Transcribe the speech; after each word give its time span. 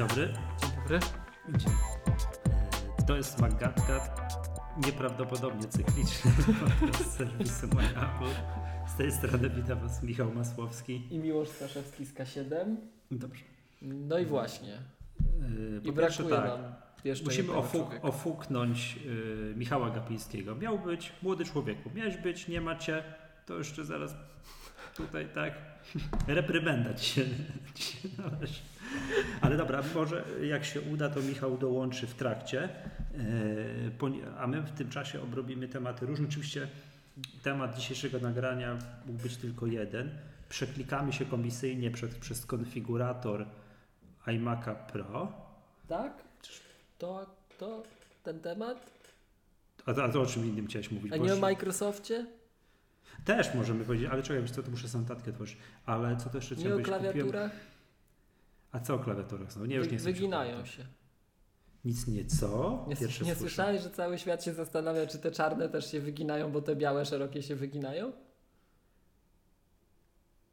dobry. 0.00 0.28
Dzień 0.60 0.70
dobry. 0.76 1.00
Dzień. 1.58 1.72
E, 2.98 3.02
To 3.06 3.16
jest 3.16 3.40
Magatka, 3.40 4.14
nieprawdopodobnie 4.86 5.68
cykliczny 5.68 6.30
z 7.04 7.16
serwisu 7.16 7.66
My 7.74 7.88
Apple. 7.88 8.34
Z 8.94 8.96
tej 8.96 9.12
strony 9.12 9.50
witam 9.50 9.80
Was 9.80 10.02
Michał 10.02 10.32
Masłowski. 10.34 11.02
I 11.10 11.18
Miłosz 11.18 11.48
Staszewski 11.48 12.06
z 12.06 12.14
K7. 12.14 12.76
Dobrze. 13.10 13.44
No 13.82 14.18
i 14.18 14.26
właśnie. 14.26 14.74
E, 14.74 15.80
I 15.82 15.92
brakuje 15.92 16.28
tak, 16.28 16.44
nam 16.44 16.60
jeszcze 17.04 17.24
musimy 17.24 17.52
ofuk, 17.52 17.72
człowieka. 17.82 18.08
ofuknąć 18.08 18.98
y, 19.06 19.54
Michała 19.56 19.90
Gapińskiego. 19.90 20.54
Miał 20.54 20.78
być 20.78 21.12
młody 21.22 21.44
człowieku, 21.44 21.90
miałeś 21.94 22.16
być, 22.16 22.48
nie 22.48 22.60
macie, 22.60 23.04
to 23.46 23.58
jeszcze 23.58 23.84
zaraz 23.84 24.14
tutaj 24.96 25.28
tak 25.34 25.52
reprymenda 26.26 26.94
ci 26.94 27.04
się, 27.14 27.24
ci 27.74 27.82
się 27.82 28.08
należy. 28.18 28.60
Ale 29.40 29.56
dobra, 29.56 29.82
może 29.94 30.24
jak 30.42 30.64
się 30.64 30.80
uda, 30.80 31.08
to 31.10 31.20
Michał 31.22 31.58
dołączy 31.58 32.06
w 32.06 32.14
trakcie, 32.14 32.68
poni- 33.98 34.22
a 34.38 34.46
my 34.46 34.60
w 34.62 34.70
tym 34.70 34.88
czasie 34.90 35.22
obrobimy 35.22 35.68
tematy 35.68 36.06
różne. 36.06 36.28
Oczywiście 36.28 36.68
temat 37.42 37.76
dzisiejszego 37.76 38.18
nagrania 38.18 38.78
mógł 39.06 39.22
być 39.22 39.36
tylko 39.36 39.66
jeden. 39.66 40.10
Przeklikamy 40.48 41.12
się 41.12 41.24
komisyjnie 41.24 41.90
przed, 41.90 42.14
przez 42.14 42.46
konfigurator 42.46 43.46
iMac'a 44.26 44.74
Pro. 44.74 45.32
Tak? 45.88 46.12
To, 46.98 47.26
to 47.58 47.82
ten 48.22 48.40
temat? 48.40 48.90
A 49.86 49.94
to, 49.94 50.04
a 50.04 50.08
to 50.08 50.20
o 50.22 50.26
czym 50.26 50.46
innym 50.46 50.66
chciałeś 50.66 50.90
mówić? 50.90 51.12
A 51.12 51.16
nie 51.16 51.22
o 51.30 51.34
już- 51.34 51.40
Microsoftie? 51.40 52.26
Też 53.24 53.54
możemy 53.54 53.84
powiedzieć, 53.84 54.08
ale 54.12 54.22
czekaj, 54.22 54.48
co, 54.48 54.62
to 54.62 54.70
muszę 54.70 54.88
sam 54.88 55.04
tatkę 55.04 55.32
tworzyć. 55.32 55.56
Ale 55.86 56.16
co 56.16 56.30
to 56.30 56.38
jeszcze 56.38 56.54
Nie 56.54 56.60
o 56.60 56.64
chciałem 56.64 56.82
powiedzieć? 56.82 56.94
Kupiłem- 56.94 57.12
klawiaturach? 57.12 57.52
A 58.72 58.80
co 58.80 58.94
o 58.94 58.98
klawiaturach? 58.98 59.56
No, 59.56 59.66
nie, 59.66 59.76
już 59.76 59.90
nie 59.90 59.98
chcę 59.98 60.04
wyginają 60.04 60.64
się. 60.64 60.86
Nic 61.84 62.06
nie 62.06 62.24
co? 62.24 62.84
Nie, 62.88 62.96
Pierwsze 62.96 63.24
nie 63.24 63.34
słyszałeś, 63.34 63.82
że 63.82 63.90
cały 63.90 64.18
świat 64.18 64.44
się 64.44 64.52
zastanawia, 64.54 65.06
czy 65.06 65.18
te 65.18 65.30
czarne 65.30 65.68
też 65.68 65.90
się 65.90 66.00
wyginają, 66.00 66.52
bo 66.52 66.62
te 66.62 66.76
białe, 66.76 67.04
szerokie 67.04 67.42
się 67.42 67.56
wyginają? 67.56 68.12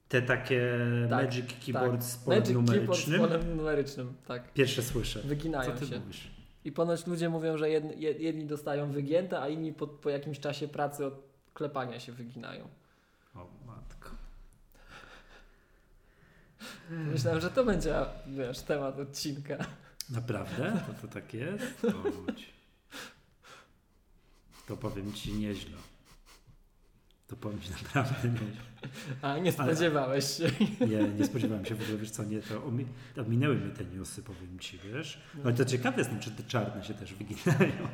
Te 0.09 0.21
takie 0.21 0.77
Tak, 1.09 1.25
Magic 1.25 1.45
Keyboard 1.65 2.03
z 2.03 2.17
polem 2.17 2.39
Magic 2.39 2.55
Keyboard 2.55 2.77
z 2.77 3.07
numerycznym? 3.07 3.19
polem 3.19 3.57
numerycznym, 3.57 4.13
tak. 4.27 4.53
Pierwsze 4.53 4.83
słyszę. 4.83 5.19
Wyginają 5.19 5.77
się. 5.85 5.99
mówisz? 5.99 6.31
I 6.65 6.71
ponoć 6.71 7.07
ludzie 7.07 7.29
mówią, 7.29 7.57
że 7.57 7.69
jedni, 7.69 7.91
jed- 7.91 8.19
jedni 8.19 8.45
dostają 8.45 8.91
wygięte, 8.91 9.39
a 9.41 9.49
inni 9.49 9.73
po, 9.73 9.87
po 9.87 10.09
jakimś 10.09 10.39
czasie 10.39 10.67
pracy 10.67 11.05
od 11.05 11.13
klepania 11.53 11.99
się 11.99 12.11
wyginają. 12.11 12.67
O 13.35 13.47
matko. 13.67 14.09
Myślałem, 17.13 17.41
że 17.41 17.49
to 17.51 17.65
będzie, 17.65 17.95
wiesz, 18.27 18.59
temat 18.59 18.99
odcinka. 18.99 19.57
Naprawdę? 20.09 20.81
To, 20.87 21.07
to 21.07 21.13
tak 21.13 21.33
jest? 21.33 21.81
To, 24.67 24.77
powiem 24.77 25.13
ci 25.13 25.33
nieźle. 25.33 25.77
To 27.27 27.35
powiem 27.35 27.61
ci 27.61 27.71
naprawdę 27.71 28.29
nieźle. 28.29 28.61
A, 29.21 29.37
nie 29.37 29.51
spodziewałeś 29.51 30.25
się. 30.37 30.43
Nie, 30.91 31.03
nie 31.19 31.25
spodziewałem 31.25 31.65
się 31.65 31.75
w 31.75 31.81
ogóle, 31.81 31.97
wiesz 31.97 32.11
co, 32.11 32.23
nie, 32.23 32.41
to 32.41 32.55
omi- 32.61 32.85
ominęły 33.17 33.55
mnie 33.55 33.73
te 33.73 33.85
newsy, 33.85 34.23
powiem 34.23 34.59
ci, 34.59 34.77
wiesz. 34.79 35.21
Ale 35.43 35.53
to 35.53 35.65
ciekawe 35.65 35.97
jestem, 35.97 36.19
czy 36.19 36.31
te 36.31 36.43
czarne 36.43 36.83
się 36.83 36.93
też 36.93 37.13
wyginają. 37.13 37.87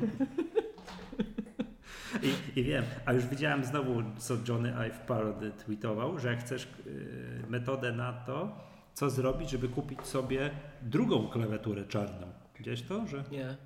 I, 2.23 2.59
I 2.59 2.63
wiem, 2.63 2.83
a 3.05 3.13
już 3.13 3.25
widziałem 3.25 3.63
znowu, 3.65 4.03
co 4.17 4.33
Johnny 4.47 4.73
Ive 4.87 4.99
Parody 4.99 5.51
tweetował, 5.51 6.19
że 6.19 6.27
jak 6.27 6.39
chcesz 6.39 6.67
y, 6.87 7.43
metodę 7.49 7.91
na 7.91 8.13
to, 8.13 8.59
co 8.93 9.09
zrobić, 9.09 9.49
żeby 9.49 9.69
kupić 9.69 10.01
sobie 10.01 10.51
drugą 10.81 11.27
klawiaturę 11.27 11.85
czarną. 11.85 12.27
Widziałeś 12.57 12.81
to, 12.81 13.07
że 13.07 13.23
Nie. 13.31 13.57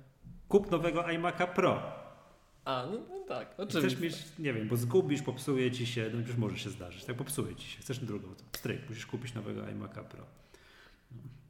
kup 0.48 0.70
nowego 0.70 1.02
iMac'a 1.02 1.46
Pro. 1.46 1.82
A, 2.64 2.86
no, 2.92 2.98
no 3.08 3.24
tak, 3.28 3.54
Chcesz 3.54 3.84
oczywiście. 3.84 4.00
mieć, 4.02 4.38
nie 4.38 4.52
wiem, 4.52 4.68
bo 4.68 4.76
zgubisz, 4.76 5.22
popsuje 5.22 5.70
ci 5.70 5.86
się, 5.86 6.10
no 6.14 6.20
już 6.20 6.36
może 6.36 6.58
się 6.58 6.70
zdarzyć, 6.70 7.04
tak 7.04 7.16
popsuje 7.16 7.56
ci 7.56 7.68
się, 7.68 7.80
chcesz 7.80 7.98
drugą, 7.98 8.28
stryk, 8.56 8.88
musisz 8.88 9.06
kupić 9.06 9.34
nowego 9.34 9.60
iMac'a 9.62 10.04
Pro. 10.04 10.24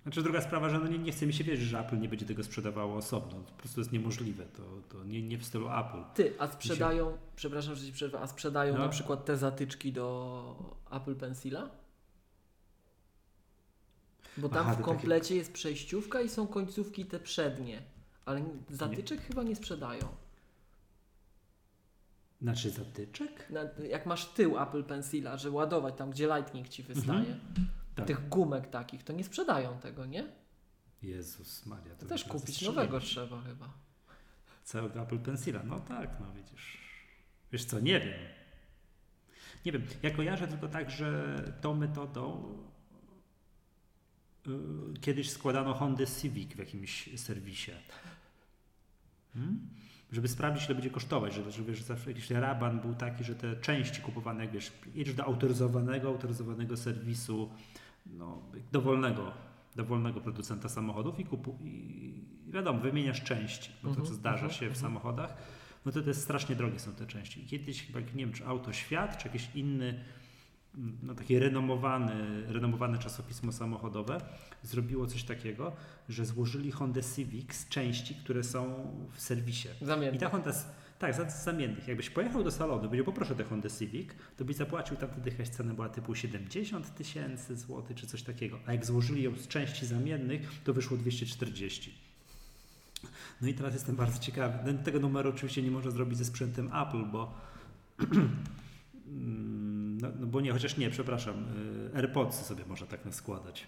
Znaczy 0.08 0.22
druga 0.22 0.40
sprawa, 0.40 0.68
że 0.68 0.78
no 0.78 0.86
nie, 0.86 0.98
nie 0.98 1.12
chce 1.12 1.26
mi 1.26 1.32
się 1.32 1.44
wierzyć, 1.44 1.68
że 1.68 1.80
Apple 1.80 2.00
nie 2.00 2.08
będzie 2.08 2.26
tego 2.26 2.44
sprzedawało 2.44 2.96
osobno, 2.96 3.40
to 3.40 3.52
po 3.52 3.58
prostu 3.58 3.80
jest 3.80 3.92
niemożliwe, 3.92 4.44
to, 4.44 4.62
to 4.88 5.04
nie, 5.04 5.22
nie 5.22 5.38
w 5.38 5.44
stylu 5.44 5.68
Apple. 5.68 6.14
Ty, 6.14 6.34
a 6.38 6.46
sprzedają, 6.46 7.18
przepraszam, 7.36 7.74
że 7.74 7.86
ci 7.86 7.92
przerwę, 7.92 8.20
a 8.20 8.26
sprzedają 8.26 8.74
No. 8.74 8.80
na 8.80 8.88
przykład 8.88 9.24
te 9.24 9.36
zatyczki 9.36 9.92
do 9.92 10.74
Apple 10.90 11.14
Pencila? 11.16 11.70
Bo 14.36 14.48
tam 14.48 14.66
Aha, 14.66 14.74
w 14.74 14.82
komplecie 14.82 15.36
jest 15.36 15.52
przejściówka 15.52 16.20
i 16.20 16.28
są 16.28 16.46
końcówki 16.46 17.04
te 17.04 17.20
przednie. 17.20 17.82
Ale 18.24 18.44
zatyczek 18.70 19.20
chyba 19.20 19.42
nie 19.42 19.56
sprzedają. 19.56 20.08
Znaczy 22.42 22.70
zatyczek? 22.70 23.50
Na, 23.50 23.60
jak 23.88 24.06
masz 24.06 24.26
tył 24.26 24.58
Apple 24.62 24.84
Pencila, 24.84 25.36
że 25.36 25.50
ładować 25.50 25.94
tam, 25.96 26.10
gdzie 26.10 26.26
Lightning 26.26 26.68
ci 26.68 26.82
wystaje, 26.82 27.38
Tak. 27.98 28.06
tych 28.06 28.28
gumek 28.28 28.70
takich, 28.70 29.02
to 29.02 29.12
nie 29.12 29.24
sprzedają 29.24 29.78
tego, 29.78 30.06
nie? 30.06 30.26
Jezus 31.02 31.66
Maria. 31.66 31.94
To 31.94 32.02
by 32.02 32.08
też 32.08 32.24
kupić 32.24 32.62
nowego 32.62 33.00
trzeba 33.00 33.42
chyba. 33.42 33.68
Całego 34.64 35.02
Apple 35.02 35.18
Pencila, 35.18 35.62
no 35.64 35.80
tak, 35.80 36.20
no 36.20 36.32
widzisz. 36.32 36.78
Wiesz 37.52 37.64
co, 37.64 37.80
nie 37.80 38.00
wiem. 38.00 38.14
Nie 39.66 39.72
wiem, 39.72 39.82
ja 40.02 40.10
kojarzę 40.10 40.48
tylko 40.48 40.68
tak, 40.68 40.90
że 40.90 41.38
tą 41.60 41.74
metodą 41.74 42.54
y, 44.46 44.50
kiedyś 45.00 45.30
składano 45.30 45.74
Honda 45.74 46.06
Civic 46.06 46.52
w 46.54 46.58
jakimś 46.58 47.20
serwisie. 47.20 47.72
Hmm? 49.34 49.68
Żeby 50.12 50.28
sprawdzić, 50.28 50.64
ile 50.66 50.74
będzie 50.74 50.90
kosztować, 50.90 51.34
że, 51.34 51.52
że 51.52 51.62
wiesz, 51.62 51.82
zawsze 51.82 52.10
jakiś 52.10 52.30
raban 52.30 52.80
był 52.80 52.94
taki, 52.94 53.24
że 53.24 53.34
te 53.34 53.56
części 53.56 54.02
kupowane, 54.02 54.44
jak 54.44 54.52
wiesz, 54.52 54.72
jedziesz 54.94 55.14
do 55.14 55.24
autoryzowanego, 55.24 56.08
autoryzowanego 56.08 56.76
serwisu, 56.76 57.50
no, 58.06 58.42
dowolnego, 58.72 59.32
dowolnego 59.76 60.20
producenta 60.20 60.68
samochodów 60.68 61.20
i, 61.20 61.24
kupu, 61.24 61.58
i 61.64 62.12
wiadomo, 62.46 62.80
wymieniasz 62.80 63.22
części, 63.22 63.70
bo 63.82 63.88
to 63.88 63.88
Mhm, 63.88 64.06
co 64.06 64.14
zdarza 64.14 64.46
mhm, 64.46 64.52
się 64.52 64.66
w 64.66 64.76
mhm. 64.76 64.80
samochodach, 64.80 65.36
no 65.86 65.92
to 65.92 66.02
to 66.02 66.08
jest 66.08 66.22
strasznie 66.22 66.56
drogie 66.56 66.78
są 66.78 66.92
te 66.92 67.06
części. 67.06 67.44
I 67.44 67.46
Kiedyś 67.46 67.86
chyba, 67.86 68.00
nie 68.00 68.06
wiem, 68.06 68.32
czy 68.32 68.46
Auto 68.46 68.72
Świat, 68.72 69.18
czy 69.18 69.28
jakiś 69.28 69.48
inny, 69.54 70.04
mm, 70.74 70.98
no 71.02 71.14
takie 71.14 71.38
renomowany, 71.38 72.42
renomowane 72.52 72.98
czasopismo 72.98 73.52
samochodowe 73.52 74.20
zrobiło 74.62 75.06
coś 75.06 75.24
takiego, 75.24 75.72
że 76.08 76.26
złożyli 76.26 76.70
Honda 76.70 77.00
Civic 77.16 77.54
z 77.54 77.68
części, 77.68 78.14
które 78.14 78.44
są 78.44 78.74
w 79.12 79.20
serwisie. 79.20 79.68
I 79.82 79.84
Zamiennie. 79.84 80.18
ta 80.18 80.30
Honda, 80.30 80.52
tak, 80.98 81.14
za- 81.14 81.30
zamiennych. 81.30 81.88
Jakbyś 81.88 82.10
pojechał 82.10 82.44
do 82.44 82.50
salonu, 82.50 82.82
powiedział, 82.84 83.04
poproszę 83.04 83.34
tę 83.34 83.44
Honda 83.44 83.68
Civic, 83.78 84.08
to 84.36 84.44
byś 84.44 84.56
zapłacił 84.56 84.96
tam 84.96 85.08
wtedy 85.10 85.30
jakaś 85.30 85.48
cena 85.48 85.74
była 85.74 85.88
typu 85.88 86.14
70 86.14 86.94
tysięcy 86.94 87.56
złotych, 87.56 87.96
czy 87.96 88.06
coś 88.06 88.22
takiego. 88.22 88.58
A 88.66 88.72
jak 88.72 88.86
złożyli 88.86 89.22
ją 89.22 89.36
z 89.36 89.48
części 89.48 89.86
zamiennych, 89.86 90.40
to 90.64 90.72
wyszło 90.74 90.96
240. 90.96 91.94
No 93.42 93.48
i 93.48 93.54
teraz 93.54 93.74
jestem 93.74 93.96
bardzo 93.96 94.18
ciekawy. 94.18 94.72
No, 94.72 94.82
Tego 94.82 95.00
numeru 95.00 95.30
oczywiście 95.30 95.62
nie 95.62 95.70
można 95.70 95.90
zrobić 95.90 96.18
ze 96.18 96.24
sprzętem 96.24 96.70
Apple, 96.74 97.04
bo 97.12 97.34
no, 100.00 100.08
no 100.20 100.26
bo 100.26 100.40
nie, 100.40 100.52
chociaż 100.52 100.76
nie, 100.76 100.90
przepraszam, 100.90 101.34
y, 101.94 101.96
AirPodsy 101.96 102.44
sobie 102.44 102.64
można 102.66 102.86
tak 102.86 103.04
naskładać. 103.04 103.66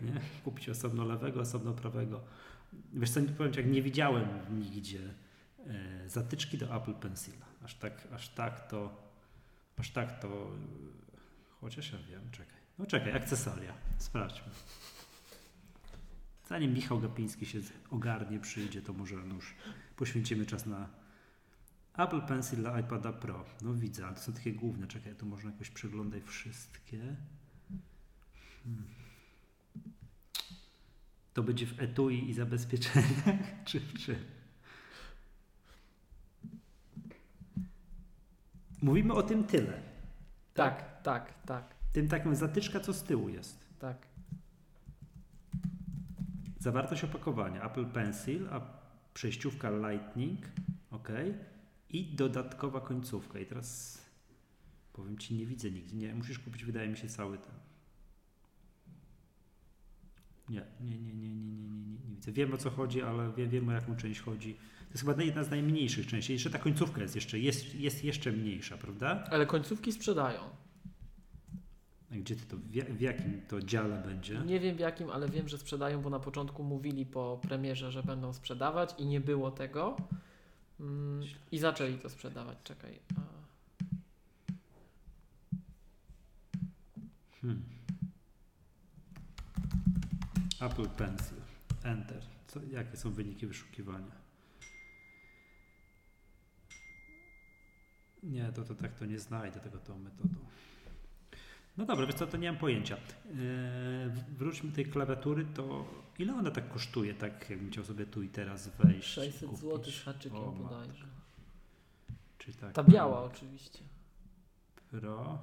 Nie? 0.00 0.20
Kupić 0.44 0.68
osobno 0.68 1.04
lewego, 1.04 1.40
osobno 1.40 1.72
prawego. 1.72 2.20
Wiesz 2.92 3.10
co, 3.10 3.20
powiem 3.38 3.52
ci, 3.52 3.58
jak 3.60 3.68
nie 3.68 3.82
widziałem 3.82 4.28
nigdzie 4.58 4.98
zatyczki 6.06 6.58
do 6.58 6.76
Apple 6.76 6.94
Pencila. 6.94 7.46
Aż 7.64 7.74
tak, 7.74 8.08
aż 8.12 8.28
tak 8.28 8.68
to, 8.68 9.10
aż 9.76 9.90
tak 9.90 10.20
to, 10.20 10.28
y, 10.28 11.50
chociaż 11.60 11.92
ja 11.92 11.98
wiem, 11.98 12.30
czekaj. 12.30 12.60
No 12.78 12.86
czekaj, 12.86 13.12
akcesoria, 13.12 13.74
sprawdźmy. 13.98 14.52
Zanim 16.48 16.74
Michał 16.74 17.00
Gapiński 17.00 17.46
się 17.46 17.60
ogarnie, 17.90 18.40
przyjdzie, 18.40 18.82
to 18.82 18.92
może 18.92 19.14
już 19.14 19.54
poświęcimy 19.96 20.46
czas 20.46 20.66
na 20.66 20.88
Apple 21.96 22.22
Pencil 22.22 22.58
dla 22.58 22.80
iPada 22.80 23.12
Pro. 23.12 23.44
No 23.62 23.74
widzę, 23.74 24.06
ale 24.06 24.14
to 24.14 24.22
są 24.22 24.32
takie 24.32 24.52
główne. 24.52 24.86
Czekaj, 24.86 25.14
tu 25.14 25.26
można 25.26 25.50
jakoś 25.50 25.70
przeglądać 25.70 26.22
wszystkie. 26.22 27.16
Hmm. 28.64 28.84
To 31.34 31.42
będzie 31.42 31.66
w 31.66 31.80
etui 31.80 32.30
i 32.30 32.34
zabezpieczeniach, 32.34 33.24
czy 33.64 33.80
w 33.80 33.98
czym? 33.98 34.39
Mówimy 38.82 39.14
o 39.14 39.22
tym 39.22 39.44
tyle. 39.44 39.80
Tak, 40.54 41.02
tak, 41.02 41.34
tak, 41.46 41.74
Tym 41.92 42.08
takim 42.08 42.34
zatyczka, 42.34 42.80
co 42.80 42.92
z 42.92 43.02
tyłu 43.02 43.28
jest. 43.28 43.66
tak. 43.78 44.06
Zawartość 46.58 47.04
opakowania 47.04 47.62
Apple 47.64 47.86
Pencil, 47.86 48.48
a 48.50 48.60
przejściówka 49.14 49.70
Lightning, 49.70 50.38
ok, 50.90 51.08
i 51.90 52.14
dodatkowa 52.14 52.80
końcówka. 52.80 53.38
I 53.38 53.46
teraz 53.46 53.98
powiem 54.92 55.18
Ci, 55.18 55.34
nie 55.34 55.46
widzę 55.46 55.70
nigdzie. 55.70 55.96
Nie, 55.96 56.14
musisz 56.14 56.38
kupić, 56.38 56.64
wydaje 56.64 56.88
mi 56.88 56.96
się, 56.96 57.08
cały 57.08 57.38
ten. 57.38 57.54
Nie, 60.48 60.62
nie, 60.80 60.98
nie, 60.98 61.14
nie, 61.14 61.28
nie, 61.28 61.34
nie, 61.34 61.54
nie, 61.54 61.68
nie, 61.68 61.98
nie 61.98 62.14
widzę. 62.14 62.32
Wiem 62.32 62.54
o 62.54 62.56
co 62.56 62.70
chodzi, 62.70 63.02
ale 63.02 63.32
wiem, 63.32 63.50
wiem 63.50 63.68
o 63.68 63.72
jaką 63.72 63.96
część 63.96 64.20
chodzi. 64.20 64.56
To 64.90 64.94
jest 64.94 65.06
chyba 65.06 65.22
jedna 65.22 65.44
z 65.44 65.50
najmniejszych 65.50 66.06
części. 66.06 66.32
Jeszcze 66.32 66.50
ta 66.50 66.58
końcówka 66.58 67.02
jest 67.02 67.14
jeszcze, 67.14 67.38
jest, 67.38 67.74
jest 67.74 68.04
jeszcze 68.04 68.32
mniejsza, 68.32 68.76
prawda? 68.78 69.24
Ale 69.30 69.46
końcówki 69.46 69.92
sprzedają. 69.92 70.40
A 72.12 72.14
Gdzie 72.16 72.36
ty 72.36 72.46
to, 72.46 72.56
w, 72.56 72.74
ja- 72.74 72.84
w 72.84 73.00
jakim 73.00 73.40
to 73.48 73.60
dziale 73.62 74.02
będzie? 74.06 74.38
Nie 74.46 74.60
wiem 74.60 74.76
w 74.76 74.80
jakim, 74.80 75.10
ale 75.10 75.28
wiem, 75.28 75.48
że 75.48 75.58
sprzedają, 75.58 76.02
bo 76.02 76.10
na 76.10 76.20
początku 76.20 76.62
mówili 76.64 77.06
po 77.06 77.40
premierze, 77.42 77.92
że 77.92 78.02
będą 78.02 78.32
sprzedawać 78.32 78.94
i 78.98 79.06
nie 79.06 79.20
było 79.20 79.50
tego. 79.50 79.96
Mm, 80.80 81.22
I 81.52 81.58
zaczęli 81.58 81.98
to 81.98 82.08
sprzedawać. 82.08 82.58
Czekaj. 82.64 82.98
A, 83.16 83.20
Hmm. 87.40 87.62
Apple 90.60 90.88
Pencil. 90.88 91.36
Enter. 91.84 92.22
Co, 92.46 92.60
jakie 92.70 92.96
są 92.96 93.10
wyniki 93.12 93.46
wyszukiwania? 93.46 94.19
Nie, 98.22 98.52
to, 98.52 98.64
to 98.64 98.74
tak 98.74 98.94
to 98.94 99.06
nie 99.06 99.18
znajdę 99.18 99.60
tego 99.60 99.78
tą 99.78 99.98
metodą. 99.98 100.34
No 101.76 101.84
dobra, 101.84 102.06
więc 102.06 102.18
co, 102.18 102.26
to 102.26 102.36
nie 102.36 102.52
mam 102.52 102.60
pojęcia. 102.60 102.96
Yy, 102.96 103.34
wróćmy 104.38 104.70
do 104.70 104.76
tej 104.76 104.86
klawiatury, 104.86 105.44
to 105.54 105.86
ile 106.18 106.34
ona 106.34 106.50
tak 106.50 106.68
kosztuje, 106.68 107.14
tak 107.14 107.50
jakbym 107.50 107.70
chciał 107.70 107.84
sobie 107.84 108.06
tu 108.06 108.22
i 108.22 108.28
teraz 108.28 108.68
wejść? 108.68 109.08
600 109.08 109.50
kupić? 109.50 109.60
zł 109.60 109.92
z 109.92 110.02
haczykiem 110.04 110.38
O, 110.38 110.52
bodajże. 110.52 111.06
Czy 112.38 112.52
tak? 112.52 112.72
Ta 112.72 112.84
biała 112.84 113.22
oczywiście. 113.24 113.78
Pro. 114.90 115.38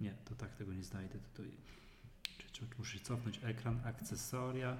Nie, 0.00 0.14
to 0.24 0.34
tak 0.34 0.54
tego 0.54 0.72
nie 0.72 0.84
znajdę. 0.84 1.18
Czy 2.52 2.66
muszę 2.78 2.98
cofnąć 2.98 3.40
ekran, 3.42 3.80
akcesoria. 3.84 4.76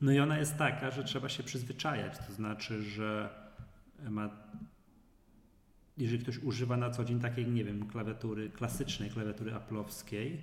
No 0.00 0.12
i 0.12 0.18
ona 0.18 0.38
jest 0.38 0.56
taka, 0.56 0.90
że 0.90 1.04
trzeba 1.04 1.28
się 1.28 1.42
przyzwyczajać. 1.42 2.18
To 2.26 2.32
znaczy, 2.32 2.82
że 2.82 3.30
ma. 4.10 4.30
Jeżeli 5.98 6.22
ktoś 6.22 6.38
używa 6.38 6.76
na 6.76 6.90
co 6.90 7.04
dzień 7.04 7.20
takiej, 7.20 7.46
nie 7.46 7.64
wiem, 7.64 7.86
klawiatury, 7.86 8.50
klasycznej 8.50 9.10
klawiatury 9.10 9.54
aplowskiej, 9.54 10.42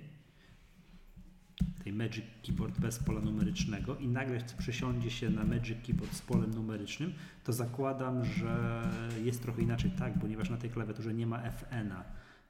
tej 1.84 1.92
Magic 1.92 2.24
Keyboard 2.46 2.80
bez 2.80 2.98
pola 2.98 3.20
numerycznego 3.20 3.96
i 3.96 4.08
nagle 4.08 4.38
przesiądzie 4.58 5.10
się 5.10 5.30
na 5.30 5.44
Magic 5.44 5.86
Keyboard 5.86 6.14
z 6.14 6.22
polem 6.22 6.54
numerycznym, 6.54 7.14
to 7.44 7.52
zakładam, 7.52 8.24
że 8.24 8.82
jest 9.24 9.42
trochę 9.42 9.62
inaczej, 9.62 9.90
tak, 9.90 10.18
ponieważ 10.20 10.50
na 10.50 10.56
tej 10.56 10.70
klawiaturze 10.70 11.14
nie 11.14 11.26
ma 11.26 11.42
FN-a, 11.42 12.04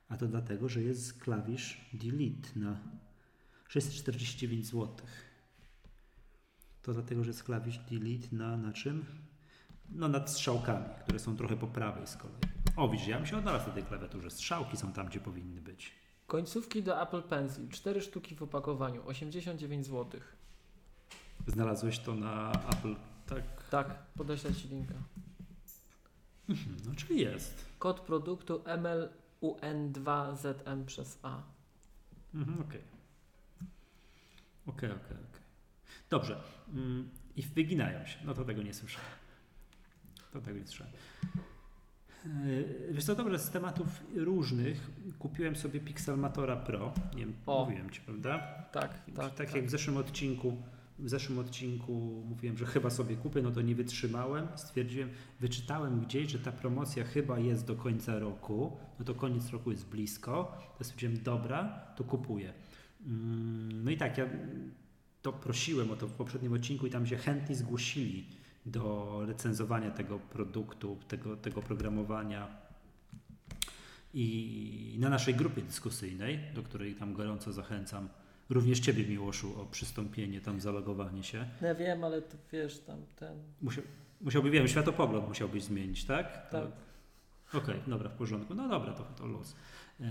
a 0.08 0.16
to 0.16 0.26
dlatego, 0.26 0.68
że 0.68 0.82
jest 0.82 1.22
klawisz 1.22 1.80
Delete 1.92 2.48
na 2.56 2.76
649 3.68 4.66
zł. 4.66 4.96
To 6.84 6.92
dlatego, 6.92 7.24
że 7.24 7.30
jest 7.30 7.44
klawisz 7.44 7.78
Delete 7.78 8.36
na, 8.36 8.56
na 8.56 8.72
czym? 8.72 9.04
No 9.90 10.08
nad 10.08 10.30
strzałkami, 10.30 10.84
które 11.02 11.18
są 11.18 11.36
trochę 11.36 11.56
po 11.56 11.66
prawej 11.66 12.06
z 12.06 12.16
kolei. 12.16 12.36
O, 12.76 12.88
widzisz, 12.88 13.08
ja 13.08 13.16
bym 13.16 13.26
się 13.26 13.36
odnalazł 13.36 13.66
na 13.68 13.72
tej 13.72 13.82
klawiaturze. 13.84 14.30
Strzałki 14.30 14.76
są 14.76 14.92
tam, 14.92 15.06
gdzie 15.06 15.20
powinny 15.20 15.60
być. 15.60 15.92
Końcówki 16.26 16.82
do 16.82 17.02
Apple 17.02 17.22
Pencil. 17.22 17.68
4 17.68 18.00
sztuki 18.00 18.34
w 18.34 18.42
opakowaniu. 18.42 19.06
89 19.06 19.86
zł. 19.86 20.20
Znalazłeś 21.46 21.98
to 21.98 22.14
na 22.14 22.52
Apple, 22.52 22.96
tak? 23.26 23.42
Tak, 23.70 24.06
podeślę 24.16 24.54
Ci 24.54 24.68
linka. 24.68 24.94
Mhm, 26.48 26.76
no 26.86 26.94
czyli 26.94 27.20
jest. 27.20 27.64
Kod 27.78 28.00
produktu 28.00 28.58
MLUN2ZM 29.42 30.84
przez 30.84 31.18
A. 31.22 31.42
Mhm, 32.34 32.60
okej. 32.60 32.82
Okej, 34.66 34.90
okej, 34.90 35.16
okej. 35.30 35.43
Dobrze. 36.14 36.36
Mm, 36.74 37.08
I 37.36 37.42
wyginają 37.42 38.06
się. 38.06 38.18
No 38.24 38.34
to 38.34 38.44
tego 38.44 38.62
nie 38.62 38.74
słyszałem. 38.74 39.10
To 40.32 40.40
tego 40.40 40.58
nie 40.58 40.66
słyszałem. 40.66 40.92
Yy, 42.46 42.88
Wiesz 42.92 43.04
co, 43.04 43.14
dobrze, 43.14 43.38
z 43.38 43.50
tematów 43.50 43.88
różnych 44.16 44.90
kupiłem 45.18 45.56
sobie 45.56 45.80
Pixelmatora 45.80 46.56
Pro. 46.56 46.92
Nie 47.14 47.20
wiem, 47.20 47.34
O. 47.46 47.64
mówiłem 47.64 47.90
Ci, 47.90 48.00
prawda? 48.00 48.38
Tak, 48.72 49.00
tak. 49.16 49.34
tak, 49.34 49.54
jak 49.54 49.66
w 49.66 49.70
zeszłym 49.70 49.96
odcinku, 49.96 50.56
w 50.98 51.08
zeszłym 51.08 51.38
odcinku 51.38 51.92
mówiłem, 52.28 52.58
że 52.58 52.66
chyba 52.66 52.90
sobie 52.90 53.16
kupię, 53.16 53.42
no 53.42 53.50
to 53.50 53.62
nie 53.62 53.74
wytrzymałem. 53.74 54.48
Stwierdziłem, 54.56 55.10
wyczytałem 55.40 56.00
gdzieś, 56.00 56.32
że 56.32 56.38
ta 56.38 56.52
promocja 56.52 57.04
chyba 57.04 57.38
jest 57.38 57.66
do 57.66 57.76
końca 57.76 58.18
roku. 58.18 58.76
No 58.98 59.04
to 59.04 59.14
koniec 59.14 59.50
roku 59.50 59.70
jest 59.70 59.88
blisko. 59.88 60.58
To 60.78 60.84
stwierdziłem, 60.84 61.22
dobra, 61.22 61.64
to 61.96 62.04
kupuję. 62.04 62.52
Mm, 63.06 63.84
No 63.84 63.90
i 63.90 63.96
tak, 63.96 64.18
ja 64.18 64.26
to 65.24 65.32
prosiłem 65.32 65.90
o 65.90 65.96
to 65.96 66.06
w 66.06 66.12
poprzednim 66.12 66.52
odcinku 66.52 66.86
i 66.86 66.90
tam 66.90 67.06
się 67.06 67.16
chętni 67.16 67.54
zgłosili 67.54 68.26
do 68.66 69.18
recenzowania 69.26 69.90
tego 69.90 70.18
produktu, 70.18 70.98
tego, 71.08 71.36
tego 71.36 71.62
programowania. 71.62 72.48
I 74.14 74.96
na 74.98 75.08
naszej 75.08 75.34
grupie 75.34 75.62
dyskusyjnej, 75.62 76.38
do 76.54 76.62
której 76.62 76.94
tam 76.94 77.14
gorąco 77.14 77.52
zachęcam, 77.52 78.08
również 78.50 78.80
Ciebie, 78.80 79.06
Miłoszu, 79.06 79.60
o 79.60 79.66
przystąpienie, 79.66 80.40
tam 80.40 80.60
zalogowanie 80.60 81.22
się. 81.22 81.48
Ja 81.60 81.74
wiem, 81.74 82.04
ale 82.04 82.22
to 82.22 82.36
wiesz, 82.52 82.78
tam 82.78 82.98
ten. 83.16 83.38
Musiał, 83.62 83.84
musiałby, 84.20 84.50
wiem, 84.50 84.68
światopogląd 84.68 85.28
musiałbyś 85.28 85.62
zmienić, 85.62 86.04
tak? 86.04 86.50
Tak. 86.50 86.68
Okej, 87.54 87.80
dobra, 87.86 88.10
w 88.10 88.14
porządku. 88.14 88.54
No 88.54 88.68
dobra, 88.68 88.92
to, 88.92 89.04
to 89.04 89.26
luz. 89.26 89.56
E, 90.00 90.04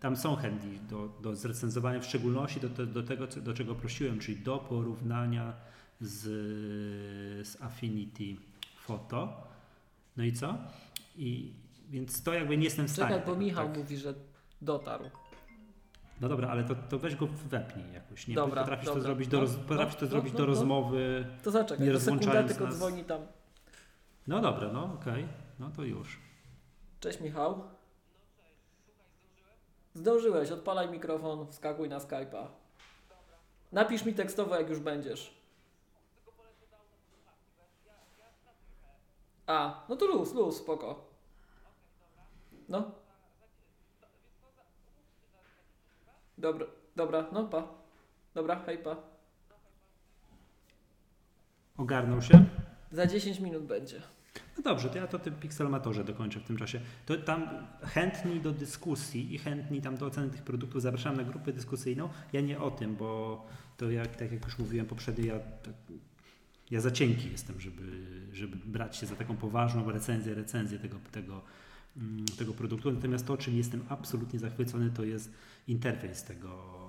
Tam 0.00 0.16
są 0.16 0.36
chętni 0.36 0.78
do, 0.90 1.08
do 1.22 1.36
zrecenzowania, 1.36 2.00
w 2.00 2.04
szczególności 2.06 2.60
do, 2.60 2.68
do, 2.68 2.86
do 2.86 3.02
tego, 3.02 3.26
co, 3.26 3.40
do 3.40 3.54
czego 3.54 3.74
prosiłem, 3.74 4.18
czyli 4.18 4.36
do 4.38 4.58
porównania 4.58 5.52
z, 6.00 6.18
z 7.48 7.62
Affinity 7.62 8.36
Photo. 8.76 9.46
No 10.16 10.24
i 10.24 10.32
co? 10.32 10.58
I, 11.16 11.52
więc 11.90 12.22
to 12.22 12.34
jakby 12.34 12.56
nie 12.56 12.64
jestem 12.64 12.86
w 12.86 12.90
stanie. 12.90 13.14
Czekaj, 13.14 13.26
bo 13.26 13.40
Michał 13.40 13.66
tak? 13.68 13.76
mówi, 13.76 13.96
że 13.96 14.14
dotarł. 14.62 15.04
No 16.20 16.28
dobra, 16.28 16.48
ale 16.48 16.64
to, 16.64 16.74
to 16.74 16.98
weź 16.98 17.16
go 17.16 17.26
wepnij 17.26 17.92
jakoś. 17.94 18.28
Nie 18.28 18.34
Dobra, 18.34 18.62
potrafisz 18.62 18.86
dobra. 18.86 19.00
to 19.02 19.06
zrobić 19.06 19.28
do, 19.28 19.36
No, 19.36 19.40
roz, 19.42 19.56
no, 19.70 19.86
to 20.00 20.06
zrobić 20.06 20.32
no, 20.32 20.38
do 20.38 20.44
no. 20.44 20.46
rozmowy. 20.46 21.26
To 21.42 21.50
zaczekaj, 21.50 21.86
Nie 21.86 21.92
to 21.92 22.00
sekunda 22.00 22.42
tylko 22.42 22.64
nas. 22.64 22.76
dzwoni 22.76 23.04
tam. 23.04 23.20
No 24.26 24.40
dobra, 24.40 24.72
no 24.72 24.84
okej. 24.84 25.26
No 25.58 25.70
to 25.70 25.84
już. 25.84 26.18
Cześć 27.00 27.20
Michał. 27.20 27.62
Zdążyłeś, 29.94 30.50
odpalaj 30.50 30.90
mikrofon, 30.90 31.46
wskakuj 31.46 31.88
na 31.88 31.98
Skype'a. 31.98 32.46
Napisz 33.72 34.04
mi 34.04 34.14
tekstowo, 34.14 34.56
jak 34.56 34.68
już 34.68 34.80
będziesz. 34.80 35.40
A, 39.46 39.84
no 39.88 39.96
to 39.96 40.06
luz, 40.06 40.34
luz, 40.34 40.56
spoko. 40.56 41.04
No. 42.68 42.90
Dobra, 46.38 46.66
dobra, 46.96 47.26
no 47.32 47.44
pa. 47.44 47.68
Dobra, 48.34 48.62
hej 48.66 48.78
pa. 48.78 48.96
Ogarnął 51.78 52.22
się? 52.22 52.44
Za 52.90 53.06
10 53.06 53.40
minut 53.40 53.62
będzie. 53.62 54.02
No 54.56 54.62
dobrze, 54.62 54.88
to 54.88 54.98
ja 54.98 55.06
to 55.06 55.18
tym 55.18 55.34
Pixelmatorze 55.34 56.04
dokończę 56.04 56.40
w 56.40 56.44
tym 56.44 56.56
czasie. 56.56 56.80
To 57.06 57.16
tam 57.16 57.48
chętni 57.82 58.40
do 58.40 58.52
dyskusji 58.52 59.34
i 59.34 59.38
chętni 59.38 59.82
tam 59.82 59.96
do 59.96 60.06
oceny 60.06 60.30
tych 60.30 60.42
produktów 60.42 60.82
zapraszam 60.82 61.16
na 61.16 61.24
grupę 61.24 61.52
dyskusyjną. 61.52 62.08
Ja 62.32 62.40
nie 62.40 62.60
o 62.60 62.70
tym, 62.70 62.96
bo 62.96 63.46
to 63.76 63.90
jak, 63.90 64.16
tak 64.16 64.32
jak 64.32 64.44
już 64.44 64.58
mówiłem 64.58 64.86
poprzednio, 64.86 65.24
ja, 65.24 65.40
ja 66.70 66.80
za 66.80 66.90
cienki 66.90 67.30
jestem, 67.32 67.60
żeby, 67.60 67.82
żeby 68.32 68.56
brać 68.56 68.96
się 68.96 69.06
za 69.06 69.16
taką 69.16 69.36
poważną 69.36 69.90
recenzję, 69.90 70.34
recenzję 70.34 70.78
tego, 70.78 70.96
tego, 71.12 71.42
mm, 71.96 72.24
tego 72.38 72.52
produktu. 72.52 72.92
Natomiast 72.92 73.26
to, 73.26 73.36
czym 73.36 73.56
jestem 73.56 73.84
absolutnie 73.88 74.38
zachwycony, 74.38 74.90
to 74.90 75.04
jest 75.04 75.32
interfejs 75.68 76.24
tego, 76.24 76.80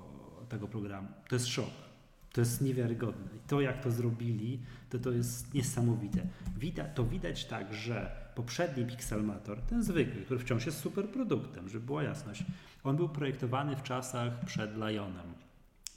tego 0.50 0.68
programu. 0.68 1.08
To 1.30 1.36
jest 1.36 1.48
szok. 1.48 1.91
To 2.34 2.42
jest 2.42 2.62
niewiarygodne. 2.62 3.26
I 3.36 3.48
to, 3.48 3.62
jak 3.62 3.84
to 3.84 3.92
zrobili, 3.92 4.60
to 4.90 5.00
to 5.00 5.12
jest 5.12 5.54
niesamowite. 5.54 6.28
Wida, 6.58 6.84
to 6.84 7.06
widać 7.06 7.46
tak, 7.46 7.74
że 7.74 8.22
poprzedni 8.36 8.86
Pixelmator, 8.86 9.62
ten 9.62 9.84
zwykły, 9.84 10.22
który 10.22 10.40
wciąż 10.40 10.66
jest 10.66 10.80
super 10.80 11.10
produktem, 11.10 11.70
żeby 11.70 11.86
była 11.86 12.04
jasność, 12.04 12.44
on 12.84 12.96
był 12.96 13.10
projektowany 13.10 13.76
w 13.76 13.84
czasach 13.84 14.46
przed 14.46 14.76
Lionem, 14.76 15.34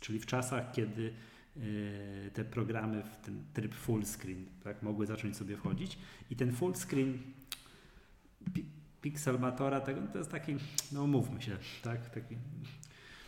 czyli 0.00 0.20
w 0.20 0.26
czasach, 0.26 0.72
kiedy 0.72 1.12
yy, 1.56 2.30
te 2.32 2.44
programy 2.44 3.02
w 3.02 3.16
ten 3.16 3.44
tryb 3.52 3.74
full 3.74 4.04
screen 4.04 4.44
tak, 4.64 4.82
mogły 4.82 5.06
zacząć 5.06 5.36
sobie 5.36 5.56
wchodzić 5.56 5.98
i 6.30 6.36
ten 6.36 6.52
full 6.52 6.74
screen 6.74 7.18
pi, 8.54 8.64
Pixelmatora 9.02 9.80
tego, 9.80 10.00
to 10.12 10.18
jest 10.18 10.30
taki, 10.30 10.56
no 10.92 11.06
mówmy 11.06 11.42
się, 11.42 11.56
tak, 11.82 12.10
taki, 12.10 12.36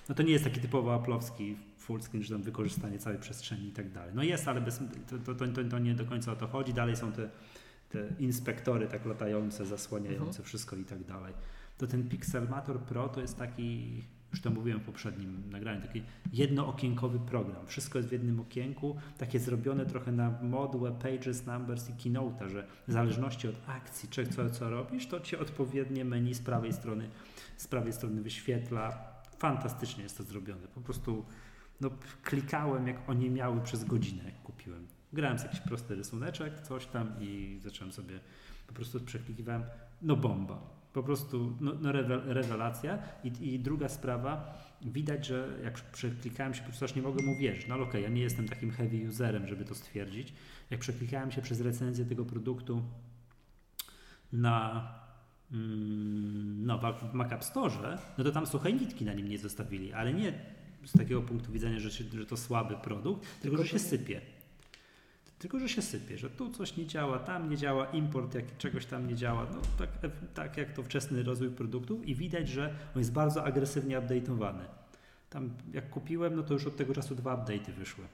no 0.09 0.15
to 0.15 0.23
nie 0.23 0.33
jest 0.33 0.45
taki 0.45 0.61
typowo 0.61 0.95
aplowski 0.95 1.57
full 1.87 2.01
screen, 2.03 2.23
że 2.25 2.35
tam 2.35 2.43
wykorzystanie 2.43 2.99
całej 2.99 3.19
przestrzeni 3.19 3.69
i 3.69 3.73
tak 3.73 3.91
dalej. 3.93 4.13
No 4.15 4.23
jest, 4.23 4.49
ale 4.49 4.61
bez, 4.61 4.81
to, 5.09 5.35
to, 5.35 5.47
to, 5.47 5.65
to 5.71 5.79
nie 5.79 5.95
do 5.95 6.05
końca 6.05 6.33
o 6.33 6.37
to 6.37 6.47
chodzi. 6.47 6.75
Dalej 6.75 6.97
są 6.97 7.13
te, 7.13 7.29
te 7.89 8.09
inspektory 8.19 8.87
tak 8.87 9.07
latające, 9.07 9.67
zasłaniające 9.67 10.27
Mhm. 10.29 10.45
wszystko 10.45 10.77
i 10.77 10.85
tak 10.85 11.05
dalej. 11.05 11.35
to 11.79 11.87
ten 11.87 12.09
Pixelmator 12.09 12.81
Pro 12.81 13.09
to 13.09 13.21
jest 13.21 13.39
taki, 13.39 14.03
już 14.33 14.41
to 14.41 14.51
mówiłem 14.51 14.81
w 14.81 14.85
poprzednim 14.85 15.51
nagraniu, 15.51 15.81
taki 15.83 16.03
jednookienkowy 16.33 17.19
program. 17.19 17.67
Wszystko 17.67 17.99
jest 17.99 18.09
w 18.09 18.13
jednym 18.13 18.41
okienku, 18.41 18.97
takie 19.19 19.39
zrobione 19.39 19.87
trochę 19.87 20.13
na 20.13 20.31
modłę 20.43 20.93
Pages, 20.93 21.47
Numbers 21.47 21.91
i 21.91 21.93
Keynote, 22.03 22.49
że 22.49 22.67
w 22.89 22.93
zależności 22.93 23.49
od 23.49 23.55
akcji, 23.67 24.09
czy 24.09 24.27
co, 24.27 24.51
co 24.51 24.71
robisz, 24.71 25.07
to 25.07 25.21
ci 25.21 25.37
odpowiednie 25.37 26.05
menu 26.05 26.35
z 26.35 26.41
prawej 26.41 26.73
strony, 26.73 27.09
z 27.57 27.67
prawej 27.67 27.93
strony 27.93 28.23
wyświetla. 28.23 29.17
Fantastycznie 29.39 30.03
jest 30.03 30.17
to 30.17 30.23
zrobione. 30.25 30.69
Po 30.75 30.81
prostu 30.81 31.25
no, 31.81 31.91
klikałem 32.23 32.87
jak 32.87 33.09
oni 33.09 33.31
miały 33.31 33.61
przez 33.61 33.85
godzinę, 33.85 34.25
jak 34.25 34.43
kupiłem. 34.43 34.87
Grałem 35.13 35.39
z 35.39 35.43
jakiś 35.43 35.61
prosty 35.61 35.95
rysuneczek, 35.95 36.61
coś 36.61 36.87
tam 36.87 37.13
i 37.21 37.61
zacząłem 37.65 37.93
sobie, 37.93 38.21
po 38.67 38.73
prostu 38.73 39.01
przeklikiwałem, 39.01 39.65
no 40.03 40.17
bomba. 40.17 40.77
Po 40.93 41.03
prostu 41.03 41.57
no, 41.61 41.73
no 41.81 41.93
rewelacja. 42.27 42.99
I, 43.25 43.55
I, 43.55 43.59
druga 43.61 43.89
sprawa, 43.89 44.59
widać, 44.83 45.27
że 45.27 45.59
jak 45.65 45.81
przeklikałem 45.81 46.55
się, 46.55 46.61
po 46.61 46.69
prostu 46.69 46.85
aż 46.85 46.95
nie 46.95 47.03
mogę 47.03 47.25
mu 47.25 47.37
wierzyć. 47.37 47.69
No 47.69 47.75
okej, 47.75 47.89
okay, 47.89 48.01
ja 48.01 48.09
nie 48.09 48.23
jestem 48.23 48.49
takim 48.49 48.71
heavy 48.71 49.09
userem, 49.09 49.49
żeby 49.49 49.65
to 49.65 49.75
stwierdzić. 49.75 50.33
Jak 50.71 50.81
przeklikałem 50.81 51.33
się 51.33 51.43
przez 51.43 51.61
recenzję 51.61 52.05
tego 52.05 52.25
produktu 52.25 52.83
na 54.33 54.89
mm, 55.53 56.67
no, 56.67 56.79
w 56.79 57.15
Mac 57.15 57.33
App 57.33 57.45
Store, 57.45 57.99
no 58.19 58.25
to 58.25 58.33
tam 58.33 58.47
suche 58.47 58.73
nitki 58.73 59.05
na 59.05 59.15
nim 59.15 59.29
nie 59.29 59.39
zostawili, 59.39 59.93
ale 59.93 60.15
nie 60.15 60.56
z 60.87 60.99
takiego 60.99 61.23
punktu 61.23 61.53
widzenia, 61.53 61.81
że, 61.81 61.91
że 61.91 62.27
to 62.27 62.37
słaby 62.37 62.77
produkt, 62.77 63.41
tylko, 63.41 63.57
że 63.57 63.69
się 63.69 63.79
sypie. 63.79 64.21
Tylko, 65.39 65.59
że 65.59 65.69
się 65.69 65.83
sypie, 65.83 66.19
że 66.19 66.31
tu 66.31 66.51
coś 66.51 66.77
nie 66.77 66.87
działa, 66.87 67.19
tam 67.19 67.51
nie 67.51 67.57
działa, 67.57 67.87
import 67.87 68.35
jak 68.35 68.59
czegoś 68.59 68.87
tam 68.87 69.09
nie 69.09 69.15
działa. 69.15 69.47
No, 69.55 69.61
tak, 69.79 69.91
tak 70.35 70.57
jak 70.57 70.73
to 70.73 70.83
wczesny 70.83 71.23
rozwój 71.23 71.51
produktu 71.51 72.03
i 72.03 72.15
widać, 72.15 72.49
że 72.49 72.75
on 72.95 72.99
jest 72.99 73.13
bardzo 73.13 73.45
agresywnie 73.45 74.01
update'owany. 74.01 74.65
Tam 75.31 75.51
jak 75.73 75.91
kupiłem, 75.91 76.37
no 76.37 76.43
to 76.43 76.55
już 76.55 76.67
od 76.67 76.77
tego 76.77 76.95
czasu 76.95 77.15
dwa 77.15 77.37
update'y 77.37 77.73
wyszły. 77.73 78.05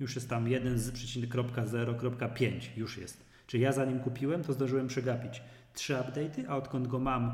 Już 0.00 0.14
jest 0.14 0.28
tam 0.28 0.44
1.0.5 0.44 2.60
już 2.76 2.98
jest. 2.98 3.30
Czyli 3.46 3.62
ja 3.62 3.72
zanim 3.72 4.00
kupiłem, 4.00 4.44
to 4.44 4.52
zdążyłem 4.52 4.86
przegapić 4.86 5.42
trzy 5.74 5.94
update'y, 5.94 6.44
a 6.48 6.56
odkąd 6.56 6.88
go 6.88 6.98
mam 6.98 7.32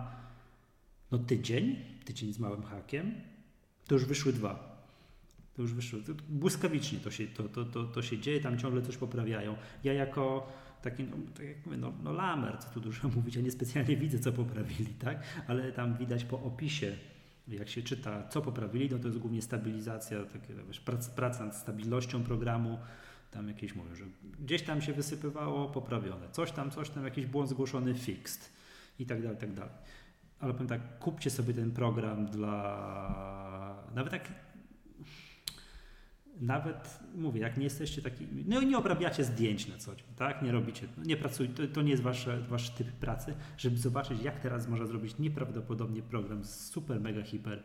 no 1.10 1.18
tydzień, 1.18 1.76
tydzień 2.04 2.32
z 2.32 2.38
małym 2.38 2.62
hakiem, 2.62 3.14
to 3.86 3.94
już 3.94 4.04
wyszły 4.04 4.32
dwa. 4.32 4.76
To 5.54 5.62
już 5.62 5.74
wyszło. 5.74 5.98
To 6.06 6.12
błyskawicznie 6.28 6.98
to 6.98 7.10
się, 7.10 7.26
to, 7.26 7.48
to, 7.48 7.64
to, 7.64 7.84
to 7.84 8.02
się 8.02 8.18
dzieje, 8.18 8.40
tam 8.40 8.58
ciągle 8.58 8.82
coś 8.82 8.96
poprawiają. 8.96 9.56
Ja 9.84 9.92
jako 9.92 10.52
taki, 10.82 11.04
no, 11.04 11.16
tak 11.34 11.46
jak 11.46 11.66
mówię, 11.66 11.78
no, 11.78 11.92
no 12.04 12.12
lamer, 12.12 12.58
co 12.58 12.68
tu 12.68 12.80
dużo 12.80 13.08
mówić, 13.16 13.36
ja 13.36 13.42
nie 13.42 13.50
specjalnie 13.50 13.96
widzę, 13.96 14.18
co 14.18 14.32
poprawili, 14.32 14.86
tak? 14.86 15.22
Ale 15.46 15.72
tam 15.72 15.96
widać 15.96 16.24
po 16.24 16.42
opisie, 16.42 16.96
jak 17.48 17.68
się 17.68 17.82
czyta, 17.82 18.28
co 18.28 18.42
poprawili, 18.42 18.88
no 18.90 18.98
to 18.98 19.08
jest 19.08 19.18
głównie 19.18 19.42
stabilizacja, 19.42 20.24
takie, 20.24 20.54
wiesz, 20.68 20.80
praca, 20.80 21.10
praca 21.10 21.44
nad 21.44 21.56
stabilnością 21.56 22.22
programu, 22.22 22.78
tam 23.30 23.48
jakieś 23.48 23.74
mówię, 23.74 23.96
że 23.96 24.04
gdzieś 24.40 24.62
tam 24.62 24.82
się 24.82 24.92
wysypywało, 24.92 25.68
poprawione, 25.68 26.30
coś 26.32 26.52
tam, 26.52 26.70
coś 26.70 26.90
tam, 26.90 27.04
jakiś 27.04 27.26
błąd 27.26 27.50
zgłoszony, 27.50 27.94
fixed 27.94 28.52
i 28.98 29.06
tak 29.06 29.22
dalej, 29.22 29.38
tak 29.38 29.52
dalej. 29.52 29.72
Ale 30.40 30.52
powiem 30.52 30.68
tak, 30.68 30.98
kupcie 30.98 31.30
sobie 31.30 31.54
ten 31.54 31.70
program 31.70 32.26
dla, 32.26 33.84
nawet 33.94 34.10
tak 34.10 34.32
nawet 36.40 37.00
mówię, 37.14 37.40
jak 37.40 37.56
nie 37.56 37.64
jesteście 37.64 38.02
taki, 38.02 38.26
no 38.46 38.62
nie 38.62 38.78
obrabiacie 38.78 39.24
zdjęć 39.24 39.68
na 39.68 39.78
co 39.78 39.96
dzień, 39.96 40.06
tak? 40.16 40.42
Nie 40.42 40.52
robicie, 40.52 40.88
no 40.96 41.04
nie 41.04 41.16
pracujcie, 41.16 41.54
to, 41.54 41.74
to, 41.74 41.82
nie 41.82 41.90
jest 41.90 42.02
wasze, 42.02 42.40
wasz 42.40 42.70
typ 42.70 42.92
pracy, 42.92 43.34
żeby 43.56 43.76
zobaczyć, 43.76 44.22
jak 44.22 44.40
teraz 44.40 44.68
można 44.68 44.86
zrobić 44.86 45.18
nieprawdopodobnie 45.18 46.02
program 46.02 46.44
z 46.44 46.70
super, 46.70 47.00
mega, 47.00 47.22
hiper 47.22 47.62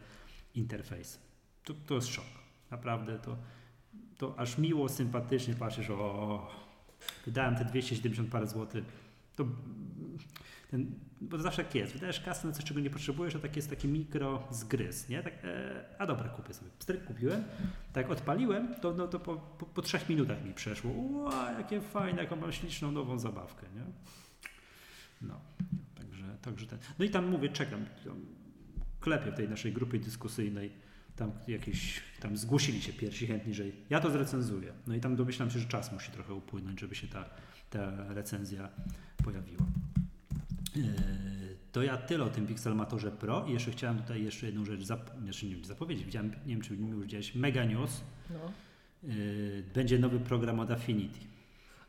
interfejsem. 0.56 1.22
To, 1.64 1.74
to 1.88 1.96
jest 1.96 2.08
szok. 2.08 2.26
Naprawdę 2.72 3.20
to, 3.20 3.38
to 4.18 4.40
aż 4.40 4.58
miło, 4.58 4.90
sympatycznie 4.90 5.56
patrzysz, 5.56 5.90
o, 5.90 6.48
wydałem 7.26 7.56
te 7.56 7.66
270 7.66 8.30
parę 8.30 8.48
złotych, 8.48 8.84
to 9.36 9.46
ten, 10.72 10.96
bo 11.22 11.38
to 11.38 11.44
zawsze 11.44 11.62
jak 11.62 11.76
jest, 11.76 11.94
wydajesz 11.94 12.20
kasę 12.20 12.48
na 12.48 12.54
coś, 12.54 12.66
czego 12.66 12.80
nie 12.80 12.90
potrzebujesz, 12.90 13.36
a 13.36 13.40
tak 13.40 13.56
jest 13.56 13.70
taki 13.70 13.88
mikro 13.88 14.48
zgryz, 14.52 15.10
nie? 15.10 15.24
Tak, 15.24 15.34
e, 15.44 15.86
a 16.00 16.08
dobra, 16.08 16.30
kupię 16.30 16.54
sobie. 16.54 16.72
Pstryk 16.80 17.06
kupiłem, 17.06 17.44
tak 17.94 18.12
odpaliłem, 18.12 18.76
to, 18.76 18.94
no, 18.94 19.08
to 19.08 19.20
po, 19.20 19.36
po, 19.36 19.66
po, 19.66 19.82
trzech 19.82 20.10
minutach 20.10 20.46
mi 20.46 20.54
przeszło. 20.54 20.92
Ła, 20.92 21.52
jakie 21.52 21.82
fajne, 21.82 22.24
jaką 22.24 22.36
mam 22.36 22.52
śliczną 22.52 22.92
nową 22.92 23.20
zabawkę, 23.20 23.68
nie? 23.76 23.84
No, 25.22 25.40
także, 25.96 26.24
także 26.42 26.66
ten. 26.66 26.80
No 27.00 27.06
i 27.06 27.10
tam 27.10 27.30
mówię, 27.30 27.50
czekam, 27.50 27.86
klepię 29.00 29.32
w 29.32 29.36
tej 29.36 29.50
naszej 29.50 29.74
grupie 29.74 30.00
dyskusyjnej, 30.00 30.72
tam 31.16 31.32
jakieś, 31.48 32.02
tam 32.20 32.38
zgłosili 32.38 32.82
się 32.82 32.94
pierwsi 32.94 33.28
chętni, 33.28 33.54
że 33.54 33.64
ja 33.90 34.00
to 34.00 34.12
zrecenzuję. 34.12 34.74
No 34.88 34.96
i 34.96 35.00
tam 35.00 35.16
domyślam 35.16 35.52
się, 35.52 35.60
że 35.60 35.66
czas 35.66 35.92
musi 35.92 36.12
trochę 36.12 36.34
upłynąć, 36.34 36.80
żeby 36.80 36.96
się 36.96 37.08
ta, 37.08 37.26
ta 37.70 38.14
recenzja 38.14 38.70
pojawiła. 39.24 39.66
E, 40.78 40.82
to 41.72 41.84
ja 41.84 41.98
tyle 41.98 42.24
o 42.24 42.30
tym 42.30 42.48
Pixelmatorze 42.48 43.12
Pro 43.12 43.46
i 43.48 43.54
jeszcze 43.54 43.72
chciałem 43.72 43.98
tutaj 43.98 44.24
jeszcze 44.24 44.46
jedną 44.46 44.66
rzecz 44.66 44.84
zap 44.84 45.12
znaczy, 45.24 45.46
nie 45.46 45.56
wiem, 45.56 45.66
zapowiedzieć. 45.66 46.06
Widziałem, 46.06 46.32
nie 46.46 46.54
wiem, 46.54 46.62
czy 46.62 46.78
mi 46.78 46.90
już 46.90 47.02
widziałeś, 47.02 47.36
Mega 47.36 47.66
News. 47.66 48.02
No. 48.30 48.52
E, 49.04 49.08
będzie 49.74 50.00
nowy 50.00 50.20
program 50.20 50.60
od 50.60 50.72
Affinity. 50.72 51.20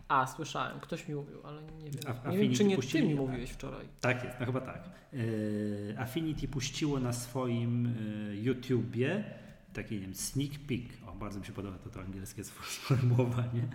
A, 0.09 0.27
słyszałem, 0.27 0.81
ktoś 0.81 1.09
mi 1.09 1.15
mówił, 1.15 1.39
ale 1.45 1.63
nie 1.63 1.91
wiem, 1.91 2.15
A, 2.25 2.31
nie 2.31 2.39
wiem 2.39 2.53
czy 2.53 2.65
nie 2.65 2.77
puścili, 2.77 3.03
ty 3.03 3.09
mi 3.09 3.15
mówiłeś 3.15 3.51
wczoraj. 3.51 3.87
Tak 4.01 4.25
jest, 4.25 4.37
no 4.41 4.47
chyba 4.47 4.61
tak. 4.61 4.91
E, 5.13 5.99
Affinity 5.99 6.49
puściło 6.49 7.01
na 7.01 7.13
swoim 7.13 7.95
YouTubie 8.43 9.25
taki, 9.73 9.95
nie 9.95 10.01
wiem, 10.01 10.15
sneak 10.15 10.51
peek, 10.69 10.83
o, 11.07 11.13
bardzo 11.13 11.41
mi 11.41 11.47
się 11.47 11.53
podoba 11.53 11.79
to, 11.79 11.91
to 11.91 12.01
angielskie 12.01 12.45
sformułowanie, 12.45 13.69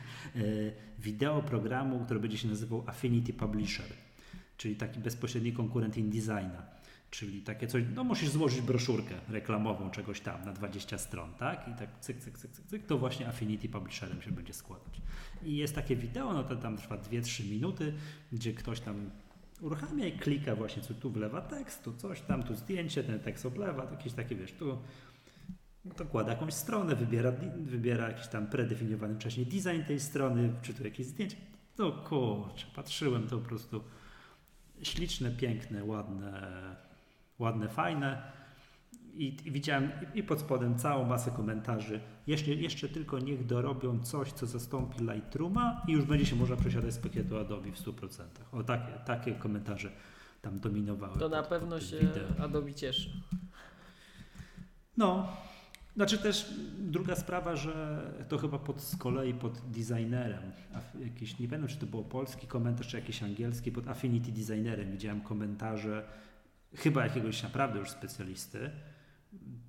wideo 0.99 1.41
programu, 1.41 2.05
który 2.05 2.19
będzie 2.19 2.37
się 2.37 2.47
nazywał 2.47 2.83
Affinity 2.87 3.33
Publisher 3.33 3.85
czyli 4.57 4.75
taki 4.75 4.99
bezpośredni 4.99 5.53
konkurent 5.53 5.97
InDesigna. 5.97 6.77
Czyli 7.09 7.41
takie 7.41 7.67
coś, 7.67 7.83
no 7.95 8.03
musisz 8.03 8.29
złożyć 8.29 8.61
broszurkę 8.61 9.15
reklamową 9.29 9.91
czegoś 9.91 10.21
tam 10.21 10.45
na 10.45 10.53
20 10.53 10.97
stron, 10.97 11.33
tak? 11.33 11.67
I 11.67 11.79
tak 11.79 11.99
cyk, 11.99 12.19
cyk, 12.19 12.37
cyk, 12.37 12.51
cyk, 12.51 12.65
cyk 12.65 12.85
to 12.85 12.97
właśnie 12.97 13.27
Affinity 13.27 13.69
Publisherem 13.69 14.21
się 14.21 14.31
będzie 14.31 14.53
składać. 14.53 15.01
I 15.43 15.57
jest 15.57 15.75
takie 15.75 15.95
wideo, 15.95 16.33
no 16.33 16.43
to 16.43 16.55
tam 16.55 16.77
trwa 16.77 16.97
2-3 16.97 17.49
minuty, 17.49 17.93
gdzie 18.31 18.53
ktoś 18.53 18.79
tam 18.79 19.09
uruchamia 19.61 20.05
i 20.05 20.11
klika 20.11 20.55
właśnie, 20.55 20.83
co 20.83 20.93
tu 20.93 21.11
wlewa 21.11 21.41
tekst, 21.41 21.83
tu 21.83 21.93
coś 21.93 22.21
tam, 22.21 22.43
tu 22.43 22.55
zdjęcie, 22.55 23.03
ten 23.03 23.19
tekst 23.19 23.45
oblewa, 23.45 23.91
jakieś 23.91 24.13
takie, 24.13 24.35
wiesz, 24.35 24.51
tu 24.51 24.77
dokłada 25.85 26.31
jakąś 26.31 26.53
stronę, 26.53 26.95
wybiera, 26.95 27.31
wybiera 27.57 28.07
jakiś 28.07 28.27
tam 28.27 28.47
predefiniowany 28.47 29.15
wcześniej 29.15 29.45
design 29.45 29.83
tej 29.87 29.99
strony, 29.99 30.53
czy 30.61 30.73
tu 30.73 30.83
jakieś 30.83 31.05
zdjęcie. 31.05 31.37
No 31.77 31.91
kurczę, 31.91 32.65
patrzyłem 32.75 33.27
to 33.27 33.37
po 33.37 33.47
prostu 33.47 33.83
śliczne, 34.84 35.31
piękne, 35.31 35.84
ładne, 35.84 36.51
ładne, 37.39 37.69
fajne. 37.69 38.31
I, 39.13 39.38
i 39.46 39.51
widziałem 39.51 39.91
i 40.13 40.24
pod 40.24 40.39
spodem 40.39 40.77
całą 40.77 41.05
masę 41.05 41.31
komentarzy. 41.31 42.00
Jeszcze, 42.27 42.51
jeszcze 42.51 42.89
tylko 42.89 43.19
niech 43.19 43.46
dorobią 43.46 44.00
coś, 44.00 44.31
co 44.31 44.46
zastąpi 44.46 45.03
Lightrooma 45.03 45.81
i 45.88 45.91
już 45.91 46.05
będzie 46.05 46.25
się 46.25 46.36
można 46.36 46.55
przesiadać 46.55 46.93
z 46.93 46.98
pakietu 46.98 47.38
Adobe 47.38 47.72
w 47.72 47.79
100%. 47.79 48.24
O 48.51 48.63
takie, 48.63 48.93
takie 49.05 49.31
komentarze 49.31 49.91
tam 50.41 50.60
dominowały. 50.60 51.19
To 51.19 51.29
na 51.29 51.39
pod, 51.41 51.50
pewno 51.50 51.79
pod 51.79 51.86
się 51.86 52.00
wideo. 52.00 52.43
Adobe 52.46 52.74
cieszy. 52.74 53.10
No, 54.98 55.27
znaczy 55.97 56.17
też 56.17 56.53
druga 56.79 57.15
sprawa, 57.15 57.55
że 57.55 58.01
to 58.29 58.37
chyba 58.37 58.59
pod, 58.59 58.81
z 58.81 58.95
kolei 58.95 59.33
pod 59.33 59.61
designerem, 59.71 60.51
jakiś, 60.99 61.39
nie 61.39 61.47
wiem 61.47 61.67
czy 61.67 61.77
to 61.77 61.85
było 61.85 62.03
polski 62.03 62.47
komentarz, 62.47 62.87
czy 62.87 62.97
jakiś 62.97 63.23
angielski, 63.23 63.71
pod 63.71 63.87
Affinity 63.87 64.31
Designerem 64.31 64.91
widziałem 64.91 65.21
komentarze 65.21 66.05
chyba 66.75 67.03
jakiegoś 67.03 67.43
naprawdę 67.43 67.79
już 67.79 67.89
specjalisty. 67.89 68.69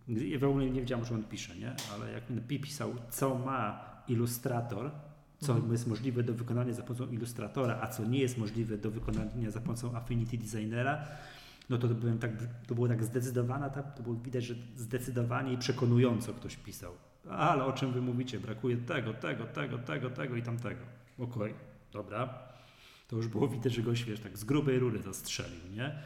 Ja 0.08 0.38
w 0.38 0.44
ogóle 0.44 0.64
nie 0.64 0.80
wiedziałem, 0.80 1.04
że 1.04 1.14
on 1.14 1.24
pisze, 1.24 1.56
nie? 1.56 1.74
ale 1.94 2.12
jak 2.12 2.24
pisał, 2.60 2.94
co 3.10 3.38
ma 3.38 3.84
ilustrator, 4.08 4.90
co 5.38 5.52
mhm. 5.52 5.72
jest 5.72 5.86
możliwe 5.86 6.22
do 6.22 6.34
wykonania 6.34 6.72
za 6.72 6.82
pomocą 6.82 7.08
ilustratora, 7.08 7.78
a 7.82 7.86
co 7.86 8.04
nie 8.04 8.18
jest 8.18 8.38
możliwe 8.38 8.78
do 8.78 8.90
wykonania 8.90 9.50
za 9.50 9.60
pomocą 9.60 9.96
Affinity 9.96 10.38
Designera, 10.38 11.04
no 11.70 11.78
to, 11.78 11.88
to, 11.88 11.94
byłem 11.94 12.18
tak, 12.18 12.30
to 12.66 12.74
było 12.74 12.88
tak 12.88 13.04
zdecydowane, 13.04 13.70
to 13.96 14.02
było 14.02 14.14
widać, 14.14 14.44
że 14.44 14.54
zdecydowanie 14.76 15.52
i 15.52 15.58
przekonująco 15.58 16.34
ktoś 16.34 16.56
pisał. 16.56 16.92
Ale 17.30 17.64
o 17.64 17.72
czym 17.72 17.92
wy 17.92 18.02
mówicie? 18.02 18.40
Brakuje 18.40 18.76
tego, 18.76 19.14
tego, 19.14 19.44
tego, 19.44 19.78
tego, 19.78 20.10
tego 20.10 20.36
i 20.36 20.42
tamtego. 20.42 20.80
Okej, 21.18 21.42
okay, 21.42 21.54
dobra. 21.92 22.38
To 23.08 23.16
już 23.16 23.28
było 23.28 23.48
widać, 23.48 23.72
że 23.72 23.82
goś, 23.82 24.04
wiesz, 24.04 24.20
tak 24.20 24.38
z 24.38 24.44
grubej 24.44 24.78
rury 24.78 25.02
zastrzelił, 25.02 25.72
nie? 25.76 25.98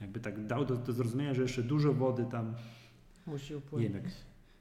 Jakby 0.00 0.20
tak 0.20 0.46
dał 0.46 0.64
do, 0.64 0.76
do 0.76 0.92
zrozumienia, 0.92 1.34
że 1.34 1.42
jeszcze 1.42 1.62
dużo 1.62 1.92
wody 1.92 2.26
tam... 2.30 2.54
Musi 3.26 3.54
upłynąć. 3.54 3.88
Nie 3.88 4.00
wiem, 4.00 4.04
jak, 4.04 4.14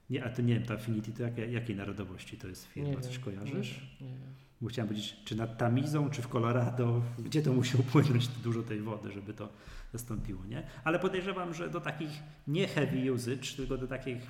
nie, 0.09 0.23
a 0.23 0.29
to 0.29 0.41
nie 0.41 0.53
wiem, 0.53 0.63
ta 0.63 0.73
Affinity 0.73 1.11
to 1.11 1.23
jakiej, 1.23 1.53
jakiej 1.53 1.75
narodowości 1.75 2.37
to 2.37 2.47
jest 2.47 2.65
firma? 2.65 2.89
Nie 2.89 3.01
Coś 3.01 3.13
wiem, 3.13 3.23
kojarzysz? 3.23 3.81
Nie, 4.01 4.07
nie 4.07 4.13
wiem. 4.13 4.33
Bo 4.61 4.69
chciałem 4.69 4.87
powiedzieć, 4.87 5.15
czy 5.25 5.35
nad 5.35 5.57
Tamizą, 5.57 6.09
czy 6.09 6.21
w 6.21 6.27
Colorado, 6.27 7.01
gdzie 7.19 7.41
to 7.41 7.53
musi 7.53 7.77
upłynąć 7.77 8.27
dużo 8.27 8.63
tej 8.63 8.81
wody, 8.81 9.11
żeby 9.11 9.33
to 9.33 9.49
zastąpiło, 9.93 10.45
nie? 10.45 10.67
Ale 10.83 10.99
podejrzewam, 10.99 11.53
że 11.53 11.69
do 11.69 11.81
takich 11.81 12.11
nie 12.47 12.67
heavy 12.67 13.13
usage, 13.13 13.55
tylko 13.57 13.77
do 13.77 13.87
takich, 13.87 14.21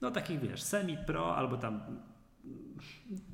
no 0.00 0.10
takich 0.10 0.40
wiesz, 0.40 0.62
semi-pro 0.62 1.36
albo 1.36 1.56
tam 1.56 1.80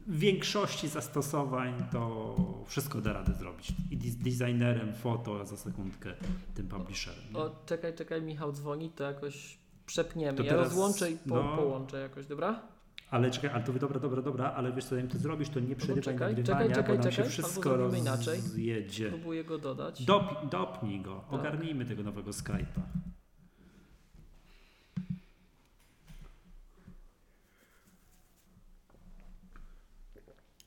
w 0.06 0.18
większości 0.18 0.88
zastosowań 0.88 1.84
to 1.92 2.36
wszystko 2.66 3.00
da 3.00 3.12
radę 3.12 3.34
zrobić. 3.34 3.72
I 3.90 3.96
designerem, 3.96 4.94
foto, 4.94 5.46
za 5.46 5.56
sekundkę 5.56 6.14
tym 6.54 6.68
publisherem. 6.68 7.24
Nie? 7.32 7.38
O, 7.38 7.62
czekaj, 7.66 7.94
czekaj, 7.94 8.22
Michał 8.22 8.52
dzwoni, 8.52 8.90
to 8.90 9.04
jakoś 9.04 9.58
przepniemy. 9.86 10.38
To 10.38 10.42
ja 10.42 10.50
teraz, 10.50 10.68
rozłączę 10.68 11.10
i 11.10 11.16
po, 11.16 11.34
no. 11.34 11.56
połączę 11.56 12.00
jakoś, 12.00 12.26
dobra? 12.26 12.77
Ale 13.10 13.30
czekaj, 13.30 13.50
ale 13.50 13.64
to 13.64 13.72
dobra, 13.72 14.00
dobra, 14.00 14.22
dobra, 14.22 14.52
ale 14.52 14.72
wiesz 14.72 14.84
co, 14.84 14.90
zanim 14.90 15.08
to 15.08 15.18
zrobisz, 15.18 15.48
to 15.48 15.60
nie 15.60 15.76
przerywaj 15.76 16.02
czekaj, 16.02 16.34
nagrywania, 16.34 16.74
czekaj, 16.74 16.96
bo 16.96 17.02
nam 17.02 17.12
czekaj, 17.12 17.24
się 17.24 17.30
wszystko 17.30 17.76
rozjedzie. 17.76 19.08
Próbuję 19.08 19.44
go 19.44 19.58
dodać. 19.58 20.04
Dop, 20.04 20.50
dopnij 20.50 21.00
go, 21.00 21.24
Tak. 21.30 21.40
ogarnijmy 21.40 21.84
tego 21.84 22.02
nowego 22.02 22.30
Skype'a. 22.30 22.80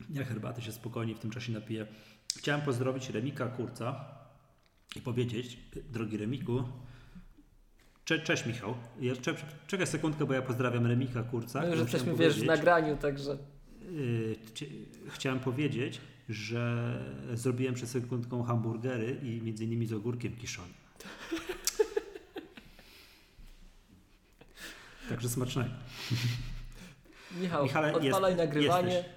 Ja 0.09 0.25
herbaty 0.25 0.61
się 0.61 0.71
spokojnie 0.71 1.15
w 1.15 1.19
tym 1.19 1.31
czasie 1.31 1.51
napiję. 1.51 1.87
Chciałem 2.37 2.61
pozdrowić 2.61 3.09
Remika 3.09 3.47
Kurca 3.47 4.05
i 4.95 5.01
powiedzieć, 5.01 5.57
drogi 5.91 6.17
Remiku, 6.17 6.63
cze, 8.11 8.19
cześć 8.19 8.45
Michał, 8.45 8.73
ja, 9.01 9.15
cze, 9.15 9.35
czekaj 9.67 9.87
sekundkę, 9.87 10.25
bo 10.25 10.33
ja 10.33 10.41
pozdrawiam 10.41 10.87
Remika 10.87 11.23
Kurca. 11.23 11.59
Już 11.59 11.67
Chciałem 11.67 11.83
jesteśmy, 11.87 12.15
wiesz, 12.15 12.39
w 12.39 12.45
nagraniu, 12.45 12.97
także 12.97 13.37
Yy, 13.91 14.35
cie- 14.53 14.65
Chciałem 15.09 15.39
powiedzieć, 15.39 16.01
że 16.29 16.93
zrobiłem 17.33 17.73
przed 17.75 17.89
sekundką 17.89 18.43
hamburgery 18.43 19.17
i 19.23 19.41
między 19.41 19.63
innymi 19.65 19.85
z 19.85 19.93
ogórkiem 19.93 20.35
kiszonym. 20.35 20.73
Także 25.09 25.29
smacznego. 25.29 25.69
Michał, 27.41 27.63
Michale, 27.63 27.93
odpalaj 27.93 28.31
jest- 28.31 28.37
nagrywanie. 28.37 28.93
jesteś. 28.93 29.11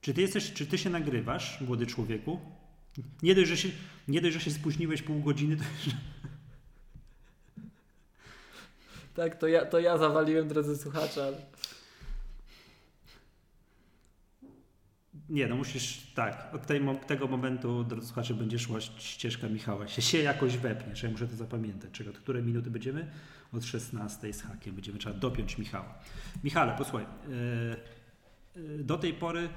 Czy 0.00 0.14
ty, 0.14 0.20
jesteś, 0.20 0.52
czy 0.52 0.66
ty 0.66 0.78
się 0.78 0.90
nagrywasz, 0.90 1.60
młody 1.60 1.86
człowieku? 1.86 2.40
Nie 3.22 3.34
dość, 3.34 3.48
że 3.48 3.56
się, 3.56 3.68
nie 4.08 4.20
dość, 4.20 4.34
że 4.34 4.40
się 4.40 4.50
spóźniłeś 4.50 5.02
pół 5.02 5.20
godziny, 5.20 5.56
to 5.56 5.62
jeszcze... 5.74 5.96
Tak, 9.14 9.36
to 9.36 9.48
ja, 9.48 9.66
to 9.66 9.80
ja 9.80 9.98
zawaliłem, 9.98 10.48
drodzy 10.48 10.76
słuchacze, 10.76 11.24
ale 11.24 11.36
Nie, 15.28 15.46
no 15.46 15.56
musisz, 15.56 16.12
tak, 16.14 16.48
od 16.54 16.66
tej, 16.66 16.80
tego 17.06 17.26
momentu, 17.26 17.84
drodzy 17.84 18.06
słuchacze, 18.06 18.34
będzie 18.34 18.58
szła 18.58 18.80
ścieżka 18.80 19.48
Michała. 19.48 19.88
Się, 19.88 20.02
się 20.02 20.18
jakoś 20.18 20.56
wepniesz, 20.56 21.02
ja 21.02 21.10
muszę 21.10 21.28
to 21.28 21.36
zapamiętać. 21.36 21.90
Czego, 21.90 22.10
od 22.10 22.18
której 22.18 22.42
minuty 22.42 22.70
będziemy? 22.70 23.10
Od 23.52 23.64
16 23.64 24.32
z 24.32 24.42
hakiem. 24.42 24.74
Będziemy 24.74 24.98
trzeba 24.98 25.18
dopiąć 25.18 25.58
Michała. 25.58 25.94
Michale, 26.44 26.74
posłuchaj, 26.78 27.06
yy, 27.28 28.62
yy, 28.62 28.84
do 28.84 28.98
tej 28.98 29.14
pory 29.14 29.48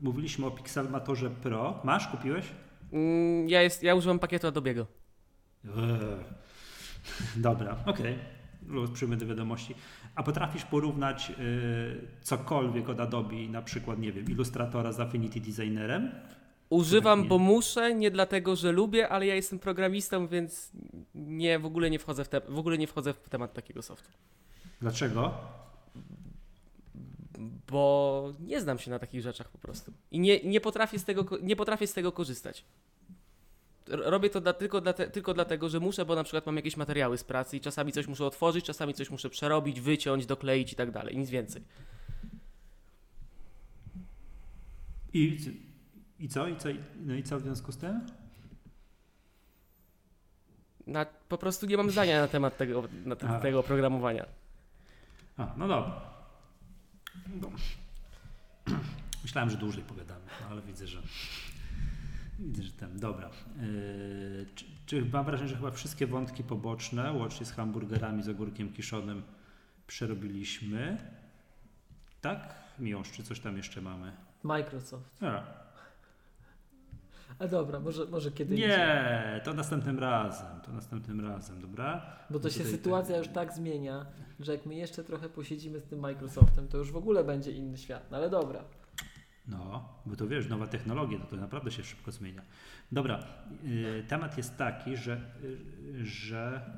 mówiliśmy 0.00 0.46
o 0.46 0.50
Pixelmatorze 0.50 1.30
Pro. 1.30 1.80
Masz? 1.84 2.08
Kupiłeś? 2.08 2.44
Mm, 2.92 3.48
ja, 3.48 3.62
jest, 3.62 3.82
ja 3.82 3.94
używam 3.94 4.18
pakietu 4.18 4.46
Adobe'ego. 4.46 4.84
Eee. 5.64 6.24
Dobra, 7.36 7.76
okej. 7.86 8.37
Luz, 8.68 8.90
Przyjmę 8.90 9.16
do 9.16 9.26
wiadomości. 9.26 9.74
A 10.14 10.22
potrafisz 10.22 10.64
porównać 10.64 11.28
yy, 11.28 11.36
cokolwiek 12.22 12.88
od 12.88 13.00
Adobe, 13.00 13.36
na 13.36 13.62
przykład, 13.62 13.98
nie 13.98 14.12
wiem, 14.12 14.24
Illustratora 14.28 14.92
z 14.92 15.00
Affinity 15.00 15.40
Designerem? 15.40 16.10
Używam, 16.70 17.22
Nie. 17.22 17.28
bo 17.28 17.38
muszę, 17.38 17.94
nie 17.94 18.10
dlatego, 18.10 18.56
że 18.56 18.72
lubię, 18.72 19.08
ale 19.08 19.26
ja 19.26 19.34
jestem 19.34 19.58
programistą, 19.58 20.26
więc 20.26 20.72
nie, 21.14 21.58
w 21.58 21.66
ogóle 21.66 21.90
nie 21.90 21.98
wchodzę 21.98 22.24
w, 22.24 22.28
te, 22.28 22.40
w 22.40 22.58
ogóle 22.58 22.78
nie 22.78 22.86
wchodzę 22.86 23.14
w 23.14 23.28
temat 23.28 23.52
takiego 23.52 23.82
softu. 23.82 24.10
Dlaczego? 24.80 25.34
Bo 27.70 28.32
nie 28.40 28.60
znam 28.60 28.78
się 28.78 28.90
na 28.90 28.98
takich 28.98 29.22
rzeczach 29.22 29.48
po 29.48 29.58
prostu. 29.58 29.92
I 30.10 30.20
nie, 30.20 30.40
nie, 30.44 30.60
potrafię, 30.60 30.98
z 30.98 31.04
tego, 31.04 31.38
nie 31.42 31.56
potrafię 31.56 31.86
z 31.86 31.92
tego 31.92 32.12
korzystać. 32.12 32.64
Robię 33.90 34.30
to 34.30 34.40
dla, 34.40 34.52
tylko, 34.52 34.80
dla 34.80 34.92
te, 34.92 35.10
tylko 35.10 35.34
dlatego, 35.34 35.68
że 35.68 35.80
muszę, 35.80 36.04
bo 36.04 36.14
na 36.14 36.24
przykład 36.24 36.46
mam 36.46 36.56
jakieś 36.56 36.76
materiały 36.76 37.18
z 37.18 37.24
pracy 37.24 37.56
i 37.56 37.60
czasami 37.60 37.92
coś 37.92 38.06
muszę 38.06 38.26
otworzyć, 38.26 38.64
czasami 38.64 38.94
coś 38.94 39.10
muszę 39.10 39.30
przerobić, 39.30 39.80
wyciąć, 39.80 40.26
dokleić 40.26 40.72
i 40.72 40.76
tak 40.76 40.90
dalej. 40.90 41.16
Nic 41.16 41.30
więcej. 41.30 41.62
I, 45.12 45.38
i 46.18 46.28
co? 46.28 46.48
I 46.48 46.56
co? 46.56 46.68
No 46.96 47.14
i 47.14 47.22
co 47.22 47.38
w 47.38 47.42
związku 47.42 47.72
z 47.72 47.76
tym? 47.76 48.00
Na, 50.86 51.06
po 51.28 51.38
prostu 51.38 51.66
nie 51.66 51.76
mam 51.76 51.90
zdania 51.90 52.20
na 52.20 52.28
temat 52.28 52.56
tego, 52.56 52.88
na 53.04 53.16
te, 53.16 53.26
Aha. 53.26 53.40
tego 53.40 53.60
oprogramowania. 53.60 54.26
A, 55.36 55.54
no 55.56 55.68
dobra. 55.68 56.00
Myślałem, 59.22 59.50
że 59.50 59.56
dłużej 59.56 59.84
pogadamy, 59.84 60.24
no, 60.40 60.46
ale 60.50 60.62
widzę, 60.62 60.86
że 60.86 61.02
widzę, 62.38 62.62
że 62.62 62.72
tam. 62.72 62.98
Dobra. 62.98 63.30
Yy, 63.60 64.46
czy, 64.54 64.64
czy 64.86 65.04
mam 65.12 65.24
wrażenie, 65.24 65.48
że 65.48 65.56
chyba 65.56 65.70
wszystkie 65.70 66.06
wątki 66.06 66.44
poboczne, 66.44 67.12
łącznie 67.12 67.46
z 67.46 67.52
hamburgerami 67.52 68.22
z 68.22 68.28
ogórkiem 68.28 68.72
kiszonym, 68.72 69.22
przerobiliśmy? 69.86 70.98
Tak? 72.20 72.54
Miłosz, 72.78 73.10
czy 73.12 73.22
coś 73.22 73.40
tam 73.40 73.56
jeszcze 73.56 73.80
mamy? 73.82 74.12
Microsoft. 74.42 75.22
A, 75.22 75.42
A 77.38 77.48
dobra, 77.48 77.80
może, 77.80 78.06
może 78.06 78.30
kiedy 78.32 78.54
indziej. 78.54 78.68
nie, 78.68 79.40
to 79.44 79.54
następnym 79.54 79.98
razem, 79.98 80.60
to 80.66 80.72
następnym 80.72 81.20
razem, 81.26 81.60
dobra? 81.60 82.06
Bo 82.30 82.40
to 82.40 82.50
się 82.50 82.58
Tutaj 82.58 82.72
sytuacja 82.72 83.14
ten- 83.14 83.24
już 83.24 83.32
tak 83.32 83.52
zmienia, 83.52 84.06
że 84.40 84.52
jak 84.52 84.66
my 84.66 84.74
jeszcze 84.74 85.04
trochę 85.04 85.28
posiedzimy 85.28 85.80
z 85.80 85.84
tym 85.84 85.98
Microsoftem, 85.98 86.68
to 86.68 86.78
już 86.78 86.92
w 86.92 86.96
ogóle 86.96 87.24
będzie 87.24 87.52
inny 87.52 87.78
świat. 87.78 88.10
No 88.10 88.16
ale 88.16 88.30
dobra. 88.30 88.64
No, 89.48 89.88
bo 90.06 90.16
to 90.16 90.28
wiesz, 90.28 90.48
nowa 90.48 90.66
technologia, 90.66 91.18
to, 91.18 91.24
to 91.26 91.36
naprawdę 91.36 91.70
się 91.70 91.84
szybko 91.84 92.12
zmienia. 92.12 92.42
Dobra, 92.92 93.24
y, 93.64 94.04
temat 94.08 94.36
jest 94.36 94.56
taki, 94.56 94.96
że, 94.96 95.20
y, 95.44 96.06
że 96.06 96.70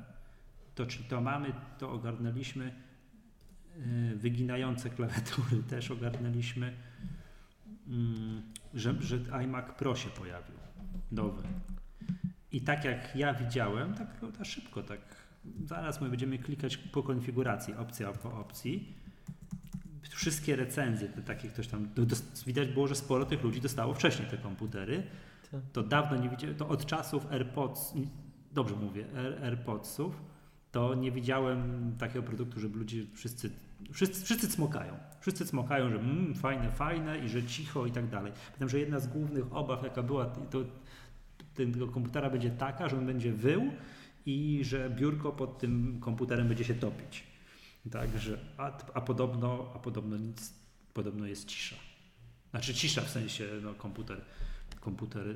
to, 0.75 0.85
czy 0.85 1.03
to 1.03 1.21
mamy, 1.21 1.53
to 1.77 1.91
ogarnęliśmy, 1.91 2.73
y, 3.77 4.15
wyginające 4.15 4.89
klawiatury 4.89 5.63
też 5.69 5.91
ogarnęliśmy, 5.91 6.73
mm, 7.87 8.41
że, 8.73 9.01
że 9.01 9.17
iMac 9.43 9.65
Pro 9.77 9.95
się 9.95 10.09
pojawił, 10.09 10.55
nowy. 11.11 11.43
I 12.51 12.61
tak 12.61 12.85
jak 12.85 13.15
ja 13.15 13.33
widziałem, 13.33 13.93
tak, 13.93 14.21
tak 14.37 14.45
szybko, 14.45 14.83
tak 14.83 14.99
zaraz 15.65 16.01
my 16.01 16.09
będziemy 16.09 16.39
klikać 16.39 16.77
po 16.77 17.03
konfiguracji, 17.03 17.73
opcja 17.73 18.13
po 18.13 18.39
opcji, 18.39 18.95
wszystkie 20.09 20.55
recenzje, 20.55 21.07
te 21.07 21.21
takie 21.21 21.47
ktoś 21.47 21.67
tam, 21.67 21.87
no, 21.97 22.05
widać 22.45 22.67
było, 22.67 22.87
że 22.87 22.95
sporo 22.95 23.25
tych 23.25 23.43
ludzi 23.43 23.61
dostało 23.61 23.93
wcześniej 23.93 24.29
te 24.29 24.37
komputery. 24.37 25.03
Tak. 25.51 25.61
To 25.73 25.83
dawno 25.83 26.17
nie 26.17 26.29
widziałem, 26.29 26.55
to 26.55 26.67
od 26.67 26.85
czasów 26.85 27.31
AirPods, 27.31 27.93
dobrze 28.51 28.75
mówię, 28.75 29.05
Air, 29.17 29.43
AirPodsów, 29.43 30.21
to 30.71 30.95
nie 30.95 31.11
widziałem 31.11 31.91
takiego 31.99 32.23
produktu, 32.23 32.59
żeby 32.59 32.79
ludzie 32.79 33.05
wszyscy, 33.13 33.51
wszyscy, 33.91 34.25
wszyscy 34.25 34.47
cmokają. 34.47 34.93
Wszyscy 35.19 35.45
cmokają, 35.45 35.89
że 35.89 35.95
mm, 35.95 36.35
fajne, 36.35 36.71
fajne 36.71 37.19
i 37.19 37.29
że 37.29 37.43
cicho 37.43 37.85
i 37.85 37.91
tak 37.91 38.09
dalej. 38.09 38.33
Pamiętam, 38.45 38.69
że 38.69 38.79
jedna 38.79 38.99
z 38.99 39.07
głównych 39.07 39.55
obaw, 39.55 39.83
jaka 39.83 40.03
była, 40.03 40.25
to 40.25 40.63
tego 41.53 41.87
komputera 41.87 42.29
będzie 42.29 42.49
taka, 42.49 42.89
że 42.89 42.97
on 42.97 43.05
będzie 43.05 43.33
wył 43.33 43.71
i 44.25 44.59
że 44.63 44.89
biurko 44.89 45.31
pod 45.31 45.59
tym 45.59 45.99
komputerem 45.99 46.47
będzie 46.47 46.63
się 46.63 46.73
topić. 46.73 47.30
Także, 47.91 48.37
a, 48.57 48.77
a, 48.93 49.01
podobno, 49.01 49.71
a 49.75 49.79
podobno 49.79 50.17
nic, 50.17 50.53
podobno 50.93 51.27
jest 51.27 51.45
cisza. 51.45 51.75
Znaczy 52.51 52.73
cisza 52.73 53.01
w 53.01 53.09
sensie, 53.09 53.47
no 53.61 53.73
komputer, 53.73 54.21
komputer, 54.79 55.27
yy, 55.27 55.35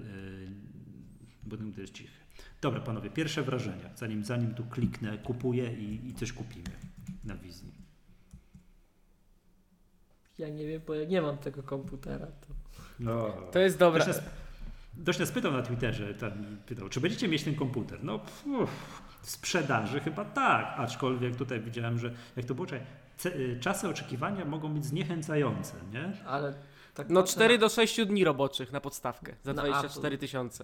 bo 1.44 1.58
to 1.58 1.82
jest 1.82 1.94
cichy. 1.94 2.26
Dobra 2.62 2.82
panowie, 2.82 3.10
pierwsze 3.10 3.44
wrażenia, 3.44 3.90
zanim, 3.96 4.26
zanim 4.26 4.54
tu 4.54 4.64
kliknę, 4.64 5.18
kupuję 5.18 5.74
i, 5.74 6.08
i 6.08 6.14
coś 6.14 6.34
kupimy 6.34 6.70
na 7.24 7.36
wizji. 7.36 7.72
Ja 10.38 10.50
nie 10.50 10.68
wiem, 10.68 10.82
bo 10.88 10.94
ja 10.94 11.06
nie 11.06 11.22
mam 11.22 11.38
tego 11.38 11.64
komputera. 11.64 12.28
To... 12.28 12.54
No. 13.00 13.34
To 13.52 13.60
jest 13.60 13.78
dobre. 13.78 14.06
Dość 14.94 15.20
nas, 15.20 15.32
pytał 15.32 15.52
na 15.52 15.62
Twitterze, 15.62 16.14
tam 16.14 16.32
pytał, 16.66 16.90
czy 16.90 17.02
będziecie 17.02 17.28
mieć 17.28 17.44
ten 17.44 17.56
komputer? 17.56 18.04
No, 18.04 18.20
uff, 18.46 19.02
w 19.26 19.30
sprzedaży 19.30 20.00
chyba 20.00 20.26
tak, 20.26 20.74
aczkolwiek 20.78 21.36
tutaj 21.36 21.62
widziałem, 21.62 22.00
że 22.00 22.14
jak 22.36 22.46
to 22.46 22.56
było, 22.56 22.68
czekaj, 22.68 22.88
y, 23.26 23.58
czasy 23.62 23.90
oczekiwania 23.90 24.46
mogą 24.46 24.74
być 24.74 24.86
zniechęcające, 24.86 25.74
nie? 25.94 26.14
Ale 26.26 26.54
tak 26.94 27.10
No 27.10 27.22
patrzę 27.22 27.36
4 27.36 27.58
do 27.58 27.70
6 27.70 28.06
dni 28.06 28.24
roboczych 28.24 28.72
na 28.72 28.82
podstawkę 28.82 29.36
za 29.44 29.54
Na 29.54 29.62
24 29.62 30.18
tysiące. 30.18 30.64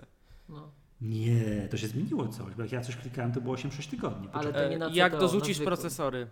Na... 0.50 0.56
No. 0.56 0.72
Nie, 1.02 1.68
to 1.72 1.78
się 1.78 1.88
zmieniło 1.88 2.28
coś, 2.28 2.54
bo 2.54 2.62
jak 2.62 2.72
ja 2.72 2.82
coś 2.82 2.96
klikałem, 2.96 3.32
to 3.32 3.42
było 3.42 3.56
8-6 3.56 3.90
tygodni. 3.90 4.28
Ale 4.34 4.44
Poczekaj. 4.44 4.64
to 4.64 4.70
nie 4.70 4.78
na 4.78 4.88
E, 4.88 4.92
Jak 4.94 5.18
dorzucisz 5.18 5.60
procesory? 5.60 6.28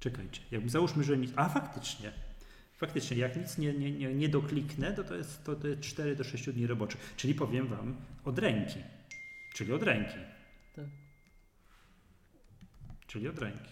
Czekajcie, 0.00 0.40
jakby 0.50 0.68
załóżmy, 0.70 1.04
że 1.04 1.16
nic. 1.16 1.32
A 1.36 1.48
faktycznie. 1.48 2.12
Faktycznie, 2.76 3.16
jak 3.16 3.36
nic 3.36 3.58
nie, 3.58 3.72
nie, 3.72 3.92
nie, 3.92 4.14
nie 4.14 4.28
dokliknę, 4.28 4.92
to 4.92 5.04
to 5.04 5.14
jest, 5.14 5.44
to, 5.44 5.54
to 5.56 5.68
jest 5.68 5.80
4 5.80 6.16
do 6.16 6.24
6 6.24 6.50
dni 6.50 6.66
roboczych. 6.66 7.14
Czyli 7.16 7.34
powiem 7.34 7.66
Wam 7.66 7.96
od 8.24 8.38
ręki. 8.38 8.78
Czyli 9.54 9.72
od 9.72 9.82
ręki. 9.82 10.14
Tak. 10.76 10.84
Czyli 13.06 13.28
od 13.28 13.38
ręki. 13.38 13.70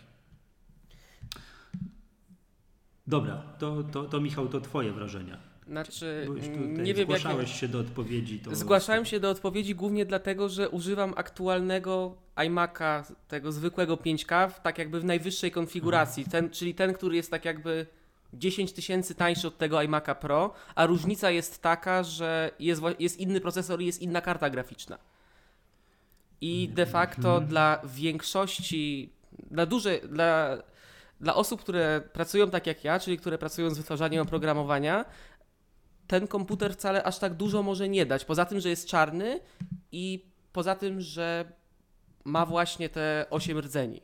Dobra, 3.07 3.43
to, 3.59 3.83
to, 3.83 4.05
to 4.05 4.21
Michał, 4.21 4.49
to 4.49 4.61
Twoje 4.61 4.93
wrażenia. 4.93 5.39
Znaczy, 5.67 6.25
tutaj, 6.27 6.49
nie 6.83 6.95
wiem 6.95 7.05
zgłaszałeś 7.05 7.61
się 7.61 7.69
do 7.69 7.79
odpowiedzi. 7.79 8.39
To 8.39 8.55
Zgłaszałem 8.55 9.05
się 9.05 9.21
do 9.21 9.31
odpowiedzi 9.31 9.75
głównie 9.75 10.07
dlatego, 10.07 10.49
że 10.49 10.69
używam 10.71 11.13
aktualnego 11.17 12.17
iMac'a, 12.37 13.15
tego 13.29 13.53
zwykłego 13.53 13.97
5K, 13.97 14.51
w- 14.51 14.61
tak 14.61 14.79
jakby 14.79 15.01
w 15.01 15.05
najwyższej 15.05 15.51
konfiguracji, 15.51 16.25
ten, 16.25 16.51
czyli 16.51 16.75
ten, 16.75 16.95
który 16.95 17.17
jest 17.17 17.31
tak 17.31 17.45
jakby 17.45 17.87
10 18.35 18.73
tysięcy 18.73 19.15
tańszy 19.15 19.49
od 19.49 19.59
tego 19.59 19.77
iMac'a 19.77 20.15
Pro, 20.15 20.53
a 20.75 20.87
różnica 20.87 21.31
jest 21.31 21.63
taka, 21.63 22.03
że 22.03 22.51
jest, 22.59 22.83
jest 22.99 23.21
inny 23.21 23.41
procesor 23.41 23.83
i 23.83 23.87
jest 23.87 24.03
inna 24.03 24.21
karta 24.21 24.51
graficzna. 24.51 24.99
I 26.41 26.69
de 26.69 26.87
facto 26.87 27.29
Mhm. 27.29 27.47
dla 27.47 27.81
większości, 27.85 29.13
dla 29.51 29.67
dużej, 29.67 30.01
dla, 30.09 30.59
dla 31.21 31.35
osób, 31.35 31.61
które 31.61 32.03
pracują 32.13 32.51
tak 32.51 32.67
jak 32.67 32.85
ja, 32.85 33.01
czyli 33.01 33.19
które 33.19 33.39
pracują 33.39 33.71
z 33.71 33.79
wytwarzaniem 33.79 34.23
oprogramowania, 34.23 35.05
ten 36.07 36.27
komputer 36.27 36.73
wcale 36.73 37.03
aż 37.05 37.19
tak 37.19 37.35
dużo 37.35 37.63
może 37.63 37.89
nie 37.89 38.07
dać. 38.07 38.25
Poza 38.25 38.45
tym, 38.45 38.61
że 38.61 38.69
jest 38.69 38.89
czarny 38.89 39.41
i 39.93 40.25
poza 40.53 40.75
tym, 40.75 41.01
że 41.01 41.53
ma 42.25 42.47
właśnie 42.47 42.89
te 42.89 43.27
8 43.31 43.59
rdzeni. 43.59 44.01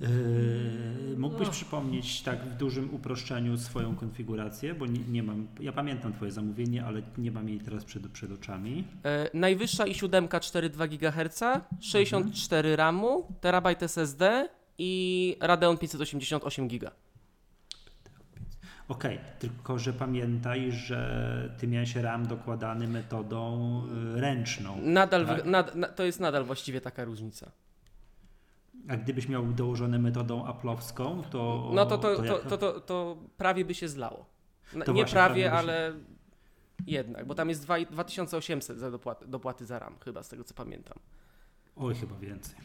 Yy, 0.00 1.16
mógłbyś 1.18 1.46
No. 1.46 1.52
przypomnieć 1.52 2.22
tak 2.22 2.44
w 2.44 2.56
dużym 2.56 2.94
uproszczeniu 2.94 3.56
swoją 3.58 3.96
konfigurację, 3.96 4.74
bo 4.74 4.86
nie, 4.86 4.98
nie 5.08 5.22
mam, 5.22 5.46
ja 5.60 5.72
pamiętam 5.72 6.12
Twoje 6.12 6.30
zamówienie, 6.30 6.84
ale 6.84 7.02
nie 7.18 7.30
mam 7.30 7.48
jej 7.48 7.60
teraz 7.60 7.84
przed, 7.84 8.08
przed 8.08 8.32
oczami. 8.32 8.84
E, 9.04 9.30
najwyższa 9.34 9.86
i 9.86 9.94
7 9.94 10.28
4,2 10.28 10.88
GHz, 10.88 11.40
64 11.80 12.76
RAMu, 12.76 13.26
terabajt 13.40 13.82
SSD 13.82 14.48
i 14.78 15.36
Radeon 15.40 15.78
588 15.78 16.68
GB. 16.68 16.90
Okej, 18.88 19.18
tylko 19.38 19.78
że 19.78 19.92
pamiętaj, 19.92 20.72
że 20.72 21.54
Ty 21.58 21.66
miałeś 21.68 21.96
RAM 21.96 22.26
dokładany 22.26 22.88
metodą 22.88 23.82
y, 24.16 24.20
ręczną, 24.20 24.78
Nadal, 24.82 25.26
Tak. 25.26 25.44
nad, 25.44 25.74
na, 25.74 25.88
to 25.88 26.04
jest 26.04 26.20
nadal 26.20 26.44
właściwie 26.44 26.80
taka 26.80 27.04
różnica. 27.04 27.50
A 28.88 28.96
gdybyś 28.96 29.28
miał 29.28 29.46
dołożone 29.46 29.98
metodą 29.98 30.46
aplowską, 30.46 31.22
to... 31.30 31.70
No 31.74 31.86
to, 31.86 31.98
to, 31.98 32.22
to, 32.22 32.38
to, 32.38 32.58
to, 32.58 32.80
to 32.80 33.16
prawie 33.36 33.64
by 33.64 33.74
się 33.74 33.88
zlało. 33.88 34.26
No, 34.74 34.84
To 34.84 34.92
nie 34.92 35.04
prawie, 35.04 35.34
by 35.34 35.40
się- 35.50 35.52
ale 35.52 35.92
jednak, 36.86 37.26
bo 37.26 37.34
tam 37.34 37.48
jest 37.48 37.66
dwa- 37.66 37.90
2800 37.90 38.78
za 38.78 38.90
dopłaty, 38.90 39.26
dopłaty 39.26 39.66
za 39.66 39.78
RAM, 39.78 39.96
chyba 40.04 40.22
z 40.22 40.28
tego 40.28 40.44
co 40.44 40.54
pamiętam. 40.54 40.98
Oj, 41.76 41.94
chyba 41.94 42.16
więcej. 42.18 42.56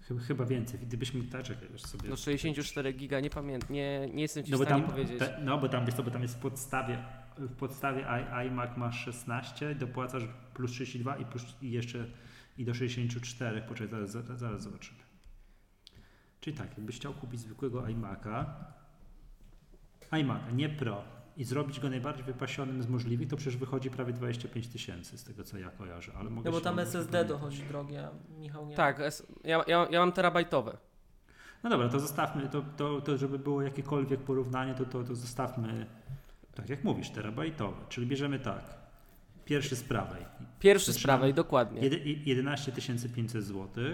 Chyba, 0.00 0.20
chyba 0.20 0.44
więcej. 0.44 0.80
Gdybyśmy... 0.80 1.22
Tak, 1.24 1.44
już 1.72 1.82
sobie... 1.82 2.08
Do 2.08 2.16
64 2.16 2.92
giga 2.92 3.20
nie 3.20 3.30
pamiętam, 3.30 3.70
nie, 3.72 4.08
nie 4.12 4.22
jestem 4.22 4.44
ci 4.44 4.50
No 4.50 4.58
w 4.58 4.62
stanie 4.62 4.82
tam, 4.82 4.90
powiedzieć. 4.90 5.18
te, 5.18 5.38
no 5.42 5.58
bo 5.58 5.68
tam, 5.68 5.86
wiesz 5.86 5.94
co, 5.94 6.02
bo 6.02 6.10
tam 6.10 6.22
jest 6.22 6.34
w 6.34 6.38
podstawie, 6.38 6.98
w 7.38 7.56
podstawie 7.56 8.00
i- 8.00 8.46
iMac 8.46 8.76
masz 8.76 9.04
16, 9.04 9.74
dopłacasz 9.74 10.22
plus 10.54 10.70
32 10.70 11.16
i, 11.16 11.24
plus, 11.24 11.42
i 11.62 11.70
jeszcze 11.70 12.06
i 12.56 12.64
do 12.64 12.74
64. 12.74 13.62
Poczekaj, 13.62 13.88
zaraz, 13.88 14.10
zaraz, 14.10 14.38
zaraz 14.38 14.62
zobaczymy. 14.62 14.98
Czyli 16.40 16.56
tak, 16.56 16.68
jakbyś 16.68 16.96
chciał 16.96 17.14
kupić 17.14 17.40
zwykłego 17.40 17.82
iMac'a, 17.82 18.44
iMac'a, 20.10 20.54
nie 20.54 20.68
Pro, 20.68 21.04
i 21.36 21.44
zrobić 21.44 21.80
go 21.80 21.90
najbardziej 21.90 22.24
wypasionym 22.24 22.82
z 22.82 22.88
możliwych, 22.88 23.28
to 23.28 23.36
przecież 23.36 23.56
wychodzi 23.56 23.90
prawie 23.90 24.12
25 24.12 24.68
tysięcy 24.68 25.18
z 25.18 25.24
tego, 25.24 25.44
co 25.44 25.58
ja 25.58 25.70
kojarzę. 25.70 26.12
Ale 26.18 26.30
mogę 26.30 26.50
No 26.50 26.56
bo 26.56 26.60
tam 26.60 26.78
SSD 26.78 27.24
dochodzi 27.24 27.62
drogie, 27.62 28.06
a 28.06 28.10
Michał 28.38 28.66
nie. 28.66 28.76
Tak, 28.76 29.00
ja, 29.44 29.64
ja, 29.66 29.86
ja 29.90 30.00
mam 30.00 30.12
terabajtowe. 30.12 30.76
No 31.62 31.70
dobra, 31.70 31.88
to 31.88 32.00
zostawmy, 32.00 32.48
to, 32.48 32.64
to, 32.76 33.00
to 33.00 33.18
żeby 33.18 33.38
było 33.38 33.62
jakiekolwiek 33.62 34.20
porównanie, 34.20 34.74
to, 34.74 34.84
to, 34.84 35.04
to 35.04 35.14
zostawmy, 35.14 35.86
tak 36.54 36.68
jak 36.68 36.84
mówisz, 36.84 37.10
terabajtowe. 37.10 37.76
Czyli 37.88 38.06
bierzemy 38.06 38.38
tak, 38.38 38.83
pierwszy 39.44 39.76
z 39.76 39.82
prawej, 39.82 40.24
Pierwszy 40.60 40.92
z 40.92 40.94
Zaczynamy. 40.94 41.18
prawej, 41.18 41.34
dokładnie. 41.34 41.80
Jedy- 41.80 42.02
11 42.24 42.72
500 43.14 43.44
zł, 43.44 43.84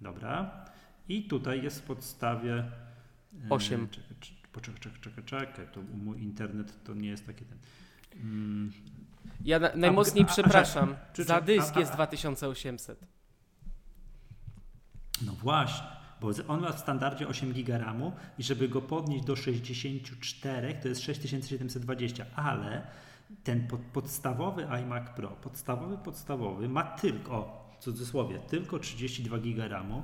dobra. 0.00 0.64
I 1.08 1.22
tutaj 1.24 1.62
jest 1.62 1.80
w 1.80 1.82
podstawie... 1.82 2.54
e, 2.58 3.50
Osiem. 3.50 3.88
Czekaj, 3.88 4.08
czekaj, 4.20 4.36
poczekaj, 4.52 4.80
czekaj, 4.80 5.00
czekaj, 5.00 5.24
czekaj, 5.24 5.66
to 5.72 5.82
mój 5.82 6.22
internet 6.22 6.84
to 6.84 6.94
nie 6.94 7.08
jest 7.08 7.26
taki 7.26 7.44
ten... 7.44 7.58
Mm, 8.22 8.72
Ja 9.44 9.58
na, 9.58 9.70
najmocniej 9.74 10.24
a- 10.24 10.26
a- 10.26 10.30
przepraszam, 10.32 10.96
czy- 11.12 11.24
za 11.24 11.38
czy- 11.40 11.44
dysk 11.46 11.72
a- 11.74 11.76
a- 11.76 11.80
jest 11.80 11.92
2800. 11.92 13.00
No 15.26 15.32
właśnie, 15.32 15.86
bo 16.20 16.30
on 16.48 16.60
ma 16.60 16.72
w 16.72 16.80
standardzie 16.80 17.28
8 17.28 17.52
GB 17.52 17.78
RAMu 17.78 18.12
i 18.38 18.42
żeby 18.42 18.68
go 18.68 18.82
podnieść 18.82 19.24
do 19.24 19.36
64 19.36 20.74
to 20.82 20.88
jest 20.88 21.00
6720, 21.02 22.26
ale 22.36 22.86
ten 23.44 23.66
pod, 23.66 23.80
podstawowy 23.80 24.66
iMac 24.68 25.10
Pro, 25.10 25.28
podstawowy, 25.28 25.98
podstawowy 25.98 26.68
ma 26.68 26.82
tylko, 26.82 27.32
o, 27.32 27.70
w 27.78 27.82
cudzysłowie, 27.82 28.38
tylko 28.38 28.78
32 28.78 29.38
GB 29.38 29.68
RAMu. 29.68 30.02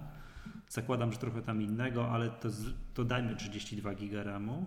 Zakładam, 0.68 1.12
że 1.12 1.18
trochę 1.18 1.42
tam 1.42 1.62
innego, 1.62 2.08
ale 2.08 2.30
to, 2.30 2.48
to 2.94 3.04
dajmy 3.04 3.36
32 3.36 3.94
GB 3.94 4.24
RAMu. 4.24 4.66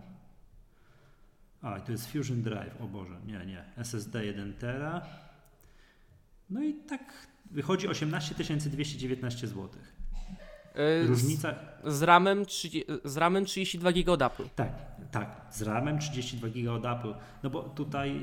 A, 1.62 1.78
i 1.78 1.82
to 1.82 1.92
jest 1.92 2.12
Fusion 2.12 2.42
Drive, 2.42 2.82
o 2.82 2.88
Boże, 2.88 3.16
nie, 3.28 3.46
nie, 3.46 3.64
SSD 3.78 4.26
1 4.26 4.54
tera. 4.54 5.02
No 6.50 6.64
i 6.64 6.74
tak 6.74 7.28
wychodzi 7.52 7.88
18 7.88 8.36
219 8.70 9.48
zł. 9.48 9.70
Różnica, 11.08 11.56
Z, 11.84 11.94
z, 11.94 12.02
ramem 12.02 12.46
30, 12.46 12.86
z 13.04 13.18
ramem 13.18 13.46
32 13.46 13.92
giga 13.92 14.12
od 14.12 14.22
Apple. 14.22 14.50
tak, 14.56 14.89
tak, 15.12 15.42
z 15.52 15.62
RAMem 15.62 16.00
32 16.00 16.50
GB 16.50 16.72
od 16.72 16.86
Apple. 16.86 17.14
No 17.44 17.50
bo 17.50 17.64
tutaj 17.64 18.22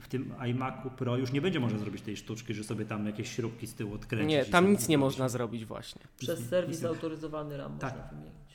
w 0.00 0.08
tym 0.08 0.34
iMacu 0.50 0.90
Pro 0.90 1.16
już 1.16 1.32
nie 1.32 1.40
będzie 1.40 1.60
można 1.60 1.78
zrobić 1.78 2.02
tej 2.02 2.16
sztuczki, 2.16 2.54
że 2.54 2.64
sobie 2.64 2.84
tam 2.84 3.06
jakieś 3.06 3.32
śrubki 3.32 3.66
z 3.66 3.74
tyłu 3.74 3.94
odkręcić. 3.94 4.28
Nie, 4.28 4.44
tam 4.44 4.70
nic 4.70 4.80
nie 4.80 4.84
zrobić. 4.86 4.98
można 5.00 5.28
zrobić 5.28 5.64
właśnie. 5.64 6.00
Przez 6.16 6.48
serwis 6.48 6.84
autoryzowany 6.84 7.56
RAM 7.56 7.78
Tak. 7.78 7.92
można 7.94 8.08
wymienić. 8.10 8.47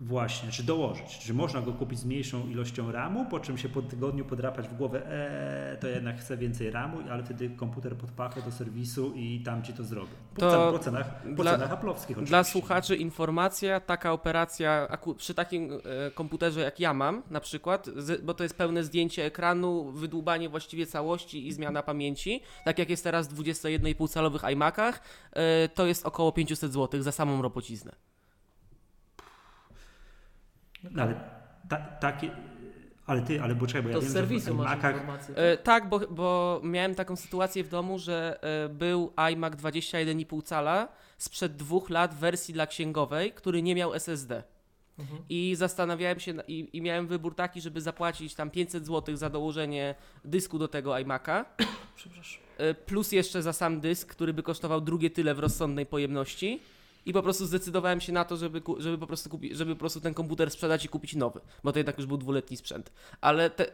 Właśnie, 0.00 0.50
czy 0.50 0.62
dołożyć. 0.62 1.18
Czy 1.18 1.34
można 1.34 1.60
go 1.60 1.72
kupić 1.72 1.98
z 1.98 2.04
mniejszą 2.04 2.46
ilością 2.48 2.92
RAMu, 2.92 3.24
po 3.26 3.40
czym 3.40 3.58
się 3.58 3.68
po 3.68 3.82
tygodniu 3.82 4.24
podrapać 4.24 4.68
w 4.68 4.74
głowę, 4.74 5.02
eee, 5.72 5.78
to 5.78 5.88
jednak 5.88 6.18
chcę 6.20 6.36
więcej 6.36 6.70
RAMu, 6.70 6.98
ale 7.10 7.24
wtedy 7.24 7.50
komputer 7.50 7.96
pod 7.96 8.10
pachę 8.10 8.42
do 8.42 8.50
serwisu 8.52 9.12
i 9.14 9.40
tam 9.44 9.62
ci 9.62 9.72
to 9.72 9.84
zrobią. 9.84 10.10
Po, 10.34 10.40
To 10.40 10.72
po 10.72 10.78
cenach, 10.78 11.22
po 11.36 11.42
dla- 11.42 11.52
cenach 11.52 11.72
aplowskich 11.72 12.10
oczywiście. 12.16 12.30
Dla 12.30 12.44
słuchaczy 12.44 12.96
informacja, 12.96 13.80
taka 13.80 14.12
operacja 14.12 14.88
przy 15.16 15.34
takim 15.34 15.72
e, 16.06 16.10
komputerze 16.10 16.60
jak 16.60 16.80
ja 16.80 16.94
mam 16.94 17.22
na 17.30 17.40
przykład, 17.40 17.86
bo 18.22 18.34
to 18.34 18.42
jest 18.42 18.56
pełne 18.56 18.84
zdjęcie 18.84 19.24
ekranu, 19.24 19.92
wydłubanie 19.92 20.48
właściwie 20.48 20.86
całości 20.86 21.46
i 21.46 21.52
zmiana 21.52 21.82
pamięci, 21.82 22.40
tak 22.64 22.78
jak 22.78 22.90
jest 22.90 23.04
teraz 23.04 23.28
w 23.28 23.34
21,5 23.42 24.08
calowych 24.08 24.42
iMacach, 24.52 25.00
e, 25.32 25.68
to 25.68 25.86
jest 25.86 26.06
około 26.06 26.32
500 26.32 26.72
zł 26.72 27.02
za 27.02 27.12
samą 27.12 27.42
robociznę. 27.42 27.92
No, 30.90 31.02
ale 31.02 31.14
ta, 31.68 31.76
takie... 31.76 32.30
Ale 33.06 33.22
ty, 33.22 33.42
ale 33.42 33.54
bo 33.54 33.66
czekaj, 33.66 33.82
bo 33.82 33.88
ja 33.88 33.94
To 33.94 34.00
wiem, 34.00 34.10
z 34.10 34.12
że 34.12 34.18
serwisu 34.20 34.50
iMacach 34.50 34.94
informację. 34.94 35.36
E, 35.36 35.56
tak, 35.56 35.88
bo, 35.88 35.98
bo 35.98 36.60
miałem 36.64 36.94
taką 36.94 37.16
sytuację 37.16 37.64
w 37.64 37.68
domu, 37.68 37.98
że 37.98 38.38
e, 38.42 38.68
był 38.68 39.12
iMac 39.32 39.54
21,5 39.54 40.42
cala 40.42 40.88
sprzed 41.18 41.56
dwóch 41.56 41.90
lat 41.90 42.14
w 42.14 42.18
wersji 42.18 42.54
dla 42.54 42.66
księgowej, 42.66 43.32
który 43.32 43.62
nie 43.62 43.74
miał 43.74 43.94
SSD. 43.94 44.42
Mhm. 44.98 45.22
I 45.28 45.54
zastanawiałem 45.56 46.20
się, 46.20 46.34
i, 46.48 46.68
i 46.72 46.82
miałem 46.82 47.06
wybór 47.06 47.34
taki, 47.34 47.60
żeby 47.60 47.80
zapłacić 47.80 48.34
tam 48.34 48.50
500 48.50 48.86
zł 48.86 49.16
za 49.16 49.30
dołożenie 49.30 49.94
dysku 50.24 50.58
do 50.58 50.68
tego 50.68 50.90
iMac'a, 50.90 51.44
Przepraszam. 51.96 52.42
e, 52.58 52.74
plus 52.74 53.12
jeszcze 53.12 53.42
za 53.42 53.52
sam 53.52 53.80
dysk, 53.80 54.08
który 54.08 54.32
by 54.32 54.42
kosztował 54.42 54.80
drugie 54.80 55.10
tyle 55.10 55.34
w 55.34 55.38
rozsądnej 55.38 55.86
pojemności. 55.86 56.60
I 57.08 57.12
po 57.12 57.22
prostu 57.22 57.46
zdecydowałem 57.46 58.00
się 58.00 58.12
na 58.12 58.24
to, 58.24 58.36
żeby, 58.36 58.62
żeby, 58.78 58.98
po 58.98 59.06
prostu 59.06 59.30
kupi, 59.30 59.54
żeby 59.54 59.74
po 59.74 59.78
prostu 59.78 60.00
ten 60.00 60.14
komputer 60.14 60.50
sprzedać 60.50 60.84
i 60.84 60.88
kupić 60.88 61.16
nowy, 61.16 61.40
bo 61.64 61.72
to 61.72 61.78
jednak 61.78 61.98
już 61.98 62.06
był 62.06 62.16
dwuletni 62.16 62.56
sprzęt. 62.56 62.92
Ale 63.20 63.50
te, 63.50 63.66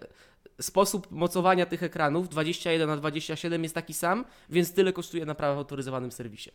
sposób 0.61 1.11
mocowania 1.11 1.67
tych 1.67 1.83
ekranów 1.83 2.29
21 2.29 2.89
na 2.89 2.97
27 2.97 3.63
jest 3.63 3.75
taki 3.75 3.95
sam, 3.95 4.25
więc 4.51 4.75
tyle 4.75 4.93
kosztuje 4.93 5.27
naprawa 5.27 5.55
w 5.55 5.59
autoryzowanym 5.59 6.13
serwisie. 6.13 6.51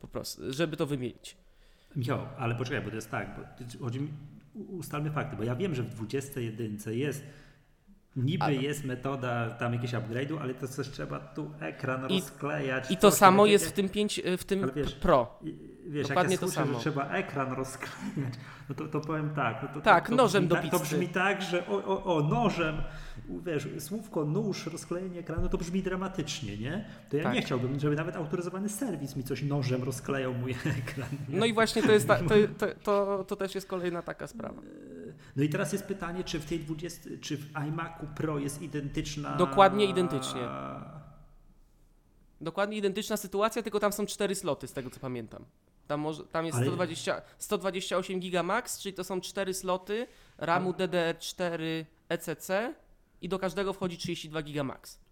Po 0.00 0.08
prostu, 0.08 0.52
żeby 0.52 0.76
to 0.76 0.86
wymienić. 0.86 1.36
Michał, 1.96 2.26
ale 2.38 2.54
poczekaj, 2.54 2.82
bo 2.82 2.90
to 2.90 2.96
jest 2.96 3.10
tak, 3.10 3.36
bo 3.36 3.84
chodzi 3.84 4.00
mi, 4.00 4.08
ustalmy 4.54 5.10
fakty, 5.10 5.36
bo 5.36 5.42
ja 5.42 5.54
wiem, 5.56 5.74
że 5.74 5.82
w 5.82 5.88
21 5.88 6.78
jest 6.86 7.22
Niby 8.16 8.44
Ale- 8.44 8.54
jest 8.54 8.84
metoda 8.84 9.50
tam 9.50 9.72
jakiegoś 9.72 9.94
upgrade'u, 10.02 10.38
ale 10.40 10.54
to 10.54 10.68
coś 10.68 10.88
trzeba 10.88 11.18
tu 11.20 11.50
ekran 11.60 12.10
I- 12.10 12.20
rozklejać. 12.20 12.90
I 12.90 12.96
to 12.96 13.10
samo 13.10 13.46
jest 13.46 13.68
w 13.68 13.72
tym 13.72 13.88
5, 13.88 14.20
w 14.38 14.44
tym 14.44 14.70
wiesz, 14.76 14.94
Pro. 14.94 15.38
Wiesz, 15.86 16.08
Dokładnie 16.08 16.34
jak 16.34 16.42
ja 16.42 16.48
słyszę, 16.48 16.60
samo. 16.60 16.74
że 16.74 16.80
trzeba 16.80 17.08
ekran 17.08 17.52
rozklejać, 17.52 18.34
no 18.68 18.74
to, 18.74 18.88
to 18.88 19.00
powiem 19.00 19.30
tak. 19.30 19.62
No 19.62 19.68
to, 19.74 19.80
Tak, 19.80 20.04
to, 20.04 20.10
to 20.10 20.16
nożem 20.16 20.48
do 20.48 20.54
tak- 20.54 20.64
To 20.70 20.70
pizzy. 20.80 20.94
brzmi 20.96 21.08
tak, 21.08 21.42
że 21.42 21.66
o, 21.66 21.84
o, 21.84 22.16
o 22.16 22.22
nożem, 22.28 22.76
wiesz, 23.46 23.68
słówko 23.78 24.24
nóż, 24.24 24.66
rozklejenie 24.66 25.20
ekranu, 25.20 25.48
to 25.48 25.58
brzmi 25.58 25.82
dramatycznie, 25.82 26.56
nie? 26.56 26.84
To 27.10 27.16
ja 27.16 27.22
Tak. 27.22 27.34
nie 27.34 27.42
chciałbym, 27.42 27.80
żeby 27.80 27.96
nawet 27.96 28.16
autoryzowany 28.16 28.68
serwis 28.68 29.16
mi 29.16 29.24
coś 29.24 29.42
nożem 29.42 29.82
rozklejał 29.82 30.34
mój 30.34 30.50
ekran. 30.82 31.08
Nie? 31.28 31.38
No 31.38 31.46
i 31.46 31.52
właśnie 31.52 31.82
to 31.82 31.92
jest 31.92 32.08
ta, 32.08 32.16
to, 32.16 32.34
to, 32.58 32.66
to, 32.82 33.24
to 33.28 33.36
też 33.36 33.54
jest 33.54 33.66
kolejna 33.68 34.02
taka 34.02 34.26
sprawa. 34.26 34.62
No 35.36 35.42
i 35.42 35.48
teraz 35.48 35.72
jest 35.72 35.84
pytanie, 35.84 36.24
czy 36.24 36.40
w 36.40 36.44
tej 36.44 36.60
20, 36.60 37.10
czy 37.20 37.36
w 37.36 37.56
iMacu 37.56 38.06
Pro 38.16 38.38
jest 38.38 38.62
identyczna... 38.62 39.36
Dokładnie 39.36 39.84
identycznie. 39.84 40.48
Dokładnie 42.40 42.76
identyczna 42.76 43.16
sytuacja, 43.16 43.62
tylko 43.62 43.80
tam 43.80 43.92
są 43.92 44.06
cztery 44.06 44.34
sloty, 44.34 44.66
z 44.66 44.72
tego 44.72 44.90
co 44.90 45.00
pamiętam. 45.00 45.44
Tam, 45.86 46.00
może, 46.00 46.24
tam 46.24 46.46
jest 46.46 46.58
Ale- 46.58 46.66
120, 46.66 47.22
128 47.38 48.20
giga 48.20 48.42
max, 48.42 48.78
czyli 48.78 48.94
to 48.94 49.04
są 49.04 49.20
cztery 49.20 49.54
sloty 49.54 50.06
RAMu 50.38 50.72
DDR4 50.72 51.84
ECC 52.08 52.74
i 53.20 53.28
do 53.28 53.38
każdego 53.38 53.72
wchodzi 53.72 53.96
32 53.98 54.42
giga 54.42 54.64
max. 54.64 55.04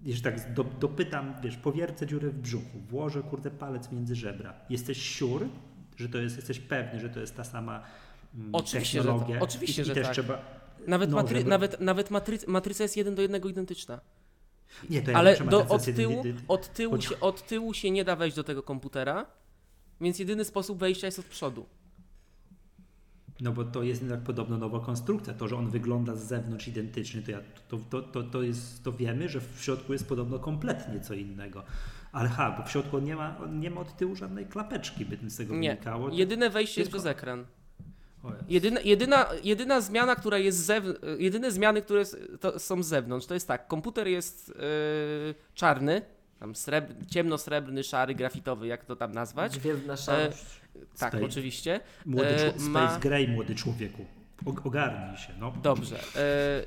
Wiesz, 0.00 0.22
tak 0.22 0.54
do, 0.54 0.64
dopytam, 0.64 1.34
wiesz, 1.42 1.56
powiercę 1.56 2.06
dziurę 2.06 2.30
w 2.30 2.38
brzuchu, 2.38 2.78
włożę, 2.88 3.22
kurde, 3.22 3.50
palec 3.50 3.92
między 3.92 4.14
żebra. 4.14 4.54
Jesteś 4.70 5.16
sure, 5.16 5.48
że 5.96 6.08
to 6.08 6.18
jest, 6.18 6.36
jesteś 6.36 6.60
pewny, 6.60 7.00
że 7.00 7.10
to 7.10 7.20
jest 7.20 7.36
ta 7.36 7.44
sama 7.44 7.82
Oczywiście, 8.52 9.02
że 9.02 9.08
tak. 9.08 9.42
Oczywiście, 9.42 9.82
I, 9.82 9.84
że 9.84 9.92
i 9.92 9.94
też 9.94 10.04
tak. 10.04 10.12
trzeba... 10.12 10.38
Nawet, 10.86 11.10
No, 11.10 11.16
matry, 11.16 11.38
żeby- 11.38 11.50
nawet, 11.50 11.80
nawet 11.80 12.10
matry, 12.10 12.38
matryca 12.46 12.84
jest 12.84 12.96
jeden 12.96 13.14
do 13.14 13.22
jednego 13.22 13.48
identyczna. 13.48 14.00
Nie, 14.90 15.02
to 15.02 15.10
ja 15.10 15.18
Ale 15.18 15.36
do, 15.36 15.68
od, 15.68 15.84
tyłu, 15.84 16.24
od, 16.48 16.72
tyłu 16.72 17.00
się, 17.00 17.20
od 17.20 17.46
tyłu 17.46 17.74
się 17.74 17.90
nie 17.90 18.04
da 18.04 18.16
wejść 18.16 18.36
do 18.36 18.44
tego 18.44 18.62
komputera, 18.62 19.26
więc 20.00 20.18
jedyny 20.18 20.44
sposób 20.44 20.78
wejścia 20.78 21.06
jest 21.06 21.18
od 21.18 21.24
przodu. 21.24 21.66
No 23.40 23.52
bo 23.52 23.64
to 23.64 23.82
jest 23.82 24.00
jednak 24.02 24.20
podobno 24.20 24.58
nowa 24.58 24.80
konstrukcja. 24.80 25.34
To, 25.34 25.48
że 25.48 25.56
on 25.56 25.70
wygląda 25.70 26.16
z 26.16 26.26
zewnątrz 26.26 26.68
identycznie, 26.68 27.22
to, 27.22 27.30
ja, 27.30 27.38
to, 27.68 27.78
to, 27.90 28.02
to, 28.02 28.22
to, 28.22 28.42
jest, 28.42 28.84
to 28.84 28.92
wiemy, 28.92 29.28
że 29.28 29.40
w 29.40 29.60
środku 29.60 29.92
jest 29.92 30.08
podobno 30.08 30.38
kompletnie 30.38 31.00
co 31.00 31.14
innego. 31.14 31.64
Ale 32.12 32.28
ha, 32.28 32.54
bo 32.58 32.64
w 32.66 32.70
środku 32.70 32.96
on 32.96 33.04
nie 33.04 33.16
ma, 33.16 33.38
on 33.44 33.60
nie 33.60 33.70
ma 33.70 33.80
od 33.80 33.96
tyłu 33.96 34.16
żadnej 34.16 34.46
klapeczki, 34.46 35.04
by 35.04 35.30
z 35.30 35.36
tego 35.36 35.54
Nie. 35.54 35.70
wynikało. 35.70 36.10
Jedyne 36.10 36.50
wejście 36.50 36.80
jest 36.80 36.90
przez 36.90 37.06
ekran. 37.06 37.46
Jedyna, 38.48 38.80
jedyna, 38.80 39.26
jedyna 39.44 39.80
zmiana, 39.80 40.16
która 40.16 40.38
jest 40.38 40.58
zewn... 40.58 40.92
jedyne 41.18 41.50
zmiany, 41.50 41.82
które 41.82 42.04
są 42.58 42.82
z 42.82 42.86
zewnątrz, 42.86 43.26
to 43.26 43.34
jest 43.34 43.48
tak, 43.48 43.68
komputer 43.68 44.08
jest 44.08 44.48
yy, 44.48 45.34
czarny, 45.54 46.02
tam 46.40 46.54
srebr... 46.54 46.94
ciemno-srebrny, 47.06 47.84
szary, 47.84 48.14
grafitowy, 48.14 48.66
jak 48.66 48.84
to 48.84 48.96
tam 48.96 49.12
nazwać. 49.12 49.58
Gwiezdna 49.58 49.96
szarość. 49.96 50.44
Tak, 50.98 51.12
Space. 51.12 51.24
oczywiście. 51.24 51.80
Młody 52.06 52.28
e, 52.28 52.38
człowiek, 52.38 52.60
ma- 52.60 52.88
Space 52.88 53.00
Gray, 53.00 53.28
młody 53.28 53.54
człowieku. 53.54 54.04
Ogarnij 54.64 55.16
się, 55.16 55.32
no. 55.40 55.52
Dobrze. 55.62 55.98
E, 56.16 56.64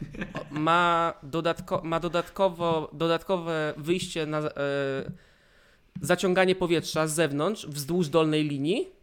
ma, 0.52 1.14
dodatko, 1.24 1.82
ma 1.84 2.00
dodatkowo, 2.00 2.90
dodatkowe 2.94 3.74
wyjście 3.78 4.26
na 4.26 4.40
e, 4.40 4.52
zaciąganie 6.02 6.56
powietrza 6.56 7.08
z 7.08 7.14
zewnątrz 7.14 7.68
wzdłuż 7.68 8.10
dolnej 8.10 8.44
linii 8.44 8.95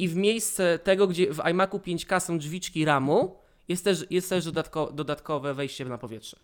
i 0.00 0.08
w 0.08 0.16
miejsce 0.16 0.78
tego, 0.78 1.06
gdzie 1.06 1.34
w 1.34 1.40
iMacu 1.50 1.78
5K 1.78 2.20
są 2.20 2.38
drzwiczki 2.38 2.84
ramu, 2.84 3.36
jest 3.68 3.84
też, 3.84 4.06
jest 4.10 4.28
też 4.28 4.44
dodatko, 4.44 4.92
dodatkowe 4.92 5.54
wejście 5.54 5.84
na 5.84 5.98
powietrze. 5.98 6.36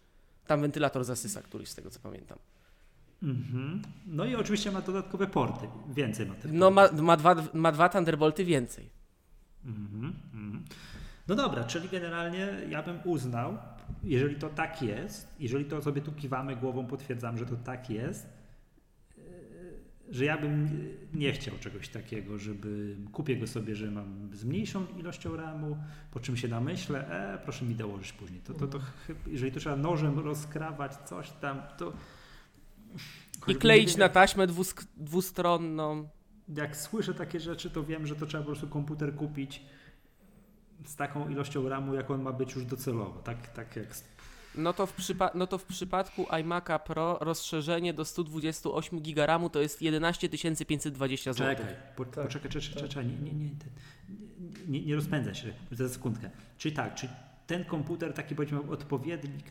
Tam 0.46 0.60
wentylator 0.60 1.04
zasysa 1.04 1.42
któryś 1.42 1.68
z 1.68 1.74
tego 1.74 1.90
co 1.90 2.00
pamiętam. 2.00 2.38
Mhm. 3.22 3.82
No 4.06 4.24
i 4.24 4.34
oczywiście 4.34 4.72
ma 4.72 4.80
dodatkowe 4.80 5.26
porty. 5.26 5.68
Więcej 5.88 6.26
ma 6.26 6.34
tych 6.34 6.52
No 6.52 6.70
ma, 6.70 6.88
ma, 6.92 7.16
dwa, 7.16 7.36
ma 7.52 7.72
dwa 7.72 7.88
Thunderbolty 7.88 8.44
więcej. 8.44 8.90
Mhm, 9.64 10.14
mhm. 10.34 10.64
No 11.28 11.34
dobra, 11.34 11.64
czyli 11.64 11.88
generalnie 11.88 12.48
ja 12.68 12.82
bym 12.82 12.98
uznał, 13.04 13.58
jeżeli 14.04 14.36
to 14.36 14.48
tak 14.48 14.82
jest, 14.82 15.28
jeżeli 15.40 15.64
to 15.64 15.82
sobie 15.82 16.02
tu 16.02 16.12
kiwamy 16.12 16.56
głową, 16.56 16.86
potwierdzam, 16.86 17.38
że 17.38 17.46
to 17.46 17.56
tak 17.56 17.90
jest, 17.90 18.35
że 20.10 20.24
ja 20.24 20.38
bym 20.38 20.68
nie 21.14 21.32
chciał 21.32 21.54
czegoś 21.60 21.88
takiego, 21.88 22.38
żeby 22.38 22.96
kupię 23.12 23.36
go 23.36 23.46
sobie, 23.46 23.76
że 23.76 23.90
mam 23.90 24.30
z 24.32 24.44
mniejszą 24.44 24.86
ilością 24.98 25.36
ramu, 25.36 25.76
po 26.10 26.20
czym 26.20 26.36
się 26.36 26.48
namyślę, 26.48 27.08
e, 27.34 27.38
proszę 27.38 27.64
mi 27.64 27.74
dołożyć 27.74 28.12
później. 28.12 28.40
To, 28.40 28.54
to, 28.54 28.66
to, 28.66 28.78
chyba- 29.06 29.20
jeżeli 29.26 29.52
to 29.52 29.60
trzeba 29.60 29.76
nożem 29.76 30.18
rozkrawać 30.18 30.92
coś 30.96 31.30
tam, 31.30 31.62
to... 31.78 31.92
I 33.48 33.54
kleić 33.56 33.96
na 33.96 34.08
taśmę 34.08 34.46
dwusk- 34.46 34.86
dwustronną. 34.96 36.08
jak 36.56 36.76
słyszę 36.76 37.14
takie 37.14 37.40
rzeczy, 37.40 37.70
to 37.70 37.84
wiem, 37.84 38.06
że 38.06 38.16
to 38.16 38.26
trzeba 38.26 38.42
po 38.42 38.46
prostu 38.50 38.68
komputer 38.68 39.14
kupić 39.14 39.62
z 40.84 40.96
taką 40.96 41.28
ilością 41.28 41.68
RAMu, 41.68 41.94
jak 41.94 42.10
on 42.10 42.22
ma 42.22 42.32
być 42.32 42.54
już 42.54 42.64
docelowo. 42.64 43.22
Tak, 43.22 43.48
tak 43.48 43.76
jak. 43.76 43.86
No 44.56 44.72
to, 44.72 44.86
w 44.86 44.96
przypa- 44.96 45.30
no 45.34 45.46
to 45.46 45.58
w 45.58 45.64
przypadku 45.64 46.22
iMac'a 46.24 46.78
Pro 46.78 47.18
rozszerzenie 47.20 47.94
do 47.94 48.04
128 48.04 49.00
GB 49.00 49.26
RAMu 49.26 49.50
to 49.50 49.60
jest 49.60 49.82
11 49.82 50.28
520 50.66 51.32
zł. 51.32 51.56
Czekaj, 51.56 51.74
po, 51.96 52.04
Tak, 52.04 52.24
poczekaj, 52.26 52.50
czekaj, 52.50 52.70
tak. 52.80 52.88
czekaj, 52.88 53.06
nie, 53.06 53.16
nie, 53.16 53.32
nie, 53.32 53.50
nie, 54.68 54.80
nie 54.86 54.94
rozpędzaj 54.94 55.34
się, 55.34 55.52
za 55.70 55.88
sekundkę. 55.88 56.30
Czyli 56.58 56.74
tak, 56.74 56.94
czy 56.94 57.08
ten 57.46 57.64
komputer 57.64 58.12
taki 58.12 58.34
powiedzmy 58.34 58.60
odpowiednik 58.70 59.44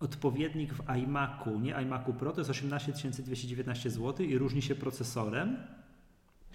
odpowiednik 0.00 0.72
w 0.74 0.80
iMacu, 0.96 1.60
nie 1.60 1.74
iMacu 1.82 2.12
Pro, 2.14 2.32
to 2.32 2.40
jest 2.40 2.50
18 2.50 2.92
219 3.22 3.90
zł 3.90 4.26
i 4.26 4.38
różni 4.38 4.62
się 4.62 4.74
procesorem 4.74 5.56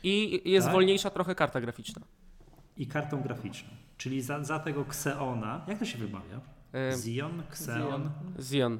I 0.03 0.41
jest 0.51 0.65
Tak? 0.67 0.73
wolniejsza 0.73 1.09
trochę 1.09 1.35
karta 1.35 1.61
graficzna. 1.61 2.01
i 2.77 2.87
kartą 2.87 3.21
graficzną. 3.21 3.69
Czyli 3.97 4.21
za, 4.21 4.43
za 4.43 4.59
tego 4.59 4.81
Xeona, 4.81 5.65
jak 5.67 5.79
to 5.79 5.85
się 5.85 5.97
wymawia? 5.97 6.39
E, 6.73 6.89
Xeon, 6.89 7.41
Xeon. 7.41 8.11
Xeon. 8.39 8.79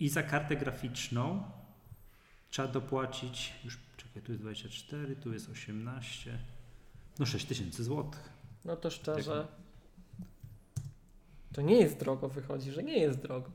I 0.00 0.08
za 0.08 0.22
kartę 0.22 0.56
graficzną 0.56 1.42
trzeba 2.50 2.68
dopłacić, 2.68 3.52
już 3.64 3.78
czekaj, 3.96 4.22
tu 4.22 4.32
jest 4.32 4.42
24, 4.42 5.16
tu 5.16 5.32
jest 5.32 5.50
18, 5.50 6.38
no 7.18 7.26
6 7.26 7.46
tysięcy 7.46 7.84
złotych. 7.84 8.30
No 8.64 8.76
to 8.76 8.90
szczerze. 8.90 9.46
To 11.52 11.62
nie 11.62 11.76
jest 11.80 11.98
drogo, 11.98 12.28
wychodzi, 12.28 12.72
że 12.72 12.82
nie 12.82 12.98
jest 12.98 13.18
drogo. 13.18 13.50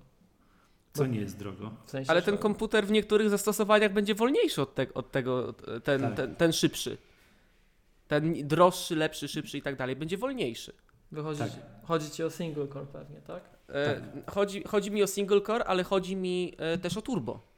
Co 0.93 1.05
nie 1.05 1.19
jest 1.19 1.37
drogo. 1.37 1.71
W 1.85 1.89
sensie, 1.89 2.11
Ale 2.11 2.21
ten 2.21 2.37
komputer 2.37 2.87
w 2.87 2.91
niektórych 2.91 3.29
zastosowaniach 3.29 3.93
będzie 3.93 4.15
wolniejszy 4.15 4.61
od, 4.61 4.75
te, 4.75 4.93
od 4.93 5.11
tego, 5.11 5.53
ten, 5.83 6.01
Tak. 6.01 6.15
ten, 6.15 6.35
ten 6.35 6.53
szybszy. 6.53 6.97
Ten 8.07 8.47
droższy, 8.47 8.95
lepszy, 8.95 9.27
szybszy 9.27 9.57
i 9.57 9.61
tak 9.61 9.75
dalej. 9.75 9.95
Będzie 9.95 10.17
wolniejszy. 10.17 10.73
Wychodzi, 11.11 11.39
Tak. 11.39 11.49
chodzi 11.83 12.11
ci 12.11 12.23
o 12.23 12.29
single 12.29 12.67
core 12.67 12.85
pewnie, 12.85 13.21
tak? 13.21 13.49
E, 13.69 14.01
chodzi, 14.27 14.63
chodzi 14.63 14.91
mi 14.91 15.03
o 15.03 15.07
single 15.07 15.41
core, 15.41 15.65
ale 15.65 15.83
chodzi 15.83 16.15
mi 16.15 16.53
e, 16.57 16.77
też 16.77 16.97
o 16.97 17.01
turbo. 17.01 17.55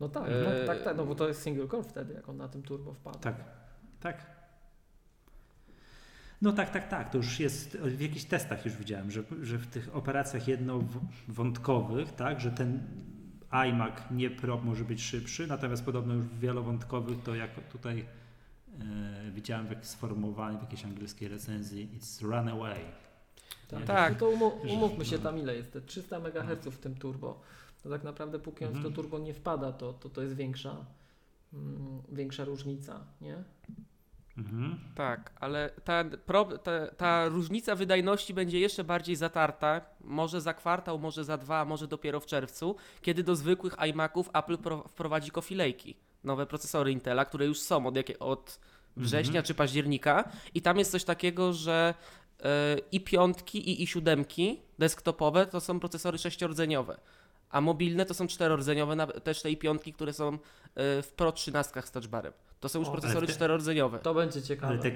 No 0.00 0.08
tak, 0.08 0.28
Eee. 0.28 0.44
tak, 0.44 0.66
tak, 0.66 0.84
tak, 0.84 0.96
no 0.96 1.04
bo 1.06 1.14
to 1.14 1.28
jest 1.28 1.42
single 1.42 1.68
core 1.68 1.84
wtedy, 1.84 2.14
jak 2.14 2.28
on 2.28 2.36
na 2.36 2.48
tym 2.48 2.62
turbo 2.62 2.94
wpadł. 2.94 3.18
Tak, 3.18 3.34
tak. 4.00 4.40
No 6.42 6.52
tak, 6.52 6.70
tak, 6.70 6.88
tak. 6.88 7.10
To 7.10 7.16
już 7.18 7.40
jest 7.40 7.76
w 7.76 8.00
jakichś 8.00 8.24
testach 8.24 8.64
już 8.64 8.76
widziałem, 8.76 9.10
że, 9.10 9.22
że 9.42 9.58
w 9.58 9.66
tych 9.66 9.96
operacjach 9.96 10.48
jednowątkowych, 10.48 12.12
tak, 12.12 12.40
że 12.40 12.50
ten 12.50 12.80
iMac 13.50 13.94
nie 14.10 14.30
Pro 14.30 14.58
może 14.58 14.84
być 14.84 15.02
szybszy, 15.02 15.46
natomiast 15.46 15.84
podobno 15.84 16.14
już 16.14 16.24
w 16.24 16.38
wielowątkowych 16.38 17.22
to 17.22 17.34
jak 17.34 17.50
tutaj 17.68 17.98
e, 17.98 18.04
widziałem 19.32 19.66
w 19.80 19.86
sformułowaniu, 19.86 20.58
w 20.58 20.62
jakiejś 20.62 20.84
angielskiej 20.84 21.28
recenzji, 21.28 21.88
it's 22.00 22.22
runaway. 22.22 22.80
Tak, 23.68 23.84
Tak. 23.84 24.12
No 24.12 24.18
to 24.18 24.32
Że- 24.68 24.74
umówmy 24.74 25.04
się 25.04 25.16
no. 25.16 25.22
tam 25.22 25.38
ile 25.38 25.56
jest, 25.56 25.72
te 25.72 25.80
300 25.80 26.16
MHz 26.16 26.66
w 26.66 26.78
tym 26.78 26.94
turbo. 26.94 27.40
To 27.82 27.90
tak 27.90 28.04
naprawdę 28.04 28.38
póki 28.38 28.64
on 28.64 28.70
w 28.70 28.72
to 28.72 28.78
Mhm. 28.78 28.94
turbo 28.94 29.18
nie 29.18 29.34
wpada, 29.34 29.72
to 29.72 29.92
to, 29.92 30.08
to 30.08 30.22
jest 30.22 30.34
większa, 30.36 30.76
mm, 31.52 32.02
większa 32.12 32.44
różnica, 32.44 33.00
nie? 33.20 33.44
Mhm. 34.38 34.78
Tak, 34.94 35.32
ale 35.40 35.70
ta, 35.84 36.04
pro, 36.26 36.44
ta, 36.44 36.86
ta 36.96 37.28
różnica 37.28 37.74
wydajności 37.76 38.34
będzie 38.34 38.60
jeszcze 38.60 38.84
bardziej 38.84 39.16
zatarta, 39.16 39.80
może 40.00 40.40
za 40.40 40.54
kwartał, 40.54 40.98
może 40.98 41.24
za 41.24 41.36
dwa, 41.38 41.64
może 41.64 41.88
dopiero 41.88 42.20
w 42.20 42.26
czerwcu, 42.26 42.76
kiedy 43.02 43.22
do 43.22 43.36
zwykłych 43.36 43.74
iMaców 43.88 44.30
Apple 44.32 44.58
pro, 44.58 44.88
wprowadzi 44.88 45.32
Lake'i, 45.32 45.94
nowe 46.24 46.46
procesory 46.46 46.92
Intela, 46.92 47.24
które 47.24 47.46
już 47.46 47.60
są 47.60 47.86
od, 47.86 47.96
jakie, 47.96 48.18
od 48.18 48.60
września 48.96 49.30
Mhm. 49.30 49.44
czy 49.44 49.54
października 49.54 50.28
i 50.54 50.62
tam 50.62 50.78
jest 50.78 50.90
coś 50.90 51.04
takiego, 51.04 51.52
że 51.52 51.94
e, 52.42 52.76
i 52.92 53.00
piątki 53.00 53.70
i 53.70 53.82
i 53.82 53.86
siódemki 53.86 54.60
desktopowe 54.78 55.46
to 55.46 55.60
są 55.60 55.80
procesory 55.80 56.18
sześciordzeniowe, 56.18 56.98
a 57.50 57.60
mobilne 57.60 58.06
to 58.06 58.14
są 58.14 58.26
czterordzeniowe, 58.26 58.96
nawet 58.96 59.24
też 59.24 59.42
te 59.42 59.50
i 59.50 59.56
piątki, 59.56 59.92
które 59.92 60.12
są 60.12 60.28
e, 60.32 60.38
w 61.02 61.12
Pro 61.16 61.32
13 61.32 61.82
z 61.82 61.90
touchbarem. 61.90 62.32
To 62.60 62.68
są 62.68 62.78
już 62.78 62.88
O, 62.88 62.92
procesory 62.92 63.26
te- 63.26 63.32
czterordzeniowe. 63.32 63.98
To 63.98 64.14
będzie 64.14 64.42
ciekawe. 64.42 64.72
Ale 64.72 64.78
te, 64.82 64.90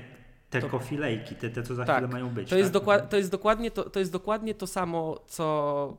Te 0.51 0.61
To- 0.61 0.69
kofilejki, 0.69 1.35
te, 1.35 1.51
te 1.51 1.63
co 1.63 1.75
za 1.75 1.85
Tak. 1.85 1.97
chwilę 1.97 2.13
mają 2.13 2.31
być. 2.35 2.51
To 2.51 2.57
jest, 2.57 2.67
tak? 2.69 2.73
dokład, 2.73 3.11
to, 3.11 3.17
jest 3.17 3.31
dokładnie 3.31 3.71
to, 3.71 3.91
to 3.91 3.99
jest 3.99 4.13
dokładnie 4.13 4.55
to 4.55 4.67
samo, 4.67 5.21
co 5.27 5.97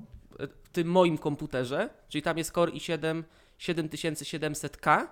w 0.64 0.70
tym 0.70 0.88
moim 0.88 1.18
komputerze, 1.18 1.90
czyli 2.10 2.22
tam 2.22 2.38
jest 2.38 2.52
Core 2.54 2.72
i7 2.72 3.24
7700K, 3.60 5.08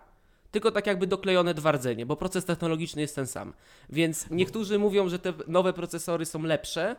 tylko 0.51 0.71
tak 0.71 0.87
jakby 0.87 1.07
doklejone 1.07 1.53
dwa 1.53 1.71
rdzenie, 1.71 2.05
bo 2.05 2.15
proces 2.15 2.45
technologiczny 2.45 3.01
jest 3.01 3.15
ten 3.15 3.27
sam. 3.27 3.53
Więc 3.89 4.29
niektórzy 4.29 4.79
mówią, 4.79 5.09
że 5.09 5.19
te 5.19 5.33
nowe 5.47 5.73
procesory 5.73 6.25
są 6.25 6.43
lepsze, 6.43 6.95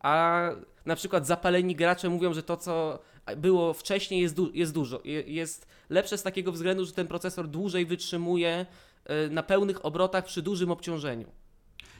a 0.00 0.48
na 0.86 0.96
przykład 0.96 1.26
zapaleni 1.26 1.76
gracze 1.76 2.08
mówią, 2.08 2.32
że 2.34 2.42
to, 2.42 2.56
co 2.56 2.98
było 3.36 3.72
wcześniej, 3.74 4.20
jest, 4.22 4.34
du- 4.34 4.50
jest 4.54 4.72
dużo. 4.72 5.00
Je- 5.04 5.22
Jest 5.22 5.66
lepsze 5.90 6.18
z 6.18 6.22
takiego 6.22 6.52
względu, 6.52 6.84
że 6.84 6.92
ten 6.92 7.06
procesor 7.06 7.48
dłużej 7.48 7.86
wytrzymuje 7.86 8.66
y, 9.26 9.30
na 9.30 9.42
pełnych 9.42 9.84
obrotach 9.86 10.24
przy 10.24 10.42
dużym 10.42 10.70
obciążeniu. 10.70 11.26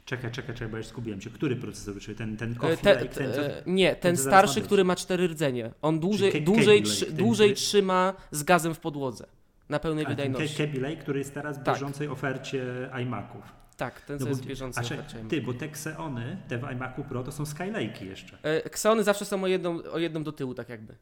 Czekaj, 0.06 0.30
czekaj, 0.32 0.54
czekaj, 0.54 0.68
bo 0.68 0.76
już 0.76 0.86
zgubiłem 0.86 1.20
się. 1.20 1.30
Który 1.30 1.56
procesor? 1.56 2.00
Czyli 2.00 2.16
ten, 2.16 2.36
ten 2.36 2.54
E, 2.62 2.76
Te, 2.76 2.96
ten, 3.06 3.30
e, 3.30 3.62
nie, 3.66 3.96
ten 3.96 4.14
ma 4.14 4.20
starszy, 4.20 4.60
który 4.60 4.84
ma 4.84 4.96
cztery 4.96 5.28
rdzenie. 5.28 5.70
On 5.82 6.00
dłużej, 6.00 6.32
Ke- 6.32 6.40
dłużej, 6.40 6.82
trzy, 6.82 7.06
ten- 7.06 7.16
dłużej 7.16 7.48
ten- 7.48 7.56
trzyma 7.56 8.14
z 8.30 8.42
gazem 8.42 8.74
w 8.74 8.80
podłodze. 8.80 9.26
Na 9.68 9.78
pełnej 9.78 10.04
A, 10.04 10.08
ten 10.08 10.16
wydajności. 10.16 10.66
Kaby 10.66 10.80
Lake, 10.80 10.96
który 10.96 11.18
jest 11.18 11.34
teraz 11.34 11.58
w 11.58 11.62
Tak. 11.62 11.74
bieżącej 11.74 12.08
ofercie 12.08 12.90
iMaców. 13.02 13.42
Tak, 13.76 14.00
ten 14.00 14.16
No 14.18 14.24
bo- 14.24 14.28
jest 14.28 14.42
w 14.44 14.46
bieżącej 14.46 14.84
a 14.84 14.88
czy- 14.88 14.94
ofercie. 14.94 15.18
Ty, 15.28 15.40
bo 15.42 15.54
te 15.54 15.66
Xeony, 15.66 16.36
te 16.48 16.58
w 16.58 16.62
iMacu 16.72 17.04
Pro, 17.04 17.22
to 17.22 17.32
są 17.32 17.44
Skylake'i 17.44 18.04
jeszcze. 18.04 18.38
E, 18.42 18.64
Xeony 18.64 19.04
zawsze 19.04 19.24
są 19.24 19.42
o 19.44 19.46
jedną, 19.46 19.82
o 19.92 19.98
jedną 19.98 20.22
do 20.22 20.32
tyłu, 20.32 20.54
tak 20.54 20.68
jakby. 20.68 20.94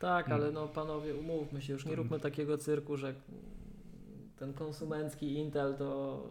Tak, 0.00 0.28
ale 0.28 0.52
no 0.52 0.68
panowie, 0.68 1.14
umówmy 1.14 1.62
się, 1.62 1.72
już 1.72 1.86
nie 1.86 1.94
róbmy 1.94 2.20
takiego 2.20 2.58
cyrku, 2.58 2.96
że 2.96 3.14
ten 4.38 4.52
konsumencki 4.54 5.34
Intel 5.34 5.74
to, 5.78 6.22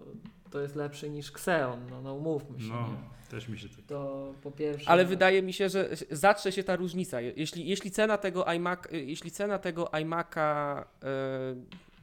to 0.53 0.61
jest 0.61 0.75
lepszy 0.75 1.09
niż 1.09 1.29
Xeon. 1.29 1.79
No, 1.89 2.01
no 2.01 2.13
umówmy 2.15 2.59
się. 2.61 2.67
No, 2.67 2.75
Nie? 2.87 3.29
też 3.29 3.47
mi 3.47 3.59
się 3.59 3.69
tak... 3.69 3.85
To 3.87 4.33
po 4.43 4.51
pierwsze. 4.51 4.89
Ale 4.89 5.05
wydaje 5.05 5.41
mi 5.41 5.53
się, 5.53 5.69
że 5.69 5.89
zatrze 6.11 6.51
się 6.51 6.63
ta 6.63 6.75
różnica. 6.75 7.21
Jeśli, 7.21 7.67
jeśli 7.69 7.91
cena 7.91 8.17
tego 8.17 8.45
iMac, 8.53 8.79
e, 8.91 8.97
jeśli 8.97 9.31
cena 9.31 9.59
tego 9.59 9.83
iMac'a 9.85 10.81
e, 10.81 10.85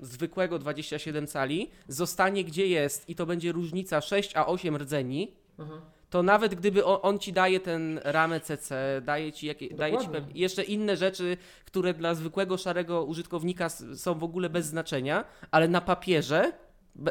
zwykłego 0.00 0.58
27 0.58 1.26
cali 1.26 1.70
zostanie 1.88 2.44
gdzie 2.44 2.66
jest 2.66 3.08
i 3.08 3.14
to 3.14 3.26
będzie 3.26 3.52
różnica 3.52 4.00
6 4.00 4.36
a 4.36 4.46
8 4.46 4.76
rdzeni, 4.76 5.32
Aha. 5.58 5.80
to 6.10 6.22
nawet 6.22 6.54
gdyby 6.54 6.84
on, 6.84 6.98
on 7.02 7.18
ci 7.18 7.32
daje 7.32 7.60
ten 7.60 8.00
ramę 8.04 8.40
CC, 8.40 9.02
daje 9.04 9.32
ci, 9.32 9.46
jakie, 9.46 9.74
daje 9.74 9.98
ci 9.98 10.06
Dokładnie. 10.06 10.28
pew- 10.32 10.36
jeszcze 10.36 10.62
inne 10.62 10.96
rzeczy, 10.96 11.36
które 11.64 11.94
dla 11.94 12.14
zwykłego 12.14 12.56
szarego 12.58 13.04
użytkownika 13.04 13.68
są 13.96 14.14
w 14.18 14.24
ogóle 14.24 14.50
bez 14.50 14.66
znaczenia, 14.66 15.24
ale 15.50 15.68
na 15.68 15.80
papierze 15.80 16.52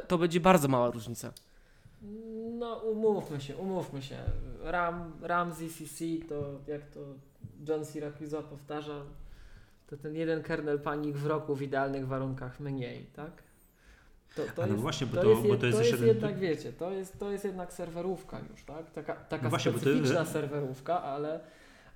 to 0.07 0.17
będzie 0.17 0.39
bardzo 0.39 0.67
mała 0.67 0.91
różnica. 0.91 1.33
No 2.59 2.75
umówmy 2.75 3.41
się, 3.41 3.57
umówmy 3.57 4.01
się. 4.01 4.17
RAM, 4.63 5.11
RAM 5.21 5.53
z 5.53 5.61
ECC 5.61 5.99
to 6.29 6.59
jak 6.67 6.81
to 6.85 6.99
John 7.67 7.85
Siracusa 7.85 8.41
powtarza, 8.41 9.01
to 9.87 9.97
ten 9.97 10.15
jeden 10.15 10.43
kernel 10.43 10.79
panik 10.79 11.15
w 11.15 11.25
roku 11.25 11.55
w 11.55 11.61
idealnych 11.61 12.07
warunkach 12.07 12.59
mniej, 12.59 13.05
tak? 13.15 13.31
To, 14.35 14.43
to 14.55 14.61
no 14.61 14.67
jest, 14.67 14.79
właśnie, 14.79 15.07
bo 15.07 15.15
to, 15.15 15.21
to- 15.23 15.29
jest, 15.29 15.47
bo 15.47 15.55
to 15.55 15.65
jest 15.65 15.77
to 15.77 15.83
jest 15.83 15.91
jeden- 15.91 16.07
jednak, 16.07 16.39
wiecie, 16.39 16.73
to 16.73 16.91
jest, 16.91 17.19
to 17.19 17.31
jest 17.31 17.45
jednak 17.45 17.73
serwerówka 17.73 18.39
już, 18.51 18.63
tak? 18.63 18.91
Taka, 18.91 19.15
taka 19.15 19.43
No 19.43 19.49
właśnie, 19.49 19.71
bo 19.71 19.77
to- 19.77 19.85
specyficzna 19.85 20.25
serwerówka, 20.25 21.03
ale, 21.03 21.39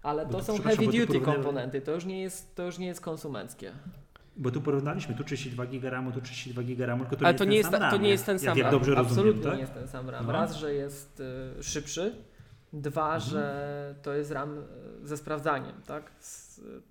ale 0.03 0.25
to 0.25 0.31
to- 0.31 0.43
są 0.43 0.57
heavy 0.57 0.85
duty 0.85 1.19
komponenty, 1.21 1.81
to 1.81 1.91
już 1.91 2.05
nie 2.05 2.21
jest, 2.21 2.55
to 2.55 2.63
już 2.63 2.77
nie 2.77 2.87
jest 2.87 3.01
konsumenckie. 3.01 3.71
Bo 4.37 4.51
tu 4.51 4.61
porównaliśmy, 4.61 5.15
tu 5.15 5.23
32 5.23 5.65
GB 5.65 5.89
RAMu, 5.89 6.11
tu 6.11 6.21
32 6.21 6.63
GB 6.63 6.85
RAMu, 6.85 7.03
tylko 7.03 7.15
to 7.15 7.25
Ale 7.25 7.33
nie 7.33 7.37
to 7.37 7.43
jest 7.43 7.51
nie 7.51 7.51
ten 7.51 7.57
jest 7.57 7.71
sam 7.71 7.79
ta- 7.81 7.89
to 7.89 7.95
RAM, 7.95 8.03
nie 8.03 8.09
jest 8.09 8.25
ten 8.25 8.39
sam 8.39 8.47
jak, 8.47 8.57
jak 8.57 8.63
RAM. 8.65 8.71
dobrze 8.71 8.97
Absolutnie 8.97 9.23
rozumiem, 9.31 9.45
nie 9.45 9.51
tak? 9.51 9.59
jest 9.59 9.73
ten 9.73 9.87
sam 9.87 10.09
RAM. 10.09 10.25
No. 10.25 10.31
Raz, 10.33 10.55
że 10.55 10.73
jest 10.73 11.19
y, 11.59 11.63
szybszy, 11.63 12.15
dwa, 12.73 13.03
Mhm. 13.15 13.21
że 13.21 13.95
to 14.01 14.13
jest 14.13 14.31
RAM 14.31 14.57
y, 15.03 15.07
ze 15.07 15.17
sprawdzaniem, 15.17 15.81
tak? 15.87 16.11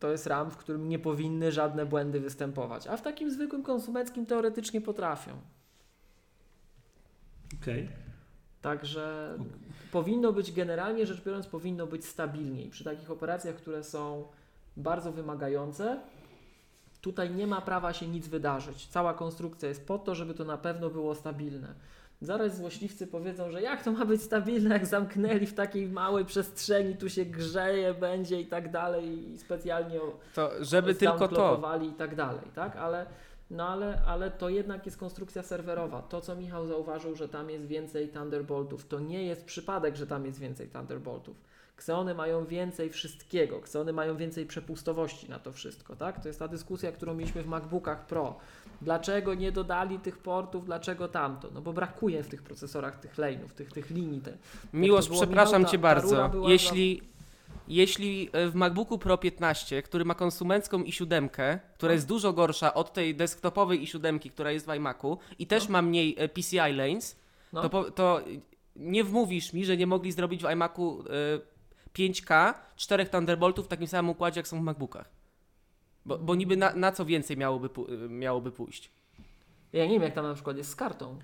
To 0.01 0.11
jest 0.11 0.27
RAM, 0.27 0.51
w 0.51 0.57
którym 0.57 0.89
nie 0.89 0.99
powinny 0.99 1.53
żadne 1.53 1.87
błędy 1.87 2.21
występować, 2.21 2.87
a 2.87 2.97
w 2.97 3.03
takim 3.03 3.31
zwykłym 3.31 3.63
konsumenckim 3.63 4.27
teoretycznie 4.27 4.81
potrafią. 4.81 5.33
Okej. 7.63 7.89
Także 8.63 9.39
powinno 9.93 10.33
być, 10.33 10.53
generalnie 10.53 11.07
rzecz 11.07 11.25
biorąc, 11.25 11.47
powinno 11.47 11.87
być 11.87 12.05
stabilniej. 12.05 12.71
Przy 12.71 12.85
takich 12.85 13.11
operacjach, 13.11 13.55
które 13.57 13.85
są 13.85 14.25
bardzo 14.77 15.13
wymagające, 15.13 16.01
tutaj 17.03 17.31
nie 17.31 17.47
ma 17.47 17.61
prawa 17.61 17.93
się 17.93 18.09
nic 18.09 18.29
wydarzyć. 18.29 18.87
Cała 18.87 19.15
konstrukcja 19.15 19.69
jest 19.69 19.87
po 19.87 19.99
to, 19.99 20.15
żeby 20.15 20.35
to 20.35 20.45
na 20.45 20.59
pewno 20.59 20.91
było 20.91 21.15
stabilne. 21.15 21.75
Zaraz 22.21 22.57
złośliwcy 22.57 23.07
powiedzą, 23.07 23.51
że 23.51 23.63
jak 23.63 23.85
to 23.85 23.93
ma 23.93 24.05
być 24.05 24.23
stabilne, 24.23 24.75
jak 24.75 24.87
zamknęli 24.87 25.47
w 25.47 25.55
takiej 25.55 25.89
małej 25.89 26.25
przestrzeni, 26.25 26.97
tu 26.97 27.09
się 27.11 27.25
grzeje, 27.25 27.95
będzie 27.95 28.41
i 28.41 28.47
tak 28.47 28.71
dalej 28.71 29.31
i 29.33 29.39
specjalnie 29.39 30.01
To 30.35 30.51
żeby 30.61 30.95
tylko 30.95 31.29
to. 31.29 31.79
i 31.83 31.93
tak 31.93 32.15
dalej, 32.15 32.45
tak? 32.55 32.77
Ale, 32.77 33.07
no 33.51 33.69
ale, 33.69 34.03
ale 34.07 34.31
to 34.31 34.49
jednak 34.49 34.87
jest 34.87 34.99
konstrukcja 34.99 35.43
serwerowa. 35.43 36.03
To, 36.03 36.21
co 36.21 36.37
Michał 36.37 36.67
zauważył, 36.67 37.17
że 37.17 37.29
tam 37.29 37.51
jest 37.51 37.67
więcej 37.67 38.09
Thunderboltów, 38.09 38.89
to 38.89 39.01
nie 39.01 39.25
jest 39.25 39.45
przypadek, 39.45 39.97
że 39.97 40.07
tam 40.07 40.27
jest 40.27 40.39
więcej 40.39 40.69
Thunderboltów. 40.69 41.37
Xeony 41.77 42.15
mają 42.15 42.45
więcej 42.47 42.91
wszystkiego, 42.91 43.57
Xeony 43.59 43.93
mają 43.93 44.17
więcej 44.17 44.47
przepustowości 44.47 45.31
na 45.31 45.39
to 45.39 45.53
wszystko, 45.53 45.97
tak? 45.97 46.23
To 46.23 46.29
jest 46.29 46.39
ta 46.39 46.49
dyskusja, 46.49 46.93
którą 46.93 47.15
mieliśmy 47.15 47.43
w 47.43 47.47
MacBookach 47.47 48.07
Pro. 48.07 48.39
Dlaczego 48.83 49.35
nie 49.35 49.53
dodali 49.53 49.99
tych 49.99 50.19
portów, 50.19 50.65
dlaczego 50.65 51.09
tamto? 51.09 51.49
No 51.55 51.61
bo 51.61 51.73
brakuje 51.73 52.23
w 52.23 52.29
tych 52.29 52.43
procesorach 52.43 53.01
tych 53.01 53.15
lane'ów, 53.17 53.49
tych, 53.57 53.73
tych 53.73 53.91
linii. 53.91 54.21
Te, 54.21 54.37
Miłosz, 54.73 55.09
było, 55.09 55.21
przepraszam 55.21 55.53
Michał, 55.61 55.65
ta- 55.65 55.71
cię 55.73 55.79
bardzo. 55.79 56.31
Jeśli, 56.49 57.03
jeśli 57.69 58.29
e, 58.33 58.49
w 58.51 58.55
MacBooku 58.55 58.99
Pro 58.99 59.19
15, 59.19 59.83
który 59.83 60.05
ma 60.05 60.15
konsumencką 60.15 60.83
i7, 60.83 61.29
która 61.75 61.89
No. 61.91 61.93
jest 61.95 62.07
dużo 62.07 62.33
gorsza 62.33 62.75
od 62.75 62.93
tej 62.93 63.15
desktopowej 63.15 63.87
i7, 63.87 64.31
która 64.31 64.51
jest 64.51 64.67
w 64.67 64.75
iMacu 64.75 65.19
i 65.39 65.47
też 65.47 65.69
ma 65.69 65.83
mniej 65.83 66.15
e, 66.19 66.29
PCI 66.29 66.57
lanes, 66.57 67.17
No. 67.53 67.69
to, 67.69 67.91
to 67.91 68.21
nie 68.77 69.05
wmówisz 69.05 69.53
mi, 69.53 69.65
że 69.65 69.77
nie 69.77 69.87
mogli 69.87 70.13
zrobić 70.13 70.43
w 70.43 70.51
iMacu 70.51 71.05
e, 71.11 71.52
5K 71.99 72.55
czterech 72.77 73.09
Thunderboltów 73.09 73.67
w 73.67 73.69
takim 73.69 73.87
samym 73.87 74.11
układzie, 74.11 74.41
jak 74.41 74.49
są 74.49 74.59
w 74.59 74.63
MacBookach. 74.63 75.11
Bo, 76.05 76.19
bo 76.19 76.35
niby 76.35 76.57
na, 76.57 76.75
na 76.75 76.93
co 76.93 77.05
więcej 77.05 77.37
miałoby, 77.37 77.69
miałoby 78.09 78.53
pójść? 78.53 78.91
Ja 79.73 79.87
nie 79.87 79.93
wiem, 79.93 80.03
jak 80.03 80.15
tam 80.15 80.27
na 80.27 80.35
przykład 80.35 80.57
jest 80.57 80.71
z 80.71 80.77
kartą. 80.77 81.19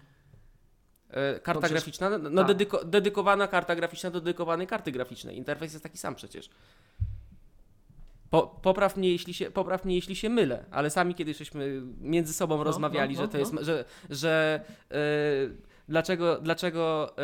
E, 1.11 1.41
Karta 1.41 1.53
No 1.55 1.61
przecież- 1.61 1.71
graficzna? 1.71 2.11
No, 2.11 2.19
no 2.19 2.43
tak. 2.43 2.47
dedyko, 2.49 2.85
dedykowana 2.85 3.49
karta 3.49 3.77
graficzna 3.77 4.11
do 4.11 4.21
dedykowanej 4.21 4.67
karty 4.67 4.93
graficznej. 4.93 5.37
Interfejs 5.37 5.73
jest 5.73 5.83
taki 5.83 5.99
sam 5.99 6.15
przecież. 6.15 6.51
Po, 8.31 8.43
popraw, 8.47 8.97
mnie, 8.97 9.13
jeśli 9.13 9.35
się, 9.35 9.51
popraw 9.51 9.85
mnie, 9.85 9.95
jeśli 9.95 10.17
się 10.17 10.29
mylę, 10.29 10.65
ale 10.71 10.91
sami 10.91 11.15
kiedyś 11.15 11.37
żeśmy 11.37 11.83
między 12.01 12.33
sobą 12.33 12.65
rozmawiali, 12.65 13.15
no, 13.15 13.23
że 13.23 13.29
to 13.29 13.33
no. 13.33 13.39
jest, 13.39 13.55
że, 13.67 13.85
że 14.11 14.61
e, 14.91 14.95
dlaczego, 15.89 16.39
dlaczego 16.41 17.15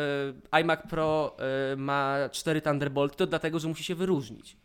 e, 0.51 0.59
iMac 0.61 0.79
Pro 0.89 1.37
e, 1.71 1.75
ma 1.75 2.15
4 2.31 2.61
Thunderbolty, 2.61 3.15
to 3.17 3.27
dlatego, 3.27 3.59
że 3.59 3.67
musi 3.67 3.83
się 3.83 3.95
wyróżnić. 3.95 4.57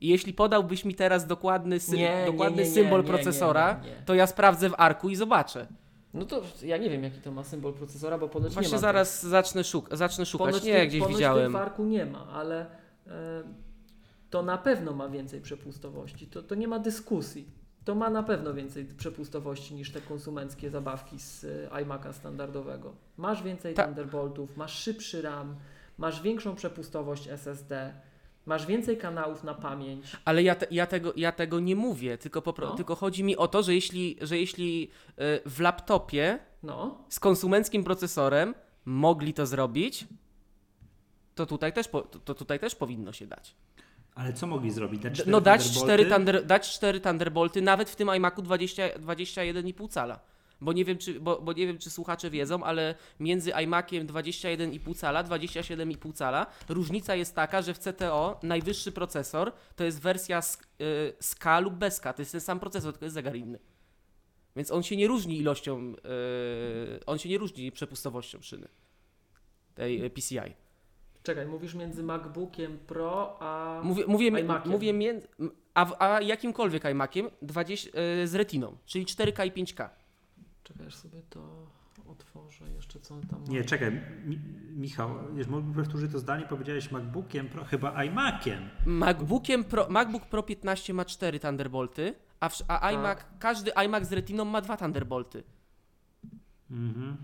I 0.00 0.08
jeśli 0.08 0.32
podałbyś 0.34 0.84
mi 0.84 0.94
teraz 0.94 1.26
dokładny, 1.26 1.76
sy- 1.80 1.92
Nie, 1.96 2.16
nie, 2.20 2.26
dokładny 2.26 2.62
nie, 2.62 2.68
nie, 2.68 2.74
symbol 2.74 3.00
nie, 3.02 3.06
procesora, 3.08 3.80
nie, 3.82 3.90
nie, 3.90 3.96
nie. 3.96 4.02
to 4.06 4.14
ja 4.14 4.26
sprawdzę 4.26 4.68
w 4.70 4.74
arku 4.78 5.08
i 5.08 5.16
zobaczę. 5.16 5.66
No 6.14 6.24
to 6.24 6.42
ja 6.62 6.76
nie 6.76 6.90
wiem, 6.90 7.04
jaki 7.04 7.20
to 7.20 7.30
ma 7.32 7.44
symbol 7.44 7.72
procesora, 7.72 8.18
bo 8.18 8.28
ponoć 8.28 8.50
nie 8.50 8.54
Właśnie 8.54 8.72
ma. 8.72 8.78
zaraz 8.78 9.22
zacznę, 9.26 9.62
szuk- 9.62 9.96
zacznę 9.96 10.26
szukać. 10.26 10.46
ponoć 10.46 10.64
Nie, 10.64 10.72
tych, 10.80 10.88
gdzieś 10.88 11.00
ponoć 11.00 11.16
widziałem. 11.16 11.52
W 11.52 11.56
arku 11.56 11.84
nie 11.84 12.06
ma, 12.06 12.26
ale 12.32 12.66
e, 13.06 13.42
to 14.30 14.42
na 14.42 14.58
pewno 14.58 14.92
ma 14.92 15.08
więcej 15.08 15.40
przepustowości. 15.40 16.26
To, 16.26 16.42
to 16.42 16.54
nie 16.54 16.68
ma 16.68 16.78
dyskusji. 16.78 17.59
To 17.90 17.94
ma 17.94 18.10
na 18.10 18.22
pewno 18.22 18.54
więcej 18.54 18.84
przepustowości 18.84 19.74
niż 19.74 19.92
te 19.92 20.00
konsumenckie 20.00 20.70
zabawki 20.70 21.18
z 21.18 21.44
e, 21.44 21.68
iMac'a 21.84 22.12
standardowego. 22.12 22.92
Masz 23.16 23.42
więcej 23.42 23.74
Ta- 23.74 23.84
Thunderboltów, 23.84 24.56
masz 24.56 24.78
szybszy 24.78 25.22
RAM, 25.22 25.56
masz 25.98 26.22
większą 26.22 26.54
przepustowość 26.54 27.28
SSD, 27.28 27.94
masz 28.46 28.66
więcej 28.66 28.98
kanałów 28.98 29.44
na 29.44 29.54
pamięć. 29.54 30.16
Ale 30.24 30.42
ja, 30.42 30.54
te, 30.54 30.66
ja, 30.70 30.86
tego, 30.86 31.12
ja 31.16 31.32
tego 31.32 31.60
nie 31.60 31.76
mówię, 31.76 32.18
tylko, 32.18 32.42
No. 32.58 32.74
tylko 32.74 32.94
chodzi 32.94 33.24
mi 33.24 33.36
o 33.36 33.48
to, 33.48 33.62
że 33.62 33.74
jeśli, 33.74 34.16
że 34.20 34.38
jeśli 34.38 34.88
y, 35.44 35.50
w 35.50 35.60
laptopie 35.60 36.38
No, 36.62 37.04
z 37.08 37.20
konsumenckim 37.20 37.84
procesorem 37.84 38.54
mogli 38.84 39.34
to 39.34 39.46
zrobić, 39.46 40.06
to 41.34 41.46
tutaj 41.46 41.72
też, 41.72 41.88
po, 41.88 42.00
to, 42.02 42.18
to 42.18 42.34
tutaj 42.34 42.60
też 42.60 42.74
powinno 42.74 43.12
się 43.12 43.26
dać. 43.26 43.56
Ale 44.20 44.32
co 44.32 44.46
mogli 44.46 44.70
zrobić? 44.70 45.02
Cztery 45.02 45.30
No 45.30 45.40
dać 45.40 45.70
cztery, 45.70 46.06
thunder, 46.06 46.46
dać 46.46 46.72
cztery 46.72 47.00
Thunderbolty 47.00 47.62
nawet 47.62 47.90
w 47.90 47.96
tym 47.96 48.08
iMacu 48.16 48.42
20, 48.42 48.88
21,5 48.88 49.88
cala. 49.88 50.20
Bo 50.60 50.72
nie, 50.72 50.84
wiem, 50.84 50.98
czy, 50.98 51.20
bo, 51.20 51.40
bo 51.40 51.52
nie 51.52 51.66
wiem, 51.66 51.78
czy 51.78 51.90
słuchacze 51.90 52.30
wiedzą, 52.30 52.64
ale 52.64 52.94
między 53.20 53.50
iMaciem 53.50 54.06
21,5 54.06 54.96
cala, 54.96 55.24
27,5 55.24 56.12
cala 56.12 56.46
różnica 56.68 57.14
jest 57.14 57.34
taka, 57.34 57.62
że 57.62 57.74
w 57.74 57.78
CTO 57.78 58.40
najwyższy 58.42 58.92
procesor 58.92 59.52
to 59.76 59.84
jest 59.84 60.00
wersja 60.00 60.42
z, 60.42 60.56
y, 60.56 60.58
z 61.20 61.34
K 61.34 61.60
lub 61.60 61.74
bez 61.74 62.00
K. 62.00 62.12
To 62.12 62.22
jest 62.22 62.32
ten 62.32 62.40
sam 62.40 62.60
procesor, 62.60 62.92
tylko 62.92 63.04
jest 63.04 63.14
zegar 63.14 63.36
inny. 63.36 63.58
Więc 64.56 64.70
on 64.70 64.82
się 64.82 64.96
nie 64.96 65.06
różni 65.06 65.38
ilością, 65.38 65.94
y, 66.98 67.04
on 67.06 67.18
się 67.18 67.28
nie 67.28 67.38
różni 67.38 67.72
przepustowością 67.72 68.42
szyny. 68.42 68.68
tej 69.74 70.04
e, 70.04 70.10
PCI. 70.10 70.69
Czekaj, 71.22 71.46
mówisz 71.46 71.74
między 71.74 72.02
MacBookiem 72.02 72.78
Pro 72.78 73.36
a... 73.40 73.80
Mówię, 73.84 74.04
mówię, 74.06 74.28
iMaciem. 74.28 74.72
mówię 74.72 74.92
między, 74.92 75.28
a, 75.74 75.98
a 75.98 76.20
jakimkolwiek 76.20 76.84
iMaciem 76.84 77.30
20, 77.42 77.90
e, 77.90 78.26
z 78.26 78.34
retiną, 78.34 78.76
czyli 78.86 79.06
4K 79.06 79.46
i 79.46 79.52
5K. 79.64 79.88
Czekaj, 80.62 80.86
aż 80.86 80.94
sobie 80.94 81.22
to 81.30 81.66
otworzę 82.08 82.64
jeszcze, 82.76 83.00
co 83.00 83.14
tam 83.30 83.44
Nie, 83.48 83.64
czekaj, 83.64 84.00
Mi, 84.24 84.38
Michał, 84.76 85.10
już 85.36 85.46
mógłbym 85.46 85.74
powtórzyć 85.74 86.12
to 86.12 86.18
zdanie, 86.18 86.44
powiedziałeś 86.48 86.90
MacBookiem 86.90 87.48
Pro, 87.48 87.64
chyba 87.64 88.04
iMaciem. 88.04 88.68
MacBookiem 88.86 89.64
Pro, 89.64 89.86
MacBook 89.88 90.26
Pro 90.26 90.42
15 90.42 90.94
ma 90.94 91.04
4 91.04 91.40
Thunderbolty, 91.40 92.14
a, 92.40 92.48
w, 92.48 92.62
a 92.68 92.78
Tak. 92.78 92.92
iMac, 92.92 93.18
każdy 93.38 93.72
iMac 93.74 94.08
z 94.08 94.12
retiną 94.12 94.44
ma 94.44 94.60
2 94.60 94.76
Thunderbolty. 94.76 95.42
Mhm. 96.70 97.16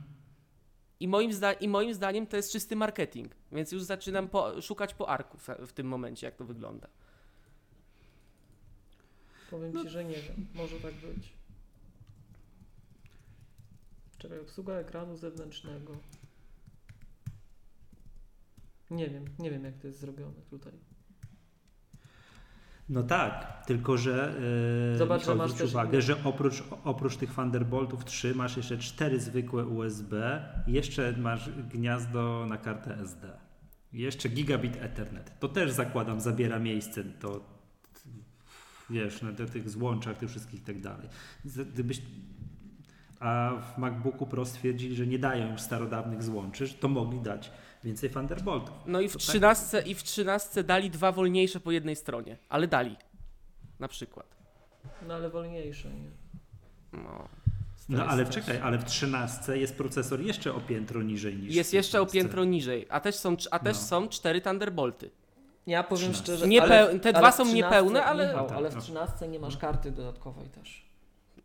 I 1.01 1.09
moim, 1.09 1.33
zda, 1.33 1.53
I 1.53 1.69
moim 1.69 1.95
zdaniem 1.95 2.27
to 2.27 2.37
jest 2.37 2.53
czysty 2.53 2.77
marketing, 2.77 3.33
więc 3.53 3.73
już 3.73 3.83
zaczynam 3.83 4.29
po, 4.29 4.63
szukać 4.63 4.95
po 4.95 5.09
arku 5.09 5.39
w, 5.39 5.49
w 5.49 5.73
tym 5.73 5.87
momencie, 5.87 6.27
jak 6.27 6.37
to 6.37 6.45
wygląda. 6.45 6.89
Powiem 9.51 9.83
Ci, 9.83 9.89
że 9.91 10.05
nie 10.05 10.23
wiem. 10.23 10.47
Może 10.55 10.81
tak 10.81 10.95
być. 10.95 11.33
Czekaj, 14.19 14.41
obsługa 14.41 14.75
ekranu 14.75 15.17
zewnętrznego. 15.17 15.97
Nie 18.91 19.09
wiem, 19.11 19.25
nie 19.39 19.51
wiem 19.51 19.65
jak 19.65 19.79
to 19.79 19.87
jest 19.87 20.01
zrobione 20.01 20.43
tutaj. 20.51 20.73
No 22.89 23.03
tak, 23.03 23.63
tylko 23.67 23.99
że 23.99 24.35
yy, 24.93 24.99
Zobacz, 24.99 25.25
że 25.25 25.35
masz 25.35 25.53
też 25.53 25.71
uwagę, 25.71 26.03
że 26.03 26.25
oprócz, 26.25 26.63
oprócz 26.85 27.17
tych 27.17 27.35
Thunderboltów 27.35 28.05
3 28.05 28.35
masz 28.35 28.57
jeszcze 28.57 28.79
cztery 28.79 29.21
zwykłe 29.21 29.67
USB, 29.67 30.43
jeszcze 30.67 31.15
masz 31.19 31.51
gniazdo 31.51 32.47
na 32.49 32.57
kartę 32.57 32.99
SD. 32.99 33.31
Jeszcze 33.93 34.29
gigabit 34.29 34.77
Ethernet. 34.77 35.39
To 35.39 35.49
też 35.49 35.73
zakładam 35.73 36.21
zabiera 36.21 36.59
miejsce 36.59 37.05
to 37.05 37.57
wiesz, 38.91 39.23
na 39.23 39.33
tych 39.33 39.71
złączach, 39.71 40.17
tych 40.17 40.31
wszystkich 40.31 40.61
i 40.61 40.65
tak 40.65 40.81
dalej. 40.81 41.09
Gdybyś 41.45 42.03
a 43.21 43.53
w 43.75 43.79
MacBooku 43.79 44.27
Pro 44.27 44.45
stwierdzili, 44.45 44.97
że 44.97 45.07
nie 45.07 45.19
dają 45.19 45.53
już 45.53 45.61
starodawnych 45.61 46.23
złączy, 46.23 46.69
to 46.69 46.89
mogli 46.89 47.21
dać 47.21 47.51
więcej 47.87 48.11
Thunderboltów. 48.11 48.75
No 48.87 49.01
i 49.01 49.09
w 49.09 49.13
To 49.13 49.19
tak. 49.19 49.29
13, 49.29 49.83
i 49.87 49.95
w 49.95 50.03
13 50.03 50.65
dali 50.65 50.91
dwa 50.91 51.13
wolniejsze 51.13 51.61
po 51.61 51.73
jednej 51.73 51.97
stronie, 51.97 52.37
ale 52.49 52.69
dali. 52.69 52.97
Na 53.79 53.89
przykład. 53.89 54.27
No 55.09 55.15
ale 55.15 55.31
wolniejsze, 55.31 55.89
nie? 55.91 56.11
No, 56.93 57.29
No 57.89 58.05
ale 58.07 58.25
też- 58.25 58.35
czekaj, 58.35 58.59
ale 58.61 58.79
w 58.79 58.85
13 58.85 59.59
jest 59.59 59.77
procesor 59.77 60.21
jeszcze 60.21 60.55
o 60.55 60.61
piętro 60.61 61.03
niżej 61.03 61.37
niż 61.37 61.55
Jest 61.55 61.75
jeszcze 61.75 62.01
o 62.01 62.07
15. 62.07 62.21
piętro 62.21 62.45
niżej, 62.45 62.87
a 62.91 63.01
też 63.01 63.15
są, 63.15 63.37
a 63.51 63.59
też 63.59 63.77
No. 63.77 63.83
są 63.83 64.09
cztery 64.09 64.41
Thunderbolty. 64.41 65.11
Ja 65.67 65.83
powiem 65.83 65.99
13. 66.13 66.23
szczerze, 66.25 66.49
Nie 66.49 66.63
ale, 66.63 66.99
te 66.99 67.09
ale 67.09 67.19
dwa 67.19 67.33
są 67.33 67.45
13 67.45 67.55
niepełne, 67.55 68.05
ale- 68.05 68.27
Michał, 68.27 68.43
No 68.43 68.49
tak, 68.49 68.59
ale 68.59 68.71
w 68.71 68.75
no. 68.75 68.81
13 68.81 69.29
nie 69.29 69.39
masz 69.39 69.57
karty 69.57 69.91
dodatkowej 69.91 70.49
też. 70.49 70.86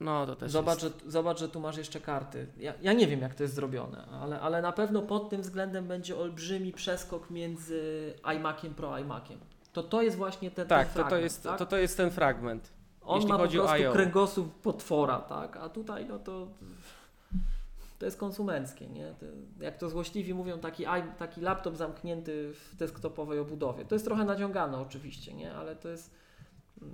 No 0.01 0.25
to 0.25 0.35
też 0.35 0.51
Zobacz 0.51 0.83
jest. 0.83 1.03
że, 1.05 1.11
zobacz, 1.11 1.39
że 1.39 1.49
tu 1.49 1.59
masz 1.59 1.77
jeszcze 1.77 1.99
karty. 1.99 2.47
Ja, 2.57 2.73
ja 2.81 2.93
nie 2.93 3.07
wiem, 3.07 3.21
jak 3.21 3.35
to 3.35 3.43
jest 3.43 3.55
zrobione, 3.55 4.05
ale, 4.21 4.39
ale 4.39 4.61
na 4.61 4.71
pewno 4.71 5.01
pod 5.01 5.29
tym 5.29 5.41
względem 5.41 5.87
będzie 5.87 6.17
olbrzymi 6.17 6.71
przeskok 6.73 7.29
między 7.29 8.13
iMaciem 8.35 8.73
Pro 8.73 8.97
iMaciem. 8.99 9.39
To 9.73 9.83
to 9.83 10.01
jest 10.01 10.17
właśnie 10.17 10.51
ten, 10.51 10.67
Tak, 10.67 10.87
ten 10.87 10.93
to, 10.93 10.93
to, 10.93 10.99
fragment, 11.09 11.23
jest, 11.23 11.43
tak? 11.43 11.57
to, 11.59 11.65
to 11.65 11.77
jest 11.77 11.97
ten 11.97 12.11
fragment. 12.11 12.69
On 13.01 13.15
jeśli 13.15 13.31
ma 13.31 13.37
chodzi 13.37 13.57
po 13.57 13.63
o 13.63 13.67
prostu 13.67 13.83
IO. 13.85 13.91
kręgosłup 13.93 14.61
potwora, 14.61 15.19
tak? 15.19 15.57
A 15.57 15.69
tutaj 15.69 16.05
no 16.05 16.19
to 16.19 16.47
to 17.99 18.05
jest 18.05 18.17
konsumenckie, 18.17 18.87
nie? 18.89 19.13
To, 19.19 19.25
jak 19.63 19.77
to 19.77 19.89
złośliwi 19.89 20.33
mówią, 20.33 20.59
taki, 20.59 20.85
taki 21.19 21.41
laptop 21.41 21.75
zamknięty 21.75 22.53
w 22.53 22.75
desktopowej 22.75 23.39
obudowie. 23.39 23.85
To 23.85 23.95
jest 23.95 24.05
trochę 24.05 24.25
naciągane 24.25 24.77
oczywiście, 24.77 25.33
nie? 25.33 25.53
Ale 25.53 25.75
to 25.75 25.89
jest, 25.89 26.11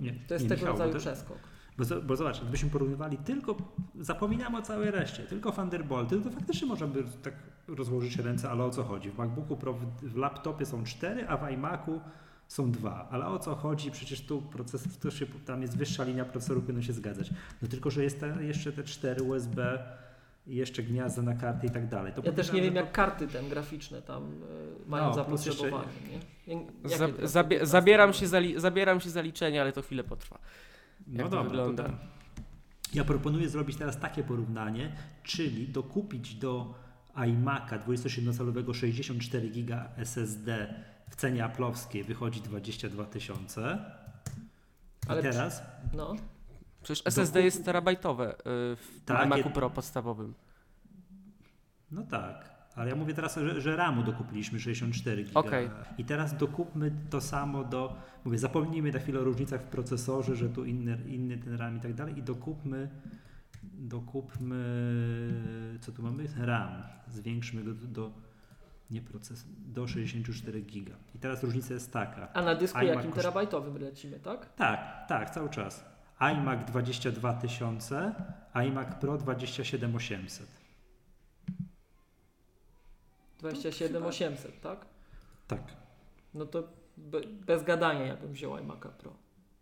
Nie, 0.00 0.12
to 0.28 0.34
jest 0.34 0.44
nie, 0.44 0.48
tego 0.48 0.60
Michał, 0.60 0.72
rodzaju 0.72 0.92
to- 0.92 0.98
przeskok. 0.98 1.38
Bo, 1.78 1.84
bo 2.02 2.16
zobacz, 2.16 2.40
gdybyśmy 2.40 2.70
porównywali 2.70 3.16
tylko, 3.16 3.56
zapominamy 4.00 4.58
o 4.58 4.62
całej 4.62 4.90
reszcie, 4.90 5.22
tylko 5.22 5.52
Thunderbolty, 5.52 6.20
to 6.20 6.30
faktycznie 6.30 6.68
można 6.68 6.86
by 6.86 7.04
tak 7.22 7.34
rozłożyć 7.68 8.16
ręce, 8.16 8.50
ale 8.50 8.64
o 8.64 8.70
co 8.70 8.84
chodzi? 8.84 9.10
W 9.10 9.18
MacBooku 9.18 9.56
Pro 9.56 9.72
w, 9.72 9.84
w 10.02 10.16
laptopie 10.16 10.66
są 10.66 10.84
cztery, 10.84 11.28
a 11.28 11.36
w 11.36 11.50
iMacu 11.50 12.00
są 12.48 12.70
dwa. 12.72 13.08
Ale 13.10 13.26
o 13.26 13.38
co 13.38 13.54
chodzi? 13.54 13.90
Przecież 13.90 14.20
tu 14.20 14.42
procesor, 14.42 14.92
to 15.00 15.10
się, 15.10 15.26
tam 15.26 15.62
jest 15.62 15.76
wyższa 15.76 16.04
linia 16.04 16.24
procesorów, 16.24 16.64
powinno 16.64 16.82
się 16.82 16.92
zgadzać. 16.92 17.30
No 17.62 17.68
tylko, 17.68 17.90
że 17.90 18.04
jest 18.04 18.20
te, 18.20 18.44
jeszcze 18.44 18.72
te 18.72 18.84
cztery 18.84 19.22
USB, 19.22 19.78
i 20.46 20.56
jeszcze 20.56 20.82
gniazda 20.82 21.22
na 21.22 21.34
karty 21.34 21.66
i 21.66 21.70
tak 21.70 21.88
dalej. 21.88 22.12
To 22.12 22.22
Ja 22.24 22.32
też 22.32 22.52
nie 22.52 22.62
wiem, 22.62 22.74
że 22.74 22.80
jak 22.80 22.92
karty 22.92 23.28
ten 23.28 23.48
graficzne 23.48 24.02
tam 24.02 24.22
y, 24.24 24.88
mają 24.88 25.06
No, 25.06 25.14
zapotrzebowanie, 25.14 25.84
takie 26.46 27.66
zabieram, 27.66 28.12
się 28.12 28.26
za, 28.26 28.38
li- 28.38 28.60
zabieram 28.60 29.00
się 29.00 29.10
za 29.10 29.20
liczenie, 29.20 29.60
ale 29.60 29.72
to 29.72 29.82
chwilę 29.82 30.04
potrwa. 30.04 30.38
No 31.08 31.22
jak 31.22 31.30
to 31.30 31.36
dobra, 31.36 31.42
wygląda. 31.50 31.82
To 31.82 31.88
tam. 31.88 31.98
Ja 32.94 33.04
proponuję 33.04 33.48
zrobić 33.48 33.76
teraz 33.76 33.98
takie 33.98 34.22
porównanie, 34.24 34.96
czyli 35.22 35.68
dokupić 35.68 36.34
do 36.34 36.74
iMac'a 37.14 37.78
27-calowego 37.86 38.74
64 38.74 39.48
GB 39.50 39.88
SSD 39.96 40.74
w 41.10 41.16
cenie 41.16 41.44
aplowskiej 41.44 42.04
wychodzi 42.04 42.40
22 42.40 43.04
tysiące. 43.04 43.78
Ale 45.08 45.22
teraz 45.22 45.62
No, 45.94 46.16
Przecież 46.82 47.06
SSD 47.06 47.40
Dokup- 47.40 47.44
jest 47.44 47.64
terabajtowe 47.64 48.34
y, 48.34 48.36
w 48.76 49.00
Tak, 49.04 49.28
Macu 49.28 49.50
Pro 49.50 49.70
podstawowym. 49.70 50.34
No 51.90 52.02
tak, 52.02 52.50
ale 52.78 52.90
ja 52.90 52.96
mówię 52.96 53.14
teraz, 53.14 53.36
że, 53.36 53.60
że 53.60 53.76
RAMu 53.76 54.02
dokupiliśmy 54.02 54.60
64 54.60 55.24
GB. 55.24 55.40
Okej. 55.40 55.70
I 55.98 56.04
teraz 56.04 56.36
dokupmy 56.36 56.92
to 57.10 57.20
samo 57.20 57.64
do. 57.64 57.96
Mówię, 58.24 58.38
zapomnijmy 58.38 58.92
na 58.92 58.98
chwilę 58.98 59.20
o 59.20 59.24
różnicach 59.24 59.62
w 59.62 59.66
procesorze, 59.66 60.36
że 60.36 60.48
tu 60.48 60.64
inny, 60.64 60.98
inny 61.06 61.38
ten 61.38 61.54
RAM 61.54 61.76
i 61.76 61.80
tak 61.80 61.94
dalej. 61.94 62.18
I 62.18 62.22
dokupmy. 62.22 62.88
Dokupmy. 63.78 64.58
Co 65.80 65.92
tu 65.92 66.02
mamy? 66.02 66.24
RAM. 66.36 66.82
Zwiększmy 67.08 67.64
go 67.64 67.74
do. 67.74 67.86
do 67.86 68.28
nie 68.90 69.00
proces, 69.00 69.46
do 69.66 69.86
64 69.86 70.62
GB. 70.62 70.90
I 71.14 71.18
teraz 71.18 71.42
różnica 71.42 71.74
jest 71.74 71.92
taka. 71.92 72.32
a 72.32 72.42
na 72.42 72.54
dysku 72.54 72.78
iMac 72.78 72.96
jakim 72.96 73.12
terabajtowym 73.12 73.78
lecimy, 73.82 74.20
tak? 74.20 74.54
Tak, 74.54 75.04
tak, 75.08 75.30
cały 75.30 75.48
czas. 75.48 75.84
iMac 76.20 76.64
22 76.66 77.34
tysiące, 77.34 78.14
iMac 78.54 78.94
Pro 79.00 79.18
27 79.18 79.96
800. 79.96 80.57
27800, 83.38 84.60
tak? 84.60 84.86
Tak. 85.48 85.62
No 86.34 86.46
to 86.46 86.62
be, 86.96 87.20
bez 87.46 87.62
gadania 87.64 88.06
ja 88.06 88.16
bym 88.16 88.32
wziął 88.32 88.52
iMac'a 88.52 88.88
Pro. 88.88 89.12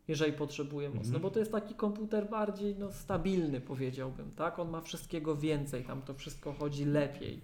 Jeżeli 0.09 0.33
potrzebuję 0.33 0.89
mocno, 0.89 1.03
Mhm. 1.05 1.23
bo 1.23 1.31
to 1.31 1.39
jest 1.39 1.53
taki 1.53 1.75
komputer 1.75 2.31
bardziej 2.31 2.77
no, 2.79 2.93
stabilny, 2.93 3.61
powiedziałbym, 3.61 4.31
tak? 4.31 4.59
On 4.59 4.71
ma 4.71 4.81
wszystkiego 4.81 5.37
więcej, 5.37 5.85
tam 5.85 6.03
to 6.03 6.15
wszystko 6.15 6.53
chodzi 6.53 6.85
lepiej. 6.85 7.41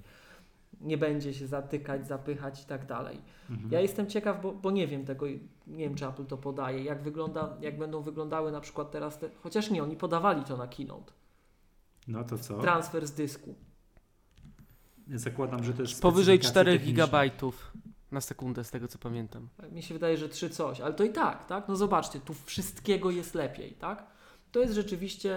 Nie 0.80 0.98
będzie 0.98 1.34
się 1.34 1.46
zatykać, 1.46 2.06
zapychać 2.06 2.62
i 2.62 2.66
tak 2.66 2.86
dalej. 2.86 3.18
Mhm. 3.50 3.72
Ja 3.72 3.80
jestem 3.80 4.06
ciekaw, 4.06 4.42
bo, 4.42 4.52
bo 4.52 4.70
nie 4.70 4.86
wiem 4.86 5.04
tego, 5.04 5.26
nie 5.66 5.84
wiem 5.84 5.94
czy 5.94 6.06
Apple 6.06 6.24
to 6.24 6.36
podaje, 6.36 6.84
jak 6.84 7.02
wygląda, 7.02 7.56
jak 7.60 7.78
będą 7.78 8.02
wyglądały 8.02 8.52
na 8.52 8.60
przykład 8.60 8.90
teraz 8.90 9.18
te, 9.18 9.28
chociaż 9.42 9.70
nie, 9.70 9.82
oni 9.82 9.96
podawali 9.96 10.42
to 10.44 10.56
na 10.56 10.66
keynote. 10.66 11.12
No 12.08 12.24
to 12.24 12.38
co? 12.38 12.58
Transfer 12.58 13.06
z 13.06 13.12
dysku. 13.12 13.54
Zakładam, 15.08 15.64
że 15.64 15.74
to 15.74 15.82
jest 15.82 16.02
Powyżej 16.02 16.36
specyfikacja 16.36 16.62
4 16.62 16.78
techniczna. 16.78 17.06
GB 17.06 17.30
na 18.12 18.20
sekundę, 18.20 18.64
z 18.64 18.70
tego 18.70 18.88
co 18.88 18.98
pamiętam. 18.98 19.48
Mi 19.72 19.82
się 19.82 19.94
wydaje, 19.94 20.16
że 20.16 20.28
trzy 20.28 20.50
coś, 20.50 20.80
ale 20.80 20.94
to 20.94 21.04
i 21.04 21.12
tak, 21.12 21.46
tak? 21.46 21.68
No 21.68 21.76
zobaczcie, 21.76 22.20
tu 22.20 22.34
wszystkiego 22.34 23.10
jest 23.10 23.34
lepiej, 23.34 23.72
tak? 23.72 24.06
To 24.52 24.60
jest 24.60 24.74
rzeczywiście 24.74 25.36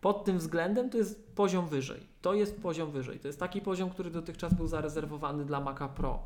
pod 0.00 0.24
tym 0.24 0.38
względem 0.38 0.90
to 0.90 0.98
jest 0.98 1.34
poziom 1.34 1.68
wyżej. 1.68 2.06
To 2.22 2.34
jest 2.34 2.62
poziom 2.62 2.90
wyżej. 2.90 3.20
To 3.20 3.28
jest 3.28 3.40
taki 3.40 3.60
poziom, 3.60 3.90
który 3.90 4.10
dotychczas 4.10 4.54
był 4.54 4.66
zarezerwowany 4.66 5.44
dla 5.44 5.60
Maca 5.60 5.88
Pro, 5.88 6.22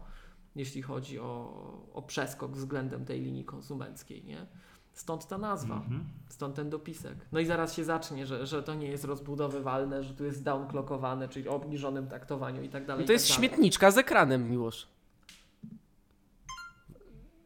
jeśli 0.57 0.83
chodzi 0.83 1.19
o, 1.19 1.53
o 1.93 2.03
przeskok 2.03 2.53
względem 2.53 3.05
tej 3.05 3.21
linii 3.21 3.45
konsumenckiej, 3.45 4.25
nie? 4.25 4.47
Stąd 4.93 5.27
ta 5.27 5.39
nazwa, 5.39 5.75
Mhm. 5.75 6.05
stąd 6.29 6.57
ten 6.57 6.71
dopisek. 6.71 7.15
No 7.33 7.41
i 7.41 7.47
zaraz 7.47 7.75
się 7.75 7.85
zacznie, 7.85 8.27
że, 8.27 8.47
że 8.47 8.63
to 8.63 8.75
nie 8.75 8.87
jest 8.89 9.05
rozbudowywalne, 9.05 10.03
że 10.03 10.15
tu 10.15 10.25
jest 10.25 10.45
downclockowane, 10.45 11.29
czyli 11.29 11.49
o 11.49 11.55
obniżonym 11.55 12.07
taktowaniu 12.07 12.63
i 12.63 12.69
tak 12.69 12.87
dalej. 12.87 13.01
No 13.01 13.05
i 13.05 13.07
to 13.07 13.13
jest 13.13 13.29
tak 13.29 13.37
dalej. 13.37 13.49
śmietniczka 13.51 13.91
z 13.91 13.99
ekranem, 13.99 14.51
Miłosz. 14.51 14.89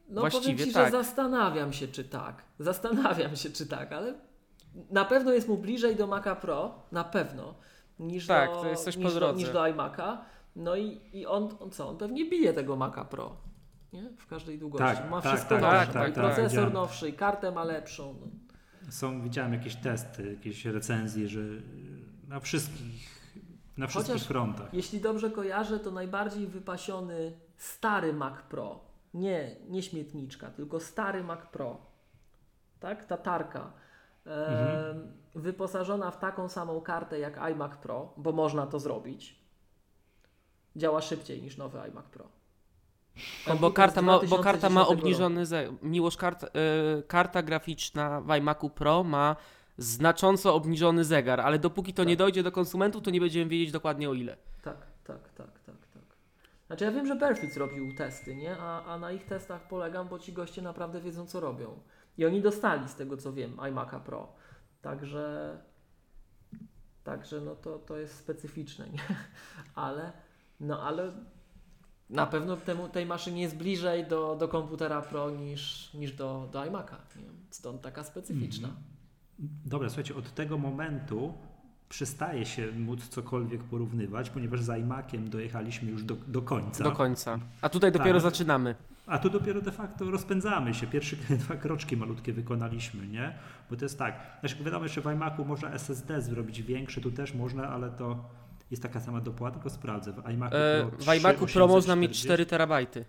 No 0.09 0.21
Właściwie 0.21 0.55
powiem 0.55 0.67
Ci, 0.69 0.73
tak. 0.75 0.85
że 0.85 0.91
zastanawiam 0.91 1.73
się, 1.73 1.89
czy 1.89 2.05
tak. 2.05 2.43
Zastanawiam 2.59 3.37
się, 3.37 3.51
czy 3.51 3.67
tak, 3.67 3.93
ale 3.93 4.15
na 4.91 5.05
pewno 5.05 5.33
jest 5.33 5.49
mu 5.49 5.57
bliżej 5.57 5.97
do 5.97 6.07
Maca 6.07 6.37
Pro, 6.37 6.75
na 6.93 7.05
pewno, 7.05 7.55
niż, 7.99 8.27
Tak, 8.27 8.51
do, 8.51 8.61
to 8.61 8.69
jest 8.69 8.85
coś 8.85 8.97
po 8.97 9.03
niż, 9.03 9.15
do, 9.15 9.33
niż 9.33 9.51
do 9.51 9.61
iMac'a. 9.61 10.17
No 10.57 10.77
i, 10.77 11.01
i 11.13 11.27
on, 11.27 11.49
on 11.61 11.71
co? 11.71 11.89
On 11.89 11.97
pewnie 11.97 12.31
bije 12.31 12.53
tego 12.53 12.77
Maca 12.77 13.05
Pro. 13.05 13.37
Nie? 14.03 14.11
W 14.19 14.27
każdej 14.27 14.59
długości. 14.59 14.87
Tak, 14.97 15.11
ma 15.11 15.21
tak, 15.23 15.33
wszystko 15.35 15.61
tak, 15.61 15.63
nowsze. 15.87 15.93
tak, 16.01 16.11
i 16.11 16.15
tak, 16.15 16.25
procesor 16.25 16.73
nowszy, 16.73 17.13
kartę 17.13 17.51
ma 17.53 17.65
lepszą. 17.65 18.15
No. 18.21 18.27
Są, 18.93 19.23
widziałem 19.23 19.53
jakieś 19.53 19.77
testy, 19.77 20.31
jakieś 20.33 20.65
recenzje, 20.65 21.29
że 21.29 21.41
na 22.29 22.41
wszystkich 22.41 23.17
Na 23.77 23.87
wszystkich 23.87 24.13
Chociaż- 24.15 24.29
frontach. 24.29 24.75
Jeśli 24.75 25.01
dobrze 25.01 25.31
kojarzę, 25.31 25.81
to 25.81 25.91
najbardziej 25.91 26.47
wypasiony 26.47 27.33
stary 27.57 28.13
Mac 28.13 28.43
Pro. 28.43 28.81
Nie, 29.15 29.57
nie 29.69 29.83
śmietniczka, 29.83 30.51
tylko 30.51 30.81
stary 30.81 31.25
Mac 31.25 31.41
Pro. 31.47 31.77
Tak? 32.81 33.05
Ta 33.05 33.17
tarka. 33.17 33.73
em, 34.27 34.33
Wyposażona 35.35 36.11
w 36.11 36.19
taką 36.19 36.49
samą 36.49 36.81
kartę 36.81 37.19
jak 37.19 37.39
iMac 37.39 37.77
Pro, 37.77 38.13
bo 38.17 38.33
można 38.33 38.67
to 38.67 38.81
zrobić. 38.81 39.39
Działa 40.77 41.01
szybciej 41.01 41.43
niż 41.43 41.57
nowy 41.57 41.79
iMac 41.91 42.05
Pro. 42.07 42.25
No, 43.49 43.57
bo, 43.57 43.71
karta 43.71 44.03
ma, 44.03 44.19
bo 44.29 44.39
karta 44.39 44.69
ma 44.71 44.85
2010 44.85 44.89
roku. 44.89 44.93
obniżony. 44.93 45.47
Ze, 45.47 45.73
miłość 45.83 46.17
kart, 46.17 46.43
y, 46.45 46.49
karta 47.09 47.43
graficzna 47.43 48.21
w 48.21 48.35
iMacu 48.37 48.71
Pro 48.71 49.05
ma 49.05 49.37
znacząco 49.79 50.55
obniżony 50.55 51.05
zegar, 51.05 51.41
ale 51.41 51.59
dopóki 51.59 51.93
to 51.95 52.03
Tak. 52.03 52.09
nie 52.09 52.17
dojdzie 52.17 52.43
do 52.43 52.53
konsumentów, 52.53 53.03
to 53.03 53.11
nie 53.11 53.21
będziemy 53.21 53.47
wiedzieć 53.51 53.73
dokładnie 53.73 54.11
o 54.11 54.15
ile. 54.15 54.37
Tak, 54.63 54.77
tak, 55.05 55.29
tak, 55.29 55.61
tak, 55.61 55.87
tak. 55.95 56.03
Znaczy 56.67 56.85
ja 56.85 56.93
wiem, 56.93 57.07
że 57.07 57.17
Perfit 57.17 57.57
robił 57.57 57.95
testy, 57.95 58.37
nie? 58.37 58.57
A, 58.59 58.85
a 58.85 58.99
na 58.99 59.13
ich 59.13 59.25
testach 59.25 59.69
polegam, 59.69 60.09
bo 60.09 60.19
ci 60.19 60.33
goście 60.33 60.63
naprawdę 60.63 61.01
wiedzą, 61.01 61.27
co 61.27 61.41
robią. 61.41 61.79
I 62.19 62.27
oni 62.27 62.43
dostali, 62.43 62.89
z 62.89 62.95
tego 62.95 63.17
co 63.17 63.33
wiem, 63.33 63.57
iMac'a 63.57 64.01
Pro. 64.01 64.33
Także, 64.83 65.57
także 67.05 67.41
no 67.41 67.57
to, 67.57 67.79
to 67.79 67.97
jest 67.97 68.15
specyficzne, 68.19 68.89
nie? 68.89 68.99
Ale, 69.75 70.13
no 70.61 70.83
ale 70.83 71.13
na 72.11 72.27
pewno 72.27 72.57
temu, 72.57 72.89
tej 72.89 73.07
maszynie 73.07 73.43
jest 73.43 73.57
bliżej 73.57 74.07
do, 74.07 74.37
do 74.41 74.49
komputera 74.49 75.03
Pro 75.03 75.31
niż, 75.31 75.95
niż 75.95 76.13
do, 76.13 76.49
do 76.53 76.61
iMac'a? 76.61 76.97
Stąd 77.51 77.83
taka 77.83 78.05
specyficzna. 78.05 78.69
Mhm. 78.69 78.87
Dobra, 79.65 79.89
słuchajcie, 79.89 80.15
od 80.15 80.35
tego 80.35 80.59
momentu 80.59 81.35
przestaje 81.89 82.47
się 82.47 82.73
móc 82.73 83.09
cokolwiek 83.09 83.65
porównywać, 83.65 84.31
ponieważ 84.31 84.63
z 84.63 84.79
iMaciem 84.81 85.31
dojechaliśmy 85.31 85.91
już 85.91 86.05
do, 86.05 86.17
do 86.27 86.43
końca. 86.43 86.85
Do 86.85 86.93
końca. 86.93 87.39
A 87.61 87.69
tutaj 87.69 87.93
dopiero 87.93 88.21
Tak. 88.21 88.23
zaczynamy. 88.23 88.75
A 89.07 89.19
tu 89.19 89.31
dopiero 89.31 89.61
de 89.61 89.73
facto 89.73 90.11
rozpędzamy 90.11 90.75
się. 90.75 90.87
Pierwsze 90.87 91.17
dwa 91.45 91.57
kroczki 91.57 91.97
malutkie 91.97 92.33
wykonaliśmy, 92.33 93.07
nie? 93.07 93.33
Bo 93.71 93.77
to 93.77 93.85
jest 93.85 93.99
tak. 93.99 94.21
Znaczy, 94.41 94.65
wiadomo, 94.65 94.89
że 94.89 95.01
w 95.01 95.07
iMacu 95.07 95.45
można 95.45 95.71
SSD 95.71 96.23
zrobić 96.23 96.63
większe, 96.63 97.01
tu 97.01 97.11
też 97.11 97.35
można, 97.35 97.69
ale 97.69 97.91
to 97.91 98.25
jest 98.71 98.83
taka 98.83 99.01
sama 99.01 99.21
dopłata, 99.21 99.55
tylko 99.55 99.71
sprawdzę. 99.71 100.13
W 100.13 100.31
iMacu 100.31 100.57
E, 100.57 100.87
Pro 100.91 100.99
w 100.99 101.17
iMacu 101.17 101.47
Pro 101.47 101.67
można 101.67 101.97
mieć 101.97 102.11
3840, 102.11 102.25
4 102.25 102.47
terabajty. 102.47 103.05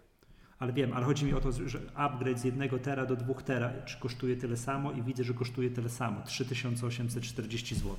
Ale 0.60 0.74
wiem, 0.74 0.94
ale 0.94 1.06
chodzi 1.06 1.26
mi 1.26 1.34
o 1.34 1.40
to, 1.40 1.52
że 1.52 1.80
upgrade 1.96 2.40
z 2.40 2.44
1 2.44 2.80
tera 2.80 3.06
do 3.06 3.16
2 3.16 3.34
tera 3.34 3.74
czy 3.86 4.00
kosztuje 4.00 4.38
tyle 4.38 4.58
samo 4.58 4.92
i 4.92 5.02
widzę, 5.02 5.24
że 5.24 5.34
kosztuje 5.34 5.70
tyle 5.70 5.90
samo. 5.90 6.22
3840 6.22 7.76
zł. 7.76 7.96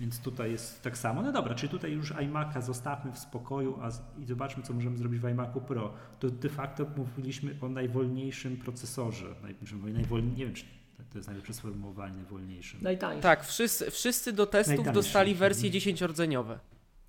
Więc 0.00 0.20
tutaj 0.20 0.50
jest 0.50 0.82
tak 0.82 0.98
samo. 0.98 1.22
No 1.22 1.32
dobra, 1.32 1.54
czyli 1.54 1.70
tutaj 1.70 1.92
już 1.92 2.12
iMac'a 2.12 2.62
zostawmy 2.62 3.12
w 3.12 3.18
spokoju 3.18 3.78
a 3.82 3.90
z, 3.90 4.02
i 4.18 4.24
zobaczmy, 4.24 4.62
co 4.62 4.72
możemy 4.72 4.96
zrobić 4.96 5.20
w 5.20 5.28
iMacu 5.28 5.60
Pro. 5.60 5.92
To 6.20 6.30
de 6.30 6.48
facto 6.48 6.86
mówiliśmy 6.96 7.56
o 7.60 7.68
najwolniejszym 7.68 8.56
procesorze. 8.56 9.26
Naj, 9.42 9.54
najwolniej, 9.92 10.32
nie 10.32 10.44
wiem, 10.44 10.54
czy 10.54 10.64
to 11.10 11.18
jest 11.18 11.28
najlepsze 11.28 11.54
sformułowanie, 11.54 12.14
najwolniejszym. 12.16 12.80
Najtańszy. 12.82 13.22
Tak, 13.22 13.44
wszyscy, 13.46 13.90
wszyscy 13.90 14.32
do 14.32 14.46
testów 14.46 14.76
Najtańszy. 14.76 14.94
dostali 15.00 15.34
wersje 15.34 15.70
10-rdzeniowe. 15.70 16.56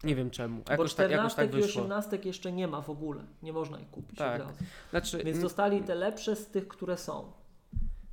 Nie 0.04 0.16
wiem 0.16 0.30
czemu. 0.32 0.62
Bo 0.66 0.72
Jakoś 0.72 0.94
tak, 0.94 1.12
jakoś 1.12 1.32
14 1.32 1.52
tak 1.52 1.60
i 1.60 1.64
wyszło. 1.68 1.82
18 1.84 2.20
jeszcze 2.24 2.52
nie 2.52 2.68
ma 2.68 2.82
w 2.82 2.90
ogóle. 2.90 3.24
Nie 3.44 3.54
można 3.54 3.80
ich 3.80 3.90
kupić 3.90 4.18
Tak. 4.18 4.42
od 4.42 4.48
razu. 4.48 4.64
Znaczy, 4.90 5.24
Więc 5.24 5.40
dostali 5.40 5.82
te 5.82 5.96
lepsze 5.96 6.36
z 6.36 6.48
tych, 6.48 6.68
które 6.68 6.98
są. 6.98 7.32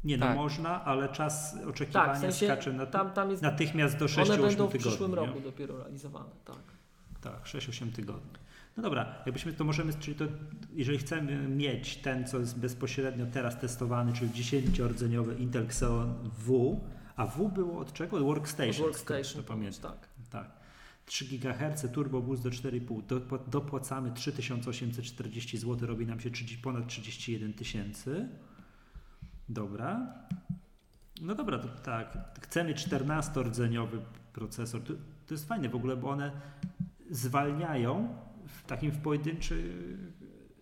Nie, 0.04 0.16
no 0.18 0.26
Tak. 0.26 0.36
można, 0.36 0.84
ale 0.84 1.08
czas 1.08 1.54
oczekiwania 1.68 2.06
Tak, 2.06 2.16
w 2.16 2.20
sensie 2.20 2.46
skacze 2.46 2.72
na, 2.72 2.86
tam, 2.86 3.10
tam 3.10 3.30
jest, 3.30 3.42
natychmiast 3.42 3.96
do 3.98 4.04
6-8 4.06 4.16
one 4.20 4.24
tygodni. 4.24 4.46
będą 4.46 4.66
w 4.68 4.78
przyszłym 4.78 5.10
nie? 5.10 5.16
roku 5.16 5.40
dopiero 5.40 5.78
realizowane. 5.78 6.30
Tak. 6.44 6.56
Tak, 7.20 7.44
6-8 7.44 7.92
tygodni. 7.92 8.30
No 8.76 8.82
dobra, 8.82 9.14
jakbyśmy 9.26 9.52
to 9.52 9.64
możemy, 9.64 9.92
czyli 9.94 10.16
to, 10.16 10.24
jeżeli 10.72 10.98
chcemy 10.98 11.48
mieć 11.48 11.96
ten, 11.96 12.26
co 12.26 12.38
jest 12.38 12.58
bezpośrednio 12.58 13.26
teraz 13.26 13.60
testowany, 13.60 14.12
czyli 14.12 14.30
10-rdzeniowy 14.30 15.40
Intel 15.40 15.64
Xeon 15.64 16.14
W, 16.38 16.80
a 17.16 17.26
W 17.26 17.48
było 17.52 17.78
od 17.80 17.92
czego? 17.92 18.16
Od 18.16 18.22
Workstation. 18.22 18.84
Workstation, 18.86 19.42
to 19.42 19.48
pamiętam. 19.48 19.92
tak. 19.92 20.08
Tak. 20.30 20.50
3 21.06 21.24
GHz, 21.24 21.86
turbo 21.92 22.20
boost 22.20 22.42
do 22.42 22.50
4,5. 22.50 23.02
Dop- 23.02 23.48
Dopłacamy 23.50 24.10
3840 24.12 25.58
zł, 25.58 25.88
robi 25.88 26.06
nam 26.06 26.20
się 26.20 26.30
30, 26.30 26.58
ponad 26.62 26.86
31 26.86 27.52
tysięcy. 27.52 28.28
Dobra. 29.48 30.14
No 31.22 31.34
dobra, 31.34 31.58
to 31.58 31.68
tak. 31.68 32.18
Chcemy 32.40 32.74
14-rdzeniowy 32.74 33.98
procesor. 34.32 34.82
To, 34.82 34.92
to 35.26 35.34
jest 35.34 35.48
fajne 35.48 35.68
w 35.68 35.74
ogóle, 35.76 35.96
bo 35.96 36.10
one 36.10 36.30
zwalniają 37.10 38.16
w 38.52 38.66
takim 38.66 38.90
w 38.90 38.98
pojedynczy. 38.98 39.74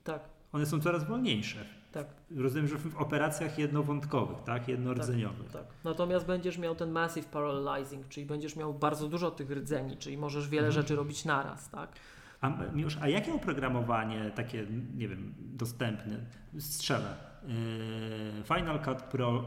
Tak, 0.04 0.22
One 0.52 0.66
są 0.66 0.80
coraz 0.80 1.04
wolniejsze. 1.08 1.58
tak, 1.92 2.06
Rozumiem, 2.36 2.68
że 2.68 2.78
w 2.78 2.96
operacjach 2.96 3.58
jednowątkowych, 3.58 4.42
tak? 4.44 4.68
Jednordzeniowych. 4.68 5.50
tak. 5.52 5.64
Natomiast 5.84 6.26
będziesz 6.26 6.58
miał 6.58 6.74
ten 6.74 6.90
massive 6.90 7.28
parallelizing, 7.28 8.08
czyli 8.08 8.26
będziesz 8.26 8.56
miał 8.56 8.74
bardzo 8.74 9.08
dużo 9.08 9.30
tych 9.30 9.50
rdzeni, 9.50 9.96
czyli 9.96 10.18
możesz 10.18 10.48
wiele 10.48 10.66
Mhm. 10.66 10.82
rzeczy 10.82 10.96
robić 10.96 11.24
naraz, 11.24 11.70
tak? 11.70 11.92
A, 12.40 12.50
Miłosz, 12.74 12.98
a 13.00 13.08
jakie 13.08 13.34
oprogramowanie 13.34 14.30
takie, 14.34 14.66
nie 14.96 15.08
wiem, 15.08 15.34
dostępne? 15.38 16.16
Strzelę. 16.58 17.14
Yy, 17.42 18.44
Final 18.44 18.84
Cut 18.84 19.02
Pro 19.02 19.44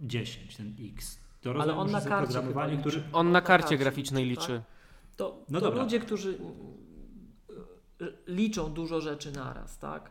10, 0.00 0.56
ten 0.56 0.74
X. 0.94 1.18
To 1.40 1.50
Ale 1.50 1.58
rozumiem, 1.58 1.78
on 1.78 1.86
że 1.88 1.92
na 1.92 1.98
jest 1.98 2.08
karcie 2.08 2.38
oprogramowanie, 2.38 2.76
liczy. 2.76 3.02
on 3.12 3.20
on 3.20 3.26
na 3.26 3.32
na 3.32 3.40
karcie 3.40 3.76
graficznej 3.78 4.24
liczy, 4.24 4.40
liczy. 4.52 4.62
To, 5.16 5.38
No 5.50 5.60
to 5.60 5.66
dobra. 5.66 5.82
ludzie, 5.82 6.00
którzy 6.00 6.38
liczą 8.26 8.72
dużo 8.72 9.00
rzeczy 9.00 9.32
naraz, 9.32 9.78
tak? 9.78 10.10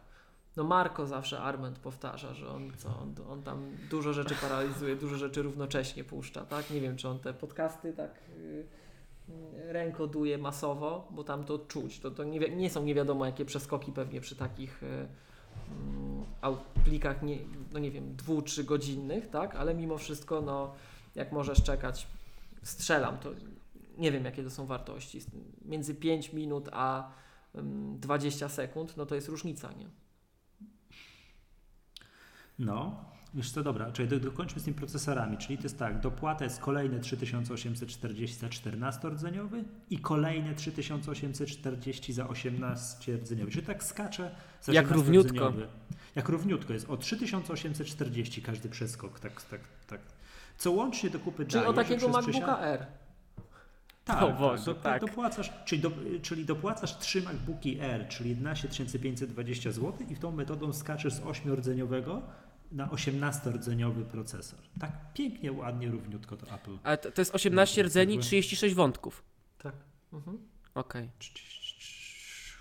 No 0.55 0.63
Marko 0.63 1.07
zawsze 1.07 1.39
Arment 1.39 1.79
powtarza, 1.79 2.33
że 2.33 2.49
on, 2.49 2.71
co, 2.77 2.89
on, 2.89 3.15
on 3.29 3.43
tam 3.43 3.77
dużo 3.89 4.13
rzeczy 4.13 4.35
paralizuje, 4.35 4.95
dużo 4.95 5.15
rzeczy 5.15 5.41
równocześnie 5.41 6.03
puszcza, 6.03 6.45
tak? 6.45 6.69
Nie 6.69 6.81
wiem, 6.81 6.97
czy 6.97 7.09
on 7.09 7.19
te 7.19 7.33
podcasty 7.33 7.93
tak 7.93 8.11
y, 8.37 8.65
rękoduje 9.55 10.37
masowo, 10.37 11.07
bo 11.11 11.23
tam 11.23 11.43
to 11.43 11.59
czuć. 11.59 11.99
To, 11.99 12.11
to 12.11 12.23
nie, 12.23 12.39
nie 12.39 12.69
są 12.69 12.83
nie 12.83 12.95
wiadomo 12.95 13.25
jakie 13.25 13.45
przeskoki 13.45 13.91
pewnie 13.91 14.21
przy 14.21 14.35
takich 14.35 14.83
y, 14.83 15.07
mm, 15.69 16.25
plikach, 16.85 17.21
nie, 17.21 17.37
no 17.73 17.79
nie 17.79 17.91
wiem, 17.91 18.15
dwu, 18.15 18.41
trzy 18.41 18.63
godzinnych, 18.63 19.29
tak? 19.29 19.55
Ale 19.55 19.73
mimo 19.73 19.97
wszystko, 19.97 20.41
no 20.41 20.73
jak 21.15 21.31
możesz 21.31 21.63
czekać, 21.63 22.07
strzelam, 22.63 23.17
to 23.17 23.29
nie 23.97 24.11
wiem 24.11 24.25
jakie 24.25 24.43
to 24.43 24.49
są 24.49 24.65
wartości. 24.65 25.19
Między 25.65 25.95
5 25.95 26.33
minut 26.33 26.69
a 26.71 27.11
20 27.53 28.49
sekund, 28.49 28.97
no 28.97 29.05
to 29.05 29.15
jest 29.15 29.27
różnica, 29.27 29.71
nie? 29.71 29.89
No, 32.59 33.05
wiesz 33.33 33.51
co, 33.51 33.63
dobra, 33.63 33.91
czyli 33.91 34.07
do, 34.09 34.19
dokończmy 34.19 34.61
z 34.61 34.63
tymi 34.63 34.75
procesorami, 34.75 35.37
czyli 35.37 35.57
to 35.57 35.63
jest 35.63 35.79
tak, 35.79 35.99
dopłata 35.99 36.43
jest 36.43 36.59
kolejne 36.59 36.99
3840 36.99 38.37
za 38.39 38.47
14-rdzeniowy 38.47 39.63
i 39.89 39.99
kolejne 39.99 40.55
3840 40.55 42.13
za 42.13 42.25
18-rdzeniowy, 42.25 43.51
czyli 43.51 43.65
tak 43.65 43.83
skacze 43.83 44.35
za 44.61 44.73
Jak 44.73 44.91
równiutko. 44.91 45.35
18-rdzeniowy. 45.35 45.67
Jak 46.15 46.29
równiutko 46.29 46.73
jest, 46.73 46.89
o 46.89 46.97
3840 46.97 48.41
każdy 48.41 48.69
przeskok, 48.69 49.19
tak, 49.19 49.41
tak, 49.41 49.61
tak. 49.87 50.01
Co 50.57 50.71
łącznie 50.71 51.09
do 51.09 51.19
kupy 51.19 51.45
Czyli 51.45 51.53
daje, 51.53 51.67
o 51.67 51.73
takiego 51.73 52.07
MacBooka 52.07 52.59
R. 52.59 52.85
tak, 54.05 54.23
O 54.23 54.31
Boże, 54.31 54.65
tak, 54.65 54.75
do, 54.75 54.81
tak. 54.81 55.01
Dopłacasz, 55.01 55.51
czyli, 55.65 55.81
do, 55.81 55.91
czyli 56.21 56.45
dopłacasz 56.45 56.97
3 56.97 57.21
MacBooki 57.21 57.79
R, 57.79 58.07
czyli 58.07 58.29
11 58.29 58.69
520 58.99 59.71
zł 59.71 59.93
i 60.09 60.15
w 60.15 60.19
tą 60.19 60.31
metodą 60.31 60.73
skaczesz 60.73 61.13
z 61.13 61.21
8-rdzeniowego 61.21 62.21
na 62.71 62.87
18-rdzeniowy 62.87 64.03
procesor. 64.03 64.59
Tak 64.79 65.13
pięknie, 65.13 65.51
ładnie, 65.51 65.89
równiutko 65.89 66.37
to 66.37 66.55
Apple. 66.55 66.77
Ale 66.83 66.97
to, 66.97 67.11
to 67.11 67.21
jest 67.21 67.35
18 67.35 67.83
rdzeni, 67.83 68.19
36 68.19 68.75
wątków. 68.75 69.23
Tak. 69.57 69.73
Mhm. 70.13 70.37
Okej. 70.75 71.09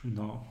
No, 0.04 0.44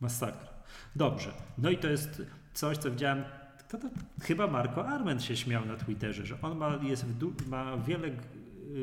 masakra. 0.00 0.48
Dobrze, 0.96 1.32
no 1.58 1.70
i 1.70 1.78
to 1.78 1.88
jest 1.88 2.22
coś, 2.54 2.78
co 2.78 2.90
widziałem, 2.90 3.24
to, 3.68 3.78
to, 3.78 3.88
chyba 4.22 4.46
Marco 4.46 4.88
Arment 4.88 5.22
się 5.22 5.36
śmiał 5.36 5.66
na 5.66 5.76
Twitterze, 5.76 6.26
że 6.26 6.40
on 6.42 6.58
ma, 6.58 6.78
jest 6.82 7.04
ma 7.46 7.76
wiele, 7.76 8.10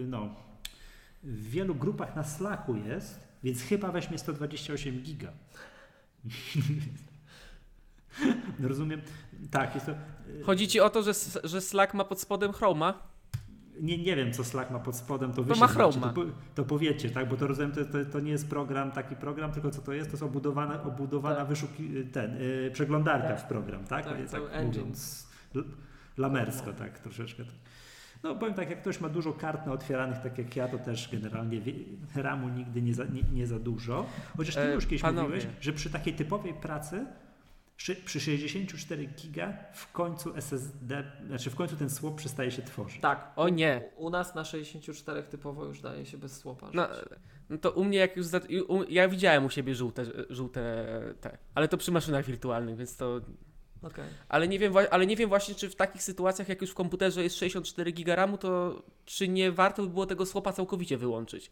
no, 0.05 0.35
w 1.27 1.49
wielu 1.49 1.75
grupach 1.75 2.15
na 2.15 2.23
Slacku 2.23 2.75
jest, 2.75 3.27
więc 3.43 3.61
chyba 3.61 3.91
weźmie 3.91 4.17
128 4.17 5.01
giga. 5.01 5.31
No 8.59 8.67
rozumiem, 8.67 9.01
tak, 9.51 9.75
jest 9.75 9.85
to... 9.87 9.91
Chodzi 10.45 10.67
ci 10.67 10.79
o 10.79 10.89
to, 10.89 11.03
że, 11.03 11.11
że 11.43 11.61
Slack 11.61 11.93
ma 11.93 12.03
pod 12.05 12.21
spodem 12.21 12.51
Chroma? 12.53 13.03
Nie, 13.81 13.97
nie 13.97 14.15
wiem, 14.15 14.33
co 14.33 14.43
Slack 14.43 14.71
ma 14.71 14.79
pod 14.79 14.95
spodem, 14.95 15.33
to 15.33 15.43
To 15.43 15.49
ma 15.49 15.55
znacie, 15.55 15.73
Chroma. 15.73 16.13
to, 16.13 16.21
to 16.55 16.63
powiecie, 16.65 17.09
tak? 17.09 17.29
Bo 17.29 17.37
to 17.37 17.47
rozumiem, 17.47 17.71
to, 17.71 17.85
to, 17.85 18.05
to 18.11 18.19
nie 18.19 18.31
jest 18.31 18.49
program, 18.49 18.91
taki 18.91 19.15
program, 19.15 19.51
tylko 19.51 19.71
co 19.71 19.81
to 19.81 19.93
jest? 19.93 20.09
To 20.09 20.13
jest 20.13 20.23
obudowana, 20.23 20.83
obudowana 20.83 21.35
Tak. 21.35 21.47
wyszuki, 21.47 21.89
ten, 22.13 22.37
y, 22.41 22.71
przeglądarka 22.73 23.27
Tak. 23.27 23.41
w 23.41 23.43
program, 23.47 23.83
tak? 23.85 24.05
Tak, 24.05 24.29
tak, 24.31 24.41
mówiąc 24.65 25.27
lamersko, 26.17 26.73
tak, 26.73 26.99
troszeczkę. 26.99 27.43
No 28.23 28.35
powiem 28.35 28.53
tak, 28.53 28.69
jak 28.69 28.81
ktoś 28.81 29.01
ma 29.01 29.09
dużo 29.09 29.33
kart 29.33 29.65
na 29.65 29.71
otwieranych, 29.71 30.17
tak 30.19 30.37
jak 30.37 30.55
ja, 30.55 30.67
to 30.67 30.77
też 30.77 31.09
generalnie 31.11 31.61
ramu 32.15 32.49
nigdy 32.49 32.81
nie 32.81 32.93
za, 32.93 33.03
nie, 33.05 33.21
nie 33.33 33.47
za 33.47 33.59
dużo. 33.59 34.05
Chociaż 34.37 34.55
ty 34.55 34.61
E, 34.61 34.73
już 34.73 34.85
kiedyś 34.85 35.01
panowie. 35.01 35.35
mówiłeś, 35.35 35.47
że 35.61 35.73
przy 35.73 35.89
takiej 35.89 36.13
typowej 36.13 36.53
pracy 36.53 37.05
przy, 37.77 37.95
przy 37.95 38.19
64 38.19 39.05
giga 39.05 39.53
w 39.73 39.91
końcu 39.91 40.35
SSD, 40.35 41.03
znaczy 41.27 41.49
w 41.49 41.55
końcu 41.55 41.75
ten 41.75 41.89
swap 41.89 42.15
przestaje 42.15 42.51
się 42.51 42.61
tworzyć. 42.61 43.01
Tak. 43.01 43.31
O 43.35 43.49
nie. 43.49 43.81
U, 43.95 44.05
u 44.05 44.09
nas 44.09 44.35
na 44.35 44.43
64 44.43 45.23
typowo 45.23 45.65
już 45.65 45.81
daje 45.81 46.05
się 46.05 46.17
bez 46.17 46.37
słopa. 46.37 46.69
No, 46.73 46.87
no 47.49 47.57
to 47.57 47.71
u 47.71 47.83
mnie 47.85 47.97
jak 47.97 48.17
już. 48.17 48.25
Za, 48.25 48.41
u, 48.67 48.83
ja 48.83 49.07
widziałem 49.07 49.45
u 49.45 49.49
siebie 49.49 49.75
żółte, 49.75 50.05
żółte 50.29 50.85
te. 51.21 51.37
Ale 51.55 51.67
to 51.67 51.77
przy 51.77 51.91
maszynach 51.91 52.25
wirtualnych, 52.25 52.77
więc 52.77 52.97
to. 52.97 53.21
Okej. 53.81 54.05
Ale 54.29 54.47
nie, 54.47 54.59
wiem, 54.59 54.73
ale 54.91 55.07
nie 55.07 55.15
wiem 55.15 55.29
właśnie, 55.29 55.55
czy 55.55 55.69
w 55.69 55.75
takich 55.75 56.03
sytuacjach, 56.03 56.49
jak 56.49 56.61
już 56.61 56.71
w 56.71 56.73
komputerze 56.73 57.23
jest 57.23 57.35
64 57.35 57.91
giga 57.91 58.15
RAMu, 58.15 58.37
to 58.37 58.81
czy 59.05 59.27
nie 59.27 59.51
warto 59.51 59.83
by 59.83 59.89
było 59.89 60.05
tego 60.05 60.25
słopa 60.25 60.53
całkowicie 60.53 60.97
wyłączyć? 60.97 61.51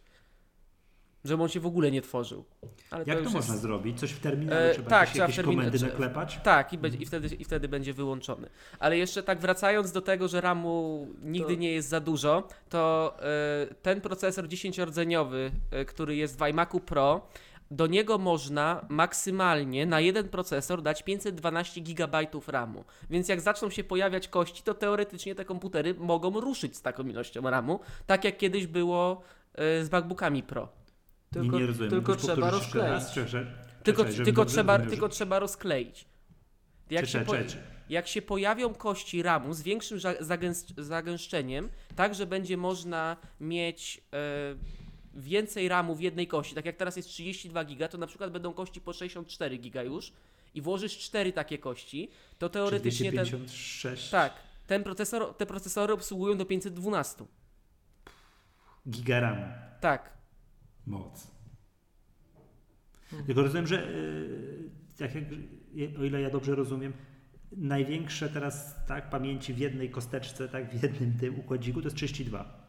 Żeby 1.26 1.44
on 1.44 1.50
się 1.50 1.60
w 1.60 1.66
ogóle 1.66 1.92
nie 1.92 2.02
tworzył. 2.02 2.46
Ale 2.92 3.04
Jak 3.08 3.18
to, 3.18 3.24
już 3.24 3.34
można 3.34 3.54
jest... 3.54 3.62
zrobić? 3.62 4.00
Coś 4.00 4.12
w 4.12 4.20
terminalu 4.20 4.62
E, 4.62 4.74
trzeba 4.74 4.90
tak, 4.90 5.00
jakieś, 5.00 5.14
trzeba 5.14 5.28
w 5.28 5.30
jakieś 5.30 5.46
termin- 5.46 5.56
komendy 5.58 5.80
naklepać? 5.80 6.40
Tak, 6.44 6.74
i, 6.74 6.78
będzie, 6.78 6.98
i, 6.98 7.06
wtedy, 7.06 7.36
i 7.36 7.44
wtedy 7.46 7.68
będzie 7.68 7.94
wyłączony. 7.94 8.50
Ale 8.80 8.98
jeszcze 8.98 9.24
tak 9.24 9.40
wracając 9.40 9.92
do 9.92 10.02
tego, 10.02 10.28
że 10.28 10.42
RAMu 10.42 11.08
nigdy 11.22 11.54
To- 11.54 11.60
nie 11.60 11.72
jest 11.72 11.90
za 11.90 12.00
dużo, 12.00 12.48
to 12.70 13.14
e, 13.20 13.76
ten 13.82 14.02
procesor 14.02 14.46
10-rdzeniowy, 14.48 15.52
e, 15.72 15.86
który 15.86 16.16
jest 16.16 16.40
w 16.40 16.42
iMacu 16.50 16.80
Pro, 16.80 17.28
do 17.72 17.88
niego 17.88 18.18
można 18.18 18.86
maksymalnie 18.90 19.86
na 19.86 20.00
jeden 20.00 20.30
procesor 20.30 20.82
dać 20.82 21.04
512 21.04 21.82
GB 21.82 22.28
RAMu. 22.48 22.84
Więc 23.10 23.30
jak 23.30 23.42
zaczną 23.42 23.70
się 23.70 23.84
pojawiać 23.84 24.28
kości, 24.28 24.64
to 24.64 24.74
teoretycznie 24.74 25.36
te 25.36 25.46
komputery 25.46 25.94
mogą 25.94 26.40
ruszyć 26.40 26.78
z 26.78 26.82
taką 26.82 27.04
ilością 27.04 27.50
RAMu, 27.50 27.80
tak 28.06 28.24
jak 28.24 28.38
kiedyś 28.38 28.68
było 28.68 29.22
e, 29.54 29.84
z 29.86 29.92
MacBookami 29.92 30.44
Pro. 30.44 30.70
Tylko, 31.32 31.56
nie, 31.56 31.62
nie 31.62 31.68
rozumiem. 31.68 31.90
tylko 31.90 32.16
trzeba 32.16 32.50
rozkleić. 32.52 33.04
Tylko, 33.84 34.06
tylko, 34.06 34.46
trzeba, 34.46 34.80
tylko 34.80 35.10
trzeba 35.10 35.40
rozkleić. 35.40 36.06
Jak 36.90 37.06
się, 37.06 37.20
po, 37.20 37.34
jak 37.90 38.08
się 38.08 38.22
pojawią 38.22 38.74
kości 38.74 39.22
ramu 39.24 39.54
z 39.54 39.62
większym 39.62 40.00
za- 40.00 40.14
zagęs- 40.14 40.82
zagęszczeniem, 40.82 41.70
tak 41.96 42.16
że 42.16 42.26
będzie 42.26 42.58
można 42.58 43.18
mieć 43.40 44.02
e, 44.14 44.18
więcej 45.16 45.68
ramu 45.68 45.96
w 45.96 46.02
jednej 46.02 46.28
kości, 46.28 46.56
tak 46.56 46.66
jak 46.66 46.76
teraz 46.76 46.98
jest 46.98 47.10
32 47.10 47.66
giga, 47.66 47.88
to 47.88 47.98
na 47.98 48.08
przykład 48.08 48.32
będą 48.32 48.54
kości 48.54 48.82
po 48.82 48.94
64 48.94 49.58
giga 49.58 49.84
już 49.84 50.12
i 50.54 50.62
włożysz 50.62 50.98
cztery 50.98 51.34
takie 51.34 51.58
kości, 51.58 52.10
to 52.38 52.50
teoretycznie 52.50 53.12
ten, 53.12 53.26
256 53.26 54.10
tak, 54.10 54.34
ten 54.68 54.84
procesor, 54.84 55.34
te 55.38 55.46
procesory 55.46 55.94
obsługują 55.94 56.38
do 56.38 56.46
512. 56.46 57.26
giga 58.90 59.20
RAMu. 59.20 59.46
Tak. 59.82 60.14
Moc. 60.88 61.28
Tylko 63.26 63.42
rozumiem, 63.42 63.68
że 63.68 63.76
yy, 63.76 64.70
tak 64.98 65.16
jak, 65.16 65.24
o 66.00 66.04
ile 66.04 66.22
ja 66.22 66.30
dobrze 66.30 66.56
rozumiem, 66.56 66.94
największe 67.52 68.30
teraz 68.30 68.76
tak 68.88 69.10
pamięci 69.10 69.54
w 69.54 69.58
jednej 69.58 69.90
kosteczce, 69.90 70.50
tak 70.50 70.70
w 70.70 70.84
jednym 70.84 71.18
tym 71.20 71.40
układziku 71.40 71.82
to 71.82 71.88
jest 71.88 71.96
32. 71.96 72.65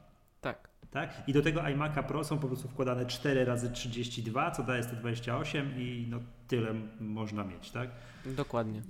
Tak. 0.91 1.23
I 1.27 1.33
do 1.33 1.43
tego 1.43 1.61
iMac'a 1.61 2.03
Pro 2.03 2.25
są 2.25 2.39
po 2.39 2.47
prostu 2.47 2.69
wkładane 2.69 3.07
4 3.07 3.45
razy 3.45 3.71
32, 3.71 4.51
co 4.51 4.63
daje 4.63 4.83
128 4.83 5.81
i 5.81 6.07
no 6.11 6.21
tyle 6.49 6.75
można 7.01 7.45
mieć, 7.45 7.71
tak? 7.71 7.91
Dokładnie. 8.27 8.83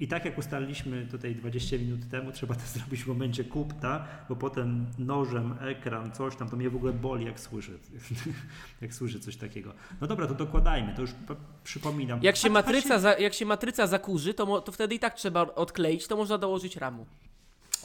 I 0.00 0.08
tak 0.08 0.24
jak 0.24 0.38
ustaliliśmy 0.38 1.06
tutaj 1.06 1.34
20 1.34 1.76
minut 1.76 2.00
temu, 2.10 2.32
trzeba 2.36 2.54
to 2.54 2.60
zrobić 2.60 3.02
w 3.04 3.06
momencie 3.06 3.44
kupta, 3.44 4.06
bo 4.28 4.36
potem 4.36 4.86
nożem, 4.98 5.54
ekran, 5.60 6.12
coś 6.12 6.36
tam, 6.36 6.48
to 6.48 6.56
mnie 6.56 6.70
w 6.70 6.76
ogóle 6.76 6.92
boli, 6.92 7.26
jak 7.26 7.40
słyszę, 7.40 7.72
jak 8.82 8.94
słyszę 8.94 9.20
coś 9.20 9.36
takiego. 9.36 9.72
No 10.00 10.06
dobra, 10.06 10.26
to 10.26 10.34
dokładajmy, 10.34 10.94
to 10.94 11.00
już 11.00 11.10
przypominam. 11.64 12.22
Jak 12.22 12.36
się, 12.36 12.48
Patrz- 12.48 12.52
matryca 12.52 13.18
jak 13.18 13.34
się 13.34 13.46
matryca 13.46 13.86
zakurzy, 13.86 14.34
to, 14.34 14.60
to 14.60 14.72
wtedy 14.72 14.94
i 14.94 14.98
tak 14.98 15.14
trzeba 15.14 15.42
odkleić, 15.42 16.06
to 16.06 16.16
można 16.16 16.38
dołożyć 16.38 16.76
ramu. 16.76 17.06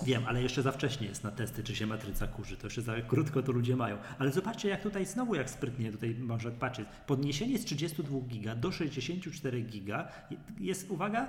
Wiem, 0.03 0.23
ale 0.27 0.41
jeszcze 0.41 0.61
za 0.61 0.71
wcześnie 0.71 1.07
jest 1.07 1.23
na 1.23 1.31
testy, 1.31 1.63
czy 1.63 1.75
się 1.75 1.85
matryca 1.85 2.27
kurzy. 2.27 2.57
To 2.57 2.67
jeszcze 2.67 2.81
za 2.81 3.01
krótko 3.01 3.43
to 3.43 3.51
ludzie 3.51 3.75
mają. 3.75 3.97
Ale 4.19 4.31
zobaczcie, 4.31 4.69
jak 4.69 4.83
tutaj 4.83 5.05
znowu, 5.05 5.35
jak 5.35 5.49
sprytnie 5.49 5.91
tutaj 5.91 6.15
może 6.15 6.51
patrzeć. 6.51 6.87
Podniesienie 7.07 7.57
z 7.57 7.65
32 7.65 8.19
giga 8.27 8.55
do 8.55 8.71
64 8.71 9.61
giga 9.61 10.07
jest, 10.59 10.91
uwaga, 10.91 11.27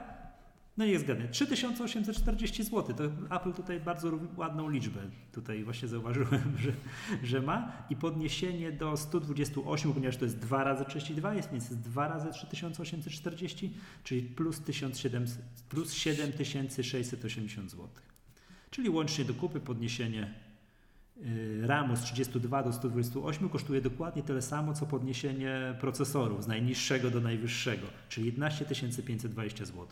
no 0.77 0.87
niech 0.87 1.01
zgadnę, 1.01 1.29
3840 1.29 2.65
zł. 2.65 2.97
To 2.97 3.37
Apple 3.37 3.53
tutaj 3.53 3.81
bardzo 3.81 4.19
ładną 4.37 4.69
liczbę 4.69 5.01
tutaj 5.33 5.65
właśnie 5.65 5.89
zauważyłem, 5.89 6.57
że, 6.65 6.73
że 7.23 7.43
ma. 7.43 7.73
I 7.91 7.97
podniesienie 7.97 8.73
do 8.73 8.97
128, 8.97 9.93
ponieważ 9.93 10.17
to 10.17 10.25
jest 10.25 10.39
2 10.39 10.65
razy 10.65 10.85
32, 10.85 11.35
jest 11.35 11.51
więc 11.51 11.65
jest 11.65 11.81
2 11.81 12.09
razy 12.09 12.31
3840, 12.31 13.73
czyli 14.05 14.23
plus 14.23 14.61
1700, 14.61 15.43
plus 15.69 15.93
7680 15.93 17.71
zł. 17.71 17.89
Czyli 18.77 18.91
łącznie 18.91 19.25
do 19.25 19.35
kupy 19.35 19.61
podniesienie 19.61 20.35
y, 21.17 21.67
RAMu 21.67 21.97
z 21.97 22.01
32 22.01 22.63
do 22.63 22.73
128 22.73 23.49
kosztuje 23.49 23.81
dokładnie 23.81 24.23
tyle 24.23 24.43
samo, 24.43 24.75
co 24.75 24.87
podniesienie 24.87 25.75
procesorów 25.81 26.45
z 26.45 26.47
najniższego 26.47 27.11
do 27.11 27.21
najwyższego, 27.21 27.87
czyli 28.09 28.27
11 28.27 28.65
520 29.07 29.65
zł. 29.65 29.87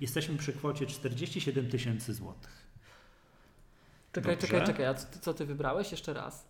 Jesteśmy 0.00 0.36
przy 0.36 0.52
kwocie 0.52 0.86
47 0.86 1.68
tysięcy 1.68 2.14
złotych. 2.14 2.66
Czekaj, 4.12 4.32
Dobrze. 4.36 4.48
czekaj, 4.48 4.66
czekaj. 4.66 4.86
A 4.86 4.94
co, 4.94 5.06
co 5.20 5.34
ty 5.34 5.46
wybrałeś 5.46 5.90
jeszcze 5.90 6.12
raz? 6.14 6.44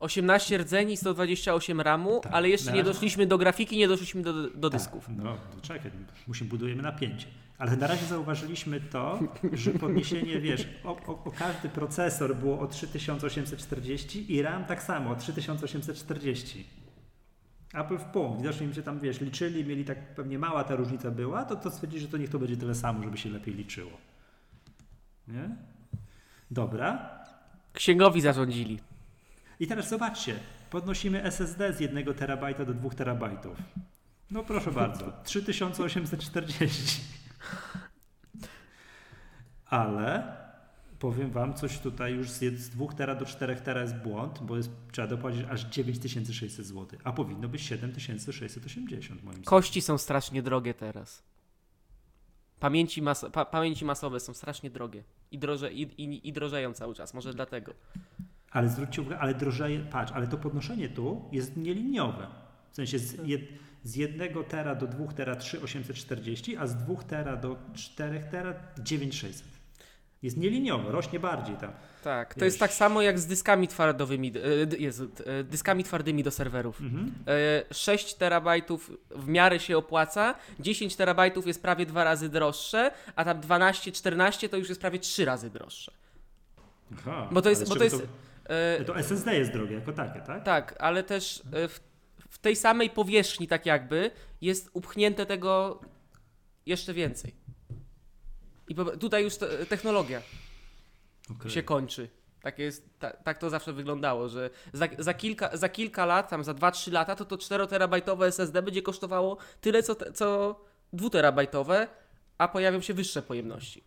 18 0.00 0.58
rdzeni, 0.58 0.96
128 0.96 1.80
ramu, 1.80 2.20
Tak, 2.22 2.32
ale 2.32 2.48
jeszcze 2.48 2.72
nie 2.72 2.84
doszliśmy 2.84 3.26
do 3.26 3.38
grafiki, 3.38 3.76
nie 3.76 3.88
doszliśmy 3.88 4.22
do, 4.22 4.50
do 4.50 4.70
dysków. 4.70 5.06
Tak, 5.06 5.16
no, 5.16 5.36
to 5.54 5.60
czekaj, 5.60 5.90
musimy 6.26 6.50
budujemy 6.50 6.82
napięcie. 6.82 7.26
Ale 7.58 7.76
na 7.76 7.86
razie 7.86 8.06
zauważyliśmy 8.06 8.80
to, 8.80 9.20
że 9.52 9.70
podniesienie, 9.70 10.40
wiesz, 10.40 10.68
o, 10.84 10.96
o, 11.06 11.24
o 11.24 11.32
każdy 11.38 11.68
procesor 11.68 12.36
było 12.36 12.60
o 12.60 12.66
3840 12.66 14.34
i 14.34 14.42
RAM 14.42 14.64
tak 14.64 14.82
samo 14.82 15.10
o 15.10 15.16
3840. 15.16 16.66
Apple 17.74 17.98
w 17.98 18.04
pół. 18.04 18.36
Widocznie 18.36 18.66
im 18.66 18.74
się 18.74 18.82
tam, 18.82 19.00
wiesz, 19.00 19.20
liczyli, 19.20 19.64
mieli 19.64 19.84
tak 19.84 20.14
pewnie 20.14 20.38
mała 20.38 20.64
ta 20.64 20.76
różnica 20.76 21.10
była, 21.10 21.44
to, 21.44 21.56
to 21.56 21.70
stwierdzili, 21.70 22.02
że 22.02 22.08
to 22.08 22.16
niech 22.16 22.30
to 22.30 22.38
będzie 22.38 22.56
tyle 22.56 22.74
samo, 22.74 23.02
żeby 23.02 23.18
się 23.18 23.30
lepiej 23.30 23.54
liczyło. 23.54 23.90
Nie? 25.28 25.56
Dobra. 26.50 27.18
Księgowi 27.72 28.20
zarządzili. 28.20 28.78
I 29.60 29.66
teraz 29.66 29.88
zobaczcie, 29.88 30.34
podnosimy 30.70 31.22
SSD 31.24 31.72
z 31.72 31.80
1 31.80 32.14
terabajta 32.14 32.64
do 32.64 32.74
2 32.74 32.90
terabajtów. 32.90 33.58
No 34.30 34.44
proszę 34.44 34.72
bardzo, 34.72 35.12
3840. 35.24 37.00
Ale 39.66 40.36
powiem 40.98 41.30
Wam, 41.30 41.54
coś 41.54 41.78
tutaj 41.78 42.14
już 42.14 42.30
z 42.30 42.58
z 42.58 42.70
2 42.70 42.86
tera 42.86 43.14
do 43.14 43.26
4 43.26 43.56
tera 43.56 43.80
jest 43.80 43.96
błąd, 43.96 44.38
bo 44.42 44.56
jest, 44.56 44.70
trzeba 44.92 45.08
dopłacić 45.08 45.44
aż 45.50 45.64
9600 45.64 46.66
zł, 46.66 46.98
a 47.04 47.12
powinno 47.12 47.48
być 47.48 47.62
7680 47.62 49.22
moim 49.22 49.32
zdaniem. 49.32 49.44
Kości 49.44 49.82
są 49.82 49.98
strasznie 49.98 50.42
drogie 50.42 50.74
teraz. 50.74 51.22
Pamięci, 52.60 53.02
mas 53.02 53.26
pa 53.32 53.44
pamięci 53.44 53.84
masowe 53.84 54.20
są 54.20 54.34
strasznie 54.34 54.70
drogie. 54.70 55.04
I, 55.30 55.38
droże 55.38 55.72
i, 55.72 55.82
i, 55.82 56.28
I 56.28 56.32
drożeją 56.32 56.72
cały 56.72 56.94
czas, 56.94 57.14
może 57.14 57.34
dlatego. 57.34 57.72
Ale 58.50 58.68
zwróćcie 58.68 59.02
uwagę, 59.02 59.18
ale 59.18 59.34
drożeje, 59.34 59.80
patrz, 59.80 60.12
ale 60.12 60.26
to 60.26 60.36
podnoszenie 60.36 60.88
tu 60.88 61.28
jest 61.32 61.56
nieliniowe. 61.56 62.26
W 62.70 62.76
sensie 62.76 62.98
z, 62.98 63.26
jed, 63.26 63.42
z 63.86 63.96
1 63.96 64.44
tera 64.44 64.74
do 64.74 64.86
2 64.86 65.12
tera 65.12 65.36
3840, 65.36 66.56
a 66.56 66.66
z 66.66 66.76
2 66.76 67.02
tera 67.02 67.36
do 67.36 67.56
4 67.74 68.20
tera 68.30 68.54
9600. 68.78 69.46
Jest 70.22 70.36
nieliniowo, 70.36 70.90
rośnie 70.90 71.20
bardziej 71.20 71.56
tam. 71.56 71.72
Tak, 72.04 72.34
to 72.34 72.40
Wiesz. 72.40 72.44
jest 72.44 72.58
tak 72.58 72.72
samo 72.72 73.02
jak 73.02 73.18
z 73.18 73.26
dyskami 73.26 73.68
twardowymi, 73.68 74.32
e, 74.72 74.76
Jezu, 74.78 75.08
e, 75.26 75.44
dyskami 75.44 75.84
twardymi 75.84 76.22
do 76.22 76.30
serwerów. 76.30 76.80
Mhm. 76.80 77.14
E, 77.26 77.74
6 77.74 78.14
terabajtów 78.14 78.92
w 79.10 79.28
miarę 79.28 79.60
się 79.60 79.78
opłaca, 79.78 80.34
10 80.60 80.96
terabajtów 80.96 81.46
jest 81.46 81.62
prawie 81.62 81.86
dwa 81.86 82.04
razy 82.04 82.28
droższe, 82.28 82.90
a 83.16 83.24
tam 83.24 83.40
12-14 83.40 84.48
to 84.48 84.56
już 84.56 84.68
jest 84.68 84.80
prawie 84.80 84.98
trzy 84.98 85.24
razy 85.24 85.50
droższe. 85.50 85.92
Aha, 86.98 87.28
Bo 87.32 87.42
to 87.42 87.50
jest, 87.50 87.68
bo 87.68 87.76
to 87.76 87.84
jest, 87.84 88.06
e, 88.44 88.78
to, 88.78 88.84
to 88.84 88.98
SSD 88.98 89.38
jest 89.38 89.52
drogie 89.52 89.74
jako 89.74 89.92
takie, 89.92 90.20
tak? 90.20 90.44
tak, 90.44 90.74
ale 90.78 91.02
też 91.02 91.42
e, 91.52 91.68
w, 91.68 91.80
w 92.30 92.38
tej 92.38 92.56
samej 92.56 92.90
powierzchni 92.90 93.48
tak 93.48 93.66
jakby 93.66 94.10
jest 94.40 94.70
upchnięte 94.72 95.26
tego 95.26 95.80
jeszcze 96.66 96.94
więcej. 96.94 97.34
I 98.68 98.74
tutaj 98.74 99.24
już 99.24 99.36
te, 99.36 99.66
technologia 99.66 100.22
Okej. 101.30 101.50
się 101.50 101.62
kończy. 101.62 102.08
Tak, 102.42 102.58
jest, 102.58 102.98
ta, 102.98 103.10
tak 103.10 103.38
to 103.38 103.50
zawsze 103.50 103.72
wyglądało, 103.72 104.28
że 104.28 104.50
za, 104.72 104.88
za, 104.98 105.14
kilka, 105.14 105.56
za 105.56 105.68
kilka 105.68 106.06
lat, 106.06 106.30
tam 106.30 106.44
za 106.44 106.54
2-3 106.54 106.92
lata, 106.92 107.16
to 107.16 107.24
to 107.24 107.36
4-terabajtowe 107.36 108.24
SSD 108.24 108.62
będzie 108.62 108.82
kosztowało 108.82 109.36
tyle, 109.60 109.82
co, 109.82 109.94
te, 109.94 110.12
co 110.12 110.60
2-terabajtowe, 110.94 111.86
a 112.38 112.48
pojawią 112.48 112.80
się 112.80 112.94
wyższe 112.94 113.22
pojemności. 113.22 113.84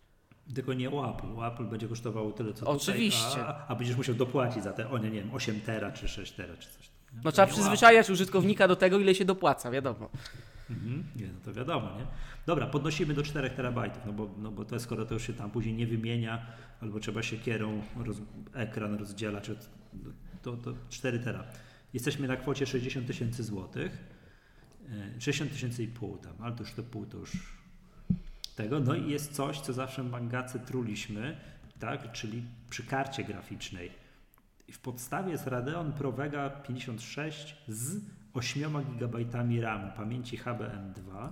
Tylko 0.54 0.72
nie 0.72 0.90
u 0.90 1.04
Apple. 1.04 1.32
U 1.32 1.44
Apple 1.44 1.64
będzie 1.64 1.88
kosztowało 1.88 2.32
tyle, 2.32 2.54
co 2.54 2.66
Oczywiście. 2.66 3.28
tutaj, 3.28 3.42
a, 3.42 3.66
a 3.68 3.74
będziesz 3.74 3.96
musiał 3.96 4.14
dopłacić 4.14 4.62
za 4.62 4.72
te, 4.72 4.90
o 4.90 4.98
nie, 4.98 5.10
nie 5.10 5.20
wiem, 5.20 5.34
8 5.34 5.60
tera 5.60 5.92
czy 5.92 6.08
6 6.08 6.32
tera 6.32 6.56
czy 6.56 6.68
coś. 6.70 6.90
No 7.24 7.32
trzeba 7.32 7.48
przyzwyczajać 7.48 8.10
użytkownika 8.10 8.68
do 8.68 8.76
tego, 8.76 8.98
ile 8.98 9.14
się 9.14 9.24
dopłaca, 9.24 9.70
wiadomo. 9.70 10.10
Mhm. 10.70 11.04
Nie, 11.16 11.26
no 11.26 11.40
to 11.44 11.52
wiadomo, 11.52 11.96
nie? 11.96 12.06
Dobra, 12.46 12.66
podnosimy 12.66 13.14
do 13.14 13.22
4 13.22 13.50
terabajtów, 13.50 14.02
no 14.06 14.12
bo, 14.12 14.30
no 14.38 14.50
bo 14.50 14.64
to 14.64 14.80
skoro 14.80 15.06
to 15.06 15.14
już 15.14 15.26
się 15.26 15.32
tam 15.32 15.50
później 15.50 15.74
nie 15.74 15.86
wymienia, 15.86 16.46
albo 16.80 17.00
trzeba 17.00 17.22
się 17.22 17.36
kierą 17.36 17.82
roz, 18.04 18.16
ekran 18.54 18.94
rozdziela, 18.94 19.40
to, 20.42 20.56
to 20.56 20.74
4 20.88 21.18
tera. 21.18 21.44
Jesteśmy 21.94 22.28
na 22.28 22.36
kwocie 22.36 22.66
60 22.66 23.06
tysięcy 23.06 23.44
złotych. 23.44 23.98
E, 25.16 25.20
60 25.20 25.52
tysięcy 25.52 25.82
i 25.82 25.88
pół 25.88 26.16
tam, 26.18 26.32
ale 26.40 26.54
to 26.54 26.62
już 26.62 26.72
to 26.72 26.82
pół 26.82 27.06
to 27.06 27.18
już 27.18 27.32
tego. 28.56 28.80
No 28.80 28.94
i 28.94 29.10
jest 29.10 29.32
coś, 29.32 29.60
co 29.60 29.72
zawsze 29.72 30.02
w 30.02 30.10
Mangace 30.10 30.58
truliśmy, 30.58 31.36
tak? 31.78 32.12
Czyli 32.12 32.42
przy 32.70 32.86
karcie 32.86 33.24
graficznej. 33.24 33.90
I 34.70 34.72
w 34.72 34.78
podstawie 34.80 35.32
jest 35.32 35.46
Radeon 35.46 35.92
Pro 35.92 36.12
Vega 36.12 36.50
56 36.50 37.56
z 37.68 38.00
8 38.34 38.72
GB 38.98 39.18
RAMu, 39.60 39.92
pamięci 39.96 40.38
HBM2. 40.38 41.28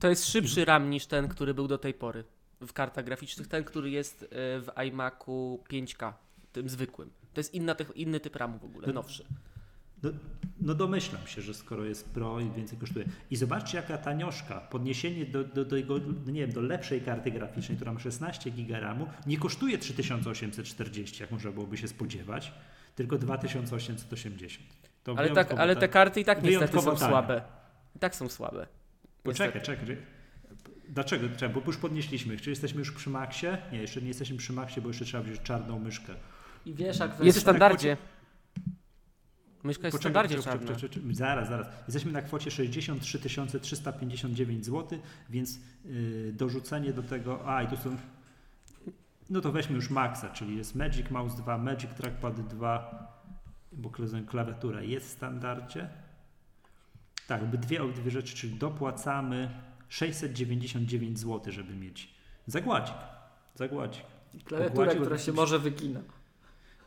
To 0.00 0.08
jest 0.08 0.26
szybszy 0.28 0.64
RAM 0.64 0.90
niż 0.90 1.06
ten, 1.06 1.28
który 1.28 1.54
był 1.54 1.68
do 1.68 1.78
tej 1.78 1.94
pory 1.94 2.24
w 2.60 2.72
kartach 2.72 3.04
graficznych. 3.04 3.48
Ten, 3.48 3.64
który 3.64 3.90
jest 3.90 4.22
e, 4.22 4.26
w 4.60 4.68
iMacu 4.88 5.60
5K, 5.70 6.12
tym 6.52 6.68
zwykłym. 6.68 7.10
To 7.34 7.40
jest 7.40 7.54
inna, 7.54 7.76
inny 7.94 8.20
typ 8.20 8.36
RAMu 8.36 8.58
w 8.58 8.64
ogóle, 8.64 8.86
No- 8.86 8.92
nowszy. 8.92 9.24
No, 10.02 10.10
no 10.60 10.74
domyślam 10.74 11.26
się, 11.26 11.42
że 11.42 11.54
skoro 11.54 11.84
jest 11.84 12.08
Pro 12.10 12.40
i 12.40 12.50
więcej 12.50 12.78
kosztuje. 12.78 13.04
I 13.30 13.36
zobaczcie 13.36 13.76
jaka 13.76 13.98
tanioszka, 13.98 14.60
podniesienie 14.60 15.26
do, 15.26 15.44
do, 15.44 15.64
do, 15.64 15.76
jego, 15.76 15.98
no 16.26 16.32
nie 16.32 16.40
wiem, 16.40 16.52
do 16.52 16.60
lepszej 16.60 17.00
karty 17.00 17.30
graficznej, 17.30 17.76
która 17.76 17.92
ma 17.92 18.00
16 18.00 18.50
GB 18.50 18.80
RAMu, 18.80 19.06
nie 19.26 19.38
kosztuje 19.38 19.78
3840, 19.78 21.22
jak 21.22 21.30
można 21.30 21.50
byłoby 21.50 21.76
się 21.76 21.88
spodziewać, 21.88 22.52
tylko 22.94 23.18
2880. 23.18 24.66
To 25.04 25.14
Ale, 25.18 25.30
tak, 25.30 25.52
ale 25.52 25.76
te 25.76 25.88
karty 25.88 26.20
i 26.20 26.24
tak 26.24 26.42
niestety 26.42 26.80
są 26.80 26.96
tanie. 26.96 27.10
słabe. 27.10 27.42
I 27.96 27.98
tak 27.98 28.14
są 28.14 28.28
słabe. 28.28 28.66
Poczekaj, 29.22 29.62
czekaj. 29.62 29.86
czekaj. 29.86 29.96
Dlaczego? 30.88 31.28
Czekaj, 31.36 31.54
Bo 31.54 31.62
już 31.66 31.76
podnieśliśmy. 31.76 32.36
Czy 32.36 32.50
jesteśmy 32.50 32.78
już 32.78 32.92
przy 32.92 33.10
maksie? 33.10 33.46
Nie, 33.72 33.78
jeszcze 33.78 34.02
nie 34.02 34.08
jesteśmy 34.08 34.36
przy 34.36 34.52
maksie, 34.52 34.80
bo 34.80 34.88
jeszcze 34.88 35.04
trzeba 35.04 35.22
wziąć 35.22 35.40
czarną 35.40 35.78
myszkę. 35.78 36.14
I 36.66 36.74
wieszak 36.74 37.24
Jest 37.24 37.38
w 37.38 37.40
standardzie. 37.40 37.96
Myszka 39.64 39.86
jest 39.86 39.96
Poczekaj, 39.98 40.22
poczekaj, 40.28 40.44
czarna. 40.44 40.66
poczekaj, 40.72 40.88
poczekaj, 40.88 41.14
Zaraz, 41.14 41.48
zaraz. 41.48 41.66
Jesteśmy 41.86 42.12
na 42.12 42.22
kwocie 42.22 42.50
63 42.50 43.18
359 43.60 44.64
zł, 44.66 44.98
więc 45.30 45.58
yy, 45.84 46.32
dorzucenie 46.32 46.92
do 46.92 47.02
tego. 47.02 47.48
A, 47.56 47.62
i 47.62 47.68
tu 47.68 47.76
są. 47.76 47.96
No 49.30 49.40
to 49.40 49.52
weźmy 49.52 49.74
już 49.76 49.90
maksa, 49.90 50.30
czyli 50.30 50.56
jest 50.56 50.74
Magic 50.74 51.10
Mouse 51.10 51.36
2, 51.36 51.58
Magic 51.58 51.90
Trackpad 51.94 52.48
2, 52.48 53.12
bo 53.72 53.88
kla- 53.90 54.26
klawiatura 54.26 54.82
jest 54.82 55.06
w 55.06 55.10
standardzie. 55.10 55.88
Tak, 57.26 57.44
by 57.44 57.58
dwie 57.58 57.82
obydwie 57.82 58.10
rzeczy, 58.10 58.36
czyli 58.36 58.54
dopłacamy 58.58 59.50
699 59.88 61.18
zł, 61.18 61.52
żeby 61.52 61.74
mieć 61.76 62.14
zagładzik. 62.46 62.94
Zagładzik. 63.54 64.02
Klawiatura, 64.44 64.94
która 64.94 65.18
się 65.18 65.32
może 65.32 65.58
wygina. 65.58 66.00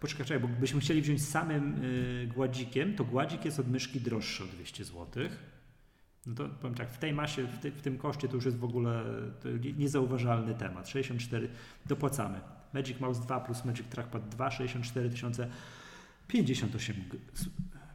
Poczekaj, 0.06 0.26
czekaj, 0.26 0.50
bo 0.50 0.60
byśmy 0.60 0.80
chcieli 0.80 1.02
wziąć 1.02 1.26
samym 1.28 1.84
y, 1.84 2.28
gładzikiem, 2.36 2.96
to 2.96 3.04
gładzik 3.04 3.46
jest 3.46 3.60
od 3.60 3.68
myszki 3.68 4.02
droższy 4.02 4.44
o 4.44 4.48
200 4.48 4.84
zł. 4.86 5.06
No 6.26 6.36
to 6.36 6.50
powiem 6.50 6.76
tak, 6.78 6.90
w 6.92 6.98
tej 6.98 7.14
masie, 7.14 7.44
w, 7.44 7.60
ty, 7.60 7.72
w 7.72 7.82
tym 7.82 7.98
koszcie 7.98 8.28
to 8.28 8.36
już 8.36 8.46
jest 8.46 8.58
w 8.58 8.64
ogóle 8.64 9.04
niezauważalny 9.78 10.56
temat. 10.56 10.90
64 10.90 11.50
dopłacamy. 11.86 12.40
Magic 12.74 13.00
Mouse 13.00 13.20
2 13.22 13.40
plus 13.40 13.66
Magic 13.66 13.88
Trackpad 13.88 14.30
2, 14.30 14.52
64 14.52 15.10
tysiące 15.10 15.48
58, 16.28 16.96
g- 17.10 17.20
s- 17.34 17.46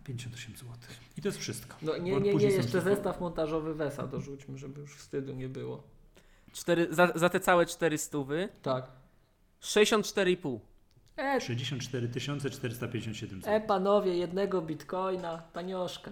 58 0.05 0.57
zł. 0.57 0.75
I 1.19 1.23
to 1.23 1.29
jest 1.29 1.39
wszystko. 1.39 1.77
No 1.83 1.97
nie, 1.99 2.13
nie, 2.21 2.35
nie, 2.35 2.43
jeszcze 2.45 2.81
zestaw 2.81 3.21
montażowy 3.21 3.75
Wesa 3.75 4.07
dorzućmy, 4.07 4.59
żeby 4.59 4.81
już 4.81 4.97
wstydu 4.97 5.35
nie 5.35 5.49
było. 5.49 5.83
Cztery, 6.53 6.89
za, 6.91 7.13
za 7.15 7.29
te 7.29 7.41
całe 7.41 7.67
400 7.67 8.19
Tak. 8.63 8.91
64,5. 9.63 10.59
E, 11.21 11.41
64 11.41 12.09
457 12.51 13.41
zł. 13.41 13.55
e 13.55 13.61
panowie, 13.61 14.17
jednego 14.17 14.63
bitcoina, 14.63 15.43
tanioszka. 15.53 16.11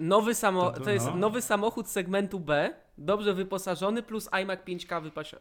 Nowy 0.00 0.34
samo, 0.34 0.70
To- 0.70 0.78
to, 0.78 0.84
to 0.84 0.90
jest 0.90 1.06
no. 1.06 1.16
nowy 1.16 1.42
samochód 1.42 1.88
segmentu 1.88 2.40
B, 2.40 2.74
dobrze 2.98 3.34
wyposażony, 3.34 4.02
plus 4.02 4.28
iMac 4.42 4.60
5K 4.60 5.02
wypas- 5.02 5.36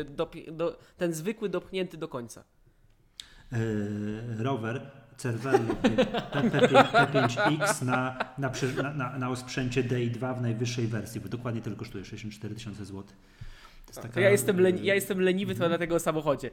e, 0.00 0.04
do, 0.04 0.30
do, 0.52 0.78
ten 0.96 1.12
zwykły 1.12 1.48
dopchnięty 1.48 1.96
do 1.96 2.08
końca. 2.08 2.44
e, 3.52 3.56
rower 4.42 4.80
Cervelo 5.16 5.58
P5X 6.32 7.82
na, 7.84 8.18
na, 8.38 8.52
na, 8.92 9.18
na, 9.18 9.28
osprzęcie 9.30 9.84
DI2 9.84 10.38
w 10.38 10.40
najwyższej 10.42 10.86
wersji, 10.86 11.20
bo 11.20 11.28
dokładnie 11.28 11.60
tyle 11.62 11.76
kosztuje 11.76 12.04
64 12.04 12.54
tysiące 12.54 12.84
złotych. 12.84 13.16
To 13.86 13.90
jest 13.90 14.02
taka, 14.02 14.20
ja, 14.20 14.30
jestem 14.30 14.56
leni- 14.56 14.80
e, 14.80 14.84
ja 14.84 14.94
jestem 14.94 15.20
leniwy 15.20 15.54
to 15.54 15.68
na 15.68 15.78
tego 15.78 15.98
samochodzie. 16.00 16.50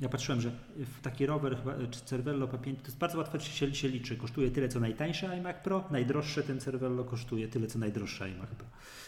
Ja 0.00 0.08
patrzyłem, 0.08 0.40
że 0.40 0.50
w 0.76 1.00
taki 1.00 1.26
rower 1.26 1.52
e, 1.52 1.86
czy 1.86 2.00
Cervelo 2.00 2.46
P5 2.46 2.76
to 2.76 2.84
jest 2.84 2.98
bardzo 2.98 3.18
łatwo 3.18 3.40
się, 3.40 3.74
się 3.74 3.88
liczy. 3.88 4.16
Kosztuje 4.16 4.50
tyle 4.50 4.68
co 4.68 4.80
najtańszy 4.80 5.26
iMac 5.26 5.56
Pro, 5.56 5.84
najdroższy 5.90 6.42
ten 6.42 6.60
Cervelo 6.60 7.04
kosztuje 7.04 7.48
tyle 7.48 7.66
co 7.66 7.78
najdroższy 7.78 8.24
iMac 8.24 8.50
Pro. 8.50 8.66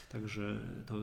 Także 0.09 0.61
to 0.87 0.95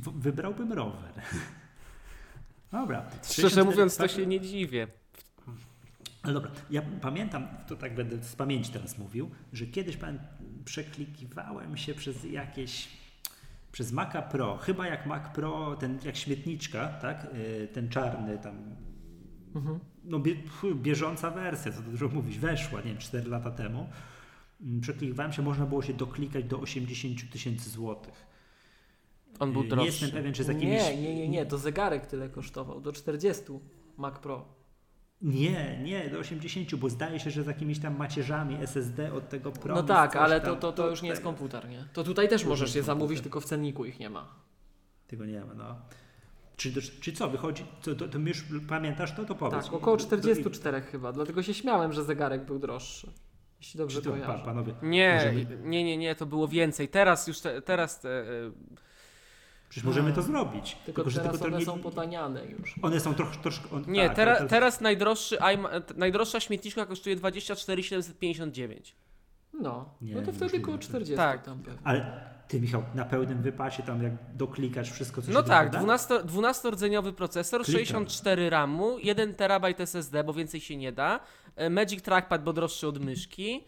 wybrałbym 0.26 0.72
rower. 0.72 1.12
Dobra. 2.72 3.10
Szczerze 3.22 3.48
64 3.48 3.64
mówiąc, 3.64 3.96
to 3.96 4.08
się 4.08 4.26
nie 4.26 4.40
dziwię. 4.40 4.88
No 6.24 6.32
dobra, 6.32 6.50
ja 6.70 6.82
pamiętam, 7.00 7.46
to 7.68 7.76
tak 7.76 7.94
będę 7.94 8.24
z 8.24 8.36
pamięci 8.36 8.72
teraz 8.72 8.98
mówił, 8.98 9.30
że 9.52 9.66
kiedyś 9.66 9.96
pan 9.96 10.18
przeklikiwałem 10.64 11.76
się 11.76 11.94
przez 11.94 12.24
jakieś, 12.24 12.88
przez 13.74 13.92
Maca 13.92 14.22
Pro, 14.22 14.56
chyba 14.56 14.86
jak 14.86 15.06
Mac 15.06 15.34
Pro, 15.34 15.76
ten 15.76 15.98
jak 16.04 16.16
śmietniczka, 16.16 16.88
tak, 16.88 17.26
Yy, 17.60 17.68
ten 17.68 17.88
czarny 17.88 18.38
tam, 18.38 18.54
Mhm. 19.54 19.78
no 20.04 20.18
bie, 20.18 20.36
bieżąca 20.74 21.30
wersja, 21.30 21.72
co 21.72 21.82
dużo 21.82 22.08
mówić, 22.08 22.38
weszła, 22.38 22.80
nie 22.80 22.86
wiem, 22.86 22.98
4 22.98 23.30
lata 23.30 23.50
temu. 23.50 23.86
Mm, 24.62 24.80
Przeklikiwałem 24.80 25.32
się, 25.32 25.42
można 25.42 25.66
było 25.66 25.82
się 25.82 25.92
doklikać 25.94 26.44
do 26.44 26.60
80 26.60 27.30
tysięcy 27.32 27.70
złotych. 27.70 28.26
On 29.38 29.52
był 29.52 29.62
Nie 29.62 29.68
droższy. 29.68 29.86
jestem 29.86 30.10
pewien, 30.10 30.32
czy 30.34 30.44
z 30.44 30.48
jakimiś... 30.48 30.82
Nie, 30.82 30.96
nie, 31.02 31.14
nie, 31.14 31.28
nie, 31.28 31.46
to 31.46 31.58
zegarek 31.58 32.06
tyle 32.06 32.28
kosztował, 32.28 32.80
do 32.80 32.92
40 32.92 33.42
Mac 33.96 34.18
Pro. 34.18 34.44
Nie, 35.22 35.78
nie, 35.82 36.08
do 36.10 36.18
80, 36.18 36.74
bo 36.74 36.90
zdaje 36.90 37.20
się, 37.20 37.30
że 37.30 37.42
z 37.42 37.46
jakimiś 37.46 37.78
tam 37.78 37.96
macierzami 37.96 38.56
SSD 38.62 39.12
od 39.12 39.28
tego 39.28 39.52
Pro. 39.52 39.74
No 39.74 39.82
tak, 39.82 40.16
ale 40.16 40.40
to, 40.40 40.56
to, 40.56 40.72
to 40.72 40.90
już 40.90 41.02
nie 41.02 41.08
jest 41.08 41.22
komputer, 41.22 41.68
nie? 41.68 41.84
To 41.92 42.04
tutaj 42.04 42.28
też 42.28 42.42
To 42.42 42.48
możesz 42.48 42.74
je 42.74 42.82
zamówić, 42.82 43.20
tylko 43.20 43.40
w 43.40 43.44
cenniku 43.44 43.84
ich 43.84 44.00
nie 44.00 44.10
ma. 44.10 44.34
Tego 45.06 45.26
nie 45.26 45.40
ma, 45.44 45.54
no. 45.54 45.76
Czy, 46.56 46.82
czy 46.82 47.12
co, 47.12 47.28
wychodzi, 47.28 47.64
to, 47.82 47.94
to, 47.94 48.08
to 48.08 48.18
już 48.18 48.44
pamiętasz 48.68 49.12
to, 49.12 49.24
to 49.24 49.34
powiedz. 49.34 49.64
Tak, 49.64 49.74
około 49.74 49.96
To- 49.96 50.04
44 50.04 50.80
chyba, 50.80 51.12
dlatego 51.12 51.42
się 51.42 51.54
śmiałem, 51.54 51.92
że 51.92 52.04
zegarek 52.04 52.44
był 52.44 52.58
droższy. 52.58 53.12
Jeśli 53.60 53.78
dobrze 53.78 54.02
to, 54.02 54.12
panowie, 54.44 54.74
Nie, 54.82 55.14
Możemy- 55.14 55.68
nie, 55.68 55.84
nie, 55.84 55.96
nie, 55.96 56.14
to 56.14 56.26
było 56.26 56.48
więcej. 56.48 56.88
Teraz 56.88 57.26
już, 57.26 57.40
te, 57.40 57.62
teraz 57.62 58.00
te, 58.00 58.08
e, 58.08 58.50
przecież 59.74 59.86
możemy 59.86 60.12
to 60.12 60.22
zrobić. 60.22 60.76
Tylko, 60.86 61.10
że 61.10 61.20
teraz 61.20 61.38
to 61.38 61.46
one 61.46 61.58
nie- 61.58 61.64
są 61.64 61.78
potaniane 61.78 62.44
już. 62.46 62.74
One 62.82 63.00
są 63.00 63.14
troszkę... 63.14 63.42
troszkę 63.42 63.70
on, 63.76 63.84
Nie, 63.88 64.06
tak, 64.06 64.16
teraz, 64.16 64.42
teraz 64.50 64.80
najdroższy 64.80 65.38
najdroższa 65.96 66.40
śmietniczka 66.40 66.86
kosztuje 66.86 67.16
24 67.16 67.82
759. 67.82 68.96
No, 69.60 69.88
Nie, 70.02 70.14
no 70.14 70.20
to 70.22 70.26
wtedy 70.32 70.44
możliwe, 70.44 70.64
koło 70.64 70.76
że- 70.76 70.82
40 70.82 71.16
Tak. 71.16 71.42
tam 71.44 71.58
pewnie. 71.58 71.78
Ale 71.84 72.20
ty, 72.48 72.60
Michał, 72.60 72.82
na 72.94 73.04
pełnym 73.04 73.42
wypasie 73.42 73.82
tam 73.82 74.02
jak 74.02 74.12
doklikasz 74.36 74.90
wszystko, 74.92 75.22
co 75.22 75.30
No 75.32 75.42
się 75.42 75.48
tak, 75.48 75.70
doda? 75.70 75.78
12, 75.78 76.14
12-rdzeniowy 76.14 77.12
procesor, 77.12 77.64
Klikam. 77.64 77.80
64 77.86 78.50
RAMu, 78.50 78.98
1 78.98 79.34
TB 79.34 79.80
SSD, 79.80 80.24
bo 80.24 80.32
więcej 80.34 80.60
się 80.60 80.76
nie 80.76 80.92
da. 80.92 81.20
e, 81.56 81.70
Magic 81.70 82.02
Trackpad, 82.02 82.44
bo 82.44 82.52
droższy 82.52 82.88
od 82.88 82.98
myszki. 83.04 83.64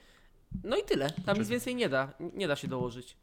No 0.64 0.76
i 0.76 0.82
tyle. 0.82 1.10
Tam 1.26 1.38
nic 1.38 1.48
więcej 1.48 1.74
nie 1.74 1.88
da. 1.88 2.08
Nie 2.34 2.48
da 2.48 2.56
się 2.56 2.68
dołożyć. 2.68 3.16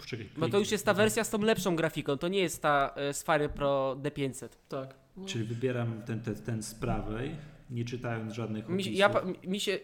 Poczekaj, 0.00 0.28
Bo 0.36 0.48
to 0.48 0.58
już 0.58 0.70
jest 0.72 0.84
ta 0.86 0.94
wersja 0.94 1.24
z 1.24 1.30
tą 1.30 1.38
lepszą 1.42 1.76
grafiką. 1.76 2.16
To 2.18 2.28
nie 2.28 2.38
jest 2.38 2.62
ta 2.62 2.92
e, 2.96 3.14
Sphere 3.14 3.48
Pro 3.48 3.96
D500. 4.02 4.48
Tak. 4.68 4.94
No. 5.16 5.26
Czyli 5.26 5.44
wybieram 5.44 6.02
ten, 6.06 6.20
ten, 6.20 6.34
ten 6.34 6.62
z 6.62 6.74
prawej, 6.74 7.36
nie 7.70 7.84
czytając 7.84 8.32
żadnych 8.32 8.68
Mi, 8.68 8.74
opisów. 8.74 8.94
ja, 8.94 9.08
pa- 9.10 9.22
mi, 9.44 9.60
się, 9.60 9.78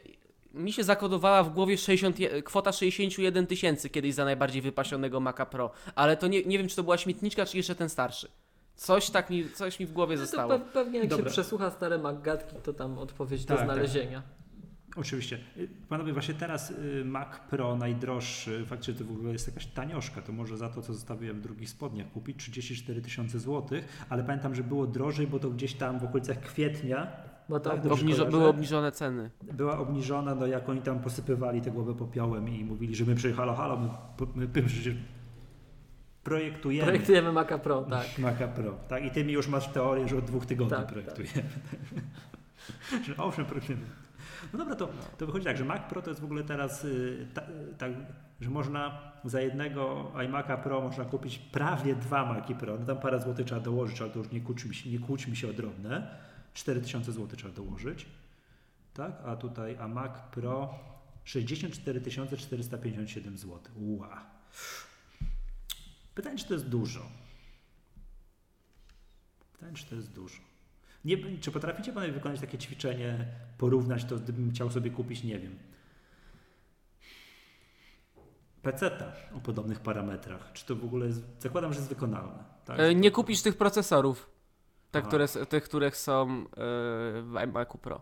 mi 0.55 0.73
się 0.73 0.85
zakodowała 0.85 1.43
w 1.43 1.55
głowie 1.55 1.79
60, 1.79 2.19
je- 2.21 2.43
kwota 2.43 2.73
61 2.73 3.47
tysięcy 3.47 3.91
kiedyś 3.91 4.15
za 4.15 4.25
najbardziej 4.25 4.63
wypasionego 4.63 5.21
Maca 5.21 5.47
Pro. 5.47 5.71
Ale 5.95 6.17
to 6.17 6.27
nie, 6.29 6.43
nie 6.45 6.59
wiem, 6.59 6.69
czy 6.69 6.77
to 6.77 6.83
była 6.83 6.99
śmietniczka, 6.99 7.47
czy 7.47 7.57
jeszcze 7.57 7.75
ten 7.75 7.89
starszy. 7.89 8.29
Coś 8.77 9.11
tak 9.11 9.31
mi, 9.31 9.51
coś 9.51 9.81
mi 9.81 9.87
w 9.87 9.93
głowie 9.93 10.17
No 10.17 10.21
to 10.23 10.27
zostało. 10.27 10.53
pe- 10.55 10.61
pewnie 10.73 10.99
jak 10.99 11.09
Dobra. 11.09 11.25
się 11.25 11.31
przesłucha 11.31 11.71
stare 11.71 11.99
Maggatki, 11.99 12.57
to 12.63 12.73
tam 12.73 12.99
odpowiedź 12.99 13.45
Tak, 13.45 13.59
do 13.59 13.65
znalezienia. 13.65 14.23
Oczywiście. 14.97 15.39
Y, 15.57 15.69
Panowie, 15.89 16.13
właśnie 16.13 16.35
teraz 16.35 16.71
y, 16.71 17.05
Mac 17.05 17.29
Pro 17.51 17.77
najdroższy, 17.77 18.65
faktycznie 18.67 18.95
to 18.95 19.05
w 19.05 19.11
ogóle 19.11 19.33
jest 19.33 19.49
jakaś 19.49 19.67
tanioszka, 19.67 20.23
to 20.23 20.33
może 20.33 20.57
za 20.57 20.69
to, 20.69 20.83
co 20.83 20.95
zostawiłem 20.95 21.37
w 21.37 21.41
drugich 21.41 21.71
spodniach 21.71 22.11
kupić, 22.13 22.37
34 22.37 23.01
tysiące 23.03 23.39
złotych, 23.39 24.07
ale 24.09 24.25
pamiętam, 24.25 24.55
że 24.55 24.63
było 24.63 24.87
drożej, 24.87 25.27
bo 25.27 25.39
to 25.39 25.51
gdzieś 25.51 25.75
tam 25.75 25.99
w 25.99 26.05
okolicach 26.05 26.41
kwietnia 26.41 27.07
Bo 27.49 27.61
to 27.61 27.71
Tak, 27.71 27.87
Obniżo, 27.87 28.27
były 28.27 28.49
obniżone 28.49 28.93
ceny. 28.93 29.31
była 29.53 29.79
obniżona, 29.79 30.35
no 30.35 30.47
jak 30.47 30.69
oni 30.69 30.83
tam 30.83 30.99
posypywali 30.99 31.61
te 31.61 31.71
głowy 31.71 31.95
popiołem 31.95 32.49
i 32.49 32.65
mówili, 32.65 32.95
że 32.97 33.05
my 33.05 33.15
przyjechali, 33.15 33.49
halo, 33.49 33.59
halo, 33.59 33.77
my, 33.77 33.89
my, 34.35 34.49
my 34.55 34.63
przecież 34.63 34.95
projektujemy 36.23 36.87
projektujemy 36.87 37.33
Maca 37.33 37.59
Pro, 37.59 37.83
tak. 37.83 38.19
Maca 38.19 38.49
Pro. 38.49 38.73
Tak? 38.89 39.05
I 39.05 39.11
ty 39.11 39.25
mi 39.25 39.33
już 39.33 39.49
masz 39.49 39.69
teorię, 39.69 40.09
że 40.09 40.17
od 40.19 40.25
dwóch 40.25 40.47
tygodni 40.47 40.77
Tak, 40.77 40.87
projektujemy. 40.87 41.49
że 43.07 43.17
owszem, 43.17 43.45
projektujemy. 43.45 43.87
No 44.53 44.59
dobra, 44.59 44.77
to, 44.77 44.89
to 45.19 45.27
wychodzi 45.27 45.45
tak, 45.45 45.57
że 45.57 45.65
Mac 45.65 45.83
Pro 45.89 46.03
to 46.03 46.11
jest 46.11 46.21
w 46.21 46.25
ogóle 46.25 46.45
teraz 46.45 46.85
y, 46.85 47.27
ta, 47.35 47.43
y, 47.43 47.75
tak, 47.79 47.93
że 48.41 48.51
można 48.51 49.13
za 49.25 49.41
jednego 49.41 50.13
iMac'a 50.15 50.63
Pro 50.63 50.81
można 50.81 51.05
kupić 51.05 51.39
prawie 51.39 51.95
dwa 51.95 52.33
Maci 52.33 52.55
Pro. 52.55 52.79
No 52.79 52.87
tam 52.87 52.99
parę 52.99 53.23
złotych 53.23 53.47
trzeba 53.47 53.61
dołożyć, 53.61 54.01
ale 54.01 54.11
to 54.11 54.19
już 54.19 54.31
nie 54.31 54.41
kłóćmy 54.41 54.75
się, 54.75 54.91
nie 54.91 54.99
kłóćmy 54.99 55.37
się 55.37 55.51
o 55.51 55.53
drobne. 55.53 56.17
4000 56.55 57.13
zł 57.13 57.37
trzeba 57.37 57.55
dołożyć. 57.55 58.07
Tak? 58.95 59.13
A 59.27 59.37
tutaj 59.37 59.77
a 59.81 59.89
Mac 59.89 60.13
Pro 60.31 60.75
64 61.25 62.01
457 62.01 63.39
zł. 63.39 63.61
Ła. 63.77 64.27
Pytanie, 66.15 66.39
czy 66.39 66.47
to 66.47 66.55
jest 66.55 66.69
dużo? 66.69 67.01
Pytanie, 69.53 69.77
czy 69.77 69.87
to 69.87 69.95
jest 69.95 70.13
dużo? 70.13 70.46
Nie, 71.07 71.17
czy 71.41 71.51
potraficie 71.53 71.93
panowie 71.93 72.13
wykonać 72.13 72.41
takie 72.41 72.59
ćwiczenie, 72.59 73.27
porównać 73.59 74.05
to, 74.05 74.17
gdybym 74.17 74.51
chciał 74.51 74.71
sobie 74.71 74.91
kupić, 74.91 75.25
nie 75.25 75.39
wiem, 75.39 75.59
peceta 78.63 79.13
o 79.37 79.41
podobnych 79.41 79.81
parametrach? 79.81 80.53
Czy 80.53 80.67
to 80.67 80.77
w 80.77 80.85
ogóle 80.85 81.07
jest, 81.07 81.23
zakładam, 81.39 81.73
że 81.73 81.79
jest 81.79 81.89
wykonalne. 81.89 82.45
Tak? 82.65 82.81
E, 82.81 82.95
Nie 82.95 83.11
kupisz 83.11 83.43
tych 83.43 83.57
procesorów, 83.57 84.31
te, 84.91 84.99
Aha. 84.99 85.09
które, 85.09 85.29
tych, 85.29 85.65
których 85.65 85.97
są 85.97 86.31
e, 86.31 86.45
w 87.23 87.35
iMacu 87.45 87.79
Pro. 87.79 88.01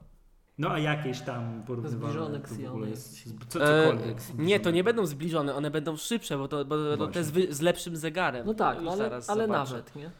No 0.58 0.70
a 0.70 0.78
jakieś 0.78 1.20
tam 1.20 1.62
porównywalne 1.66 2.08
Zbliżone 2.08 2.40
to 2.40 2.46
w 2.46 2.52
Xiaomi 2.52 2.66
ogóle 2.68 2.88
jest, 2.88 3.24
co, 3.48 3.60
E, 3.78 3.92
cokolwiek. 3.92 4.18
nie, 4.38 4.60
to 4.60 4.70
nie 4.70 4.84
będą 4.84 5.06
zbliżone, 5.06 5.54
one 5.54 5.70
będą 5.70 5.96
szybsze, 5.96 6.38
bo 6.38 6.48
to, 6.48 6.64
bo 6.64 6.96
to, 7.08 7.18
jest 7.18 7.34
z 7.50 7.60
lepszym 7.60 7.96
zegarem. 7.96 8.46
No 8.46 8.54
tak, 8.54 8.78
no 8.82 8.90
ale, 8.92 8.98
zaraz 8.98 9.30
ale 9.30 9.46
nawet, 9.46 9.96
nie? 9.96 10.10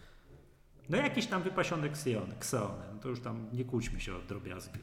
No 0.89 0.97
jakiś 0.97 1.27
tam 1.27 1.43
wypasiony 1.43 1.87
Xeon, 1.87 2.33
Xeon, 2.33 2.73
no 2.95 3.01
to 3.01 3.09
już 3.09 3.21
tam 3.21 3.49
nie 3.53 3.65
kłóćmy 3.65 4.01
się 4.01 4.17
o 4.17 4.21
drobiazgi. 4.21 4.79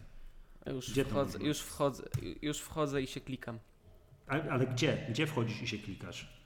Już 0.65 0.91
Gdzie 0.91 1.05
wchodzę, 1.05 1.39
już, 1.43 1.59
wchodzę, 1.59 2.03
już 2.41 2.59
wchodzę 2.59 3.01
i 3.01 3.07
się 3.07 3.21
klikam. 3.21 3.59
Ale, 4.27 4.51
ale 4.51 4.67
gdzie? 4.67 5.05
Gdzie 5.09 5.27
wchodzisz 5.27 5.61
i 5.61 5.67
się 5.67 5.77
klikasz? 5.77 6.41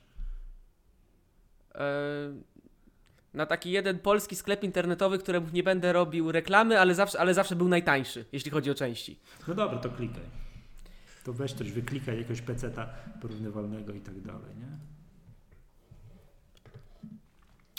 E, 1.76 1.86
na 3.34 3.46
taki 3.46 3.72
jeden 3.72 4.00
polski 4.00 4.36
sklep 4.36 4.64
internetowy, 4.64 5.20
któremu 5.20 5.48
nie 5.54 5.64
będę 5.64 5.94
robił 5.94 6.32
reklamy, 6.32 6.80
ale 6.80 6.96
zawsze, 6.96 7.20
ale 7.20 7.34
zawsze 7.34 7.56
był 7.56 7.68
najtańszy, 7.68 8.26
jeśli 8.32 8.52
chodzi 8.52 8.72
o 8.72 8.76
części. 8.76 9.20
No 9.48 9.56
dobra, 9.56 9.78
to 9.78 9.90
klikaj. 9.90 10.24
To 11.24 11.34
weź 11.34 11.54
coś, 11.54 11.72
wyklikaj 11.72 12.18
jakiegoś 12.18 12.42
peceta 12.42 12.90
porównywalnego 13.22 13.94
i 13.94 14.02
tak 14.02 14.22
dalej, 14.22 14.56
nie? 14.58 14.95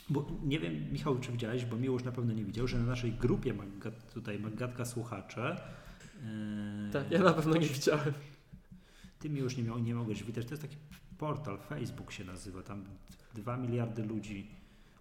Bo 0.09 0.27
nie 0.45 0.59
wiem, 0.61 0.93
Michał, 0.93 1.19
czy 1.19 1.33
widziałeś, 1.33 1.65
bo 1.65 1.77
Miłosz 1.77 2.05
na 2.05 2.13
pewno 2.13 2.33
nie 2.33 2.45
widział, 2.45 2.67
że 2.67 2.79
na 2.79 2.87
naszej 2.87 3.13
grupie 3.13 3.55
Maggat, 3.55 4.15
tutaj 4.15 4.39
Maggatka 4.39 4.85
Słuchacze 4.85 5.61
yy, 6.23 6.93
Tak, 6.93 7.11
ja 7.11 7.23
na 7.23 7.33
pewno 7.33 7.57
nie 7.57 7.67
widziałem. 7.69 8.13
Ty 9.19 9.31
mi 9.31 9.41
już 9.41 9.57
nie, 9.57 9.63
miał, 9.63 9.79
nie 9.79 9.95
mogłeś 9.95 10.25
widać. 10.25 10.45
To 10.47 10.51
jest 10.51 10.63
taki 10.63 10.77
portal, 11.19 11.59
Facebook 11.59 12.13
się 12.13 12.25
nazywa. 12.25 12.63
Tam 12.63 12.85
2 13.35 13.57
miliardy 13.57 14.03
ludzi. 14.05 14.47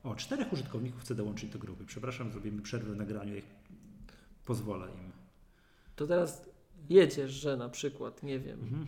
O, 0.04 0.16
czterech 0.16 0.54
użytkowników 0.54 1.02
chce 1.02 1.16
dołączyć 1.16 1.50
do 1.50 1.60
grupy. 1.60 1.86
Przepraszam, 1.86 2.32
zrobimy 2.32 2.62
przerwę 2.62 2.94
w 2.94 2.98
nagraniu. 2.98 3.36
Jak 3.36 3.46
pozwolę 4.46 4.86
im. 4.88 5.12
To 5.96 6.08
teraz 6.08 6.50
jedziesz, 6.90 7.32
że 7.32 7.58
na 7.58 7.70
przykład, 7.70 8.24
nie 8.24 8.40
wiem, 8.40 8.60
Mhm. 8.60 8.88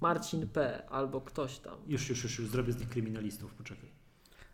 Marcin 0.00 0.48
P. 0.48 0.82
albo 0.88 1.20
ktoś 1.20 1.58
tam. 1.58 1.78
Już, 1.86 2.08
już, 2.08 2.24
już, 2.24 2.38
już 2.38 2.48
zrobię 2.48 2.72
z 2.72 2.78
nich 2.80 2.88
kryminalistów. 2.88 3.54
Poczekaj. 3.54 3.95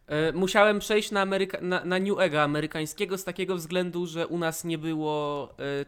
E, 0.06 0.32
musiałem 0.32 0.78
przejść 0.78 1.10
na, 1.10 1.20
Ameryka, 1.20 1.58
na, 1.60 1.84
na 1.84 1.98
New 1.98 2.18
Ega 2.18 2.42
amerykańskiego 2.42 3.18
z 3.18 3.24
takiego 3.24 3.56
względu, 3.56 4.06
że 4.06 4.26
u 4.26 4.38
nas 4.38 4.64
nie 4.64 4.78
było 4.78 5.48
e, 5.58 5.84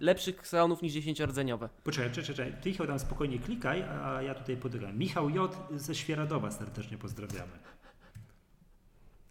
lepszych 0.00 0.38
Xeonów 0.38 0.82
niż 0.82 0.92
10-rdzeniowe. 0.92 1.68
Poczekaj, 1.84 2.10
czekaj, 2.10 2.34
czekaj. 2.34 2.54
Ty 2.62 2.68
Michał 2.68 2.86
tam 2.86 2.98
spokojnie 2.98 3.38
klikaj, 3.38 3.82
a 3.82 4.22
ja 4.22 4.34
tutaj 4.34 4.56
podygam. 4.56 4.98
Michał 4.98 5.30
J. 5.30 5.56
ze 5.76 5.94
Świeradowa 5.94 6.50
serdecznie 6.50 6.98
pozdrawiamy. 6.98 7.52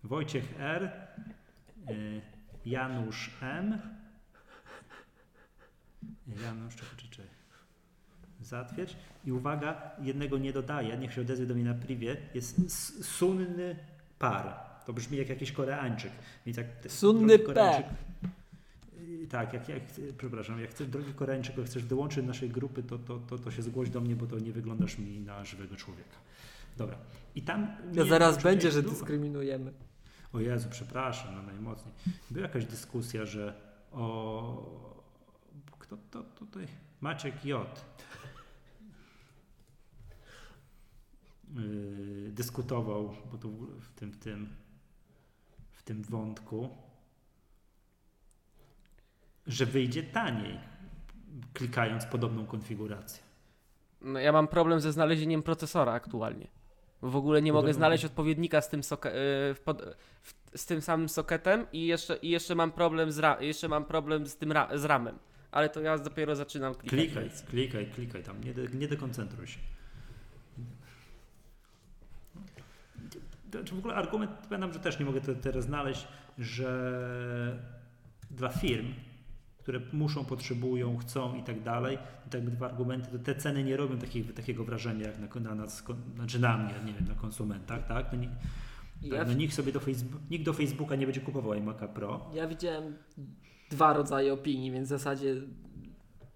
Wojciech 0.04 0.54
R. 0.60 0.92
y, 1.90 2.22
Janusz 2.66 3.32
M. 3.42 3.82
Janusz, 6.44 6.76
czekaj, 6.76 7.10
czekaj. 7.10 7.39
Zatwierdź. 8.42 8.96
I 9.26 9.32
uwaga, 9.32 9.82
jednego 10.02 10.38
nie 10.38 10.54
dodaję, 10.54 10.98
niech 10.98 11.14
się 11.14 11.22
odezwie 11.22 11.46
do 11.46 11.56
mnie 11.56 11.64
na 11.64 11.74
privie. 11.74 12.18
Jest 12.34 12.62
sunny 13.06 13.76
par. 14.20 14.54
To 14.86 14.94
brzmi 14.94 15.18
jak 15.18 15.30
jakiś 15.30 15.52
Koreańczyk. 15.52 16.12
Więc 16.46 16.58
jak 16.58 16.68
Sunny 16.88 17.38
drogi 17.38 17.44
P. 17.44 17.54
Koreańczyk- 17.54 17.84
Y, 19.24 19.28
Tak, 19.28 19.54
jak, 19.54 19.70
jak, 19.70 19.82
przepraszam, 20.18 20.62
jak 20.62 20.70
chcesz, 20.70 20.88
drogi 20.88 21.14
Koreańczyk, 21.14 21.58
jak 21.58 21.66
chcesz 21.66 21.84
dołączyć 21.84 22.18
do 22.22 22.28
naszej 22.28 22.50
grupy, 22.50 22.84
to, 22.84 22.98
to, 23.00 23.20
to, 23.20 23.38
to 23.38 23.52
się 23.52 23.62
zgłoś 23.62 23.90
do 23.90 24.02
mnie, 24.02 24.16
bo 24.16 24.28
to 24.28 24.40
nie 24.40 24.52
wyglądasz 24.52 24.98
mi 24.98 25.20
na 25.20 25.46
żywego 25.46 25.76
człowieka. 25.76 26.16
Dobra. 26.78 26.98
I 27.36 27.42
tam. 27.42 27.68
Ja 27.94 28.06
zaraz 28.06 28.44
będzie, 28.44 28.72
że 28.72 28.84
dyskryminujemy. 28.84 29.72
O 30.34 30.40
Jezu, 30.40 30.68
przepraszam, 30.72 31.36
no 31.36 31.42
najmocniej. 31.44 31.94
Była 32.32 32.46
jakaś 32.48 32.66
dyskusja, 32.66 33.26
że 33.26 33.54
o. 33.92 34.90
Kto 35.80 35.98
to 36.12 36.24
tutaj? 36.24 36.68
Maciek 37.02 37.46
J. 37.46 37.86
Yy, 41.39 41.39
dyskutował, 42.30 43.16
bo 43.32 43.38
to 43.38 43.47
w 43.80 43.93
tym, 43.95 44.12
w 44.12 44.18
tym, 44.18 44.50
w 45.72 45.84
tym 45.84 46.04
wątku, 46.04 46.70
że 49.47 49.66
wyjdzie 49.66 50.04
taniej, 50.04 50.60
klikając 51.54 52.06
podobną 52.06 52.45
konfigurację. 52.45 53.24
No, 54.02 54.20
ja 54.20 54.32
mam 54.32 54.47
problem 54.47 54.80
ze 54.80 54.91
znalezieniem 54.91 55.43
procesora 55.43 55.91
aktualnie. 55.91 56.47
W 57.02 57.16
ogóle 57.16 57.41
nie 57.41 57.54
mogę 57.54 57.74
znaleźć 57.74 58.06
odpowiednika 58.06 58.62
z 58.62 58.70
tym, 58.70 58.84
soke, 58.84 59.10
y, 59.10 59.54
w 59.54 59.62
pod, 59.66 59.82
w, 60.22 60.34
z 60.56 60.66
tym 60.66 60.82
samym 60.82 61.10
sokietem 61.10 61.66
i 61.74 61.88
jeszcze, 61.88 62.18
i 62.18 62.30
jeszcze 62.30 62.56
mam 62.56 62.72
problem 62.72 63.12
z, 63.12 63.20
ra, 63.20 63.41
jeszcze 63.41 63.68
mam 63.68 63.86
problem 63.86 64.28
z 64.28 64.36
tym 64.36 64.52
ra, 64.52 64.78
z 64.78 64.86
ramem. 64.86 65.20
Ale 65.52 65.70
to 65.70 65.82
ja 65.82 65.97
dopiero 65.97 66.36
zaczynam 66.36 66.76
klikać. 66.76 67.00
Klikaj, 67.00 67.30
klikaj, 67.50 67.86
klikaj 67.86 68.24
tam, 68.24 68.43
nie, 68.43 68.54
de, 68.54 68.68
nie 68.68 68.88
dekoncentruj 68.88 69.47
się. 69.47 69.60
Czy 73.66 73.76
w 73.76 73.80
ogóle 73.80 73.95
argument, 73.95 74.32
pamiętam, 74.50 74.74
że 74.74 74.80
też 74.80 75.00
nie 75.00 75.06
mogę 75.06 75.22
te, 75.22 75.36
teraz 75.36 75.66
znaleźć, 75.66 76.08
że 76.38 77.60
dla 78.32 78.50
firm, 78.50 78.88
które 79.58 79.80
muszą, 79.93 80.26
potrzebują, 80.26 80.97
chcą 80.97 81.36
i 81.36 81.43
tak 81.43 81.64
dalej, 81.64 81.97
to 82.30 82.38
jakby 82.38 82.52
dwa 82.52 82.66
argumenty, 82.66 83.12
to 83.12 83.20
te 83.24 83.36
ceny 83.36 83.64
nie 83.64 83.78
robią 83.78 83.97
takich, 83.97 84.34
takiego 84.34 84.64
wrażenia 84.64 85.08
jak 85.08 85.36
na, 85.36 85.41
na 85.41 85.56
nas, 85.56 85.84
znaczy 86.16 86.39
na 86.39 86.58
mnie, 86.58 86.74
nie 86.86 86.93
wiem, 86.93 87.08
na 87.08 87.16
konsumentach, 87.16 87.88
tak? 87.88 88.06
No, 88.14 88.20
Ja, 89.02 89.18
tak, 89.20 89.28
no 89.28 89.34
nikt 89.34 89.54
sobie 89.54 89.72
do, 89.72 89.80
Facebook, 89.80 90.22
nikt 90.30 90.45
do 90.45 90.54
Facebooka 90.54 90.95
nie 90.95 91.06
będzie 91.06 91.22
kupował 91.22 91.52
iMac'a 91.54 91.88
Pro. 91.88 92.32
ja 92.34 92.47
widziałem 92.47 92.95
dwa 93.70 93.93
rodzaje 93.93 94.34
opinii, 94.34 94.72
więc 94.72 94.88
w 94.88 94.89
zasadzie 94.89 95.36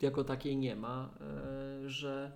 jako 0.02 0.24
takiej 0.24 0.58
nie 0.58 0.76
ma, 0.76 1.10
e, 1.86 1.90
że 1.90 2.32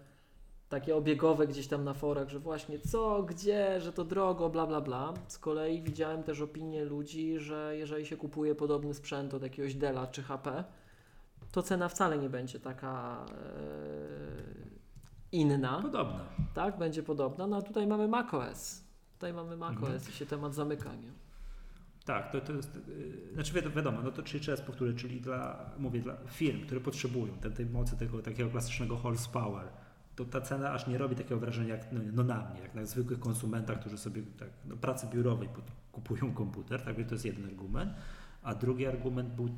takie 0.69 0.95
obiegowe 0.95 1.47
gdzieś 1.47 1.67
tam 1.67 1.83
na 1.83 1.93
forach, 1.93 2.29
że 2.29 2.39
właśnie 2.39 2.79
co, 2.79 3.23
gdzie, 3.23 3.81
że 3.81 3.93
to 3.93 4.03
drogo, 4.05 4.49
bla 4.49 4.67
bla 4.67 4.81
bla. 4.81 5.13
Z 5.27 5.37
kolei 5.37 5.81
widziałem 5.81 6.23
też 6.23 6.41
opinie 6.41 6.85
ludzi, 6.85 7.39
że 7.39 7.73
jeżeli 7.77 8.05
się 8.05 8.17
kupuje 8.17 8.55
podobny 8.55 8.93
sprzęt 8.93 9.33
od 9.33 9.43
jakiegoś 9.43 9.75
Della 9.75 10.07
czy 10.07 10.23
HP, 10.23 10.63
to 11.51 11.63
cena 11.63 11.89
wcale 11.89 12.17
nie 12.17 12.29
będzie 12.29 12.59
taka 12.59 13.25
e, 13.31 13.33
inna, 15.31 15.81
Podobne. 15.81 16.19
tak? 16.53 16.77
Będzie 16.77 17.03
podobna. 17.03 17.47
No 17.47 17.57
a 17.57 17.61
tutaj 17.61 17.87
mamy 17.87 18.07
macOS. 18.07 18.83
Tutaj 19.13 19.33
mamy 19.33 19.57
macOS 19.57 19.83
Mhm. 19.89 20.01
i 20.09 20.11
się 20.11 20.25
temat 20.25 20.53
zamyka, 20.55 20.95
nie? 20.95 21.11
Tak, 22.05 22.31
to, 22.31 22.41
to 22.41 22.53
jest, 22.53 22.75
yy, 22.87 23.33
znaczy 23.33 23.53
wiadomo, 23.53 23.75
wiadomo, 23.75 24.01
no 24.01 24.11
to 24.11 24.23
czyli 24.23 24.45
raz 24.47 24.61
powtórzę, 24.61 24.93
czyli 24.93 25.21
dla, 25.21 25.69
mówię, 25.77 26.01
dla 26.01 26.17
firm, 26.27 26.61
które 26.65 26.81
potrzebują 26.81 27.33
tej, 27.33 27.51
tej 27.51 27.65
mocy 27.65 27.97
tego 27.97 28.21
takiego 28.21 28.49
klasycznego 28.49 28.97
horsepower, 28.97 29.67
to 30.17 30.25
ta 30.25 30.41
cena 30.41 30.71
aż 30.71 30.87
nie 30.87 30.97
robi 30.97 31.15
takiego 31.15 31.39
wrażenia 31.39 31.75
jak 31.75 31.91
no, 31.91 31.99
no 32.13 32.23
na 32.23 32.49
mnie, 32.51 32.61
jak 32.61 32.75
na 32.75 32.85
zwykłych 32.85 33.19
konsumentach, 33.19 33.79
którzy 33.79 33.97
sobie 33.97 34.21
tak, 34.39 34.49
no, 34.65 34.77
pracy 34.77 35.07
biurowej 35.13 35.49
kupują 35.91 36.33
komputer, 36.33 36.81
tak 36.81 36.95
więc 36.95 37.09
to 37.09 37.15
jest 37.15 37.25
jeden 37.25 37.45
argument, 37.45 37.93
a 38.43 38.55
drugi 38.55 38.85
argument 38.85 39.29
był 39.33 39.49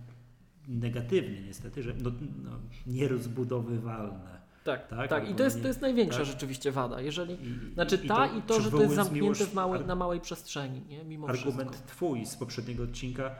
negatywnie 0.67 1.41
niestety, 1.41 1.83
że 1.83 1.93
no, 2.03 2.11
no, 2.43 2.51
nierozbudowywalne. 2.87 4.39
Tak, 4.63 4.87
Tak, 4.87 5.09
tak. 5.09 5.29
I 5.29 5.35
to 5.35 5.43
jest, 5.43 5.55
nie- 5.55 5.61
to 5.61 5.67
jest 5.67 5.81
największa 5.81 6.17
tak. 6.17 6.27
rzeczywiście 6.27 6.71
wada. 6.71 7.01
Jeżeli, 7.01 7.33
I, 7.33 7.73
znaczy 7.73 7.97
ta 7.97 8.27
i 8.27 8.41
to, 8.41 8.61
że 8.61 8.71
to 8.71 8.81
jest 8.81 8.95
zamknięte 8.95 9.45
małej, 9.53 9.79
ar- 9.81 9.87
na 9.87 9.95
małej 9.95 10.19
przestrzeni, 10.21 10.81
nie? 10.89 11.03
Mimo 11.03 11.27
Argument 11.29 11.69
wszystko. 11.71 11.89
twój 11.89 12.25
z 12.25 12.35
poprzedniego 12.35 12.83
odcinka, 12.83 13.31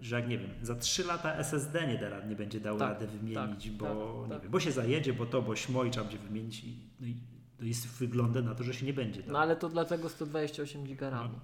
że 0.00 0.16
jak 0.16 0.28
nie 0.28 0.38
wiem, 0.38 0.50
za 0.62 0.74
3 0.74 1.04
lata 1.04 1.34
SSD 1.34 1.86
nie, 1.86 1.98
da, 1.98 2.08
rad- 2.08 2.28
nie 2.28 2.36
będzie 2.36 2.60
dał 2.60 2.78
Tak, 2.78 2.88
rady 2.88 3.06
wymienić, 3.06 3.64
tak, 3.64 3.72
bo, 3.72 3.86
tak, 3.86 4.28
nie 4.28 4.34
tak. 4.34 4.42
Wiem, 4.42 4.50
bo 4.50 4.60
się 4.60 4.72
zajedzie, 4.72 5.12
bo 5.12 5.26
to, 5.26 5.42
bo 5.42 5.56
śmoj 5.56 5.90
trzeba 5.90 6.04
będzie 6.06 6.18
wymienić 6.18 6.64
i, 6.64 6.76
no 7.00 7.06
i 7.06 7.16
to 7.58 7.64
jest 7.64 7.88
wygląda 7.88 8.42
na 8.42 8.54
to, 8.54 8.64
że 8.64 8.74
się 8.74 8.86
nie 8.86 8.92
będzie 8.92 9.20
dało. 9.20 9.32
No 9.32 9.38
ale 9.38 9.56
to 9.56 9.68
dlatego 9.68 10.08
128 10.08 10.84
giga 10.84 11.10
No. 11.10 11.16
RAMu. 11.16 11.40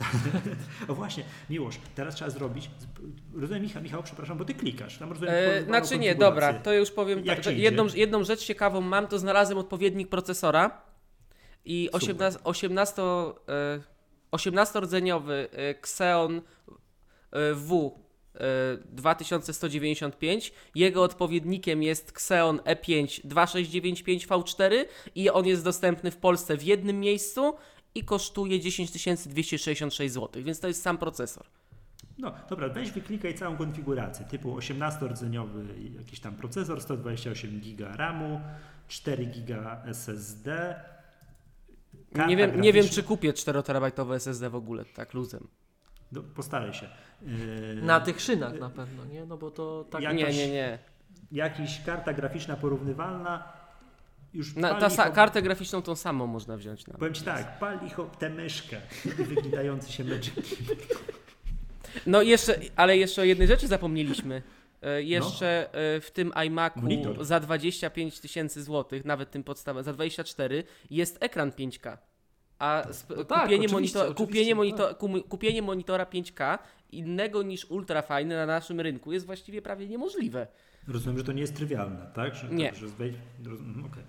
O 0.88 0.94
właśnie, 0.94 1.24
Miłosz, 1.50 1.78
teraz 1.94 2.14
trzeba 2.14 2.30
zrobić, 2.30 2.70
rozumiem 3.34 3.62
Michał, 3.62 3.82
Michał 3.82 4.02
przepraszam, 4.02 4.38
bo 4.38 4.44
ty 4.44 4.54
klikasz, 4.54 4.98
tam 4.98 5.08
rozumiem 5.10 5.34
E, 5.34 5.62
znaczy 5.62 5.98
nie, 5.98 6.14
dobra, 6.14 6.52
to 6.54 6.72
już 6.72 6.90
powiem 6.90 7.24
Jak 7.24 7.40
tak, 7.44 7.56
jedną, 7.58 7.86
jedną 7.94 8.24
rzecz 8.24 8.40
ciekawą 8.44 8.80
mam, 8.80 9.06
to 9.08 9.18
znalazłem 9.18 9.58
odpowiednik 9.58 10.08
procesora 10.08 10.82
i 11.64 11.88
Super. 11.92 12.02
18, 12.02 12.40
18, 12.44 13.02
e, 13.48 13.80
18-rdzeniowy 14.32 15.32
e, 15.32 15.48
Xeon 15.68 16.40
W 17.54 17.90
e, 18.34 18.76
2195. 18.92 20.52
Jego 20.74 21.02
odpowiednikiem 21.02 21.82
jest 21.82 22.10
Xeon 22.10 22.60
E 22.64 22.76
E5 22.76 23.26
2695V4 23.26 24.84
i 25.14 25.30
on 25.30 25.46
jest 25.46 25.64
dostępny 25.64 26.10
w 26.10 26.16
Polsce 26.16 26.56
w 26.56 26.62
jednym 26.62 27.00
miejscu 27.00 27.54
i 27.94 28.04
kosztuje 28.04 28.60
10 28.60 28.90
266 29.28 30.14
zł, 30.14 30.42
więc 30.42 30.60
to 30.60 30.68
jest 30.68 30.82
sam 30.82 30.98
procesor. 30.98 31.46
No 32.18 32.34
dobra, 32.50 32.68
weź 32.68 32.90
wyklikaj 32.90 33.34
całą 33.34 33.56
konfigurację, 33.56 34.26
typu 34.26 34.56
18-rdzeniowy 34.56 35.64
jakiś 35.98 36.20
tam 36.20 36.34
procesor, 36.34 36.82
128 36.82 37.60
giga 37.60 37.96
RAMu, 37.96 38.40
4 38.88 39.26
giga 39.26 39.82
SSD. 39.86 40.74
Nie 42.28 42.36
wiem, 42.36 42.60
nie 42.60 42.72
wiem, 42.72 42.88
czy 42.88 43.02
kupię 43.02 43.32
4-terabajtowe 43.32 44.14
SSD 44.14 44.50
w 44.50 44.54
ogóle, 44.54 44.84
tak 44.84 45.14
luzem. 45.14 45.48
No, 46.14 46.22
postaraj 46.34 46.74
się. 46.74 46.88
Yy, 47.22 47.82
Na 47.82 48.00
tych 48.00 48.20
szynach 48.20 48.60
na 48.60 48.70
pewno, 48.70 49.04
nie? 49.04 49.26
No 49.26 49.36
bo 49.36 49.50
to 49.50 49.84
tak... 49.90 50.02
Jak- 50.02 50.14
Nie, 50.16 50.20
Jakaś- 50.22 50.36
nie, 50.36 50.48
nie. 50.50 50.78
Jakiś 51.32 51.80
karta 51.86 52.12
graficzna 52.12 52.56
porównywalna, 52.56 53.52
już 54.34 54.56
Na, 54.56 54.74
ta 54.74 54.88
sa- 54.88 55.12
kartę 55.12 55.42
graficzną 55.42 55.82
tą 55.82 55.96
samą 55.96 56.26
można 56.26 56.56
wziąć. 56.56 56.86
Na. 56.86 56.94
Powiem 56.98 57.14
Ci 57.14 57.22
tak, 57.22 57.58
pali 57.58 57.90
cho- 57.90 58.10
tę 58.18 58.30
myszkę 58.30 58.76
i 59.06 59.08
wyginający 59.24 59.92
się 59.92 60.04
meczek. 60.04 60.34
No 62.06 62.22
jeszcze, 62.22 62.60
ale 62.76 62.96
jeszcze 62.96 63.22
o 63.22 63.24
jednej 63.24 63.48
rzeczy 63.48 63.66
zapomnieliśmy. 63.68 64.42
E, 64.82 65.02
Jeszcze 65.02 65.74
e, 65.74 66.00
w 66.00 66.10
tym 66.10 66.32
iMacu 66.46 66.80
Monitor. 66.80 67.24
za 67.24 67.40
25 67.40 68.20
tysięcy 68.20 68.62
złotych, 68.62 69.04
nawet 69.04 69.30
tym 69.30 69.44
podstawowym, 69.44 69.84
za 69.84 69.92
24 69.92 70.64
jest 70.90 71.18
ekran 71.20 71.50
5K. 71.50 71.96
A 72.64 72.82
sp- 73.00 73.14
No 73.16 73.24
tak, 73.24 73.42
kupienie, 73.42 73.68
monitor, 73.68 74.14
kupienie, 74.14 74.54
monitor, 74.54 74.88
tak. 74.88 74.98
kupienie 75.28 75.62
monitora 75.62 76.04
5K 76.04 76.58
innego 76.92 77.42
niż 77.42 77.64
ultrafajny 77.64 78.36
na 78.36 78.46
naszym 78.46 78.80
rynku 78.80 79.12
jest 79.12 79.26
właściwie 79.26 79.62
prawie 79.62 79.88
niemożliwe. 79.88 80.46
Rozumiem, 80.88 81.18
że 81.18 81.24
to 81.24 81.32
nie 81.32 81.40
jest 81.40 81.56
trywialne, 81.56 82.10
tak? 82.14 82.34
Że, 82.34 82.48
Nie. 82.48 82.66
Tak, 82.68 82.76
że 82.78 82.86
roz- 83.44 83.60
mhm, 83.60 83.86
okej. 83.86 84.02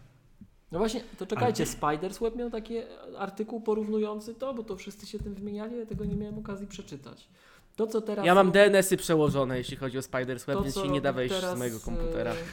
No 0.72 0.80
właśnie, 0.80 1.02
to 1.18 1.26
czekajcie, 1.26 1.64
Ale- 1.64 1.72
Spiders 1.96 2.20
Web 2.20 2.36
miał 2.36 2.50
taki 2.50 2.74
artykuł 3.18 3.62
porównujący 3.62 4.36
to, 4.36 4.54
bo 4.54 4.64
to 4.64 4.76
wszyscy 4.76 5.06
się 5.06 5.20
tym 5.20 5.34
wymieniali, 5.34 5.78
ja 5.80 5.86
tego 5.86 6.06
nie 6.06 6.16
miałem 6.16 6.40
okazji 6.40 6.68
przeczytać. 6.68 7.28
To, 7.76 7.88
co 7.88 8.02
teraz... 8.02 8.26
Ja 8.26 8.36
mam 8.36 8.52
DNS-y 8.52 8.98
przełożone, 8.98 9.58
jeśli 9.58 9.78
chodzi 9.78 9.98
o 9.98 10.02
Spiders 10.02 10.46
Web, 10.46 10.58
to, 10.58 10.64
więc 10.64 10.76
się 10.76 10.88
nie 10.90 11.02
da 11.02 11.10
robi 11.10 11.18
wejść 11.18 11.36
teraz, 11.36 11.56
z 11.56 11.60
mojego 11.60 11.80
komputera. 11.80 12.34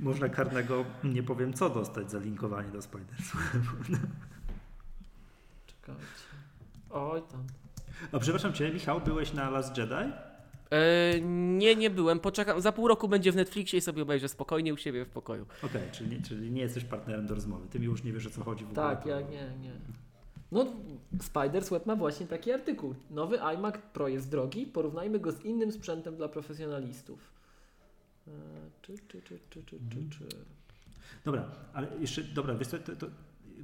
Można 0.00 0.28
karnego, 0.28 0.84
nie 1.04 1.22
powiem 1.22 1.52
co, 1.52 1.70
dostać 1.70 2.10
za 2.10 2.18
linkowanie 2.18 2.68
do 2.70 2.82
Spiders. 2.82 3.32
Czekajcie. 5.66 6.02
Oj 6.90 7.22
tam. 7.22 7.44
A 8.12 8.18
przepraszam 8.18 8.52
Cię, 8.52 8.70
Michał, 8.72 9.00
byłeś 9.00 9.32
na 9.32 9.50
Last 9.50 9.78
Jedi? 9.78 9.94
E, 10.70 11.20
nie, 11.58 11.76
nie 11.76 11.90
byłem. 11.90 12.20
Poczekam. 12.20 12.60
Za 12.60 12.72
pół 12.72 12.88
roku 12.88 13.08
będzie 13.08 13.32
w 13.32 13.36
Netflixie 13.36 13.78
i 13.78 13.82
sobie 13.82 14.02
obejrzę 14.02 14.28
spokojnie 14.28 14.74
u 14.74 14.76
siebie 14.76 15.04
w 15.04 15.08
pokoju. 15.08 15.46
Okej, 15.62 15.82
czyli, 15.92 16.10
nie- 16.16 16.22
czyli 16.22 16.50
nie 16.50 16.62
jesteś 16.62 16.84
partnerem 16.84 17.26
do 17.26 17.34
rozmowy. 17.34 17.68
Ty 17.68 17.78
mi 17.80 17.86
już 17.86 18.04
nie 18.04 18.12
wiesz 18.12 18.26
o 18.26 18.30
co 18.30 18.44
chodzi 18.44 18.64
w 18.64 18.70
ogóle. 18.70 18.86
Tak, 18.96 19.06
ja 19.06 19.20
nie, 19.20 19.50
nie. 19.60 19.72
No, 20.52 20.66
Spiders 21.22 21.70
Web 21.70 21.86
ma 21.86 21.96
właśnie 21.96 22.26
taki 22.26 22.52
artykuł. 22.52 22.94
Nowy 23.10 23.40
iMac 23.42 23.74
Pro 23.92 24.08
jest 24.08 24.30
drogi, 24.30 24.66
porównajmy 24.66 25.20
go 25.20 25.32
z 25.32 25.40
innym 25.44 25.72
sprzętem 25.72 26.16
dla 26.16 26.28
profesjonalistów. 26.28 27.33
E, 28.28 28.30
Czy, 28.82 28.94
czy, 29.08 29.22
czy, 29.22 29.38
czy, 29.50 29.62
czy, 29.64 29.76
Mhm. 29.76 30.10
czy, 30.10 30.18
czy. 30.18 30.36
Dobra, 31.24 31.44
ale 31.74 31.88
jeszcze, 32.00 32.22
dobra, 32.22 32.54
wiesz 32.54 32.68
co, 32.68 32.78
to, 32.78 32.96
to 32.96 33.06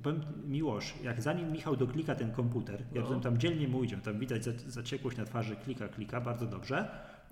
powiem 0.02 0.20
Miłosz, 0.46 0.94
jak 1.02 1.22
zanim 1.22 1.52
Michał 1.52 1.76
doklika 1.76 2.14
ten 2.14 2.32
komputer, 2.32 2.80
ja 2.80 2.86
No. 2.94 3.00
rozumiem, 3.00 3.22
tam 3.22 3.38
dzielnie 3.38 3.68
mu 3.68 3.84
idzie, 3.84 3.96
tam 3.96 4.18
widać 4.18 4.44
za- 4.44 4.52
zaciekłość 4.70 5.16
na 5.16 5.24
twarzy, 5.24 5.56
klika, 5.56 5.88
klika, 5.88 6.20
bardzo 6.20 6.46
dobrze. 6.46 6.88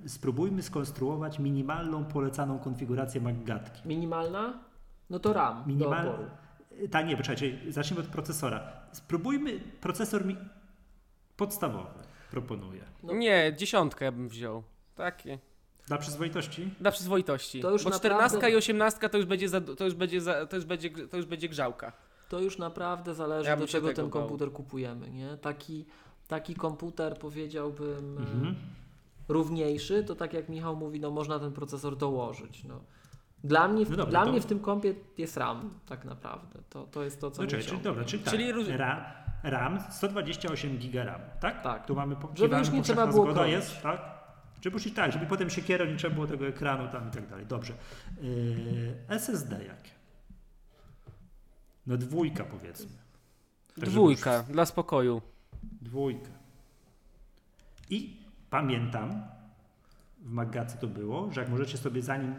Spróbujmy 0.06 0.62
skonstruować 0.62 1.38
minimalną 1.38 2.04
polecaną 2.04 2.58
konfigurację 2.58 3.20
MacGatki. 3.20 3.88
Minimalna? 3.88 4.58
No 5.10 5.18
to 5.18 5.32
RAM 5.32 5.64
Minimal- 5.66 6.04
do 6.04 6.10
oporu. 6.10 6.24
Tak, 6.90 7.06
nie, 7.06 7.16
poczekajcie, 7.16 7.72
zacznijmy 7.72 8.04
od 8.04 8.10
procesora. 8.10 8.72
Spróbujmy 8.92 9.60
procesor 9.80 10.24
mi... 10.26 10.36
podstawowy, 11.36 11.90
proponuję. 12.30 12.82
No. 13.02 13.12
Nie, 13.14 13.54
dziesiątkę 13.56 14.04
ja 14.04 14.12
bym 14.12 14.28
wziął. 14.28 14.62
Takie. 14.94 15.38
Dla 15.89 15.99
przyzwoitości? 15.99 16.70
Dla 16.80 16.91
przyzwoitości. 16.91 17.61
To 17.61 17.70
już 17.70 17.84
Bo 17.84 17.91
naprawdę- 17.91 18.16
14 18.28 18.51
i 18.51 18.57
18 18.57 19.09
to 19.09 19.16
już 19.16 19.26
będzie, 19.26 19.49
za, 19.49 19.61
to 19.61 19.84
już 19.84 19.95
będzie, 19.95 20.20
za, 20.20 20.47
to 20.47 20.57
już 20.57 20.64
będzie, 20.64 20.91
to 20.91 21.16
już 21.16 21.26
będzie 21.26 21.49
grzałka. 21.49 21.93
To 22.28 22.41
już 22.41 22.59
naprawdę 22.59 23.14
zależy, 23.14 23.49
Ja 23.51 23.57
do 23.57 23.66
czego 23.66 23.86
ten 23.93 24.05
bał. 24.11 24.11
komputer 24.22 24.53
kupujemy. 24.53 25.11
Nie? 25.11 25.36
Taki, 25.36 25.84
taki 26.28 26.55
komputer 26.55 27.18
powiedziałbym 27.18 28.18
e, 28.18 28.20
Mhm. 28.20 28.55
równiejszy, 29.28 30.05
to 30.05 30.14
tak 30.14 30.32
jak 30.32 30.49
Michał 30.49 30.76
mówi, 30.76 31.01
no 31.01 31.11
można 31.11 31.39
ten 31.39 31.53
procesor 31.53 31.97
dołożyć. 31.97 32.64
No. 32.64 32.80
Dla, 33.45 33.68
mnie, 33.68 33.84
w- 33.86 33.91
No 33.91 33.97
dobra, 33.97 34.11
dla 34.11 34.24
to- 34.24 34.30
mnie 34.30 34.41
w 34.41 34.47
tym 34.47 34.61
kompie 34.61 34.95
jest 35.18 35.36
RAM 35.36 35.70
tak 35.89 36.05
naprawdę. 36.05 36.59
To, 36.70 36.86
to 36.86 37.03
jest 37.05 37.20
to, 37.20 37.30
co 37.30 37.43
No 37.43 37.49
czekaj, 37.49 37.66
czyli, 37.66 37.80
dobra, 37.80 38.05
czyli 38.05 38.22
tak, 38.22 38.34
Czyli 38.34 38.53
RAM, 38.76 39.01
RAM 39.43 39.78
128 39.91 40.78
GB 40.78 41.05
RAM, 41.05 41.20
tak? 41.41 41.62
Tak. 41.62 41.86
Tu 41.86 41.95
mamy 41.95 42.16
po, 42.16 42.28
Żeby 42.34 42.59
już 42.59 42.70
nie 42.70 42.82
trzeba 42.82 43.07
było 43.07 43.22
zgoda 43.24 43.34
kroić. 43.41 43.53
jest, 43.53 43.82
tak? 43.82 44.17
Żeby 44.61 44.74
już 44.74 44.86
i 44.86 44.90
tak, 44.90 45.12
żeby 45.12 45.26
potem 45.26 45.50
się 45.50 45.62
kierą, 45.62 45.84
nie 45.86 45.96
trzeba 45.96 46.14
było 46.14 46.26
tego 46.26 46.46
ekranu 46.46 46.92
tam 46.92 47.09
i 47.09 47.11
tak 47.11 47.26
dalej. 47.26 47.46
Dobrze. 47.46 47.72
Yy, 48.22 48.94
SSD 49.09 49.64
jakie? 49.64 49.90
No 51.86 51.96
dwójka 51.96 52.44
powiedzmy. 52.44 52.90
Tak, 53.80 53.88
Dwójka, 53.88 54.42
dla 54.42 54.66
spokoju. 54.66 55.22
Dwójka. 55.62 56.30
I 57.90 58.16
pamiętam, 58.50 59.22
w 60.18 60.30
Magacy 60.30 60.78
to 60.80 60.86
było, 60.86 61.32
że 61.32 61.40
jak 61.40 61.50
możecie 61.50 61.78
sobie 61.78 62.02
zanim, 62.02 62.34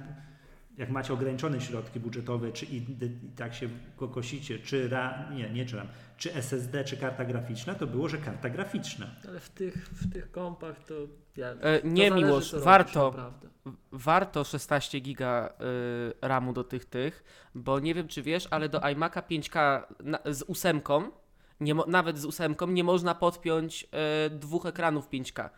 jak 0.79 0.89
macie 0.89 1.13
ograniczone 1.13 1.61
środki 1.61 1.99
budżetowe, 1.99 2.51
czy 2.51 2.65
i, 2.65 2.77
i 2.77 3.31
tak 3.35 3.53
się 3.53 3.69
kokosicie, 3.97 4.59
czy 4.59 4.89
RAM, 4.89 5.35
nie, 5.35 5.49
nie 5.49 5.65
czy 5.65 5.77
RAM, 5.77 5.87
czy 6.17 6.35
SSD, 6.35 6.83
czy 6.83 6.97
karta 6.97 7.25
graficzna, 7.25 7.75
to 7.75 7.87
było, 7.87 8.09
że 8.09 8.17
karta 8.17 8.49
graficzna. 8.49 9.07
Ale 9.27 9.39
w 9.39 9.49
tych, 9.49 9.89
w 9.89 10.13
tych 10.13 10.31
kompach 10.31 10.85
to... 10.85 10.93
Ja, 11.37 11.47
E, 11.47 11.79
to 11.79 11.87
nie 11.87 12.09
zależy, 12.09 12.25
Miłosz, 12.25 12.49
co 12.49 12.55
robisz, 12.55 12.65
warto, 12.65 13.05
naprawdę. 13.05 13.49
warto 13.91 14.43
16 14.43 14.99
giga 14.99 15.49
y, 15.49 16.27
RAMu 16.27 16.53
do 16.53 16.63
tych 16.63 16.85
tych, 16.85 17.23
bo 17.55 17.79
nie 17.79 17.93
wiem 17.93 18.07
czy 18.07 18.21
wiesz, 18.21 18.47
ale 18.51 18.69
do 18.69 18.79
iMac'a 18.79 19.21
5K 19.21 19.83
na, 20.03 20.19
z 20.25 20.41
ósemką, 20.41 21.11
nie 21.59 21.75
nawet 21.87 22.17
z 22.17 22.25
ósemką 22.25 22.67
nie 22.67 22.83
można 22.83 23.15
podpiąć 23.15 23.87
y, 24.27 24.29
dwóch 24.29 24.65
ekranów 24.65 25.09
5K. 25.09 25.49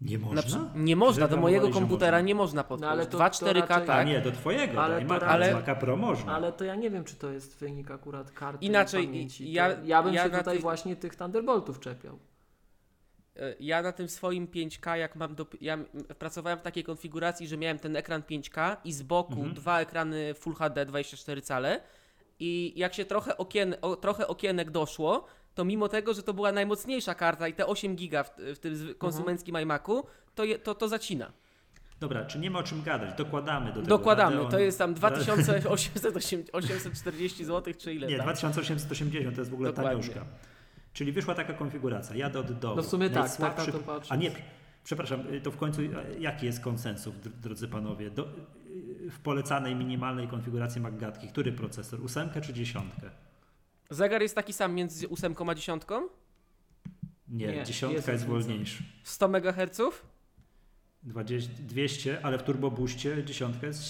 Nie 0.00 0.18
Na 0.18 0.24
można? 0.26 0.42
przy- 0.42 0.58
nie 0.74 0.96
można, 0.96 1.28
do 1.28 1.36
mojego 1.36 1.70
komputera 1.70 2.16
można. 2.16 2.26
nie 2.28 2.34
można 2.34 2.64
podpiąć. 2.64 2.92
ale 2.92 3.06
to- 3.06 3.16
2 3.18 3.30
to 3.30 3.36
4K 3.36 3.68
raczej- 3.68 3.84
A 3.84 3.86
tak. 3.96 4.06
nie, 4.06 4.20
do 4.20 4.32
twojego, 4.32 4.82
Ale 4.84 5.04
to 5.06 5.26
ale, 5.26 5.54
Maca 5.54 5.74
Pro 5.74 5.96
można. 5.96 6.32
Ale 6.34 6.52
to 6.52 6.64
ja 6.64 6.74
nie 6.74 6.90
wiem, 6.90 7.04
czy 7.04 7.16
to 7.16 7.30
jest 7.30 7.58
wynik 7.58 7.90
akurat 7.90 8.30
karty 8.30 8.64
Inaczej, 8.66 9.06
pamięci. 9.06 9.52
ja- 9.52 9.76
ja 9.84 10.02
bym 10.02 10.14
ja 10.14 10.24
się 10.24 10.28
na 10.30 10.38
tutaj 10.38 10.54
tej- 10.54 10.62
właśnie 10.62 10.96
tych 10.96 11.16
Thunderboltów 11.16 11.80
czepiał. 11.80 12.18
Y, 13.36 13.56
Ja 13.60 13.82
na 13.82 13.92
tym 13.92 14.08
swoim 14.08 14.46
5K, 14.46 14.96
jak 14.96 15.16
mam 15.16 15.34
do, 15.34 15.46
ja 15.60 15.78
pracowałem 16.18 16.58
w 16.58 16.62
takiej 16.62 16.84
konfiguracji, 16.84 17.48
że 17.48 17.56
miałem 17.56 17.78
ten 17.78 17.96
ekran 17.96 18.22
5K 18.22 18.76
i 18.84 18.92
z 18.92 19.02
boku 19.02 19.32
Mhm. 19.32 19.54
dwa 19.54 19.80
ekrany 19.80 20.34
Full 20.34 20.54
HD 20.54 20.86
24 20.86 21.42
cale 21.42 21.80
i 22.40 22.72
jak 22.76 22.94
się 22.94 23.04
trochę, 23.04 23.36
okien, 23.36 23.74
o, 23.82 23.96
trochę 23.96 24.26
okienek 24.28 24.70
doszło, 24.70 25.26
to 25.58 25.64
mimo 25.64 25.88
tego, 25.88 26.14
że 26.14 26.22
to 26.22 26.34
była 26.34 26.52
najmocniejsza 26.52 27.14
karta 27.14 27.48
i 27.48 27.54
te 27.54 27.66
8 27.66 27.96
giga 27.96 28.24
w, 28.24 28.30
w 28.54 28.58
tym 28.58 28.94
konsumenckim 28.98 29.56
iMacu, 29.62 30.04
to, 30.34 30.44
je, 30.44 30.58
to, 30.58 30.74
to 30.74 30.88
zacina. 30.88 31.32
Dobra, 32.00 32.24
czy 32.24 32.38
nie 32.38 32.50
ma 32.50 32.58
o 32.58 32.62
czym 32.62 32.82
gadać? 32.82 33.18
Dokładamy 33.18 33.66
do 33.66 33.72
tego. 33.74 33.86
Dokładamy, 33.86 34.36
Radeon- 34.36 34.50
to 34.50 34.58
jest 34.58 34.78
tam 34.78 34.94
2840 35.00 37.44
zł 37.44 37.74
czy 37.78 37.94
ile 37.94 38.06
Nie, 38.06 38.16
tam. 38.16 38.24
2880 38.26 39.34
to 39.34 39.40
jest 39.40 39.50
w 39.50 39.54
ogóle 39.54 39.70
Dokładnie. 39.72 39.90
taniuszka. 40.00 40.24
Czyli 40.92 41.12
wyszła 41.12 41.34
taka 41.34 41.52
konfiguracja. 41.52 42.16
Jadę 42.16 42.38
od 42.38 42.52
dołu. 42.58 42.76
No 42.76 42.82
w 42.82 42.86
sumie 42.86 43.10
tak, 43.10 43.22
Najsłabszy- 43.24 43.72
tak 43.72 43.72
to 43.72 43.78
patrząc. 43.78 44.12
A 44.12 44.16
nie, 44.16 44.30
Przepraszam, 44.84 45.20
y, 45.34 45.40
to 45.40 45.50
w 45.50 45.56
końcu 45.56 45.80
jaki 46.18 46.46
jest 46.46 46.60
konsensus, 46.60 47.14
dr- 47.14 47.32
drodzy 47.40 47.68
panowie? 47.68 48.10
Do, 48.10 48.22
y, 48.24 48.28
w 49.10 49.18
polecanej 49.20 49.74
minimalnej 49.74 50.28
konfiguracji 50.28 50.80
MacGatki, 50.80 51.28
który 51.28 51.52
procesor? 51.52 52.00
Ósemkę 52.00 52.40
czy 52.40 52.52
dziesiątkę? 52.52 53.10
Zegar 53.90 54.22
jest 54.22 54.34
taki 54.34 54.52
sam 54.52 54.74
między 54.74 55.08
ósemką 55.08 55.50
a 55.50 55.54
dziesiątką? 55.54 56.08
Nie, 57.28 57.46
Nie, 57.46 57.64
dziesiątka 57.64 58.12
jest 58.12 58.26
wolniejsza. 58.26 58.84
100 59.02 59.26
MHz? 59.28 59.80
20, 61.02 61.50
200, 61.62 62.20
ale 62.24 62.38
w 62.38 62.42
turbobuście 62.42 63.24
dziesiątka 63.24 63.66
jest 63.66 63.82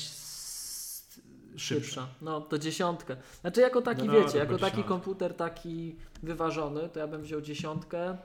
szybsza. 1.57 1.59
Szybsza. 1.59 2.09
No, 2.23 2.41
to 2.41 2.59
dziesiątkę. 2.59 3.17
Znaczy 3.41 3.61
jako 3.61 3.83
taki, 3.83 4.03
No 4.07 4.13
wiecie, 4.13 4.25
dobra, 4.27 4.41
jako 4.41 4.59
taki 4.59 4.71
dziesiątka. 4.71 4.89
komputer 4.89 5.35
taki 5.35 5.97
wyważony, 6.23 6.89
to 6.89 6.99
ja 7.01 7.07
bym 7.07 7.23
wziął 7.23 7.41
dziesiątkę, 7.41 8.19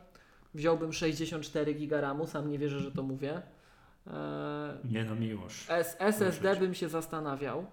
wziąłbym 0.54 0.94
64 0.94 1.74
giga 1.74 2.02
RAMu, 2.02 2.28
sam 2.28 2.50
nie 2.52 2.60
wierzę, 2.60 2.80
że 2.80 2.92
to 2.92 3.04
mówię. 3.04 3.42
Eee, 4.08 4.14
Nie 4.92 5.04
no, 5.04 5.16
miłość. 5.16 5.66
S- 5.70 5.96
SSD 6.00 6.56
bym 6.56 6.74
się 6.74 6.90
zastanawiał. 6.90 7.66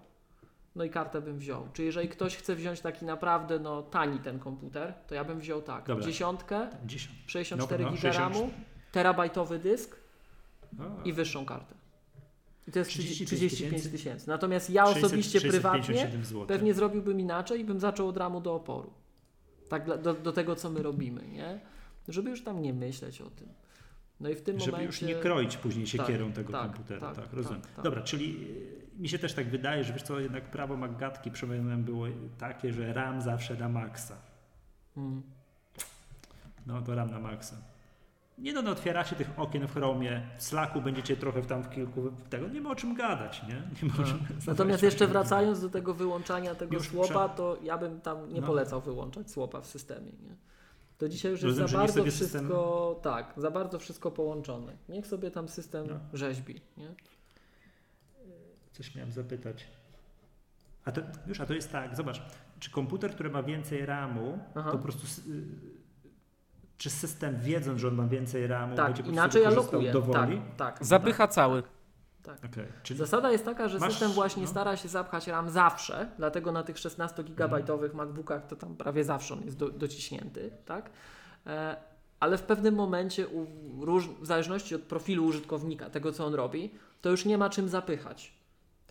No 0.75 0.83
i 0.83 0.89
kartę 0.89 1.21
bym 1.21 1.39
wziął. 1.39 1.67
Czy 1.73 1.83
jeżeli 1.83 2.09
ktoś 2.09 2.35
chce 2.35 2.55
wziąć 2.55 2.81
taki 2.81 3.05
naprawdę 3.05 3.59
no, 3.59 3.81
tani 3.81 4.19
ten 4.19 4.39
komputer, 4.39 4.93
to 5.07 5.15
ja 5.15 5.23
bym 5.23 5.39
wziął 5.39 5.61
tak. 5.61 5.85
Dobra. 5.87 6.05
Dziesiątkę, 6.05 6.69
Dziesiąt. 6.85 7.17
64 7.27 7.83
No, 7.83 7.89
no, 7.89 7.97
giga 7.97 8.13
60. 8.13 8.35
RAMu, 8.35 8.51
terabajtowy 8.91 9.59
dysk 9.59 9.95
A, 10.79 11.03
i 11.03 11.13
wyższą 11.13 11.45
kartę. 11.45 11.75
I 12.67 12.71
to 12.71 12.79
jest 12.79 12.91
35 12.91 13.29
35 13.29 13.87
tysięcy. 13.87 14.29
Natomiast 14.29 14.69
ja 14.69 14.85
osobiście 14.85 15.39
600, 15.39 15.51
prywatnie 15.51 15.83
657 15.83 16.25
zł. 16.25 16.45
pewnie 16.47 16.73
zrobiłbym 16.73 17.19
inaczej 17.19 17.59
i 17.59 17.63
bym 17.63 17.79
zaczął 17.79 18.07
od 18.07 18.17
ramu 18.17 18.41
do 18.41 18.55
oporu. 18.55 18.93
Tak 19.69 20.01
do, 20.01 20.13
do 20.13 20.31
tego, 20.31 20.55
co 20.55 20.69
my 20.69 20.83
robimy, 20.83 21.27
nie? 21.27 21.59
Żeby 22.07 22.29
już 22.29 22.43
tam 22.43 22.61
nie 22.61 22.73
myśleć 22.73 23.21
o 23.21 23.29
tym. 23.29 23.47
No 24.19 24.29
i 24.29 24.35
w 24.35 24.41
tym 24.41 24.59
Żeby 24.59 24.71
momencie... 24.71 24.85
już 24.85 25.01
nie 25.01 25.15
kroić 25.15 25.57
później 25.57 25.87
siekierą 25.87 26.25
Tak, 26.25 26.35
tego 26.35 26.51
tak, 26.51 26.61
komputera. 26.61 26.99
Tak, 26.99 27.15
tak, 27.15 27.33
rozumiem. 27.33 27.61
tak, 27.61 27.71
tak. 27.71 27.83
Dobra, 27.83 28.01
czyli 28.01 28.47
mi 29.01 29.09
się 29.09 29.19
też 29.19 29.33
tak 29.33 29.49
wydaje, 29.49 29.83
że 29.83 29.93
wiesz 29.93 30.03
co, 30.03 30.19
jednak 30.19 30.43
prawo 30.51 30.77
Maggatki 30.77 31.31
przemawiałem 31.31 31.83
było 31.83 32.05
takie, 32.37 32.73
że 32.73 32.93
RAM 32.93 33.21
zawsze 33.21 33.55
na 33.55 33.69
maksa. 33.69 34.15
Mm. 34.97 35.21
No 36.67 36.81
to 36.81 36.95
RAM 36.95 37.11
na 37.11 37.19
maksa. 37.19 37.55
Nie 38.37 38.53
no, 38.53 38.61
no 38.61 38.71
otwieracie 38.71 39.15
tych 39.15 39.29
okien 39.37 39.67
w 39.67 39.73
Chromie, 39.73 40.21
w 40.37 40.43
Slacku 40.43 40.81
będziecie 40.81 41.17
trochę 41.17 41.41
tam 41.41 41.63
w 41.63 41.69
kilku, 41.69 42.11
tego 42.29 42.47
nie 42.47 42.61
ma 42.61 42.69
o 42.69 42.75
czym 42.75 42.95
gadać, 42.95 43.43
nie? 43.43 43.61
Nie 43.83 43.89
ma 43.93 44.03
o 44.03 44.07
czym 44.07 44.19
Tak. 44.19 44.37
Natomiast 44.47 44.83
jeszcze 44.83 45.07
wracając 45.07 45.61
do 45.61 45.69
tego 45.69 45.93
wyłączania 45.93 46.55
tego 46.55 46.73
Już 46.73 46.89
słopa, 46.89 47.27
prze- 47.29 47.37
to 47.37 47.57
ja 47.63 47.77
bym 47.77 48.01
tam 48.01 48.33
nie 48.33 48.41
No. 48.41 48.47
polecał 48.47 48.81
wyłączać 48.81 49.31
słopa 49.31 49.61
w 49.61 49.65
systemie. 49.67 50.11
Nie? 50.11 50.35
To 50.97 51.09
dzisiaj 51.09 51.31
już 51.31 51.41
jest 51.41 51.59
Rozumiem, 51.59 51.67
za 51.69 51.77
bardzo 51.77 52.11
wszystko, 52.11 52.99
tak, 53.03 53.33
za 53.37 53.51
bardzo 53.51 53.79
wszystko 53.79 54.11
połączone. 54.11 54.73
Niech 54.89 55.07
sobie 55.07 55.31
tam 55.31 55.49
system 55.49 55.87
No. 55.89 55.99
rzeźbi. 56.13 56.61
Nie? 56.77 56.93
Coś 58.81 58.95
miałem 58.95 59.11
zapytać. 59.11 59.67
A 60.85 60.91
to 60.91 61.01
już, 61.27 61.41
a 61.41 61.45
to 61.45 61.53
jest 61.53 61.71
tak, 61.71 61.95
zobacz, 61.95 62.21
czy 62.59 62.71
komputer, 62.71 63.11
który 63.13 63.29
ma 63.29 63.43
więcej 63.43 63.85
RAMu, 63.85 64.39
Aha. 64.55 64.71
to 64.71 64.77
po 64.77 64.83
prostu 64.83 65.07
y, 65.31 65.43
czy 66.77 66.89
system 66.89 67.39
wiedząc, 67.39 67.81
że 67.81 67.87
on 67.87 67.95
ma 67.95 68.07
więcej 68.07 68.47
RAMu, 68.47 68.75
Tak, 68.75 68.85
będzie 68.85 69.03
po 69.03 69.09
prostu 69.09 69.13
inaczej 69.13 69.45
alokuje. 69.45 69.91
do 69.91 70.01
woli? 70.01 70.41
Tak, 70.57 70.77
tak. 70.77 70.85
Zapycha 70.85 71.27
cały. 71.27 71.63
Okej, 72.45 72.65
czyli 72.83 72.99
Zasada 72.99 73.31
jest 73.31 73.45
taka, 73.45 73.67
że 73.69 73.79
Masz- 73.79 73.91
system 73.91 74.11
właśnie 74.11 74.43
no. 74.43 74.49
stara 74.49 74.77
się 74.77 74.89
zapchać 74.89 75.27
RAM 75.27 75.49
zawsze, 75.49 76.11
dlatego 76.17 76.51
na 76.51 76.63
tych 76.63 76.75
16-gigabajtowych 76.75 77.93
MacBookach 77.93 78.47
to 78.47 78.55
tam 78.55 78.75
prawie 78.75 79.03
zawsze 79.03 79.33
on 79.33 79.41
jest 79.43 79.57
do, 79.57 79.69
dociśnięty, 79.69 80.51
tak? 80.65 80.89
E, 81.47 81.75
ale 82.19 82.37
w 82.37 82.43
pewnym 82.43 82.75
momencie, 82.75 83.27
u, 83.27 83.45
róż, 83.85 84.09
w 84.21 84.25
zależności 84.25 84.75
od 84.75 84.81
profilu 84.81 85.25
użytkownika, 85.25 85.89
tego 85.89 86.11
co 86.11 86.25
on 86.25 86.33
robi, 86.33 86.71
to 87.01 87.09
już 87.09 87.25
nie 87.25 87.37
ma 87.37 87.49
czym 87.49 87.69
zapychać, 87.69 88.40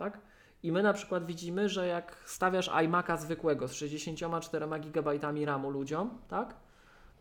tak? 0.01 0.21
I 0.63 0.73
my 0.73 0.83
na 0.83 0.93
przykład 0.93 1.27
widzimy, 1.27 1.69
że 1.69 1.87
jak 1.87 2.17
stawiasz 2.27 2.69
iMac'a 2.69 3.19
zwykłego 3.19 3.69
z 3.69 3.73
64 3.73 4.67
GB 4.81 5.11
RAMu 5.45 5.71
ludziom, 5.71 6.19
tak? 6.29 6.55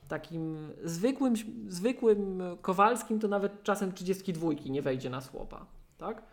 Takim 0.08 0.72
zwykłym, 0.84 1.34
zwykłym 1.68 2.42
Kowalskim 2.62 3.20
to 3.20 3.28
nawet 3.28 3.64
czasem 3.64 3.94
32 3.94 4.50
nie 4.66 4.82
wejdzie 4.82 5.10
na 5.10 5.22
słopa, 5.22 5.66
tak? 5.98 6.24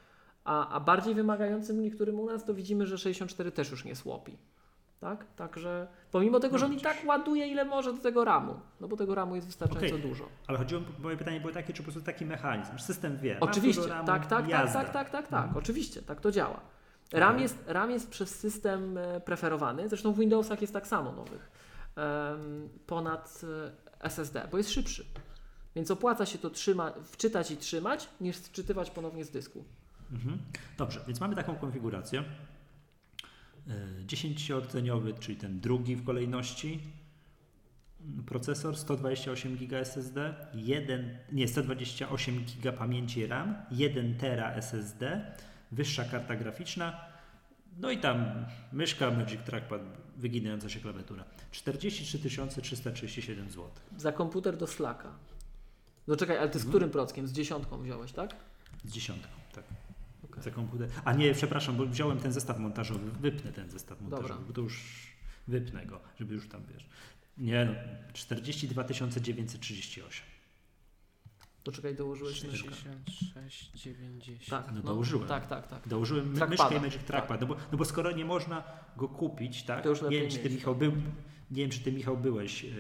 A, 0.45 0.69
a 0.69 0.81
bardziej 0.81 1.15
wymagającym 1.15 1.83
niektórym 1.83 2.21
u 2.21 2.27
nas 2.27 2.45
to 2.45 2.55
widzimy, 2.55 2.87
że 2.87 2.99
64 2.99 3.53
też 3.53 3.71
już 3.71 3.85
nie 3.85 3.97
słopi. 3.97 4.39
Tak? 5.01 5.27
Także 5.37 5.87
pomimo 6.13 6.41
tego, 6.41 6.53
No 6.53 6.59
że 6.59 6.67
on 6.67 6.73
i 6.73 6.75
widzisz. 6.75 6.89
tak 6.93 7.05
ładuje 7.07 7.47
ile 7.47 7.65
może 7.65 7.93
do 7.93 7.99
tego 7.99 8.25
ramu, 8.25 8.61
no 8.81 8.89
bo 8.89 8.97
tego 8.97 9.15
ramu 9.15 9.35
jest 9.35 9.47
wystarczająco 9.47 9.97
Okej. 9.97 10.09
dużo. 10.09 10.29
Ale 10.47 10.59
chodziło, 10.59 10.81
moje 10.99 11.17
pytanie 11.17 11.41
było 11.41 11.53
takie, 11.53 11.73
czy 11.73 11.83
po 11.83 11.85
prostu 11.85 12.01
taki 12.01 12.27
mechanizm, 12.27 12.79
system 12.79 13.17
wie. 13.19 13.41
Oczywiście, 13.41 13.87
RAMu, 13.87 14.07
tak, 14.07 14.27
tak, 14.27 14.49
tak, 14.51 14.73
tak, 14.73 14.91
tak, 14.93 15.11
tak, 15.11 15.29
tak, 15.29 15.57
oczywiście, 15.57 16.03
tak 16.03 16.21
to 16.21 16.31
działa. 16.33 16.61
RAM 17.13 17.39
jest, 17.39 17.65
RAM 17.67 17.91
jest 17.91 18.11
przez 18.11 18.39
system 18.39 18.99
e, 18.99 19.21
preferowany, 19.21 19.89
zresztą 19.89 20.13
w 20.13 20.19
Windowsach 20.19 20.61
jest 20.61 20.73
tak 20.73 20.87
samo 20.87 21.13
nowych, 21.13 21.51
ponad 22.87 23.41
e, 24.01 24.07
SSD, 24.07 24.49
bo 24.51 24.59
jest 24.59 24.71
szybszy. 24.71 25.05
Więc 25.77 25.91
opłaca 25.91 26.27
się 26.27 26.39
to 26.39 26.51
trzyma, 26.51 26.93
wczytać 27.05 27.51
i 27.51 27.57
trzymać, 27.57 28.09
niż 28.21 28.37
wczytywać 28.37 28.91
ponownie 28.91 29.25
z 29.25 29.31
dysku. 29.31 29.65
Mhm. 30.13 30.39
Dobrze, 30.79 31.01
więc 31.07 31.21
mamy 31.21 31.35
taką 31.35 31.55
konfigurację. 31.57 32.25
E, 33.69 34.05
10-rdzeniowy, 34.07 35.19
czyli 35.19 35.37
ten 35.39 35.61
drugi 35.61 35.97
w 35.97 36.05
kolejności. 36.05 36.81
Procesor 38.27 38.77
128 38.77 39.57
GB 39.57 39.81
SSD, 39.81 40.35
1, 40.55 41.19
nie 41.33 41.49
128 41.49 42.45
GB 42.45 42.73
pamięci 42.73 43.27
RAM, 43.27 43.55
1 43.71 44.15
tera 44.19 44.53
SSD, 44.55 45.33
wyższa 45.73 46.05
karta 46.05 46.37
graficzna, 46.37 47.01
no 47.81 47.91
i 47.91 47.99
tam 47.99 48.25
myszka 48.73 49.11
Magic 49.11 49.41
Trackpad, 49.43 49.83
wyginająca 50.17 50.69
się 50.69 50.81
klawiatura. 50.81 51.25
43 51.51 52.19
337 52.63 53.51
zł. 53.51 53.65
Za 53.97 54.13
komputer 54.13 54.57
do 54.57 54.67
Slacka. 54.67 55.13
No 56.07 56.17
czekaj, 56.17 56.39
ale 56.39 56.49
ty 56.49 56.59
z 56.59 56.63
Mhm. 56.63 56.71
którym 56.71 56.91
prockiem? 56.91 57.27
Z 57.29 57.33
dziesiątką 57.33 57.83
wziąłeś, 57.83 58.13
tak? 58.13 58.37
Z 58.85 58.93
dziesiątką. 58.93 59.29
Za 60.41 60.51
komputer. 60.51 60.89
A 61.05 61.13
nie, 61.13 61.35
przepraszam, 61.35 61.77
bo 61.77 61.87
wziąłem 61.87 62.19
ten 62.19 62.33
zestaw 62.33 62.59
montażowy. 62.59 63.11
Wypnę 63.11 63.53
ten 63.53 63.71
zestaw 63.71 64.01
montażowy, 64.01 64.29
Dobra. 64.29 64.45
bo 64.47 64.53
to 64.53 64.61
już 64.61 64.83
wypnę 65.49 65.87
go, 65.87 66.01
żeby 66.21 66.35
już 66.35 66.49
tam 66.49 66.63
wiesz. 66.75 66.87
Nie 67.39 67.65
no, 67.65 67.73
42 68.13 68.85
938. 69.21 70.27
To 71.63 71.73
czekaj, 71.73 71.95
dołożyłeś 71.95 72.45
myszkę. 72.45 72.75
66, 72.75 73.71
90. 73.75 74.47
Tak, 74.47 74.75
No 74.75 74.81
dołożyłem. 74.83 75.29
Tak, 75.29 75.47
tak, 75.47 75.67
tak. 75.69 75.89
Dołożyłem 75.89 76.35
Trackpada. 76.35 76.65
myszkę 76.71 76.77
i 76.77 76.81
Magic 76.91 77.07
Trackpad, 77.07 77.41
no, 77.41 77.47
bo, 77.47 77.57
no 77.73 77.79
bo 77.79 77.85
skoro 77.85 78.13
nie 78.13 78.25
można 78.25 78.63
go 78.97 79.09
kupić, 79.09 79.63
tak? 79.63 79.83
To 79.83 79.89
już 79.89 80.03
nie 80.03 80.21
wiem, 80.21 80.31
czy 80.31 80.39
ty. 80.39 80.51
Michał 80.51 80.75
był, 80.75 80.93
nie 81.51 81.63
wiem, 81.63 81.71
czy 81.71 81.81
ty 81.81 81.93
Michał 81.93 82.17
byłeś 82.17 82.63
yy, 82.63 82.71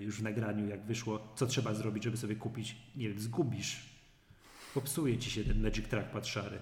już 0.00 0.18
w 0.18 0.22
nagraniu, 0.22 0.68
jak 0.68 0.86
wyszło, 0.86 1.32
co 1.36 1.46
trzeba 1.46 1.74
zrobić, 1.74 2.04
żeby 2.04 2.16
sobie 2.16 2.36
kupić, 2.36 2.76
nie 2.96 3.08
wiem, 3.08 3.18
zgubisz. 3.20 3.82
Popsuje 4.74 5.18
ci 5.18 5.30
się 5.30 5.44
ten 5.44 5.62
Magic 5.62 5.88
Trackpad 5.88 6.26
szary. 6.26 6.58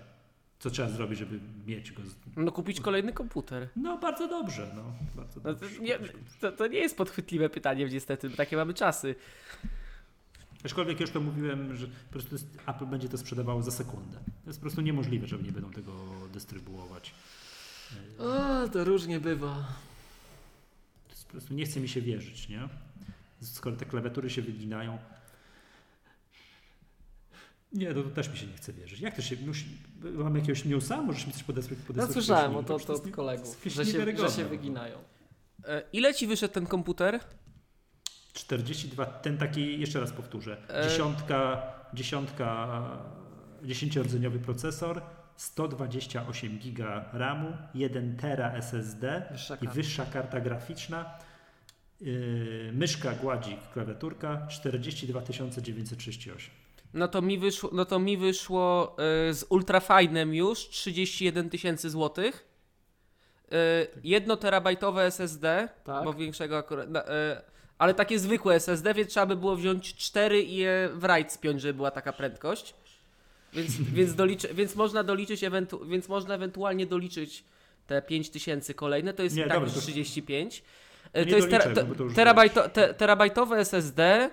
Co 0.67 0.71
trzeba 0.71 0.89
zrobić, 0.89 1.19
żeby 1.19 1.41
mieć 1.67 1.93
go? 1.93 2.03
No 2.37 2.53
kupić 2.53 2.81
kolejny 2.81 3.13
komputer. 3.13 3.69
No 3.77 3.99
bardzo 3.99 4.29
dobrze, 4.29 4.73
no. 4.77 4.83
Bardzo 5.17 5.41
No, 5.45 5.55
to, 5.55 5.61
dobrze. 5.61 5.81
nie, 5.81 5.99
to, 6.41 6.53
to 6.53 6.67
nie 6.67 6.79
jest 6.79 6.97
podchwytliwe 6.97 7.49
pytanie 7.51 7.85
niestety, 7.93 8.31
bo 8.31 8.37
takie 8.37 8.57
mamy 8.57 8.75
czasy. 8.75 9.15
Aczkolwiek 10.65 11.01
już 11.01 11.11
to 11.11 11.21
mówiłem, 11.21 11.77
że 11.77 11.87
po 11.87 12.11
prostu 12.19 12.37
Apple 12.67 12.87
będzie 12.87 13.09
to 13.09 13.19
sprzedawało 13.19 13.63
za 13.63 13.71
sekundę. 13.71 14.17
To 14.45 14.51
jest 14.51 14.59
po 14.59 14.63
prostu 14.63 14.81
niemożliwe, 14.81 15.27
że 15.27 15.39
nie 15.39 15.53
będą 15.53 15.71
tego 15.71 15.93
dystrybuować. 16.33 17.15
Yy, 18.19 18.25
O, 18.27 18.69
to 18.69 18.85
różnie 18.85 19.21
bywa. 19.21 19.55
To 21.09 21.11
jest 21.11 21.25
po 21.27 21.31
prostu 21.33 21.55
nie 21.55 21.65
chce 21.65 21.81
mi 21.81 21.89
się 21.89 22.01
wierzyć, 22.01 22.49
nie? 22.49 22.69
Skoro 23.41 23.77
te 23.77 23.85
klawiatury 23.85 24.31
się 24.31 24.43
wyginają. 24.43 24.99
Nie, 27.77 27.93
no 27.95 28.03
to 28.03 28.11
też 28.11 28.29
mi 28.29 28.37
się 28.37 28.47
nie 28.47 28.57
chce 28.57 28.73
wierzyć. 28.73 29.01
Jak 29.01 29.17
to 29.17 29.23
się. 29.23 29.37
Mam 30.03 30.37
jakiegoś 30.37 30.65
newsa? 30.65 31.03
Możesz 31.03 31.27
mi 31.27 31.33
coś 31.33 31.43
podesłać? 31.43 31.79
Ja 31.79 31.87
podesłać 31.87 32.13
słyszałem 32.13 32.57
o 32.57 32.63
to, 32.63 32.79
to 32.79 32.93
od 32.93 33.11
kolegów, 33.11 33.63
że 33.67 33.87
się, 33.87 34.17
że 34.17 34.31
się 34.31 34.45
wyginają. 34.45 34.99
E, 35.65 35.83
ile 35.93 36.15
ci 36.15 36.27
wyszedł 36.27 36.55
ten 36.55 36.67
komputer? 36.67 37.21
42, 38.33 39.07
ten 39.07 39.39
taki, 39.39 39.81
jeszcze 39.81 40.01
raz 40.01 40.13
powtórzę. 40.13 40.57
E- 40.69 40.89
Dziesiątka, 40.89 41.63
dziesiątka, 41.95 42.81
dziesięciordzeniowy 43.65 44.39
procesor, 44.39 45.03
128 45.37 46.59
giga 46.59 47.05
RAMu, 47.13 47.57
1 47.75 48.17
tera 48.17 48.53
SSD 48.53 49.27
Wyższa 49.31 49.57
i 49.57 49.69
wyższa 49.69 50.07
karta 50.07 50.41
graficzna. 50.41 51.19
Yy, 52.01 52.71
myszka, 52.73 53.13
gładzik, 53.13 53.59
klawiaturka 53.73 54.47
42 54.51 55.23
938. 55.23 56.56
No 56.95 57.09
to 57.09 57.23
mi 57.23 57.39
wyszło, 57.39 57.71
no 57.73 57.85
to 57.85 57.99
mi 57.99 58.17
wyszło 58.17 58.97
e, 59.29 59.35
z 59.35 59.47
ultrafajnem 59.49 60.35
już 60.35 60.59
31 60.69 61.51
tysięcy 61.51 61.91
złotych. 61.91 62.47
E, 63.53 63.87
jedno 64.05 64.37
terabajtowe 64.37 65.03
SSD, 65.05 65.69
Tak. 65.85 66.05
bo 66.05 66.15
większego 66.15 66.59
akurat. 66.59 66.89
E, 66.97 67.43
Ale 67.79 67.95
takie 67.95 68.19
zwykłe 68.19 68.55
SSD, 68.55 68.95
więc 68.95 69.11
trzeba 69.11 69.27
by 69.27 69.37
było 69.37 69.57
wziąć 69.57 69.95
4 69.95 70.43
i 70.43 70.57
je 70.57 70.89
w 70.95 71.05
RAID 71.05 71.33
spiąć, 71.33 71.61
żeby 71.61 71.75
była 71.75 71.91
taka 71.91 72.13
prędkość. 72.13 72.75
Więc, 73.53 73.77
więc, 73.97 74.15
doliczy, 74.15 74.55
więc, 74.55 74.75
można 74.77 75.03
doliczyć 75.05 75.45
ewentu, 75.45 75.87
więc 75.87 76.09
można 76.09 76.35
ewentualnie 76.35 76.87
doliczyć 76.87 77.45
te 77.87 78.03
5000 78.03 78.75
kolejne, 78.75 79.13
to 79.15 79.23
jest 79.23 79.37
Nie, 79.37 79.43
tak 79.43 79.53
dobra, 79.53 79.67
już 79.67 79.75
to- 79.75 79.81
35. 79.81 80.63
to 81.13 81.19
nie 81.25 81.27
To 81.31 81.37
jest 81.37 81.51
tera, 81.51 81.85
bo 81.85 81.95
to 81.95 82.05
już 82.05 82.15
terabajto, 82.15 82.69
te, 82.69 82.95
terabajtowe 82.95 83.57
SSD, 83.57 84.31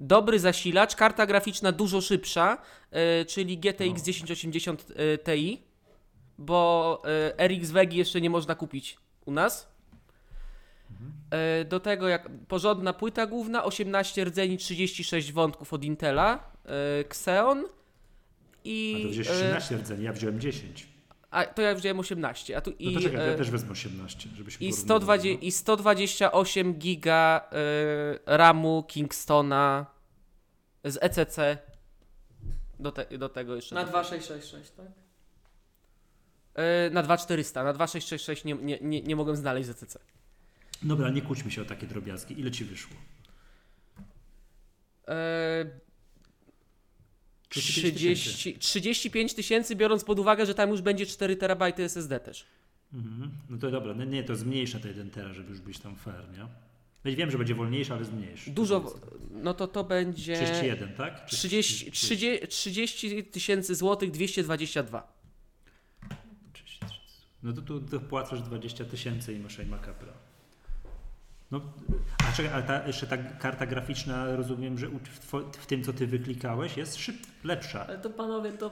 dobry 0.00 0.38
zasilacz, 0.38 0.96
karta 0.96 1.26
graficzna 1.26 1.72
dużo 1.72 2.00
szybsza, 2.00 2.58
e, 2.90 3.24
czyli 3.24 3.58
GTX 3.58 3.98
No. 3.98 4.04
1080 4.04 4.86
e, 4.96 5.18
Ti, 5.18 5.62
bo 6.38 7.02
e, 7.38 7.48
RX 7.48 7.70
Vegi 7.70 7.96
jeszcze 7.96 8.20
nie 8.20 8.30
można 8.30 8.54
kupić 8.54 8.96
u 9.24 9.32
nas. 9.32 9.74
Mhm. 10.90 11.68
Do 11.68 11.80
tego 11.80 12.08
jak 12.08 12.28
porządna 12.48 12.92
płyta 12.92 13.26
główna, 13.26 13.64
18 13.64 14.24
rdzeni, 14.24 14.58
36 14.58 15.32
wątków 15.32 15.72
od 15.72 15.84
Intela, 15.84 16.52
Xeon 17.00 17.64
i... 18.64 18.96
A 18.98 19.02
to 19.02 19.08
wziąłeś 19.08 19.28
e, 19.28 19.32
13 19.32 19.76
rdzeni, 19.76 20.04
ja 20.04 20.12
wziąłem 20.12 20.40
10. 20.40 20.93
a 21.34 21.44
to 21.44 21.62
ja 21.62 21.74
wziąłem 21.74 22.00
18, 22.00 22.56
a 22.56 22.60
tu 22.60 22.70
No 22.70 22.76
i, 22.78 22.94
to 22.94 23.00
czekaj, 23.00 23.18
to 23.18 23.24
e, 23.24 23.30
ja 23.30 23.36
też 23.36 23.50
wezmę 23.50 23.70
18, 23.70 24.28
żebyśmy 24.36 24.66
i, 24.66 24.70
porównywali, 24.70 24.84
120, 24.84 25.40
no. 25.40 25.46
i 25.46 25.52
128 25.52 26.74
giga 26.74 27.48
e, 27.52 28.36
RAMu 28.36 28.84
Kingstona 28.88 29.86
z 30.84 30.98
ECC 31.00 31.38
do, 32.80 32.92
te, 32.92 33.18
do 33.18 33.28
tego 33.28 33.56
jeszcze. 33.56 33.74
Na 33.74 33.84
do- 33.84 33.90
2666, 33.90 34.70
tak? 34.76 34.86
E, 36.54 36.90
na 36.90 37.02
2400, 37.02 37.64
na 37.64 37.72
2666 37.72 38.44
nie, 38.44 38.54
nie, 38.54 38.78
nie, 38.80 39.02
nie 39.02 39.16
mogłem 39.16 39.36
znaleźć 39.36 39.68
z 39.68 39.70
ECC. 39.70 39.98
Dobra, 40.82 41.10
nie 41.10 41.22
kłóćmy 41.22 41.50
się 41.50 41.62
o 41.62 41.64
takie 41.64 41.86
drobiazgi. 41.86 42.40
Ile 42.40 42.50
ci 42.50 42.64
wyszło? 42.64 42.96
35 45.06 45.84
30, 47.60 48.58
35 48.58 49.34
tysięcy, 49.34 49.76
biorąc 49.76 50.04
pod 50.04 50.18
uwagę, 50.18 50.46
że 50.46 50.54
tam 50.54 50.70
już 50.70 50.80
będzie 50.82 51.06
4 51.06 51.36
terabajty 51.36 51.82
SSD 51.84 52.20
też. 52.20 52.46
Mhm. 52.92 53.30
No 53.50 53.58
to 53.58 53.70
dobra, 53.70 53.94
no 53.94 54.04
nie, 54.04 54.24
to 54.24 54.36
zmniejsza 54.36 54.78
te 54.78 54.88
1 54.88 55.10
tera, 55.10 55.32
żeby 55.34 55.50
już 55.50 55.60
być 55.60 55.78
tam 55.78 55.96
fair, 55.96 56.24
nie? 56.32 56.46
Wiem, 57.16 57.30
że 57.30 57.38
będzie 57.38 57.54
wolniejszy, 57.54 57.92
ale 57.92 58.04
zmniejszy. 58.04 58.50
Dużo, 58.50 58.94
no 59.30 59.54
to 59.54 59.66
to 59.68 59.84
będzie 59.84 60.36
31, 60.36 60.92
tak? 60.92 61.26
Czy- 61.26 61.36
30 61.36 61.84
czy- 61.84 61.90
30 61.90 62.46
30 62.48 63.24
tysięcy 63.24 63.74
złotych 63.74 64.10
222. 64.10 65.12
33. 66.52 66.86
No 67.42 67.52
to 67.52 67.62
tu 67.62 67.80
dopłacasz 67.80 68.42
20 68.42 68.84
tysięcy 68.84 69.32
i 69.34 69.38
masz 69.38 69.58
iMac'a 69.58 69.94
Pro. 69.94 70.12
No, 71.54 71.60
a 72.28 72.36
czekaj, 72.36 72.52
ale 72.52 72.62
ta, 72.62 72.86
jeszcze 72.86 73.06
ta 73.06 73.16
karta 73.16 73.66
graficzna, 73.66 74.36
rozumiem, 74.36 74.78
że 74.78 74.86
w, 74.88 75.30
two, 75.30 75.40
w 75.52 75.66
tym, 75.66 75.84
co 75.84 75.92
ty 75.92 76.06
wyklikałeś, 76.06 76.76
jest 76.76 76.96
szyb, 76.96 77.16
lepsza. 77.44 77.86
Ale 77.88 77.98
to 77.98 78.10
panowie, 78.10 78.52
to 78.52 78.70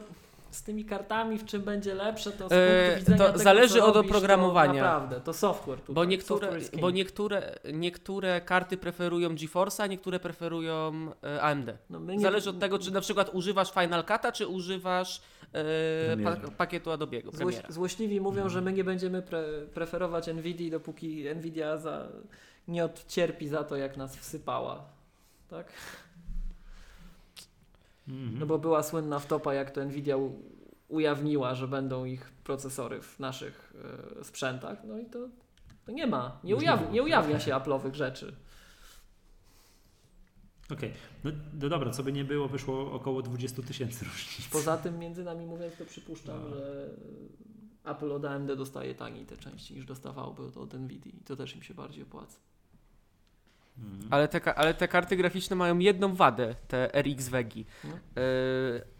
z 0.51 0.63
tymi 0.63 0.85
kartami 0.85 1.39
w 1.39 1.45
czym 1.45 1.63
będzie 1.63 1.95
lepsze, 1.95 2.31
to 2.31 2.37
z 2.37 2.39
punktu 2.39 2.57
E, 2.57 2.97
widzenia 2.99 3.19
to 3.19 3.27
tego, 3.27 3.39
zależy 3.39 3.79
co 3.79 3.87
od 3.87 3.97
robisz, 3.97 4.11
oprogramowania. 4.11 4.73
To 4.73 4.79
naprawdę, 4.89 5.21
to 5.21 5.33
software 5.33 5.79
tutaj. 5.81 5.95
Bo 5.95 6.05
niektóre, 6.05 6.49
bo 6.81 6.91
niektóre, 6.91 7.59
niektóre 7.73 8.41
karty 8.41 8.77
preferują 8.77 9.29
GeForce'a, 9.35 9.89
niektóre 9.89 10.21
preferują 10.21 10.93
e, 11.25 11.43
AMD. 11.43 11.71
No 11.91 12.01
my 12.01 12.17
nie- 12.17 12.23
Zależy 12.23 12.51
od 12.51 12.59
tego, 12.59 12.79
czy 12.79 12.91
na 12.91 13.01
przykład 13.01 13.31
używasz 13.35 13.73
Final 13.73 14.03
Cut'a, 14.03 14.33
czy 14.33 14.47
używasz 14.47 15.23
e, 15.55 16.17
pa, 16.25 16.37
pakietu 16.37 16.91
Adobe'ego, 16.91 17.37
Złoś, 17.37 17.55
złośliwi 17.69 18.21
mówią, 18.21 18.43
No. 18.43 18.51
że 18.51 18.61
my 18.61 18.73
nie 18.73 18.85
będziemy 18.85 19.23
pre, 19.23 19.43
preferować 19.75 20.27
Nvidia, 20.27 20.71
dopóki 20.71 21.25
Nvidia 21.35 21.77
za, 21.77 22.09
nie 22.69 22.85
odcierpi 22.85 23.49
za 23.49 23.65
to, 23.65 23.77
jak 23.77 23.97
nas 23.97 24.17
wsypała. 24.17 24.85
Tak? 25.49 25.73
Mhm. 28.09 28.39
No 28.39 28.47
bo 28.47 28.59
była 28.59 28.83
słynna 28.83 29.19
wtopa, 29.19 29.55
jak 29.55 29.71
to 29.71 29.85
Nvidia 29.85 30.17
ujawniła, 30.89 31.55
że 31.55 31.69
będą 31.69 32.05
ich 32.05 32.31
procesory 32.31 33.03
w 33.03 33.19
naszych 33.19 33.75
e, 34.21 34.25
sprzętach. 34.25 34.79
No 34.85 34.99
i 34.99 35.07
to, 35.07 35.19
to 35.87 35.93
nie 35.93 36.07
ma. 36.07 36.39
Nie, 36.45 36.55
nie 36.93 37.03
ujawnia 37.03 37.41
się 37.41 37.53
Apple'owych 37.53 37.95
rzeczy. 37.95 38.37
Okej, 40.73 40.93
no, 41.25 41.31
no 41.61 41.69
dobra, 41.69 41.91
co 41.91 42.03
by 42.03 42.13
nie 42.13 42.25
było, 42.25 42.49
wyszło 42.49 42.93
około 42.93 43.23
20 43.23 43.63
tysięcy 43.63 44.05
różnic. 44.05 44.49
Poza 44.53 44.77
tym, 44.77 44.99
między 44.99 45.25
nami 45.25 45.47
mówiąc, 45.47 45.77
to 45.77 45.85
przypuszczam, 45.85 46.41
No. 46.43 46.49
że 46.57 46.91
Apple 47.85 48.13
od 48.13 48.25
AMD 48.25 48.55
dostaje 48.57 48.95
taniej 48.95 49.27
te 49.27 49.37
części 49.37 49.75
niż 49.75 49.85
dostawałoby 49.85 50.43
od, 50.43 50.57
od 50.57 50.75
Nvidia. 50.75 51.13
I 51.21 51.25
to 51.25 51.37
też 51.37 51.57
im 51.57 51.63
się 51.63 51.75
bardziej 51.75 52.03
opłaca. 52.03 52.37
Mhm. 53.78 54.09
Ale 54.11 54.28
te, 54.28 54.55
ale 54.55 54.74
te 54.74 54.89
karty 54.89 55.16
graficzne 55.16 55.57
mają 55.57 55.78
jedną 55.78 56.15
wadę, 56.15 56.55
te 56.69 56.90
RX 57.03 57.28
Vegi. 57.28 57.65
No. 57.85 57.90
E, 57.90 58.23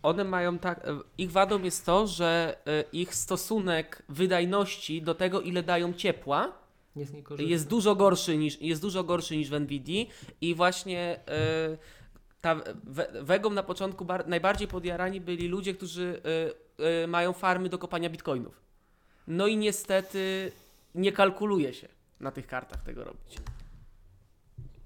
one 0.03 0.24
mają 0.24 0.59
tak. 0.59 0.78
e, 0.89 0.99
Ich 1.19 1.32
wadą 1.32 1.62
jest 1.62 1.86
to, 1.86 2.07
że 2.07 2.57
e, 2.66 2.85
ich 2.93 3.15
stosunek 3.15 4.03
wydajności 4.09 5.03
do 5.03 5.15
tego, 5.15 5.40
ile 5.40 5.62
dają 5.62 5.93
ciepła, 5.93 6.53
Jest 6.97 7.15
jest 7.39 7.69
dużo 7.69 7.94
gorszy 7.94 8.36
niż, 8.36 8.61
jest 8.61 8.82
dużo 8.82 9.05
gorszy 9.05 9.36
niż 9.36 9.51
w 9.51 9.61
Nvidia 9.61 10.05
i 10.40 10.55
właśnie 10.55 11.20
ta 12.40 12.55
we, 12.85 13.09
Wegą 13.23 13.51
na 13.51 13.62
początku 13.62 14.05
bar, 14.05 14.28
najbardziej 14.28 14.69
podjarani 14.69 15.20
byli 15.20 15.49
ludzie, 15.49 15.74
którzy 15.74 16.23
mają 17.09 17.32
farmy 17.32 17.69
do 17.69 17.78
kopania 17.78 18.11
bitcoinów. 18.11 18.62
No 19.27 19.47
i 19.47 19.57
niestety 19.57 20.53
nie 20.94 21.12
kalkuluje 21.12 21.74
się 21.74 21.89
na 22.20 22.31
tych 22.31 22.47
kartach 22.47 22.82
tego 22.82 23.05
robić. 23.05 23.39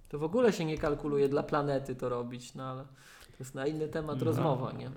To 0.08 0.18
w 0.18 0.22
ogóle 0.22 0.52
się 0.52 0.64
nie 0.64 0.78
kalkuluje 0.78 1.28
dla 1.28 1.42
planety 1.42 1.94
to 1.94 2.08
robić, 2.08 2.54
no 2.54 2.64
ale 2.64 2.82
to 3.30 3.36
jest 3.38 3.54
na 3.54 3.66
inny 3.66 3.88
temat 3.88 4.18
No. 4.18 4.24
rozmowa, 4.24 4.72
nie? 4.72 4.90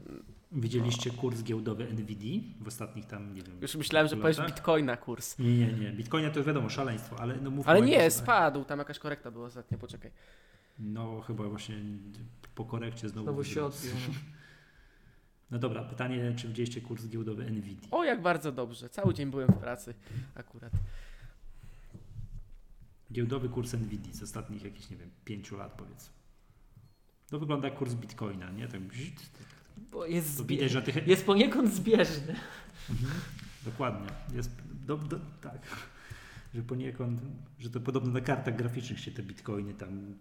Widzieliście 0.52 1.11
kurs 1.11 1.44
giełdowy 1.44 1.94
NVIDII 1.94 2.53
w 2.61 2.68
ostatnich 2.68 3.06
tam, 3.06 3.34
nie 3.34 3.41
wiem... 3.41 3.61
Już 3.61 3.76
myślałem, 3.76 4.07
że 4.07 4.18
powiesz 4.18 4.41
bitcoina 4.45 4.98
kurs. 4.98 5.40
Nie, 5.40 5.57
nie, 5.57 5.73
nie. 5.73 5.91
Bitcoina 5.91 6.30
to 6.30 6.44
wiadomo, 6.44 6.69
szaleństwo, 6.69 7.15
ale 7.19 7.36
no 7.41 7.49
mówmy 7.49 7.72
Ale 7.72 7.81
nie, 7.81 8.11
spadł, 8.11 8.64
tam 8.65 8.80
jakaś 8.80 8.99
korekta 8.99 9.31
była 9.31 9.45
ostatnio, 9.48 9.77
poczekaj. 9.77 10.11
No 10.80 11.22
chyba 11.22 11.44
właśnie 11.44 11.76
po 12.56 12.65
korekcie 12.65 13.10
znowu... 13.10 13.26
Znowu 13.26 13.44
się 13.44 13.65
odbił. 13.65 13.91
No. 14.07 14.14
No 15.52 15.60
dobra, 15.60 15.84
pytanie, 15.84 16.34
czy 16.38 16.48
widzieliście 16.48 16.81
kurs 16.81 17.07
giełdowy 17.07 17.44
NVIDII? 17.52 17.88
O, 17.91 18.03
jak 18.03 18.22
bardzo 18.22 18.52
dobrze, 18.52 18.90
cały 18.90 19.14
dzień 19.14 19.30
byłem 19.31 19.48
w 19.48 19.57
pracy 19.57 19.94
akurat. 20.36 20.72
Giełdowy 23.14 23.49
kurs 23.49 23.73
NVIDII 23.73 24.14
z 24.14 24.23
ostatnich 24.23 24.64
jakichś, 24.64 24.90
nie 24.90 24.98
wiem, 24.98 25.10
pięciu 25.26 25.57
lat 25.57 25.73
powiedzmy. 25.73 26.14
To 27.30 27.40
wygląda 27.40 27.68
jak 27.68 27.77
kurs 27.77 27.94
Bitcoina, 27.94 28.52
nie? 28.52 28.68
Tak, 28.68 28.81
Bo 29.91 30.06
jest, 30.06 30.38
to 30.38 30.44
widać, 30.44 30.72
że 30.72 30.81
tych... 30.81 31.07
jest 31.07 31.26
poniekąd 31.26 31.73
zbieżny. 31.73 32.36
Mhm, 32.90 33.11
dokładnie. 33.65 34.07
Jest, 34.34 34.52
do, 34.86 34.98
do, 34.98 35.19
tak. 35.41 35.60
Że 36.53 36.61
poniekąd, 36.61 37.22
że 37.60 37.69
to 37.69 37.80
podobno 37.80 38.11
na 38.11 38.22
kartach 38.22 38.56
graficznych 38.56 38.99
się 38.99 39.11
te 39.11 39.23
bitcoiny 39.23 39.73
tam... 39.73 40.15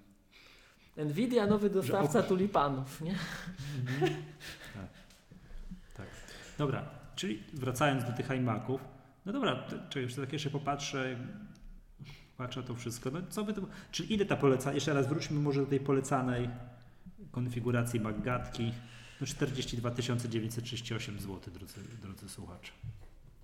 Nvidia 0.96 1.46
nowy 1.46 1.70
dostawca 1.70 2.22
tulipanów, 2.22 3.00
nie? 3.00 3.14
Mhm. 3.80 4.12
tak. 4.74 4.88
tak. 5.96 6.06
Dobra, 6.58 6.90
czyli 7.16 7.42
wracając 7.54 8.04
do 8.04 8.12
tych 8.12 8.30
iMaców, 8.30 8.80
no 9.26 9.32
dobra, 9.32 9.68
czekaj, 9.88 10.02
jeszcze 10.02 10.20
tak 10.20 10.32
jeszcze 10.32 10.50
popatrzę, 10.50 11.18
patrzę 12.38 12.62
to 12.62 12.74
wszystko, 12.74 13.10
no 13.10 13.18
co 13.30 13.44
by 13.44 13.54
to... 13.54 13.60
Czyli 13.92 14.14
ile 14.14 14.24
ta 14.24 14.36
poleca... 14.36 14.72
Jeszcze 14.72 14.94
raz 14.94 15.06
wróćmy 15.06 15.40
może 15.40 15.60
do 15.60 15.66
tej 15.66 15.80
polecanej 15.80 16.48
konfiguracji 17.30 18.00
Maggatki. 18.00 18.72
No 19.20 19.26
42 19.26 19.90
938 20.28 21.20
zł, 21.20 21.38
drodzy, 21.54 21.74
drodzy 22.02 22.28
słuchacze. 22.28 22.72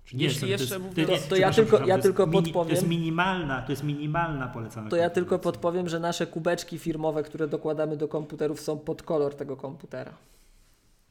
Czy 0.05 0.17
Jeśli 0.17 0.39
to 0.41 0.45
jeszcze 0.47 0.75
jest- 0.75 0.85
mówię- 0.87 1.05
To- 1.05 1.11
to 1.11 1.17
przepraszam, 1.17 1.39
ja 1.41 1.53
tylko- 1.53 1.77
ja 1.79 1.85
to 1.85 1.87
jest 1.91 2.01
tylko 2.03 2.27
mini- 2.27 2.31
To 2.33 2.41
podpowiem. 2.43 2.75
jest 2.75 2.87
minimalna, 2.87 3.61
to 3.61 3.71
jest 3.71 3.83
minimalna 3.83 4.47
polecana 4.47 4.89
To 4.89 4.95
ja 4.95 5.09
tylko 5.09 5.39
podpowiem, 5.39 5.89
że 5.89 5.99
nasze 5.99 6.27
kubeczki 6.27 6.79
firmowe, 6.79 7.23
które 7.23 7.47
dokładamy 7.47 7.97
do 7.97 8.07
komputerów 8.07 8.61
są 8.61 8.79
pod 8.79 9.03
kolor 9.03 9.35
tego 9.35 9.57
komputera. 9.57 10.13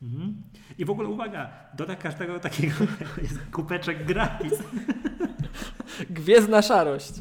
Mhm. 0.03 0.35
I 0.79 0.85
w 0.85 0.91
ogóle 0.91 1.09
uwaga, 1.09 1.51
do 1.77 1.87
każdego 2.03 2.41
takiego 2.41 2.75
jest 3.23 3.39
kubeczek 3.53 4.05
gratis. 4.07 4.53
Gwiezdna 6.11 6.63
szarość. 6.63 7.13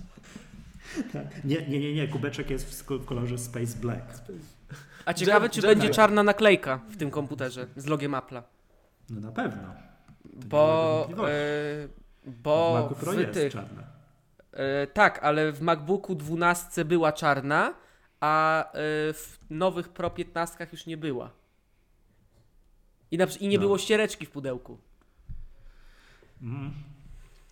Nie, 1.44 1.68
nie, 1.68 1.80
nie, 1.80 1.94
nie, 1.94 2.08
kubeczek 2.08 2.50
jest 2.50 2.70
w 2.84 2.84
w 3.00 3.06
kolorze 3.06 3.38
Space 3.38 3.78
Black. 3.78 4.02
A 5.06 5.14
ciekawe, 5.14 5.50
czy 5.50 5.62
będzie 5.62 5.90
czarna 5.90 6.24
naklejka 6.24 6.80
w 6.90 6.98
tym 6.98 7.12
komputerze 7.12 7.68
z 7.76 7.86
logiem 7.86 8.12
Apple'a. 8.12 8.42
No 9.10 9.20
na 9.22 9.32
pewno. 9.32 9.64
Bo, 10.26 11.08
W 12.26 12.32
bo 12.42 12.80
Macu 12.84 12.96
Pro 12.96 13.12
w 13.12 13.18
jest 13.20 13.34
tych, 13.34 13.54
czarna. 13.54 13.84
e, 14.52 14.88
tak, 14.88 15.20
ale 15.24 15.52
w 15.52 15.62
MacBooku 15.62 16.16
12 16.16 16.86
była 16.86 17.12
czarna, 17.12 17.74
a 18.20 18.64
e, 18.68 18.74
w 19.14 19.38
nowych 19.50 19.90
Pro 19.90 20.10
15 20.10 20.68
już 20.72 20.86
nie 20.86 20.98
była. 20.98 21.30
I, 23.12 23.18
na, 23.18 23.26
I 23.40 23.48
nie 23.48 23.58
No. 23.58 23.62
było 23.62 23.78
ściereczki 23.78 24.26
w 24.26 24.30
pudełku. 24.32 24.78
Mhm. 26.42 26.74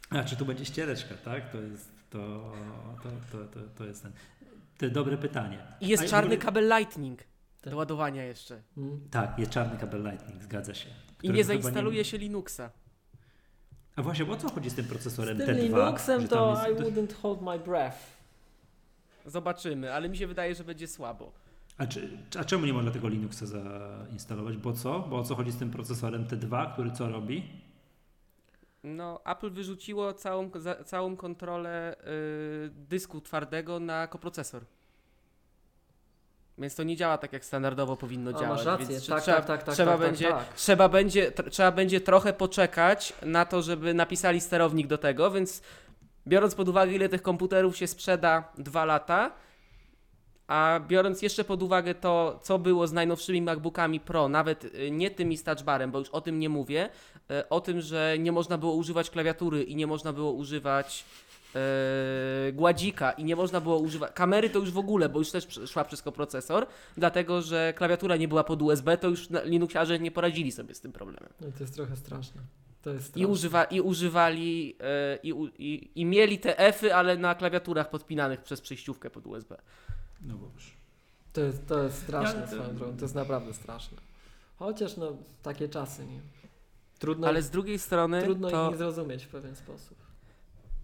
A 0.10 0.24
czy 0.24 0.36
tu 0.36 0.46
będzie 0.46 0.66
ściereczka, 0.66 1.16
tak? 1.26 1.52
To 1.52 1.58
jest, 1.62 1.91
to, 2.12 2.52
to, 3.04 3.10
to, 3.38 3.46
to, 3.46 3.60
to 3.76 3.86
jest 3.86 4.04
ten. 4.04 4.12
To 4.78 4.90
dobre 4.90 5.18
pytanie. 5.18 5.60
I 5.82 5.88
jest 5.88 6.04
A 6.04 6.08
czarny 6.08 6.26
ogóle- 6.36 6.38
kabel 6.46 6.70
Lightning 6.78 7.20
Tak. 7.62 7.72
do 7.72 7.78
ładowania 7.78 8.24
jeszcze. 8.26 8.62
Mm. 8.78 9.00
Tak, 9.12 9.40
jest 9.40 9.52
czarny 9.52 9.78
kabel 9.78 10.04
Lightning, 10.04 10.44
zgadza 10.44 10.74
się. 10.74 10.90
I 11.24 11.30
nie 11.30 11.44
zainstaluje 11.44 12.06
się 12.06 12.18
Linuxa. 12.18 12.70
A 13.96 14.02
właśnie, 14.02 14.26
bo 14.26 14.34
o 14.34 14.38
co 14.38 14.50
chodzi 14.50 14.70
z 14.70 14.76
tym 14.76 14.86
procesorem 14.86 15.38
Z 15.38 15.42
T2? 15.42 15.46
tym 15.46 15.58
Linuxem 15.58 16.22
że 16.22 16.28
to 16.28 16.56
tam 16.56 16.66
I 16.66 16.70
jest- 16.70 16.82
wouldn't 16.82 17.14
hold 17.22 17.42
my 17.42 17.60
breath. 17.60 17.98
Zobaczymy, 19.26 19.94
ale 19.94 20.10
mi 20.10 20.18
się 20.18 20.28
wydaje, 20.28 20.56
że 20.56 20.64
będzie 20.64 20.88
słabo. 20.88 21.32
A, 21.78 21.88
czy, 21.88 22.18
a 22.40 22.44
czemu 22.44 22.66
nie 22.66 22.74
można 22.74 22.92
tego 22.92 23.08
Linuxa 23.08 23.46
zainstalować? 23.46 24.58
Bo 24.58 24.74
co? 24.74 25.00
Bo 25.00 25.20
o 25.20 25.24
co 25.24 25.36
chodzi 25.36 25.52
z 25.52 25.58
tym 25.58 25.72
procesorem 25.72 26.26
T2, 26.26 26.74
który 26.74 26.92
co 26.92 27.10
robi? 27.10 27.44
No, 28.84 29.20
Apple 29.26 29.50
wyrzuciło 29.52 30.14
całą, 30.14 30.50
za, 30.56 30.84
całą 30.84 31.18
kontrolę 31.18 31.96
y, 31.96 32.70
dysku 32.70 33.22
twardego 33.22 33.80
na 33.80 34.08
koprocesor. 34.08 34.66
Więc 36.58 36.76
to 36.76 36.84
nie 36.84 36.96
działa 36.96 37.18
tak, 37.18 37.34
jak 37.34 37.46
standardowo 37.46 37.98
powinno 37.98 38.32
A, 38.32 38.40
działać. 38.40 38.66
rację, 38.66 38.86
Więc 38.86 39.08
tak, 39.08 39.22
trzeba, 39.24 39.38
tak, 39.38 39.46
tak, 39.46 39.64
tak, 39.64 39.76
trzeba, 39.76 39.92
tak, 39.92 40.00
tak, 40.02 40.10
będzie, 40.10 40.30
tak. 40.30 40.54
Trzeba, 40.54 40.90
będzie, 40.90 41.32
tr- 41.32 41.50
trzeba 41.50 41.72
będzie 41.72 42.02
trochę 42.02 42.34
poczekać 42.34 43.14
na 43.26 43.46
to, 43.46 43.62
żeby 43.62 43.94
napisali 43.94 44.42
sterownik 44.42 44.88
do 44.88 44.98
tego, 44.98 45.32
więc 45.32 45.62
biorąc 46.28 46.56
pod 46.56 46.70
uwagę, 46.70 46.92
ile 46.92 47.10
tych 47.10 47.22
komputerów 47.22 47.78
się 47.78 47.88
sprzeda, 47.88 48.52
dwa 48.58 48.86
lata, 48.86 49.32
a 50.48 50.80
biorąc 50.88 51.22
jeszcze 51.22 51.44
pod 51.44 51.64
uwagę 51.64 51.96
to, 51.96 52.40
co 52.44 52.60
było 52.60 52.88
z 52.88 52.94
najnowszymi 52.94 53.42
MacBookami 53.42 54.00
Pro, 54.00 54.30
nawet 54.30 54.64
y, 54.66 54.92
nie 54.92 55.12
tymi 55.12 55.38
z 55.38 55.44
touchbarem, 55.44 55.92
bo 55.92 56.00
już 56.00 56.10
o 56.10 56.22
tym 56.22 56.40
nie 56.40 56.50
mówię, 56.50 56.90
o 57.50 57.62
tym, 57.62 57.82
że 57.82 58.16
nie 58.20 58.32
można 58.32 58.58
było 58.58 58.74
używać 58.74 59.10
klawiatury 59.10 59.64
i 59.64 59.76
nie 59.76 59.88
można 59.88 60.14
było 60.14 60.32
używać 60.32 61.06
y, 62.50 62.54
gładzika 62.54 63.12
i 63.12 63.24
nie 63.24 63.36
można 63.36 63.62
było 63.62 63.78
używać 63.78 64.12
kamery 64.14 64.50
to 64.50 64.60
już 64.60 64.72
w 64.72 64.78
ogóle, 64.78 65.10
bo 65.10 65.20
już 65.20 65.32
też 65.32 65.48
szła 65.68 65.84
przez 65.86 66.02
koprocesor, 66.02 66.68
dlatego 66.98 67.42
że 67.42 67.74
klawiatura 67.78 68.16
nie 68.18 68.28
była 68.28 68.44
pod 68.44 68.62
USB, 68.62 68.98
to 68.98 69.08
już 69.08 69.30
Linuxiarze 69.44 70.00
nie 70.00 70.12
poradzili 70.12 70.52
sobie 70.52 70.76
z 70.76 70.80
tym 70.82 70.92
problemem. 70.92 71.30
No 71.42 71.48
i 71.48 71.52
to 71.52 71.60
jest 71.64 71.76
trochę 71.76 71.96
straszne. 71.96 72.42
To 72.82 72.90
jest 72.90 73.18
I, 73.18 73.26
używa, 73.26 73.64
i 73.64 73.82
używali 73.82 74.76
y, 75.16 75.20
i, 75.24 75.34
i, 75.58 75.92
i 76.02 76.06
mieli 76.06 76.40
te 76.40 76.60
F-y, 76.60 76.96
ale 76.96 77.18
na 77.18 77.36
klawiaturach 77.36 77.90
podpinanych 77.90 78.42
przez 78.42 78.62
przejściówkę 78.62 79.10
pod 79.10 79.28
USB. 79.28 79.58
No 80.22 80.36
boż. 80.36 80.72
To 81.34 81.42
jest, 81.42 81.68
to 81.68 81.84
jest 81.84 82.02
straszne 82.04 82.40
Ja- 82.40 82.48
drogą, 82.48 82.98
to 82.98 83.02
jest 83.06 83.16
naprawdę 83.16 83.54
straszne. 83.54 83.98
Chociaż 84.60 84.98
no, 84.98 85.14
takie 85.44 85.70
czasy, 85.70 86.06
nie? 86.06 86.20
Trudno, 87.02 87.28
Ale 87.28 87.42
z 87.42 87.50
drugiej 87.50 87.80
strony 87.80 88.24
trudno 88.24 88.50
to, 88.52 88.66
ich 88.66 88.72
nie 88.72 88.78
zrozumieć 88.78 89.26
w 89.26 89.28
pewien 89.28 89.56
sposób. 89.56 89.98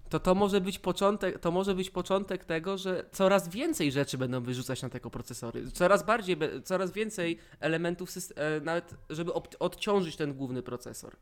to 0.09 0.19
to 0.19 0.35
może 0.35 0.61
być 0.61 0.79
początek, 0.79 1.39
to 1.39 1.51
może 1.51 1.75
być 1.75 1.89
początek 1.89 2.45
tego, 2.45 2.77
że 2.77 3.05
coraz 3.11 3.49
więcej 3.49 3.91
rzeczy 3.91 4.17
będą 4.17 4.41
wyrzucać 4.41 4.81
na 4.81 4.89
te 4.89 4.99
procesory. 4.99 5.71
Coraz 5.71 6.03
bardziej, 6.05 6.37
coraz 6.63 6.91
więcej 6.91 7.37
elementów, 7.59 8.09
e, 8.35 8.61
nawet 8.61 8.93
żeby 9.09 9.31
odciążyć 9.59 10.15
ten 10.15 10.33
główny 10.33 10.63
procesor. 10.63 11.15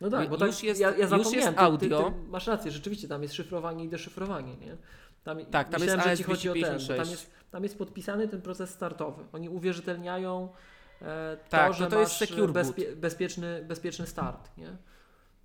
No 0.00 0.10
tak, 0.10 0.30
bo 0.30 0.36
tak, 0.36 0.46
już 0.48 0.62
jest- 0.62 0.80
ja, 0.80 0.96
ja 0.96 1.16
już 1.16 1.32
jest 1.32 1.48
audio. 1.56 2.04
Ty, 2.04 2.10
ty 2.10 2.28
masz 2.28 2.46
rację, 2.46 2.70
rzeczywiście 2.70 3.08
tam 3.08 3.22
jest 3.22 3.34
szyfrowanie 3.34 3.84
i 3.84 3.88
deszyfrowanie, 3.88 4.56
nie? 4.56 4.76
Tam, 5.24 5.38
Tak, 5.44 5.68
tam 5.68 5.80
myślałem, 5.80 6.08
jest 6.08 6.08
że 6.08 6.16
ci 6.16 6.22
chodzi 6.24 6.48
o 6.48 6.52
ten, 6.52 6.62
tam 6.62 6.70
256. 6.78 7.10
jest, 7.10 7.30
tam 7.50 7.62
jest 7.62 7.78
podpisany 7.78 8.28
ten 8.28 8.42
proces 8.42 8.70
startowy. 8.70 9.24
Oni 9.32 9.48
uwierzytelniają 9.48 10.48
to, 11.00 11.06
Tak, 11.48 11.74
że 11.74 11.84
to 11.84 11.90
to 11.90 12.00
jest 12.00 12.12
secure 12.12 12.52
bezpie, 12.52 12.96
bezpieczny, 12.96 13.64
bezpieczny 13.64 14.06
start, 14.06 14.50
nie? 14.56 14.76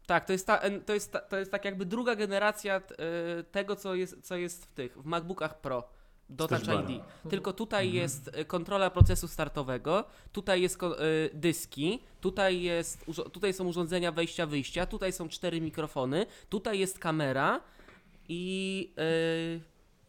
Tak, 0.08 0.26
to 0.26 0.34
jest, 0.34 0.48
ta, 0.48 0.62
to 0.86 0.94
jest, 0.94 1.12
ta, 1.12 1.20
to 1.20 1.38
jest 1.38 1.52
tak 1.52 1.66
jakby 1.66 1.86
druga 1.86 2.16
generacja 2.16 2.80
t- 2.80 2.96
e, 3.40 3.44
tego, 3.44 3.76
co 3.76 3.96
jest, 3.96 4.22
co 4.22 4.36
jest 4.38 4.66
w 4.66 4.72
tych, 4.74 4.98
w 5.02 5.06
MacBookach 5.06 5.62
Pro. 5.62 5.90
Do 6.30 6.48
Touch. 6.48 6.62
ID. 6.62 7.04
Tylko 7.30 7.54
tutaj 7.54 7.86
Mhm. 7.86 8.02
jest 8.04 8.30
e, 8.34 8.46
kontrola 8.46 8.90
procesu 8.90 9.28
startowego, 9.28 10.04
tutaj 10.32 10.62
jest 10.62 10.84
e, 10.84 10.88
dyski, 11.34 12.00
tutaj, 12.22 12.62
jest, 12.62 13.06
tutaj 13.34 13.54
są 13.54 13.68
urządzenia 13.68 14.12
wejścia-wyjścia, 14.12 14.86
tutaj 14.86 15.14
są 15.14 15.30
cztery 15.30 15.62
mikrofony, 15.62 16.26
tutaj 16.50 16.80
jest 16.80 17.00
kamera 17.00 17.62
i 18.30 18.94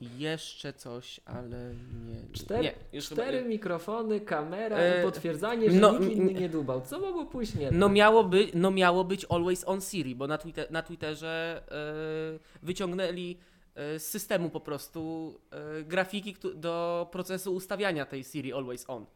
jeszcze 0.01 0.73
coś, 0.73 1.21
ale 1.25 1.75
nie. 2.07 2.33
Cztery, 2.33 2.63
nie 2.63 2.75
już 2.93 3.09
chyba- 3.09 3.23
cztery 3.23 3.45
mikrofony, 3.45 4.21
kamera 4.21 4.77
E, 4.77 5.01
i 5.01 5.05
potwierdzanie, 5.05 5.71
że 5.71 5.81
no, 5.81 5.99
nikt 5.99 6.13
inny 6.13 6.35
nie 6.35 6.49
dubał. 6.49 6.83
Co 6.87 7.01
mogło 7.01 7.27
pójść 7.27 7.55
nie 7.55 7.71
No 7.71 7.87
tak? 7.87 7.97
miało, 7.97 8.25
by, 8.25 8.49
no 8.55 8.71
miało 8.71 9.05
być 9.05 9.25
Always 9.25 9.65
on 9.69 9.81
Siri, 9.81 10.15
bo 10.15 10.27
na, 10.27 10.39
Twitter, 10.39 10.71
na 10.71 10.83
Twitterze 10.83 11.63
e, 11.71 12.39
wyciągnęli 12.67 13.37
e, 13.75 13.99
z 13.99 14.07
systemu 14.09 14.51
po 14.51 14.61
prostu 14.61 15.35
e, 15.51 15.83
grafiki 15.83 16.37
do 16.55 17.09
procesu 17.13 17.55
ustawiania 17.55 18.07
tej 18.07 18.25
Siri 18.25 18.53
Always 18.53 18.85
on. 18.91 19.07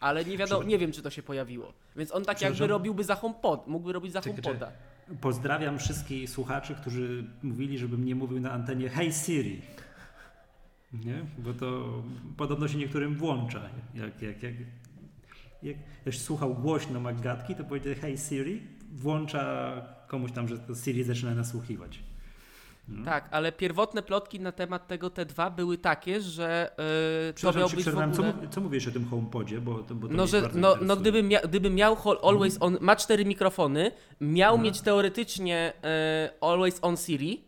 Ale 0.00 0.24
nie 0.24 0.36
wiadomo, 0.38 0.62
nie 0.64 0.78
wiem 0.78 0.92
czy 0.92 1.02
to 1.02 1.10
się 1.10 1.22
pojawiło. 1.22 1.72
Więc 1.96 2.12
on 2.12 2.24
tak 2.24 2.42
jakby 2.42 2.66
robiłby 2.66 3.04
za 3.04 3.14
HomePod, 3.14 3.66
mógłby 3.66 3.92
robić 3.92 4.12
za 4.12 4.20
HomePoda. 4.20 4.72
Pozdrawiam 5.20 5.78
wszystkich 5.78 6.30
słuchaczy, 6.30 6.74
którzy 6.74 7.24
mówili, 7.42 7.78
żebym 7.78 8.04
nie 8.04 8.14
mówił 8.14 8.40
na 8.40 8.52
antenie 8.52 8.88
Hey 8.88 9.12
Siri. 9.12 9.62
Nie? 10.92 11.24
Bo 11.38 11.54
to 11.54 12.02
podobno 12.36 12.68
się 12.68 12.78
niektórym 12.78 13.14
włącza. 13.14 13.60
Jak, 13.94 14.22
jak, 14.22 14.42
jak, 14.42 14.54
jak 15.62 15.76
ktoś 16.00 16.18
słuchał 16.18 16.54
głośno 16.54 17.00
Maggatki, 17.00 17.54
to 17.54 17.64
powiedział 17.64 17.94
Hey 17.94 18.18
Siri, 18.18 18.62
włącza 18.92 19.72
komuś 20.08 20.32
tam, 20.32 20.48
że 20.48 20.58
to 20.58 20.74
Siri 20.74 21.04
zaczyna 21.04 21.34
nasłuchiwać. 21.34 22.02
No. 22.88 23.04
Tak, 23.04 23.28
ale 23.30 23.52
pierwotne 23.52 24.02
plotki 24.02 24.40
na 24.40 24.52
temat 24.52 24.86
tego 24.86 25.08
T2 25.08 25.54
były 25.54 25.78
takie, 25.78 26.20
że 26.20 26.70
e, 27.28 27.32
to 27.32 27.52
miał 27.58 27.68
być 27.68 27.84
w 27.84 27.88
ogóle... 27.88 28.12
co, 28.12 28.22
co 28.50 28.60
mówisz 28.60 28.88
o 28.88 28.90
tym 28.90 29.06
HomePodzie? 29.08 29.60
Bo 29.60 29.74
bo 29.90 30.08
No, 30.08 30.26
że, 30.26 30.50
no, 30.54 30.76
no 30.82 30.96
gdybym, 30.96 31.28
mia, 31.28 31.40
gdybym 31.40 31.74
miał 31.74 31.96
hol- 31.96 32.18
Always 32.22 32.56
On, 32.60 32.78
ma 32.80 32.96
cztery 32.96 33.24
mikrofony, 33.24 33.92
miał 34.20 34.54
Mhm. 34.54 34.64
mieć 34.64 34.80
teoretycznie 34.80 35.72
e, 35.84 36.30
Always 36.40 36.78
On 36.82 36.96
Siri. 36.96 37.44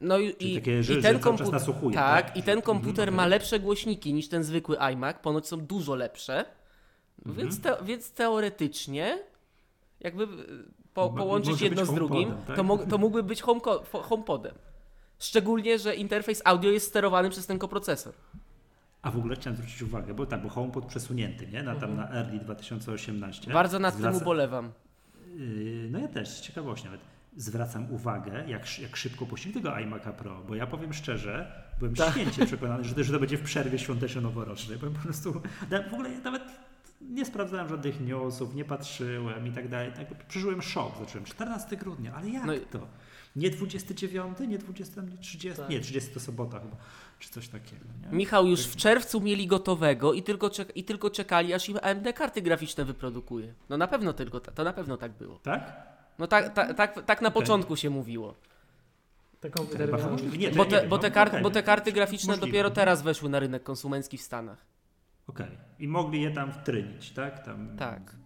No 0.00 0.18
i, 0.18 0.34
i, 0.40 0.54
takie, 0.54 0.82
że- 0.82 0.94
i 0.98 1.02
ten 1.02 1.18
komputer. 1.18 1.52
nasłuchuje, 1.52 1.94
Tak, 1.94 2.26
tak? 2.26 2.36
i 2.36 2.42
ten 2.42 2.58
Mhm, 2.58 2.62
komputer 2.62 3.12
ma 3.12 3.26
lepsze 3.26 3.60
głośniki 3.60 4.14
niż 4.14 4.28
ten 4.28 4.44
zwykły 4.44 4.76
iMac, 4.92 5.16
ponoć 5.22 5.46
są 5.48 5.56
dużo 5.60 5.94
lepsze. 5.94 6.44
Mhm. 7.18 7.36
Więc, 7.36 7.60
te, 7.60 7.76
więc 7.84 8.12
teoretycznie, 8.12 9.18
jakby 10.00 10.26
po, 10.94 11.02
Mo- 11.10 11.16
połączyć 11.16 11.60
jedno 11.60 11.86
z 11.86 11.94
drugim, 11.94 12.34
tak? 12.46 12.56
to, 12.56 12.62
mógł, 12.62 12.86
to 12.86 12.98
mógłby 12.98 13.22
być 13.22 13.42
fo- 13.42 14.02
HomePodem. 14.02 14.54
Szczególnie, 15.18 15.78
że 15.78 15.94
interfejs 15.96 16.42
audio 16.44 16.70
jest 16.70 16.86
sterowany 16.88 17.30
przez 17.30 17.46
ten 17.46 17.58
koprocesor. 17.58 18.14
A 19.02 19.10
w 19.10 19.16
ogóle 19.16 19.36
chciałem 19.36 19.56
zwrócić 19.56 19.82
uwagę, 19.82 20.14
bo 20.14 20.26
tak, 20.26 20.42
bo 20.42 20.48
HomePod 20.48 20.86
przesunięty, 20.86 21.46
nie? 21.46 21.62
Na, 21.62 21.74
tam 21.76 21.96
na 21.96 22.10
Early 22.10 22.38
2018. 22.38 23.52
Bardzo 23.52 23.78
nad 23.78 23.94
tym 23.94 24.02
Zwraca- 24.04 24.22
ubolewam. 24.22 24.72
Yy, 25.36 25.88
No 25.90 25.98
ja 25.98 26.08
też, 26.08 26.28
z 26.28 26.40
ciekawości 26.40 26.84
nawet. 26.84 27.00
Zwracam 27.36 27.92
uwagę, 27.92 28.44
jak, 28.48 28.78
jak 28.78 28.96
szybko 28.96 29.26
puścili 29.26 29.54
tego 29.54 29.68
iMac'a 29.70 30.12
Pro, 30.12 30.42
bo 30.48 30.54
ja 30.54 30.66
powiem 30.66 30.92
szczerze, 30.92 31.62
byłem 31.78 31.94
Tak. 31.94 32.10
święcie 32.10 32.46
przekonany, 32.46 32.84
że 32.84 32.94
to, 32.94 33.04
że 33.04 33.12
to 33.12 33.20
będzie 33.20 33.36
w 33.38 33.42
przerwie 33.42 33.78
świąteczno-noworocznej. 33.78 34.78
Byłem 34.78 34.94
po 34.94 35.00
prostu, 35.00 35.32
w 35.90 35.94
ogóle 35.94 36.10
nawet 36.10 36.42
nie 37.00 37.24
sprawdzałem 37.24 37.68
żadnych 37.68 38.00
newsów, 38.00 38.54
nie 38.54 38.64
patrzyłem 38.64 39.46
i 39.46 39.52
tak 39.52 39.68
dalej. 39.68 39.92
Tak, 39.96 40.26
przeżyłem 40.26 40.62
szok, 40.62 40.92
zacząłem 41.00 41.24
14 41.24 41.76
grudnia, 41.76 42.14
ale 42.14 42.28
jak 42.28 42.44
No 42.44 42.54
i- 42.54 42.60
to? 42.60 42.86
Nie 43.36 43.50
29, 43.50 44.38
nie 44.48 44.58
20, 44.58 45.02
nie 45.02 45.18
30, 45.18 45.56
Tak. 45.60 45.68
nie 45.70 45.80
30 45.80 46.10
to 46.14 46.20
sobota 46.20 46.60
chyba, 46.60 46.76
czy 47.18 47.30
coś 47.30 47.48
takiego. 47.48 47.84
Nie? 48.10 48.16
Michał, 48.16 48.46
już 48.46 48.60
w 48.66 48.76
czerwcu 48.76 49.20
mieli 49.20 49.46
gotowego 49.46 50.12
i 50.12 50.22
tylko, 50.22 50.50
czek- 50.50 50.72
i 50.74 50.84
tylko 50.84 51.10
czekali, 51.10 51.54
aż 51.54 51.68
im 51.68 51.78
AMD 51.82 52.12
karty 52.12 52.42
graficzne 52.42 52.84
wyprodukuje. 52.84 53.54
No 53.68 53.76
na 53.76 53.86
pewno 53.88 54.12
tylko, 54.12 54.40
ta- 54.40 54.52
to 54.52 54.64
na 54.64 54.72
pewno 54.72 54.96
tak 54.96 55.12
było. 55.12 55.38
Tak? 55.42 55.72
No 56.18 56.26
tak, 56.26 56.54
tak, 56.54 56.74
tak, 56.76 57.04
tak 57.06 57.22
na 57.22 57.30
początku 57.30 57.76
się 57.76 57.90
mówiło. 57.90 58.34
To 59.40 59.48
Bo 60.56 60.64
te, 60.64 60.80
wiem, 60.80 60.88
bo 60.88 60.96
no, 60.96 61.02
te, 61.02 61.10
kar- 61.10 61.42
bo 61.42 61.50
te 61.50 61.62
karty 61.62 61.92
graficzne 61.92 62.32
Możliwe. 62.32 62.46
dopiero 62.46 62.70
teraz 62.70 63.02
weszły 63.02 63.28
na 63.28 63.38
rynek 63.40 63.62
konsumencki 63.62 64.18
w 64.18 64.22
Stanach. 64.22 64.58
Okej. 65.28 65.58
I 65.78 65.88
mogli 65.88 66.22
je 66.22 66.30
tam 66.30 66.52
wtrynić, 66.52 67.10
tak? 67.10 67.44
Tam, 67.44 67.76
Tak. 67.76 68.16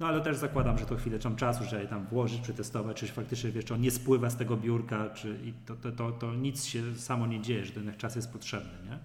No 0.00 0.06
ale 0.06 0.20
też 0.20 0.36
zakładam, 0.36 0.78
że 0.78 0.86
to 0.86 0.96
chwilę 0.96 1.18
tam 1.18 1.36
czasu, 1.36 1.64
że 1.64 1.82
je 1.82 1.88
tam 1.88 2.06
włożyć, 2.06 2.40
przetestować, 2.40 2.96
czy 2.96 3.06
faktycznie 3.06 3.50
wiesz, 3.50 3.64
czy 3.64 3.74
on 3.74 3.80
nie 3.80 3.90
spływa 3.90 4.30
z 4.30 4.36
tego 4.36 4.56
biurka, 4.56 5.10
czy 5.10 5.38
i 5.44 5.52
to, 5.66 5.76
to, 5.76 5.92
to, 5.92 6.12
to 6.12 6.34
nic 6.34 6.64
się 6.64 6.96
samo 6.96 7.26
nie 7.26 7.40
dzieje, 7.40 7.64
że 7.64 7.72
ten 7.72 7.92
czas 7.96 8.16
jest 8.16 8.32
potrzebny, 8.32 8.72
nie? 8.90 8.98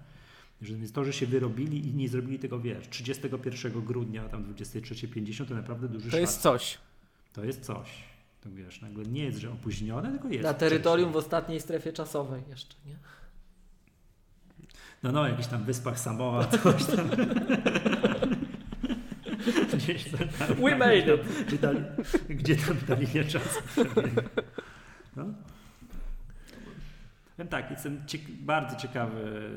Więc 0.61 0.91
to, 0.91 1.03
że 1.05 1.13
się 1.13 1.25
wyrobili 1.25 1.87
i 1.87 1.93
nie 1.93 2.09
zrobili 2.09 2.39
tego, 2.39 2.59
wiesz, 2.59 2.89
31 2.89 3.71
grudnia, 3.85 4.29
tam 4.29 4.43
23.50, 4.53 5.45
to 5.45 5.53
naprawdę 5.55 5.87
duży 5.87 5.99
To 6.05 6.09
szacunek. 6.11 6.21
jest 6.29 6.41
coś. 6.41 6.77
To 7.33 7.43
jest 7.43 7.61
coś. 7.65 7.89
To 8.41 8.49
wiesz, 8.51 8.81
nagle 8.81 9.03
nie 9.05 9.23
jest, 9.23 9.37
że 9.37 9.51
opóźnione, 9.51 10.11
tylko 10.11 10.27
jest. 10.29 10.43
Na 10.43 10.53
terytorium 10.53 11.09
w 11.09 11.11
wcześniej. 11.11 11.25
ostatniej 11.25 11.59
strefie 11.59 11.93
czasowej 11.93 12.41
jeszcze, 12.49 12.75
nie? 12.85 12.95
No, 15.03 15.11
no, 15.11 15.27
jakichś 15.27 15.47
tam 15.47 15.63
wyspach 15.63 15.99
Samoa, 15.99 16.47
coś 16.63 16.85
tam. 16.85 17.09
Gdzieś 19.73 20.11
tam, 20.11 20.27
tam, 20.27 20.55
We 20.63 20.75
made 20.75 21.15
it. 21.15 21.45
Gdzie, 21.47 21.57
dali, 21.57 21.79
gdzie 22.29 22.55
tam 22.55 22.77
ta 22.77 22.95
linia 22.95 23.23
czasu 23.23 23.61
przebiega. 23.67 24.21
No. 25.15 25.25
Powiem 27.37 27.47
tak, 27.49 27.71
jestem 27.71 28.01
bardzo 28.39 28.75
ciekawy, 28.75 29.51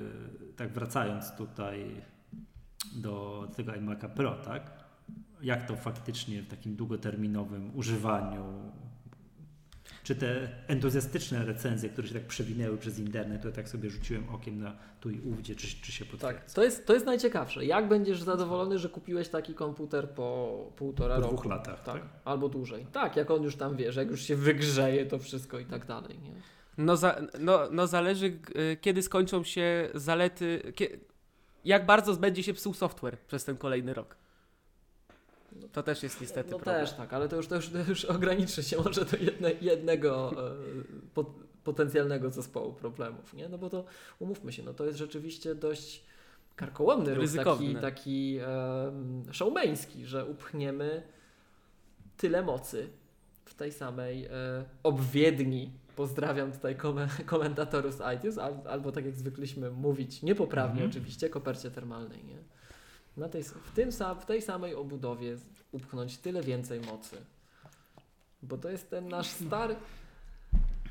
tak 0.57 0.73
wracając 0.73 1.37
tutaj 1.37 2.03
do 2.97 3.49
tego 3.57 3.73
iMac'a 3.73 4.09
Pro, 4.09 4.35
tak? 4.35 4.71
Jak 5.43 5.67
to 5.67 5.77
faktycznie 5.77 6.43
w 6.43 6.49
takim 6.49 6.77
długoterminowym 6.77 7.77
używaniu, 7.77 8.73
czy 10.05 10.15
te 10.17 10.49
entuzjastyczne 10.69 11.45
recenzje, 11.45 11.89
które 11.89 12.09
się 12.09 12.15
tak 12.15 12.27
przewinęły 12.27 12.79
przez 12.79 12.99
internet, 12.99 13.43
to 13.43 13.53
tak 13.53 13.69
sobie 13.69 13.91
rzuciłem 13.91 14.29
okiem 14.29 14.61
na 14.61 14.77
tu 15.01 15.11
i 15.11 15.21
ówdzie, 15.21 15.55
czy, 15.55 15.67
czy 15.67 15.93
się 15.93 16.05
potwierdza. 16.05 16.27
Tak, 16.39 16.53
to 16.53 16.65
jest, 16.65 16.87
to 16.87 16.95
jest 16.95 17.07
najciekawsze. 17.07 17.65
Jak 17.65 17.89
będziesz 17.89 18.23
zadowolony, 18.23 18.79
że 18.79 18.89
kupiłeś 18.89 19.29
taki 19.29 19.55
komputer 19.55 20.11
po 20.11 20.59
półtora 20.77 21.15
Po 21.15 21.21
roku? 21.21 21.35
dwóch 21.35 21.45
latach, 21.47 21.83
tak? 21.83 22.03
Albo 22.25 22.49
dłużej. 22.49 22.87
Tak, 22.93 23.17
jak 23.17 23.31
on 23.31 23.43
już 23.43 23.57
tam 23.57 23.77
wiesz, 23.77 23.97
jak 23.97 24.11
już 24.11 24.23
się 24.23 24.37
wygrzeje 24.37 25.07
to 25.07 25.19
wszystko 25.19 25.59
i 25.59 25.65
tak 25.65 25.87
dalej. 25.87 26.19
Nie? 26.19 26.31
No, 26.79 26.97
za, 26.97 27.21
no, 27.41 27.61
no 27.71 27.87
zależy, 27.87 28.27
y, 28.27 28.77
kiedy 28.81 29.03
skończą 29.03 29.45
się 29.45 29.89
zalety. 29.95 30.73
Kie, 30.75 30.89
jak 31.65 31.87
bardzo 31.87 32.17
będzie 32.17 32.43
się 32.43 32.55
psuł 32.55 32.75
software 32.75 33.19
przez 33.19 33.45
ten 33.45 33.57
kolejny 33.57 33.95
rok. 33.95 34.17
To 35.73 35.83
też 35.83 36.03
jest 36.03 36.21
niestety 36.21 36.51
No 36.51 36.57
problem. 36.59 36.87
też 36.87 36.97
tak, 36.97 37.13
ale 37.13 37.29
to 37.29 37.37
już, 37.37 37.47
to 37.47 37.57
już, 37.57 37.69
to 37.69 37.79
już 37.89 38.05
ograniczy 38.05 38.63
się 38.63 38.77
może 38.77 39.05
do 39.05 39.17
jedne, 39.17 39.53
jednego 39.61 40.33
e, 40.51 40.55
pot, 41.15 41.27
potencjalnego 41.65 42.31
zespołu 42.31 42.73
problemów, 42.73 43.35
nie? 43.35 43.49
No 43.49 43.59
bo 43.59 43.71
to, 43.71 43.85
umówmy 44.19 44.53
się, 44.53 44.63
no 44.63 44.75
to 44.75 44.85
jest 44.85 44.99
rzeczywiście 44.99 45.55
dość 45.55 46.05
karkołomny 46.57 47.05
ruch, 47.05 47.15
taki, 47.15 47.21
Ryzykowny. 47.21 47.81
taki 47.81 48.39
um, 48.85 49.25
showmeński, 49.33 50.07
że 50.07 50.27
upchniemy 50.27 51.03
tyle 52.17 52.43
mocy 52.43 52.89
w 53.45 53.55
tej 53.55 53.73
samej 53.73 54.25
e, 54.27 54.31
obwiedni. 54.83 55.71
Pozdrawiam 55.97 56.53
tutaj 56.53 56.77
kom 56.77 56.97
komentatorów 57.27 57.95
z 57.95 58.01
iTunes, 58.19 58.39
al, 58.39 58.55
albo 58.69 58.93
tak 58.93 59.05
jak 59.05 59.15
zwykliśmy 59.15 59.71
mówić, 59.71 60.23
niepoprawnie 60.23 60.73
Mhm. 60.83 60.91
oczywiście, 60.91 61.29
kopercie 61.31 61.71
termalnej, 61.71 62.25
nie? 62.25 62.39
Na 63.17 63.29
tej, 63.29 63.43
w, 63.43 63.73
tym, 63.75 63.91
w 64.21 64.25
tej 64.25 64.43
samej 64.43 64.75
obudowie 64.75 65.37
upchnąć 65.73 66.19
tyle 66.19 66.43
więcej 66.43 66.81
mocy. 66.81 67.17
Bo 68.43 68.59
to 68.59 68.69
jest 68.69 68.91
ten 68.91 69.09
nasz 69.09 69.27
stary, 69.29 69.77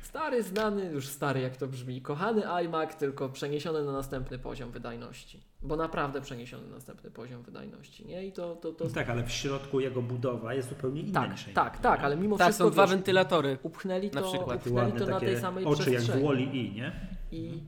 stary, 0.02 0.42
znany, 0.42 0.84
już 0.84 1.08
stary 1.08 1.40
jak 1.40 1.56
to 1.56 1.66
brzmi, 1.66 2.02
kochany 2.02 2.48
iMac, 2.48 2.96
tylko 2.96 3.28
przeniesiony 3.28 3.84
na 3.84 3.92
następny 3.92 4.38
poziom 4.38 4.70
wydajności. 4.70 5.40
Bo 5.62 5.76
naprawdę 5.76 6.20
przeniesiony 6.20 6.66
na 6.68 6.74
następny 6.74 7.10
poziom 7.10 7.42
wydajności, 7.42 8.06
nie? 8.06 8.26
I 8.26 8.32
to, 8.32 8.56
to, 8.56 8.72
to 8.72 8.84
No 8.84 8.90
tak, 8.90 9.10
ale 9.10 9.22
w 9.22 9.30
środku 9.30 9.80
jego 9.80 10.02
budowa 10.02 10.54
jest 10.54 10.68
zupełnie 10.68 11.00
inna 11.00 11.20
tak, 11.20 11.30
niż 11.30 11.44
tak, 11.54 11.78
tak, 11.78 12.00
ale 12.00 12.16
mimo 12.16 12.36
Tak, 12.38 12.46
wszystko 12.46 12.64
są 12.64 12.70
dwa 12.70 12.82
wiesz, 12.82 12.90
wentylatory. 12.90 13.58
upchnęli 13.62 14.10
na 14.10 14.20
to, 14.22 14.28
przykład. 14.28 14.58
Takie 14.58 14.70
upchnęli 14.70 14.98
to 14.98 15.06
na 15.06 15.20
tej 15.20 15.40
samej 15.40 15.64
oczy 15.64 15.90
jak 15.90 16.02
przestrzeni. 16.02 16.22
w 16.22 16.26
Wall-E 16.26 16.42
i, 16.42 16.72
nie? 16.72 16.92
I 17.32 17.60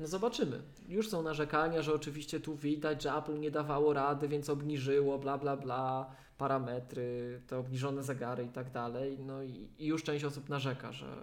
no 0.00 0.06
zobaczymy. 0.06 0.62
Już 0.88 1.08
są 1.08 1.22
narzekania, 1.22 1.82
że 1.82 1.94
oczywiście 1.94 2.40
tu 2.40 2.56
widać, 2.56 3.02
że 3.02 3.12
Apple 3.12 3.40
nie 3.40 3.50
dawało 3.50 3.92
rady, 3.92 4.28
więc 4.28 4.50
obniżyło, 4.50 5.18
bla 5.18 5.38
bla 5.38 5.56
bla, 5.56 6.10
parametry, 6.38 7.40
te 7.46 7.58
obniżone 7.58 8.02
zegary 8.02 8.44
i 8.44 8.48
tak 8.48 8.70
dalej. 8.70 9.18
No 9.18 9.42
i, 9.42 9.68
i 9.78 9.86
już 9.86 10.02
część 10.02 10.24
osób 10.24 10.48
narzeka, 10.48 10.92
że, 10.92 11.16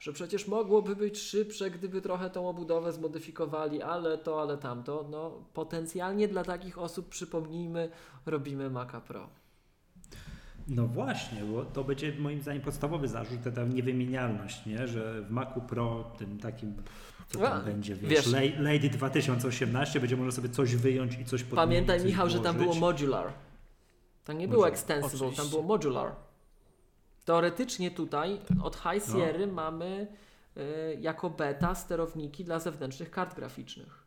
że 0.00 0.12
przecież 0.12 0.48
mogłoby 0.48 0.96
być 0.96 1.18
szybsze, 1.18 1.70
gdyby 1.70 2.02
trochę 2.02 2.30
tą 2.30 2.48
obudowę 2.48 2.92
zmodyfikowali, 2.92 3.82
ale 3.82 4.18
to, 4.18 4.42
ale 4.42 4.58
tamto. 4.58 5.06
No 5.10 5.44
potencjalnie 5.54 6.28
dla 6.28 6.44
takich 6.44 6.78
osób, 6.78 7.08
przypomnijmy, 7.08 7.90
robimy 8.26 8.70
Maca 8.70 9.00
Pro. 9.00 9.28
No 10.68 10.86
właśnie, 10.86 11.40
bo 11.44 11.64
to 11.64 11.84
będzie 11.84 12.12
moim 12.18 12.40
zdaniem 12.42 12.62
podstawowy 12.62 13.08
zarzut, 13.08 13.40
ta 13.54 13.64
niewymienialność, 13.64 14.66
nie? 14.66 14.88
że 14.88 15.22
w 15.22 15.30
Macu 15.30 15.60
Pro, 15.60 16.12
tym 16.18 16.38
takim, 16.38 16.74
co 17.30 17.38
tam 17.38 17.52
A, 17.52 17.60
będzie, 17.60 17.94
wiesz, 17.94 18.10
wiesz- 18.10 18.26
Lady- 18.26 18.62
Lady 18.62 18.90
2018, 18.90 20.00
będzie 20.00 20.16
można 20.16 20.32
sobie 20.32 20.48
coś 20.48 20.76
wyjąć 20.76 21.12
i 21.12 21.24
coś 21.24 21.42
podmienić. 21.42 21.56
Pamiętaj 21.56 21.98
coś 21.98 22.06
Michał, 22.06 22.30
że 22.30 22.40
tam 22.40 22.54
było 22.54 22.64
włożyć. 22.64 22.80
modular. 22.80 23.32
Tam 24.24 24.38
nie 24.38 24.48
było 24.48 24.56
Modular. 24.60 24.72
extensible, 24.72 25.18
tam 25.18 25.28
Oczywiście. 25.28 25.50
było 25.50 25.62
modular. 25.62 26.12
Teoretycznie 27.24 27.90
tutaj 27.90 28.40
od 28.62 28.84
No. 28.84 28.92
High 28.92 29.04
Sierra 29.12 29.46
mamy 29.46 30.06
y, 30.56 30.98
jako 31.00 31.30
beta 31.30 31.74
sterowniki 31.74 32.44
dla 32.44 32.58
zewnętrznych 32.58 33.10
kart 33.10 33.36
graficznych. 33.36 34.00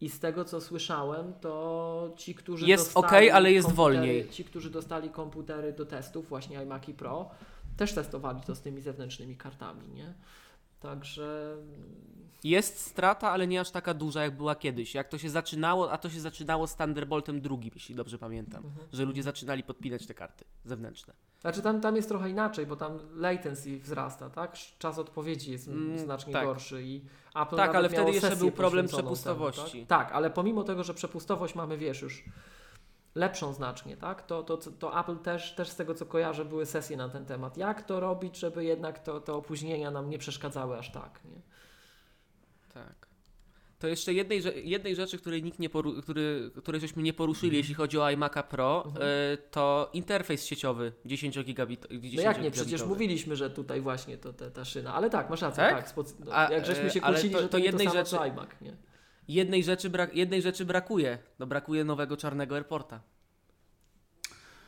I 0.00 0.08
z 0.08 0.20
tego 0.20 0.44
co 0.44 0.60
słyszałem, 0.60 1.32
to 1.40 2.14
ci, 2.16 2.34
którzy 2.34 2.66
Jest 2.66 2.84
dostali 2.84 3.06
okej, 3.06 3.30
ale 3.30 3.52
jest 3.52 3.68
komputery- 3.68 3.76
wolniej. 3.76 4.28
Ci, 4.30 4.44
którzy 4.44 4.70
dostali 4.70 5.10
komputery 5.10 5.72
do 5.72 5.86
testów, 5.86 6.28
właśnie 6.28 6.58
iMac 6.62 6.82
Pro, 6.96 7.30
też 7.76 7.92
testowali 7.94 8.40
to 8.40 8.54
z 8.54 8.60
tymi 8.60 8.80
zewnętrznymi 8.80 9.36
kartami, 9.36 9.88
nie? 9.94 10.14
Także 10.82 11.56
Jest 12.44 12.78
strata, 12.78 13.30
ale 13.30 13.46
nie 13.46 13.60
aż 13.60 13.70
taka 13.70 13.94
duża, 13.94 14.22
jak 14.22 14.36
była 14.36 14.54
kiedyś. 14.54 14.94
Jak 14.94 15.08
to 15.08 15.18
się 15.18 15.30
zaczynało, 15.30 15.92
a 15.92 15.98
to 15.98 16.10
się 16.10 16.20
zaczynało 16.20 16.66
z 16.66 16.76
Thunderboltem 16.76 17.40
drugim, 17.40 17.70
jeśli 17.74 17.94
dobrze 17.94 18.18
pamiętam. 18.18 18.64
Mhm. 18.64 18.88
Że 18.92 19.04
ludzie 19.04 19.22
zaczynali 19.22 19.62
podpinać 19.62 20.06
te 20.06 20.14
karty 20.14 20.44
zewnętrzne. 20.64 21.14
Znaczy 21.40 21.62
tam, 21.62 21.80
tam 21.80 21.96
jest 21.96 22.08
trochę 22.08 22.30
inaczej, 22.30 22.66
bo 22.66 22.76
tam 22.76 22.98
latency 23.14 23.78
wzrasta, 23.78 24.30
tak? 24.30 24.56
Czas 24.78 24.98
odpowiedzi 24.98 25.52
jest 25.52 25.68
Mm, 25.68 25.98
znacznie 25.98 26.32
tak. 26.32 26.44
gorszy 26.46 26.82
i 26.82 27.04
Apple 27.34 27.56
Tak, 27.56 27.74
ale 27.74 27.88
wtedy 27.88 28.12
jeszcze 28.12 28.36
był 28.36 28.50
problem 28.50 28.86
przepustowości. 28.86 29.72
Temu, 29.72 29.86
tak? 29.86 30.06
tak, 30.08 30.16
ale 30.16 30.30
pomimo 30.30 30.64
tego, 30.64 30.84
że 30.84 30.94
przepustowość 30.94 31.54
mamy, 31.54 31.78
wiesz, 31.78 32.02
już 32.02 32.24
lepszą 33.14 33.52
znacznie, 33.52 33.96
tak? 33.96 34.26
To, 34.26 34.42
to, 34.42 34.56
to 34.56 35.00
Apple 35.00 35.16
też, 35.16 35.54
też 35.54 35.68
z 35.68 35.76
tego 35.76 35.94
co 35.94 36.06
kojarzę 36.06 36.44
były 36.44 36.66
sesje 36.66 36.96
na 36.96 37.08
ten 37.08 37.24
temat. 37.26 37.56
Jak 37.56 37.82
to 37.82 38.00
robić, 38.00 38.36
żeby 38.38 38.64
jednak 38.64 38.98
to, 38.98 39.20
te 39.20 39.32
opóźnienia 39.32 39.90
nam 39.90 40.10
nie 40.10 40.18
przeszkadzały 40.18 40.78
aż 40.78 40.92
tak, 40.92 41.20
nie? 41.24 41.40
Tak. 42.74 43.06
To 43.78 43.88
jeszcze 43.88 44.12
jednej, 44.12 44.42
jednej 44.70 44.96
rzeczy, 44.96 45.18
której 45.18 45.42
nikt 45.42 45.58
nie 45.58 45.70
poru- 45.70 46.02
który, 46.02 46.50
której 46.62 46.80
żeśmy 46.80 47.02
nie 47.02 47.12
poruszyli, 47.12 47.56
jeśli 47.56 47.74
chodzi 47.74 47.98
o 47.98 48.02
iMac'a 48.02 48.42
Pro, 48.42 48.84
Mhm. 48.86 49.06
y, 49.06 49.38
to 49.50 49.90
interfejs 49.92 50.44
sieciowy 50.46 50.92
10 51.04 51.44
gigabit. 51.44 51.86
10 51.90 52.14
No 52.16 52.22
jak 52.22 52.42
nie, 52.42 52.50
przecież 52.50 52.84
mówiliśmy, 52.84 53.36
że 53.36 53.50
tutaj 53.50 53.80
właśnie 53.80 54.18
to 54.18 54.32
te, 54.32 54.50
ta 54.50 54.64
szyna, 54.64 54.94
ale 54.94 55.10
tak, 55.10 55.30
masz 55.30 55.42
rację, 55.42 55.62
Tak? 55.64 55.74
tak, 55.74 55.88
spoc- 55.96 56.14
no, 56.24 56.30
jak 56.50 56.66
żeśmy 56.66 56.90
się 56.90 57.00
e, 57.00 57.04
ale 57.04 57.14
kłócili, 57.14 57.34
to- 57.34 57.40
że 57.40 57.46
to, 57.48 57.52
to 57.52 57.58
nie 57.58 57.64
jednej 57.64 57.86
to 57.86 57.92
rzeczy- 57.92 58.16
iMac, 58.16 58.48
nie? 58.60 58.76
Jednej 59.28 59.64
rzeczy, 59.64 59.90
brak, 59.90 60.14
jednej 60.16 60.42
rzeczy 60.42 60.64
brakuje. 60.64 61.18
No 61.38 61.46
brakuje 61.46 61.84
nowego 61.84 62.16
czarnego 62.16 62.54
airporta. 62.56 63.00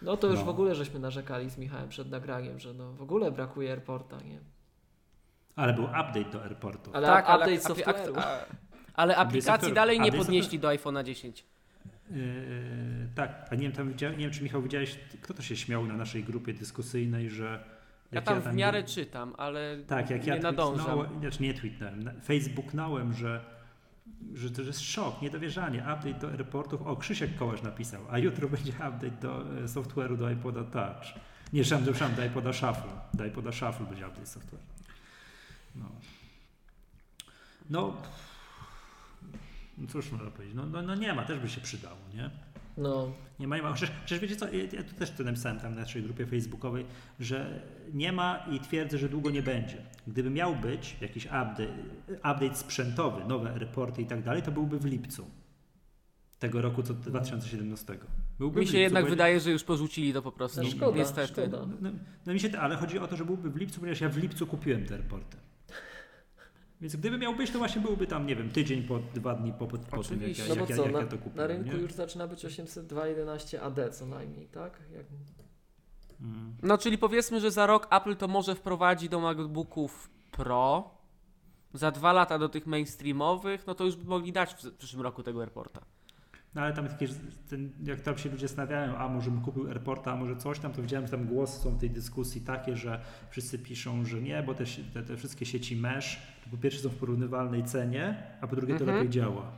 No 0.02 0.16
to 0.16 0.26
już 0.26 0.38
No. 0.38 0.44
w 0.44 0.48
ogóle 0.48 0.74
żeśmy 0.74 1.00
narzekali 1.00 1.50
z 1.50 1.58
Michałem 1.58 1.88
przed 1.88 2.10
nagraniem, 2.10 2.58
że 2.60 2.74
no 2.74 2.92
w 2.92 3.02
ogóle 3.02 3.32
brakuje 3.32 3.70
airporta, 3.70 4.16
nie? 4.20 4.38
Ale 5.56 5.72
był 5.72 5.84
update 5.84 6.24
do 6.32 6.42
airportu. 6.44 6.90
Ale 6.94 7.06
tak, 7.06 7.24
update 7.24 7.42
ale, 7.44 7.56
software'u. 7.58 8.12
a- 8.18 8.44
ale 8.94 9.16
aplikacji 9.16 9.72
dalej 9.72 10.00
nie 10.00 10.12
podnieśli 10.12 10.58
do 10.58 10.68
iPhone'a 10.68 11.04
10. 11.04 11.44
Yy, 12.10 12.16
tak, 13.14 13.48
a 13.50 13.54
nie 13.54 13.62
wiem, 13.62 13.72
tam 13.72 13.88
nie 13.90 14.16
wiem, 14.18 14.30
czy 14.30 14.42
Michał 14.42 14.62
widziałeś, 14.62 14.98
kto 15.22 15.34
to 15.34 15.42
się 15.42 15.56
śmiał 15.56 15.86
na 15.86 15.94
naszej 15.96 16.24
grupie 16.24 16.52
dyskusyjnej, 16.54 17.30
że 17.30 17.44
Ja 17.44 17.54
jak 18.12 18.24
tam 18.24 18.40
w 18.40 18.54
miarę 18.54 18.82
nie- 18.82 18.88
czytam, 18.88 19.34
ale 19.38 19.76
Tak, 19.86 20.10
jak 20.10 20.26
nie 20.26 20.32
ja 20.32 20.38
nadążam. 20.42 20.84
tweetnąłem, 20.84 21.20
znaczy 21.20 21.42
nie 21.42 21.54
tweetnąłem, 21.54 22.02
na- 22.02 22.12
facebooknąłem, 22.24 23.12
że, 23.14 23.44
że 24.34 24.50
to 24.50 24.62
jest 24.62 24.80
szok, 24.80 25.22
niedowierzanie, 25.22 25.78
update 25.78 26.14
do 26.14 26.30
airportów. 26.30 26.82
O, 26.82 26.96
Krzysiek 26.96 27.36
Kołasz 27.36 27.62
napisał, 27.62 28.02
a 28.10 28.18
jutro 28.18 28.48
będzie 28.48 28.72
update 28.72 29.20
do 29.22 29.58
e, 29.58 29.68
software'u 29.68 30.16
do 30.16 30.30
iPoda 30.30 30.64
Touch. 30.64 31.04
Nie, 31.52 31.62
przepraszam, 31.62 32.14
do 32.14 32.24
iPoda 32.24 32.52
Shuffle. 32.52 32.90
Do 33.14 33.26
iPoda 33.26 33.52
Shuffle 33.52 33.86
będzie 33.86 34.06
update 34.06 34.26
software. 34.26 34.62
No. 35.74 35.90
No, 37.70 37.96
no 39.78 39.86
cóż 39.88 40.10
można 40.10 40.30
powiedzieć, 40.30 40.56
no, 40.56 40.66
no, 40.66 40.82
no 40.82 40.94
nie 40.94 41.14
ma, 41.14 41.24
też 41.24 41.38
by 41.38 41.48
się 41.48 41.60
przydało, 41.60 41.98
nie? 42.14 42.30
No, 42.76 43.12
Nie 43.38 43.48
ma, 43.48 43.56
nie 43.56 43.62
ma. 43.62 43.72
Przecież, 43.72 43.96
przecież 44.04 44.22
wiecie 44.22 44.36
co, 44.36 44.52
ja, 44.52 44.64
ja 44.72 44.82
tu 44.82 44.94
też 44.94 45.10
to 45.10 45.24
napisałem 45.24 45.60
tam 45.60 45.74
na 45.74 45.80
naszej 45.80 46.02
grupie 46.02 46.26
facebookowej, 46.26 46.86
że 47.20 47.62
nie 47.92 48.12
ma 48.12 48.46
i 48.50 48.60
twierdzę, 48.60 48.98
że 48.98 49.08
długo 49.08 49.30
nie 49.30 49.42
będzie. 49.42 49.76
Gdyby 50.06 50.30
miał 50.30 50.56
być 50.56 50.96
jakiś 51.00 51.26
update, 51.26 51.74
update 52.14 52.54
sprzętowy, 52.54 53.24
nowe 53.24 53.58
reporty 53.58 54.02
i 54.02 54.06
tak 54.06 54.22
dalej, 54.22 54.42
to 54.42 54.52
byłby 54.52 54.78
w 54.78 54.84
lipcu 54.84 55.30
tego 56.38 56.62
roku 56.62 56.82
co 56.82 56.94
2017. 56.94 57.98
Byłby 58.38 58.60
mi 58.60 58.66
się 58.66 58.72
lipcu, 58.72 58.82
jednak 58.82 59.08
wydaje, 59.10 59.40
że 59.40 59.50
już 59.50 59.64
porzucili 59.64 60.12
to 60.12 60.22
po 60.22 60.32
prostu. 60.32 60.62
No 60.62 60.70
szkoda, 60.70 60.96
Niestety. 60.96 61.32
szkoda. 61.32 61.66
No, 61.66 61.76
no, 61.80 61.90
no 62.26 62.32
mi 62.32 62.40
się, 62.40 62.58
ale 62.60 62.76
chodzi 62.76 62.98
o 62.98 63.08
to, 63.08 63.16
że 63.16 63.24
byłby 63.24 63.50
w 63.50 63.56
lipcu, 63.56 63.80
ponieważ 63.80 64.00
ja 64.00 64.08
w 64.08 64.16
lipcu 64.16 64.46
kupiłem 64.46 64.86
te 64.86 64.96
reporty. 64.96 65.36
Więc 66.84 66.96
gdyby 66.96 67.18
miał 67.18 67.36
być, 67.36 67.50
to 67.50 67.58
właśnie 67.58 67.82
byłby 67.82 68.06
tam, 68.06 68.26
nie 68.26 68.36
wiem, 68.36 68.50
tydzień 68.50 68.82
po, 68.82 68.98
dwa 69.14 69.34
dni 69.34 69.52
po, 69.52 69.66
po, 69.66 69.78
po 69.78 70.02
tym, 70.02 70.22
jak, 70.22 70.38
no 70.38 70.44
jak, 70.44 70.58
bo 70.58 70.66
ja- 70.70 70.76
co, 70.76 70.82
jak 70.82 70.92
na, 70.92 71.00
ja 71.00 71.06
to 71.06 71.18
kupiłem. 71.18 71.36
na 71.36 71.46
rynku 71.46 71.76
nie? 71.76 71.82
już 71.82 71.92
zaczyna 71.92 72.26
być 72.26 72.44
802.11 72.44 73.58
AD 73.58 73.90
co 73.90 74.06
najmniej, 74.06 74.48
tak? 74.48 74.80
Jak, 74.92 75.06
Mm. 76.20 76.56
No, 76.62 76.78
czyli 76.78 76.98
powiedzmy, 76.98 77.40
że 77.40 77.50
za 77.50 77.66
rok 77.66 77.88
Apple 77.90 78.16
to 78.16 78.28
może 78.28 78.54
wprowadzi 78.54 79.08
do 79.08 79.20
MacBooków 79.20 80.10
Pro. 80.30 80.90
Za 81.74 81.90
dwa 81.90 82.12
lata 82.12 82.38
do 82.38 82.48
tych 82.48 82.66
mainstreamowych, 82.66 83.66
no 83.66 83.74
to 83.74 83.84
już 83.84 83.96
by 83.96 84.04
mogli 84.04 84.32
dać 84.32 84.54
w 84.54 84.72
przyszłym 84.72 85.02
roku 85.02 85.22
tego 85.22 85.40
airporta. 85.40 85.80
No 86.54 86.62
ale 86.62 86.72
tam 86.72 86.86
jakieś, 86.86 87.10
ten, 87.50 87.70
jak 87.84 88.00
tam 88.00 88.18
się 88.18 88.30
ludzie 88.30 88.48
stawiają, 88.48 88.96
a 88.96 89.08
może 89.08 89.30
bym 89.30 89.40
kupił 89.40 89.68
AirPorta, 89.68 90.12
a 90.12 90.16
może 90.16 90.36
coś 90.36 90.58
tam, 90.58 90.72
to 90.72 90.82
widziałem, 90.82 91.06
że 91.06 91.10
tam 91.10 91.26
głosy 91.26 91.60
są 91.60 91.70
w 91.70 91.80
tej 91.80 91.90
dyskusji 91.90 92.40
takie, 92.40 92.76
że 92.76 93.00
wszyscy 93.30 93.58
piszą, 93.58 94.04
że 94.04 94.20
nie, 94.22 94.42
bo 94.42 94.54
te, 94.54 94.64
te, 94.94 95.02
te 95.02 95.16
wszystkie 95.16 95.46
sieci 95.46 95.76
mesh, 95.76 96.18
to 96.44 96.50
po 96.50 96.56
pierwsze 96.56 96.80
są 96.80 96.88
w 96.88 96.94
porównywalnej 96.96 97.64
cenie, 97.64 98.22
a 98.40 98.46
po 98.46 98.56
drugie 98.56 98.74
to 98.74 98.80
Mhm. 98.80 98.96
lepiej 98.98 99.10
działa. 99.10 99.52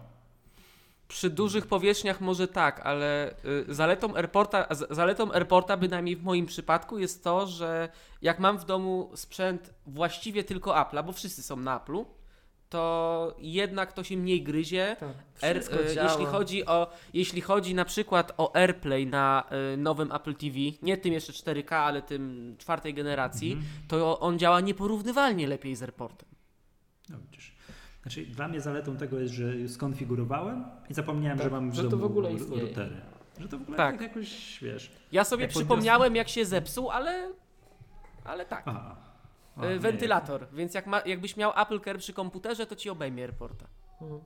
Przy 1.09 1.31
dużych 1.31 1.67
powierzchniach 1.67 2.21
może 2.21 2.49
tak, 2.49 2.81
ale 2.87 3.35
y, 3.69 3.75
zaletą 3.75 4.17
AirPorta, 4.17 4.67
zaletą 4.91 5.33
AirPorta, 5.33 5.77
bynajmniej 5.77 6.17
w 6.17 6.23
moim 6.23 6.47
przypadku, 6.47 6.99
jest 6.99 7.25
to, 7.25 7.47
że 7.47 7.89
jak 8.23 8.39
mam 8.39 8.59
w 8.59 8.65
domu 8.65 9.11
sprzęt 9.15 9.75
właściwie 9.87 10.45
tylko 10.45 10.71
Apple'a, 10.73 11.05
bo 11.07 11.13
wszyscy 11.13 11.43
są 11.43 11.57
na 11.57 11.79
Apple'u, 11.81 12.05
to 12.69 13.35
jednak 13.39 13.93
to 13.93 14.05
się 14.05 14.17
mniej 14.17 14.43
gryzie. 14.43 14.97
Tak. 15.01 15.45
Air, 15.45 15.65
działa. 15.95 16.09
jeśli, 16.11 16.27
chodzi 16.27 16.67
o, 16.67 16.91
jeśli 17.15 17.41
chodzi 17.41 17.75
na 17.75 17.85
przykład 17.85 18.33
o 18.37 18.57
AirPlay 18.57 19.07
na 19.07 19.45
y, 19.75 19.77
nowym 19.77 20.13
Apple 20.13 20.35
TV, 20.35 20.57
nie 20.83 20.97
tym 20.97 21.13
jeszcze 21.13 21.33
4K, 21.33 21.75
ale 21.75 22.03
tym 22.03 22.55
czwartej 22.59 22.95
generacji, 22.95 23.53
Mhm. 23.53 23.71
to 23.89 24.21
on 24.21 24.39
działa 24.39 24.61
nieporównywalnie 24.61 25.47
lepiej 25.47 25.77
z 25.77 25.83
AirPortem. 25.83 26.29
No 27.09 27.17
widzisz. 27.19 27.57
Znaczy, 28.03 28.27
dla 28.27 28.49
mnie 28.49 28.61
zaletą 28.61 28.97
tego 28.97 29.19
jest, 29.21 29.35
że 29.35 29.45
już 29.57 29.71
skonfigurowałem 29.71 30.65
i 30.91 30.95
zapomniałem, 30.95 31.39
Tak, 31.39 31.45
że 31.47 31.51
mam 31.51 31.71
w 31.71 31.75
że 31.75 31.91
to 31.91 31.97
w 31.97 32.05
ogóle 32.05 32.33
istnieje. 32.33 32.63
routery. 32.63 32.97
Że 33.41 33.49
to 33.49 33.59
w 33.59 33.63
ogóle 33.63 33.77
Tak. 33.77 33.93
tak, 33.99 34.03
jakoś, 34.09 34.59
wiesz... 34.63 34.91
Ja 35.13 35.25
sobie 35.25 35.43
Jak 35.43 35.51
przypomniałem, 35.51 36.17
jak 36.17 36.29
się 36.29 36.45
zepsuł, 36.45 36.91
ale, 36.91 37.31
ale 38.25 38.47
tak. 38.47 38.63
A, 38.69 38.97
a, 39.57 39.67
nie. 39.67 39.79
wentylator, 39.79 40.47
więc 40.53 40.75
jak 40.75 40.87
ma, 40.87 41.01
jakbyś 41.01 41.37
miał 41.37 41.53
Apple 41.63 41.81
Care 41.81 41.99
przy 41.99 42.13
komputerze, 42.13 42.67
to 42.67 42.77
ci 42.77 42.91
obejmie 42.91 43.23
AirPorta. 43.23 43.67
Mhm. 44.01 44.21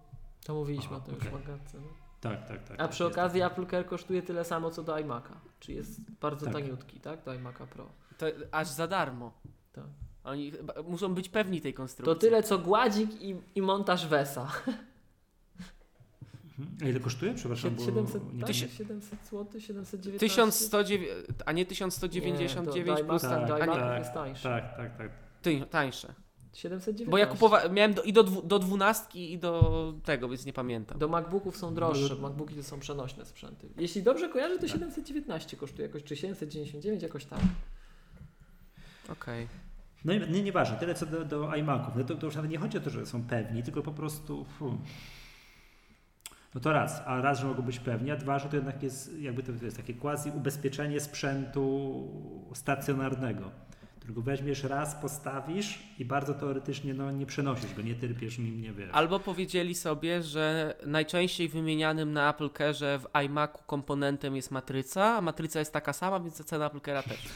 To 0.45 0.55
mówiliśmy 0.55 0.97
o 0.97 1.01
tym 1.01 1.15
okej. 1.15 1.33
już 1.33 1.43
w. 1.43 1.75
No. 1.75 1.81
Tak, 2.21 2.49
tak, 2.49 2.63
tak. 2.65 2.75
A 2.75 2.77
tak, 2.83 2.91
przy 2.91 3.07
okazji 3.07 3.41
tak. 3.41 3.53
Apple 3.53 3.67
Care 3.67 3.87
kosztuje 3.87 4.23
tyle 4.23 4.45
samo 4.45 4.71
co 4.71 4.83
do 4.83 4.95
iMac'a. 4.95 5.35
Czy 5.61 5.73
jest 5.73 6.01
bardzo 6.21 6.45
Tak. 6.47 6.55
taniutki, 6.55 7.01
tak? 7.01 7.25
Do 7.25 7.31
iMac'a 7.31 7.67
Pro. 7.67 7.87
To 8.19 8.27
aż 8.53 8.69
za 8.69 8.87
darmo. 8.87 9.33
Tak. 9.73 9.85
Oni 10.25 10.51
chyba 10.51 10.75
muszą 10.83 11.15
być 11.15 11.29
pewni 11.29 11.61
tej 11.61 11.73
To 11.73 11.77
konstrukcji. 11.77 12.21
tyle 12.21 12.43
co 12.43 12.59
gładzik 12.59 13.23
i, 13.23 13.37
i 13.55 13.63
montaż 13.63 14.07
Wesa. 14.07 14.49
A 16.83 16.89
ile 16.89 17.01
kosztuje? 17.01 17.35
Przepraszam, 17.35 17.75
bo 17.75 17.85
700, 17.85 18.35
nie 18.35 18.41
tak? 18.41 18.49
Tysię- 18.51 18.69
700 18.69 19.19
zł, 19.27 19.61
719. 19.61 20.19
1109, 20.19 21.09
a 21.47 21.53
nie 21.53 21.67
1199 21.67 22.99
Nie, 22.99 23.05
plus 23.05 23.23
do, 23.23 23.29
tak, 23.29 23.49
tak, 23.49 23.67
tak, 23.67 23.99
jest 23.99 24.13
tańszy. 24.13 24.43
Tak, 24.43 24.77
tak, 24.77 24.97
tak. 24.99 25.11
ty, 25.43 25.61
tańsze. 25.71 26.15
719. 26.53 27.11
Bo 27.11 27.19
ja 27.19 27.27
kupowałem, 27.27 27.75
miałem 27.75 27.95
do, 27.95 28.03
i 28.03 28.13
do, 28.13 28.23
dwu, 28.23 28.43
do 28.43 28.59
dwunastki 28.59 29.33
i 29.33 29.39
do 29.39 29.95
tego, 30.05 30.29
więc 30.29 30.47
nie 30.47 30.53
pamiętam. 30.53 30.99
Do 30.99 31.09
MacBooków 31.09 31.57
są 31.57 31.75
droższe, 31.75 32.15
No, 32.15 32.21
MacBooki 32.21 32.55
to 32.55 32.63
są 32.63 32.81
przenośne 32.81 33.25
sprzęty. 33.25 33.69
Jeśli 33.79 34.03
dobrze 34.03 34.29
kojarzę, 34.29 34.59
to 34.59 34.69
719 34.69 35.57
kosztuje 35.57 35.89
jakoś, 35.89 36.05
czy 36.05 36.17
799, 36.17 37.03
jakoś 37.03 37.25
tak. 37.25 37.41
Okej. 39.09 39.49
No 40.05 40.13
i 40.13 40.31
nie, 40.31 40.43
nieważne, 40.43 40.77
tyle 40.77 40.95
co 40.95 41.07
do, 41.07 41.25
do 41.25 41.55
iMaców. 41.57 41.97
No 41.97 42.05
to, 42.05 42.15
to 42.15 42.27
już 42.27 42.35
nawet 42.35 42.51
nie 42.51 42.59
chodzi 42.59 42.79
o 42.79 42.81
to, 42.81 42.91
że 42.91 43.07
są 43.07 43.25
pewni, 43.25 43.63
tylko 43.63 43.83
po 43.83 43.93
prostu. 43.93 44.45
fu. 44.45 44.79
No 46.55 46.61
to 46.61 46.73
raz, 46.73 47.03
a 47.07 47.21
raz, 47.21 47.41
że 47.41 47.47
mogą 47.47 47.63
być 47.63 47.79
pewni, 47.79 48.11
a 48.11 48.17
dwa, 48.17 48.39
że 48.39 48.49
to 48.49 48.57
jednak 48.57 48.83
jest 48.83 49.19
jakby 49.21 49.43
to 49.43 49.53
jest 49.65 49.77
takie 49.77 49.95
quasi 49.95 50.31
ubezpieczenie 50.31 51.01
sprzętu 51.01 52.09
stacjonarnego. 52.55 53.51
Którego 53.99 54.23
weźmiesz 54.23 54.65
raz, 54.65 54.95
postawisz 54.95 55.79
i 55.99 56.05
bardzo 56.05 56.35
teoretycznie 56.35 56.95
no, 56.95 57.11
nie 57.13 57.27
przenosisz 57.27 57.75
go, 57.75 57.83
nie 57.83 57.95
tyrpiesz 57.95 58.39
nim, 58.39 58.63
nie 58.63 58.73
wiesz. 58.73 58.91
Albo 58.93 59.21
powiedzieli 59.21 59.75
sobie, 59.75 60.23
że 60.23 60.75
najczęściej 60.87 61.49
wymienianym 61.49 62.13
na 62.13 62.31
Apple 62.31 62.51
Care 62.51 63.01
w 63.01 63.19
iMacu 63.25 63.59
komponentem 63.67 64.37
jest 64.37 64.51
matryca, 64.51 65.17
a 65.17 65.21
matryca 65.21 65.59
jest 65.59 65.73
taka 65.73 65.93
sama, 65.93 66.21
więc 66.21 66.45
cena 66.45 66.67
Apple 66.67 66.79
Care'a 66.79 67.03
też. 67.03 67.29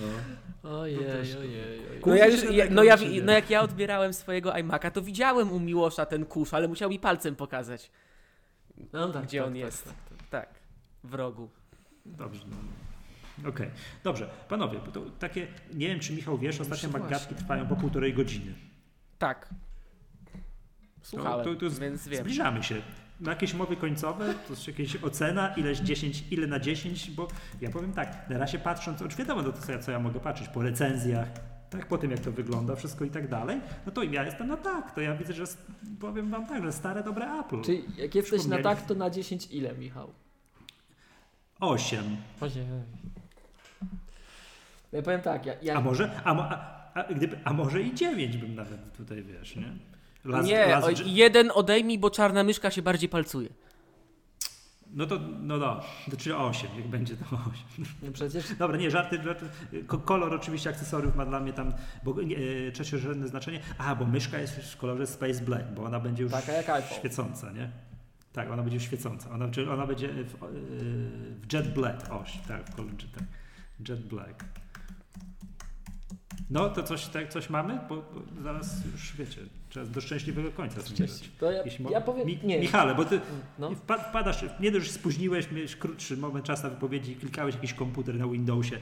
No. 0.00 0.39
Ojej, 0.62 0.98
ojej, 0.98 1.36
ojej. 1.38 1.80
No, 2.06 2.14
ja 2.14 2.26
już, 2.26 2.42
ja, 2.50 2.64
no, 2.70 2.82
ja, 2.82 2.96
no 3.22 3.32
jak 3.32 3.50
ja 3.50 3.62
odbierałem 3.62 4.12
swojego 4.14 4.50
iMac'a, 4.50 4.90
to 4.90 5.02
widziałem 5.02 5.52
u 5.52 5.60
Miłosza 5.60 6.06
ten 6.06 6.24
kurz, 6.26 6.54
ale 6.54 6.68
musiał 6.68 6.90
mi 6.90 6.98
palcem 6.98 7.36
pokazać, 7.36 7.90
No 8.92 9.08
tak, 9.08 9.22
gdzie 9.24 9.38
tak, 9.38 9.46
on 9.46 9.52
tak, 9.52 9.58
jest. 9.60 9.84
tak, 9.84 9.94
tak. 10.18 10.28
Tak, 10.30 10.48
w 11.04 11.14
rogu. 11.14 11.50
Dobrze. 12.06 12.44
No. 13.42 13.48
Okej, 13.48 13.70
dobrze. 14.04 14.30
Panowie, 14.48 14.80
to 14.92 15.00
takie, 15.18 15.46
nie 15.74 15.88
wiem 15.88 16.00
czy 16.00 16.12
Michał 16.12 16.38
wiesz, 16.38 16.60
ostatnio 16.60 16.88
Właśnie. 16.88 17.04
magatki 17.08 17.34
trwają 17.34 17.66
po 17.68 17.76
półtorej 17.76 18.14
godziny. 18.14 18.54
Tak. 19.18 19.48
Słuchałem, 21.02 21.44
to, 21.44 21.54
to 21.54 21.70
z- 21.70 21.78
więc 21.78 22.08
wiem. 22.08 22.20
Zbliżamy 22.20 22.62
się. 22.62 22.82
Na 23.20 23.30
jakieś 23.30 23.54
mowy 23.54 23.76
końcowe, 23.76 24.34
to 24.34 24.52
jest 24.52 24.66
jakaś 24.66 25.04
ocena, 25.04 25.54
ileś 25.54 25.78
10, 25.78 26.24
ile 26.30 26.46
na 26.46 26.60
10, 26.60 27.10
bo 27.10 27.28
ja 27.60 27.70
powiem 27.70 27.92
tak, 27.92 28.30
na 28.30 28.38
razie 28.38 28.58
patrząc, 28.58 29.02
oczywiście 29.02 29.24
wiadomo, 29.24 29.42
no 29.42 29.52
to 29.52 29.78
co 29.82 29.90
ja, 29.90 29.98
mogę 29.98 30.20
patrzeć 30.20 30.48
po 30.48 30.62
recenzjach, 30.62 31.28
tak, 31.70 31.86
po 31.86 31.98
tym 31.98 32.10
jak 32.10 32.20
to 32.20 32.32
wygląda, 32.32 32.76
wszystko 32.76 33.04
i 33.04 33.10
tak 33.10 33.28
dalej, 33.28 33.60
no 33.86 33.92
to 33.92 34.02
ja 34.02 34.24
jestem 34.24 34.48
na 34.48 34.56
tak, 34.56 34.94
to 34.94 35.00
ja 35.00 35.14
widzę, 35.14 35.32
że 35.32 35.44
powiem 36.00 36.30
wam 36.30 36.46
tak, 36.46 36.62
że 36.62 36.72
stare, 36.72 37.02
dobre 37.02 37.40
Apple. 37.40 37.62
Czyli 37.62 37.84
jak 37.96 38.14
jesteś 38.14 38.46
na 38.46 38.58
tak, 38.58 38.86
to 38.86 38.94
na 38.94 39.10
10 39.10 39.48
ile, 39.50 39.74
Michał? 39.74 40.10
8. 41.60 42.16
Ojej. 42.40 42.66
Ja 44.92 45.02
powiem 45.02 45.20
tak, 45.20 45.46
ja, 45.46 45.54
ja 45.62 45.74
A 45.74 45.80
może, 45.80 46.10
a, 46.24 46.34
a, 46.34 46.92
a, 46.94 47.14
gdyby, 47.14 47.38
a 47.44 47.52
może 47.52 47.82
i 47.82 47.94
9 47.94 48.36
bym 48.36 48.54
nawet 48.54 48.96
tutaj, 48.96 49.22
wiesz, 49.22 49.56
nie? 49.56 49.72
Last- 50.24 50.46
nie, 50.48 50.66
last 50.66 50.86
o, 50.86 50.90
jeden 51.06 51.50
odejmij, 51.54 51.98
bo 51.98 52.10
czarna 52.10 52.44
myszka 52.44 52.70
się 52.70 52.82
bardziej 52.82 53.08
palcuje. 53.08 53.48
No 54.92 55.06
to, 55.06 55.18
no 55.40 55.56
no, 55.56 55.80
to 56.10 56.16
czyli 56.16 56.34
8, 56.34 56.70
jak 56.76 56.88
będzie 56.88 57.16
to 57.16 57.24
8. 57.24 57.84
no 58.02 58.12
przecież 58.12 58.54
Dobra, 58.58 58.76
nie, 58.76 58.90
żarty, 58.90 59.22
żarty. 59.22 59.46
Ko- 59.86 59.98
Kolor 59.98 60.34
oczywiście 60.34 60.70
akcesoriów 60.70 61.16
ma 61.16 61.26
dla 61.26 61.40
mnie 61.40 61.52
tam 61.52 61.72
bo, 62.04 62.22
nie, 62.22 62.36
e, 62.68 62.72
trzeciorzędne 62.72 63.28
znaczenie. 63.28 63.60
A, 63.78 63.94
bo 63.94 64.04
myszka 64.04 64.38
jest 64.38 64.54
w 64.56 64.76
kolorze 64.76 65.06
Space 65.06 65.40
Black, 65.44 65.64
bo 65.76 65.84
ona 65.84 66.00
będzie 66.00 66.22
już 66.22 66.32
taka 66.32 66.52
jak 66.52 66.84
świecąca, 66.98 67.52
nie? 67.52 67.70
Tak, 68.32 68.50
ona 68.50 68.62
będzie 68.62 68.76
już 68.76 68.84
świecąca. 68.84 69.30
Ona, 69.30 69.48
czyli 69.48 69.68
ona 69.68 69.86
będzie 69.86 70.08
w, 70.08 70.34
e, 70.34 70.46
w 71.40 71.52
Jet 71.52 71.74
Black. 71.74 72.10
O, 72.12 72.24
tak, 72.48 72.70
w 72.70 72.74
kolorze 72.76 72.96
tak. 73.14 73.24
Jet 73.88 74.00
Black. 74.00 74.44
No 76.50 76.70
to 76.70 76.82
coś, 76.82 77.06
tak, 77.06 77.28
coś 77.28 77.50
mamy? 77.50 77.80
Bo, 77.88 77.96
bo 77.96 78.42
zaraz 78.42 78.84
już 78.92 79.16
wiecie, 79.16 79.40
trzeba 79.70 79.86
do 79.86 80.00
szczęśliwego 80.00 80.50
końca 80.52 80.80
zmierzać. 80.80 81.30
To 81.40 81.50
ja, 81.52 81.62
Jeśli 81.64 81.84
ja 81.90 82.00
powiem, 82.00 82.26
Mi, 82.26 82.38
nie, 82.44 82.60
Michale, 82.60 82.94
bo 82.94 83.04
ty 83.04 83.20
no. 83.58 83.70
wpa- 83.70 84.08
wpadasz, 84.08 84.44
nie 84.60 84.70
dość, 84.70 84.86
że 84.86 84.92
spóźniłeś, 84.92 85.50
miałeś 85.50 85.76
krótszy 85.76 86.16
moment 86.16 86.44
czasu 86.44 86.62
na 86.62 86.68
wypowiedzi, 86.70 87.16
klikałeś 87.16 87.54
jakiś 87.54 87.74
komputer 87.74 88.14
na 88.14 88.26
Windowsie 88.28 88.76
y, 88.76 88.80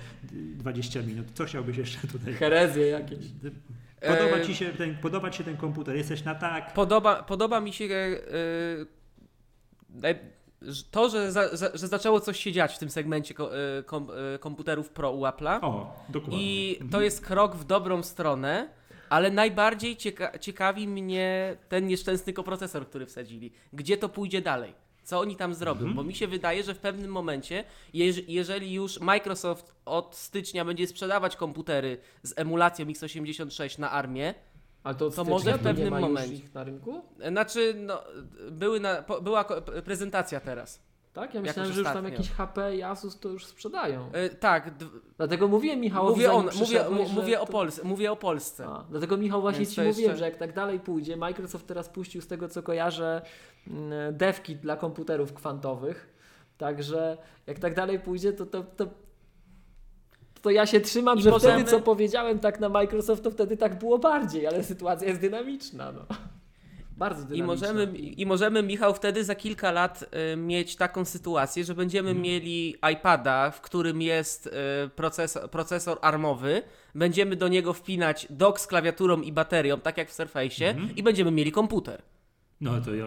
20 0.56 1.02
minut. 1.02 1.27
Co 1.35 1.44
chciałbyś 1.44 1.77
jeszcze 1.77 2.09
tutaj? 2.09 2.35
herezje 2.35 2.86
jakieś. 2.86 3.19
Podoba 4.01 4.36
E, 4.36 4.47
ci 4.47 4.55
się 4.55 4.66
ten, 4.66 4.97
podoba 4.97 5.31
ci 5.31 5.39
się 5.39 5.44
ten 5.44 5.56
komputer? 5.56 5.97
Jesteś 5.97 6.24
na 6.24 6.35
tak? 6.35 6.73
Podoba, 6.74 7.23
podoba 7.23 7.60
mi 7.60 7.73
się 7.73 7.89
że 10.62 10.82
to, 10.90 11.09
że, 11.10 11.32
za, 11.32 11.56
że 11.74 11.89
zaczęło 11.89 12.20
coś 12.20 12.39
się 12.40 12.52
dziać 12.52 12.74
w 12.74 12.78
tym 12.78 12.90
segmencie 12.90 13.35
ko, 13.35 13.51
kom, 13.86 14.09
komputerów 14.40 14.90
Pro 14.90 15.12
u 15.12 15.23
Apple'a. 15.23 15.59
O, 15.62 16.05
dokładnie. 16.09 16.39
I 16.43 16.73
Mhm. 16.73 16.90
to 16.90 17.01
jest 17.01 17.27
krok 17.27 17.56
w 17.56 17.65
dobrą 17.65 18.02
stronę, 18.02 18.69
ale 19.10 19.30
najbardziej 19.30 19.97
cieka 19.97 20.39
ciekawi 20.39 20.89
mnie 20.89 21.56
ten 21.68 21.86
nieszczęsny 21.86 22.32
koprocesor, 22.32 22.86
który 22.89 23.06
wsadzili. 23.06 23.52
Gdzie 23.72 23.97
to 23.97 24.09
pójdzie 24.09 24.43
dalej? 24.43 24.74
Co 25.02 25.20
oni 25.20 25.36
tam 25.36 25.55
zrobią? 25.55 25.80
Mhm. 25.80 25.94
Bo 25.97 26.02
mi 26.05 26.14
się 26.14 26.26
wydaje, 26.26 26.62
że 26.62 26.74
w 26.74 26.78
pewnym 26.78 27.10
momencie, 27.10 27.64
jeż 27.94 28.28
jeżeli 28.28 28.72
już 28.72 29.01
Microsoft 29.01 29.74
od 29.85 30.16
stycznia 30.16 30.64
będzie 30.64 30.86
sprzedawać 30.86 31.36
komputery 31.36 31.98
z 32.22 32.39
emulacją 32.39 32.86
x86 32.86 33.78
na 33.78 33.90
armię, 33.90 34.35
Ale 34.85 34.94
to, 34.94 35.10
To 35.10 35.24
może 35.24 35.59
w 35.59 35.62
pewnym 35.62 36.01
momencie. 36.01 36.35
ich 36.35 36.55
na 36.55 36.64
rynku? 36.64 37.02
znaczy, 37.28 37.74
no, 37.76 38.02
były 38.51 38.80
na, 38.80 39.02
po, 39.02 39.20
była 39.20 39.44
prezentacja 39.85 40.40
teraz. 40.40 40.80
Tak? 41.19 41.35
Ja 41.35 41.40
myślałem, 41.40 41.73
że 41.73 41.81
już 41.81 41.89
tam 41.93 42.05
jakieś 42.05 42.31
HP 42.31 42.77
i 42.77 42.82
Asus 42.82 43.20
to 43.20 43.28
już 43.28 43.47
sprzedają. 43.47 44.11
E, 44.12 44.28
tak, 44.31 44.70
Dlatego 45.16 45.49
mówiłem 45.49 45.81
Michałowi, 45.81 46.15
mówię, 46.15 46.32
on, 46.32 46.45
mówię, 46.45 46.66
że 46.66 46.90
mówię, 47.15 47.40
o 47.40 47.47
to- 47.47 47.53
Pols 47.53 47.85
mówię 47.85 48.12
o 48.12 48.16
Polsce. 48.16 48.66
A, 48.66 48.85
dlatego 48.90 49.16
Michał 49.16 49.40
właśnie 49.40 49.59
Więc 49.59 49.70
ci 49.70 49.77
to 49.77 49.82
mówiłem, 49.82 50.11
jeszcze- 50.11 50.19
że 50.19 50.24
jak 50.24 50.36
tak 50.36 50.53
dalej 50.55 50.81
pójdzie, 50.81 51.16
Microsoft 51.16 51.66
teraz 51.66 51.89
puścił 51.89 52.23
z 52.23 52.27
tego 52.27 52.49
co 52.49 52.62
kojarzę 52.62 53.23
mm, 53.66 54.16
devki 54.16 54.57
dla 54.57 54.77
komputerów 54.77 55.32
kwantowych. 55.35 56.15
Także 56.59 57.19
jak 57.47 57.59
tak 57.59 57.74
dalej 57.74 58.01
pójdzie, 58.01 58.32
to 58.32 58.47
to, 58.47 58.62
to, 58.62 58.86
to 60.43 60.51
ja 60.51 60.66
się 60.66 60.81
trzymam, 60.81 61.19
I 61.19 61.23
że 61.23 61.31
możemy- 61.31 61.55
wtedy 61.55 61.70
co 61.70 61.81
powiedziałem 61.81 62.39
tak 62.39 62.61
na 62.61 62.69
Microsoft, 62.69 63.23
to 63.24 63.31
wtedy 63.31 63.57
tak 63.57 63.78
było 63.78 63.99
bardziej, 63.99 64.47
ale 64.47 64.65
sytuacja 64.65 65.09
jest 65.09 65.20
dynamiczna. 65.20 65.93
No. 65.93 66.01
Bardzo 66.99 67.35
I 67.35 67.43
możemy, 67.43 67.85
I 67.97 68.27
możemy, 68.27 68.62
Michał, 68.62 68.95
wtedy 68.95 69.25
za 69.25 69.35
kilka 69.35 69.73
lat 69.73 70.05
y, 70.33 70.37
mieć 70.37 70.77
taką 70.77 71.05
sytuację, 71.05 71.65
że 71.65 71.75
będziemy 71.75 72.09
Mhm. 72.11 72.23
mieli 72.25 72.77
iPada, 72.93 73.51
w 73.51 73.61
którym 73.61 74.03
jest 74.03 74.47
y, 74.47 74.51
procesor, 74.97 75.51
procesor 75.51 75.99
armowy, 76.01 76.62
będziemy 76.95 77.37
do 77.37 77.49
niego 77.49 77.73
wpinać 77.73 78.27
dock 78.31 78.61
z 78.61 78.66
klawiaturą 78.66 79.20
i 79.20 79.33
baterią, 79.33 79.81
tak 79.81 79.97
jak 79.99 80.11
w 80.11 80.16
Surface'ie, 80.16 80.65
Mhm. 80.69 80.97
i 80.97 81.03
będziemy 81.03 81.31
mieli 81.31 81.53
komputer. 81.53 82.03
No 82.61 82.81
to 82.81 82.95
ja. 82.95 83.07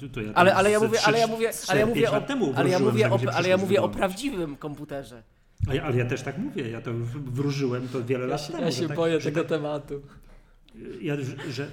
To, 0.00 0.08
to 0.14 0.20
ja 0.20 0.32
Ale, 0.34 0.54
ale 0.54 0.70
ja 0.70 0.80
mówię, 0.80 0.98
ale 1.04 1.18
ja 1.18 1.26
mówię, 1.26 1.50
ale 1.68 1.80
ja 1.80 1.86
mówię, 1.86 2.10
o, 2.10 2.20
temu 2.20 2.52
ale 2.56 2.68
ja 2.68 2.78
mówię, 2.78 3.10
o, 3.10 3.18
ale 3.34 3.48
ja 3.48 3.56
mówię 3.56 3.82
o 3.82 3.88
prawdziwym 3.88 4.56
komputerze. 4.56 5.22
Ja, 5.72 5.82
ale 5.82 5.96
ja 5.96 6.04
też 6.06 6.22
tak 6.22 6.38
mówię, 6.38 6.68
ja 6.70 6.80
to 6.80 6.90
wróżyłem 7.14 7.88
to 7.88 8.04
wiele 8.04 8.24
Ja 8.24 8.30
lat 8.30 8.40
się, 8.46 8.52
temu. 8.52 8.64
ja 8.64 8.72
się 8.72 8.88
tak, 8.88 8.96
boję 8.96 9.18
tego 9.20 9.44
tematu. 9.44 10.02
ja, 11.00 11.16
że 11.50 11.66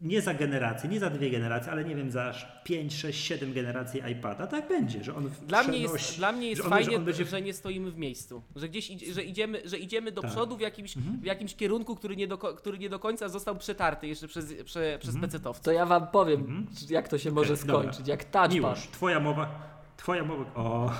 nie 0.00 0.22
za 0.22 0.34
generację, 0.34 0.90
nie 0.90 1.00
za 1.00 1.10
dwie 1.10 1.30
generacje, 1.30 1.72
ale 1.72 1.84
nie 1.84 1.96
wiem, 1.96 2.10
za 2.10 2.34
5, 2.64 2.94
6, 2.94 3.24
7 3.24 3.52
generacji 3.52 4.00
iPada, 4.12 4.46
tak 4.46 4.68
będzie, 4.68 5.04
że 5.04 5.14
on 5.16 5.28
w 5.28 5.46
Dla 5.46 5.62
mnie 5.62 5.78
jest, 5.78 6.16
dla 6.16 6.32
mnie 6.32 6.48
jest 6.48 6.58
że 6.62 6.64
on- 6.64 6.70
fajnie, 6.70 6.90
że 6.90 6.96
on 6.96 7.04
będzie- 7.04 7.24
że 7.24 7.42
nie 7.42 7.52
stoimy 7.54 7.90
w 7.90 7.96
miejscu. 7.98 8.42
Że 8.56 8.68
gdzieś 8.68 8.90
idzie, 8.90 9.12
że 9.14 9.22
idziemy, 9.24 9.62
że 9.64 9.78
idziemy 9.78 10.12
do 10.12 10.22
Tak. 10.22 10.30
przodu 10.30 10.56
w 10.56 10.60
jakimś, 10.60 10.96
w 10.96 11.24
jakimś 11.24 11.54
kierunku, 11.54 11.96
który 11.96 12.16
nie, 12.16 12.26
do, 12.26 12.38
który 12.38 12.78
nie 12.78 12.88
do 12.88 12.98
końca 12.98 13.28
został 13.28 13.56
przetarty 13.56 14.08
jeszcze 14.08 14.28
przez, 14.28 14.44
prze, 14.64 14.98
przez 15.00 15.14
Mhm. 15.14 15.20
pecetowców. 15.30 15.64
To 15.64 15.72
ja 15.72 15.86
wam 15.86 16.06
powiem, 16.06 16.40
Mhm. 16.40 16.66
jak 16.90 17.08
to 17.08 17.18
się 17.18 17.30
może 17.30 17.54
Okej, 17.54 17.66
dobra. 17.66 17.82
skończyć. 17.82 18.08
Jak 18.08 18.24
touchpad. 18.24 18.52
Miłosz, 18.54 18.88
twoja 18.92 19.20
mowa, 19.20 19.48
twoja 19.96 20.24
mowa, 20.24 20.44
o, 20.54 20.90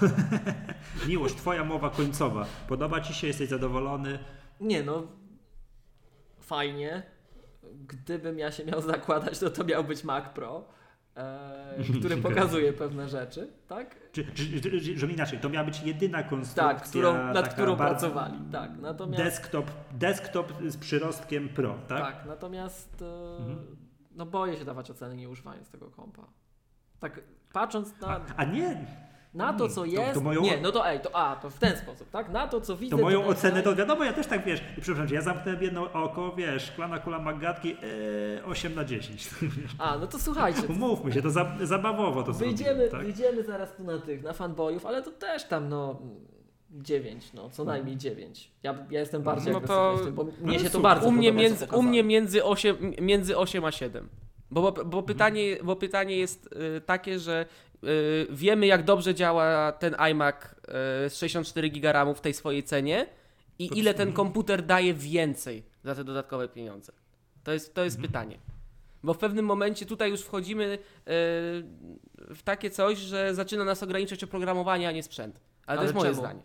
Miłosz, 1.08 1.32
twoja 1.34 1.64
mowa 1.64 1.90
końcowa, 1.90 2.46
podoba 2.68 3.00
ci 3.00 3.14
się, 3.14 3.26
jesteś 3.26 3.48
zadowolony? 3.48 4.18
Nie 4.60 4.82
no, 4.82 5.06
fajnie. 6.40 7.02
Gdybym 7.74 8.38
ja 8.38 8.52
się 8.52 8.64
miał 8.64 8.80
zakładać, 8.80 9.38
to 9.38 9.50
to 9.50 9.64
miał 9.64 9.84
być 9.84 10.04
Mac 10.04 10.28
Pro, 10.28 10.64
e, 11.16 11.74
który 11.98 12.16
pokazuje 12.16 12.72
pewne 12.72 13.08
rzeczy, 13.08 13.52
tak? 13.68 13.96
Czy, 14.12 14.24
czy, 14.24 14.60
czy, 14.96 15.06
inaczej, 15.06 15.38
to 15.38 15.48
miała 15.48 15.64
być 15.66 15.82
jedyna 15.82 16.22
konstrukcja, 16.22 16.74
Tak, 16.74 16.82
którą, 16.88 17.32
nad 17.32 17.54
którą 17.54 17.76
pracowali. 17.76 18.38
Tak, 18.52 18.70
natomiast, 18.80 19.24
Desktop, 19.24 19.70
desktop 19.92 20.52
z 20.66 20.76
przyrostkiem 20.76 21.48
Pro, 21.48 21.74
tak? 21.88 22.00
tak, 22.00 22.26
natomiast 22.26 23.02
e, 23.02 23.36
Mhm. 23.38 23.76
no 24.14 24.26
boję 24.26 24.56
się 24.56 24.64
dawać 24.64 24.90
oceny 24.90 25.16
nie 25.16 25.28
używając 25.28 25.68
tego 25.70 25.90
kompa. 25.90 26.22
Tak, 27.00 27.20
patrząc 27.52 28.00
na, 28.00 28.20
A 28.36 28.44
nie, 28.44 28.86
na 29.34 29.52
to, 29.52 29.68
co 29.68 29.74
to- 29.74 29.84
jest. 29.86 30.14
to 30.14 30.20
moją- 30.20 30.40
Nie, 30.42 30.60
no 30.60 30.72
to 30.72 30.88
ej, 30.90 31.00
to 31.00 31.16
a, 31.16 31.36
to 31.36 31.50
w 31.50 31.58
ten 31.58 31.76
sposób, 31.76 32.10
tak? 32.10 32.30
Na 32.32 32.48
to, 32.48 32.60
co 32.60 32.76
widzę. 32.76 32.96
to 32.96 33.02
moją 33.02 33.18
tutaj, 33.20 33.32
ocenę, 33.32 33.62
to 33.62 33.76
wiadomo, 33.76 34.04
ja 34.04 34.12
też 34.12 34.26
tak 34.26 34.44
wiesz, 34.44 34.60
przepraszam 34.80 35.08
cię, 35.08 35.14
ja 35.14 35.22
zamknąłem 35.22 35.62
jedno 35.62 35.92
oko, 35.92 36.32
wiesz, 36.36 36.62
szklana 36.66 36.98
kula 36.98 37.18
Magatki, 37.18 37.76
e, 38.38 38.44
8 38.44 38.74
na 38.74 38.84
10. 38.84 39.30
A, 39.78 39.98
no 39.98 40.06
to 40.06 40.18
słuchajcie. 40.18 40.62
Umówmy 40.68 41.12
się, 41.12 41.22
to 41.22 41.30
za, 41.30 41.56
zabawowo 41.62 42.22
to 42.22 42.32
Wyjdziemy, 42.32 42.64
zrobiłem, 42.70 42.90
tak? 42.90 43.02
wyjdziemy 43.02 43.42
zaraz 43.44 43.76
tu 43.76 43.84
na 43.84 43.98
tych, 43.98 44.22
na 44.22 44.32
fanboyów, 44.32 44.86
ale 44.86 45.02
to 45.02 45.10
też 45.10 45.44
tam 45.44 45.68
no 45.68 45.98
9, 46.70 47.32
no 47.34 47.50
co 47.50 47.64
najmniej 47.64 47.96
9. 47.96 48.50
Ja, 48.62 48.74
ja 48.90 49.00
jestem 49.00 49.22
bardziej 49.22 49.52
No 49.52 49.60
to- 49.60 49.96
w 49.96 50.04
tym, 50.04 50.14
bo 50.14 50.24
no 50.24 50.30
mnie 50.40 50.58
się 50.58 50.70
to 50.70 50.80
bardzo 50.80 51.08
U 51.08 51.12
mnie, 51.12 51.28
podoba, 51.28 51.42
między, 51.42 51.66
u 51.76 51.82
mnie 51.82 52.04
między, 52.04 52.44
8, 52.44 52.94
między 53.00 53.36
8 53.38 53.64
a 53.64 53.72
7. 53.72 54.08
Bo, 54.50 54.72
bo, 54.72 54.84
bo, 54.84 55.02
pytanie, 55.02 55.56
bo 55.64 55.76
pytanie 55.76 56.16
jest 56.16 56.46
y, 56.76 56.80
takie, 56.80 57.18
że 57.18 57.46
wiemy 58.30 58.66
jak 58.66 58.84
dobrze 58.84 59.14
działa 59.14 59.72
ten 59.72 59.96
iMac 60.10 60.34
y, 60.44 61.10
z 61.10 61.16
64 61.18 61.70
GB 61.70 62.14
w 62.14 62.20
tej 62.20 62.34
swojej 62.34 62.62
cenie 62.62 63.06
i 63.58 63.70
ile 63.78 63.94
ten 63.94 64.12
komputer 64.12 64.62
daje 64.66 64.94
więcej 64.94 65.62
za 65.84 65.94
te 65.94 66.04
dodatkowe 66.04 66.48
pieniądze. 66.48 66.92
To 67.44 67.52
jest, 67.52 67.74
to 67.74 67.84
jest 67.84 67.96
Mhm. 67.96 68.12
pytanie. 68.12 68.38
Bo 69.02 69.14
w 69.14 69.18
pewnym 69.18 69.44
momencie 69.44 69.86
tutaj 69.86 70.10
już 70.10 70.20
wchodzimy 70.22 70.64
y, 70.64 70.78
w 72.34 72.38
takie 72.44 72.70
coś, 72.70 72.98
że 72.98 73.34
zaczyna 73.34 73.64
nas 73.64 73.82
ograniczać 73.82 74.24
oprogramowanie, 74.24 74.88
a 74.88 74.92
nie 74.92 75.02
sprzęt. 75.02 75.40
Ale, 75.66 75.76
to 75.76 75.80
Ale 75.80 75.82
jest 75.82 75.94
moje 75.94 76.10
czemu? 76.10 76.20
zdanie. 76.22 76.42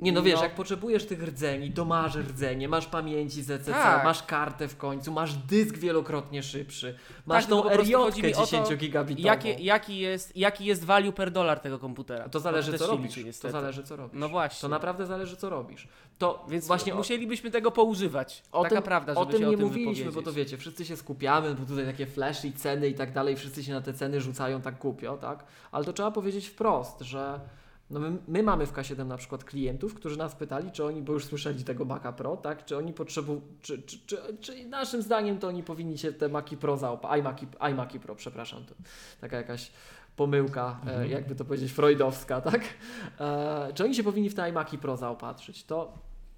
Nie 0.00 0.12
no 0.12 0.22
wiesz, 0.22 0.36
No. 0.36 0.42
jak 0.42 0.54
potrzebujesz 0.54 1.06
tych 1.06 1.22
rdzeni, 1.22 1.72
to 1.72 1.84
masz 1.84 2.14
rdzenie, 2.16 2.68
masz 2.68 2.86
pamięci 2.86 3.42
ZCC, 3.42 3.72
Tak. 3.72 4.04
masz 4.04 4.22
kartę 4.22 4.68
w 4.68 4.76
końcu, 4.76 5.12
masz 5.12 5.34
dysk 5.34 5.76
wielokrotnie 5.76 6.42
szybszy, 6.42 6.94
masz 7.26 7.46
tylko 7.46 7.62
tą 7.62 7.68
o 7.68 7.76
to, 7.76 8.12
10 8.46 8.76
gigabitową. 8.76 9.26
Jakie, 9.26 9.52
jaki, 9.52 9.98
jest, 9.98 10.36
jaki 10.36 10.64
jest 10.64 10.84
value 10.84 11.12
per 11.12 11.30
dollar 11.30 11.60
tego 11.60 11.78
komputera? 11.78 12.28
To 12.28 12.40
zależy 12.40 12.70
też 12.72 12.80
co 12.80 12.86
robisz. 12.86 13.16
liczy 13.16 13.40
To 13.40 13.50
zależy 13.50 13.82
co 13.82 13.96
robisz. 13.96 14.20
No 14.20 14.28
właśnie. 14.28 14.60
To 14.60 14.68
naprawdę 14.68 15.06
zależy 15.06 15.36
co 15.36 15.50
robisz. 15.50 15.88
To 16.18 16.44
Więc 16.48 16.66
właśnie 16.66 16.66
właśnie 16.66 16.94
musielibyśmy 16.94 17.50
tego 17.50 17.70
poużywać. 17.70 18.42
O 18.52 18.62
Taka 18.62 18.74
tym, 18.74 18.84
prawda, 18.84 19.14
o 19.14 19.20
żeby 19.20 19.32
tym 19.32 19.40
się 19.40 19.46
nie 19.48 19.54
o 19.54 19.58
tym 19.58 19.66
mówiliśmy, 19.68 20.12
bo 20.12 20.22
to 20.22 20.32
wiecie, 20.32 20.56
wszyscy 20.58 20.84
się 20.84 20.96
skupiamy, 20.96 21.54
bo 21.54 21.66
tutaj 21.66 21.86
takie 21.86 22.06
flash 22.06 22.44
i 22.44 22.52
ceny 22.52 22.88
i 22.88 22.94
tak 22.94 23.12
dalej, 23.12 23.36
wszyscy 23.36 23.64
się 23.64 23.72
na 23.72 23.80
te 23.80 23.92
ceny 23.92 24.20
rzucają 24.20 24.60
tak 24.60 24.78
głupio, 24.78 25.16
tak? 25.16 25.44
Ale 25.72 25.84
to 25.84 25.92
trzeba 25.92 26.10
powiedzieć 26.10 26.46
wprost, 26.48 27.00
że 27.00 27.40
no 27.90 28.00
my, 28.00 28.18
my 28.28 28.42
mamy 28.42 28.66
w 28.66 28.72
K7 28.72 29.06
na 29.06 29.16
przykład 29.16 29.44
klientów, 29.44 29.94
którzy 29.94 30.18
nas 30.18 30.34
pytali, 30.34 30.72
czy 30.72 30.84
oni, 30.84 31.02
bo 31.02 31.12
już 31.12 31.24
słyszeli 31.24 31.64
tego 31.64 31.84
Maca 31.84 32.12
Pro, 32.12 32.36
tak? 32.36 32.64
Czy 32.64 32.76
oni 32.76 32.92
potrzebują, 32.92 33.40
czy, 33.62 33.82
czy, 33.82 33.98
czy, 34.06 34.18
czy 34.40 34.64
naszym 34.64 35.02
zdaniem 35.02 35.38
to 35.38 35.48
oni 35.48 35.62
powinni 35.62 35.98
się 35.98 36.12
te 36.12 36.28
Maci 36.28 36.56
Pro 36.56 36.76
zaopatrzyć, 36.76 37.20
iMaci, 37.20 37.46
iMaci 37.70 38.00
Pro, 38.00 38.14
przepraszam, 38.14 38.64
to 38.64 38.74
taka 39.20 39.36
jakaś 39.36 39.72
pomyłka, 40.16 40.80
e, 40.86 41.08
jakby 41.08 41.34
to 41.34 41.44
powiedzieć, 41.44 41.72
freudowska, 41.72 42.40
tak? 42.40 42.62
E, 43.20 43.72
czy 43.74 43.84
oni 43.84 43.94
się 43.94 44.02
powinni 44.02 44.30
w 44.30 44.34
te 44.34 44.48
iMaci 44.48 44.78
Pro 44.78 44.96
zaopatrzyć? 44.96 45.64
To 45.64 45.92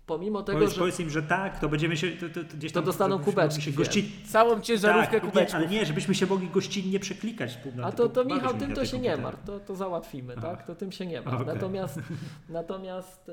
pomimo 0.07 0.43
tego, 0.43 0.59
Powiedz, 0.59 0.73
że 0.73 0.79
powiedz 0.79 1.01
im, 1.01 1.11
że 1.11 1.23
tak, 1.23 1.59
to 1.59 1.69
będziemy 1.69 1.97
się, 1.97 2.11
to, 2.11 2.29
to, 2.29 2.45
to 2.45 2.57
gdzieś 2.57 2.73
To 2.73 2.79
tam 2.79 2.85
dostaną 2.85 3.16
żebyśmy 3.16 3.33
kubeczki, 3.33 3.55
mogli 3.55 3.65
się 3.65 3.70
wiem. 3.70 3.79
gości... 3.79 4.12
Całą 4.27 4.61
ciężarówkę 4.61 5.20
tak, 5.20 5.31
kubeczków. 5.31 5.55
Ale 5.55 5.66
nie, 5.69 5.87
żebyśmy 5.87 6.15
się 6.15 6.27
mogli 6.27 6.49
gościnnie 6.49 7.01
przeklikać. 7.01 7.59
Na 7.77 7.85
A 7.87 7.93
to, 7.93 8.09
to 8.09 8.24
Michał, 8.24 8.55
mi 8.55 8.61
tym 8.61 8.74
to 8.74 8.85
się 8.87 8.99
nie 8.99 9.16
martw, 9.16 9.45
to, 9.47 9.61
to 9.61 9.74
załatwimy, 9.74 10.35
Aha. 10.39 10.49
tak? 10.49 10.66
To 10.66 10.74
tym 10.74 10.93
się 10.93 11.07
nie 11.07 11.20
martw. 11.20 11.41
Okej. 11.41 11.55
Natomiast, 11.55 12.01
natomiast 12.49 13.29
e, 13.29 13.33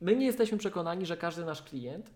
my 0.00 0.16
nie 0.16 0.26
jesteśmy 0.26 0.58
przekonani, 0.58 1.06
że 1.06 1.16
każdy 1.16 1.44
nasz 1.44 1.62
klient, 1.62 2.10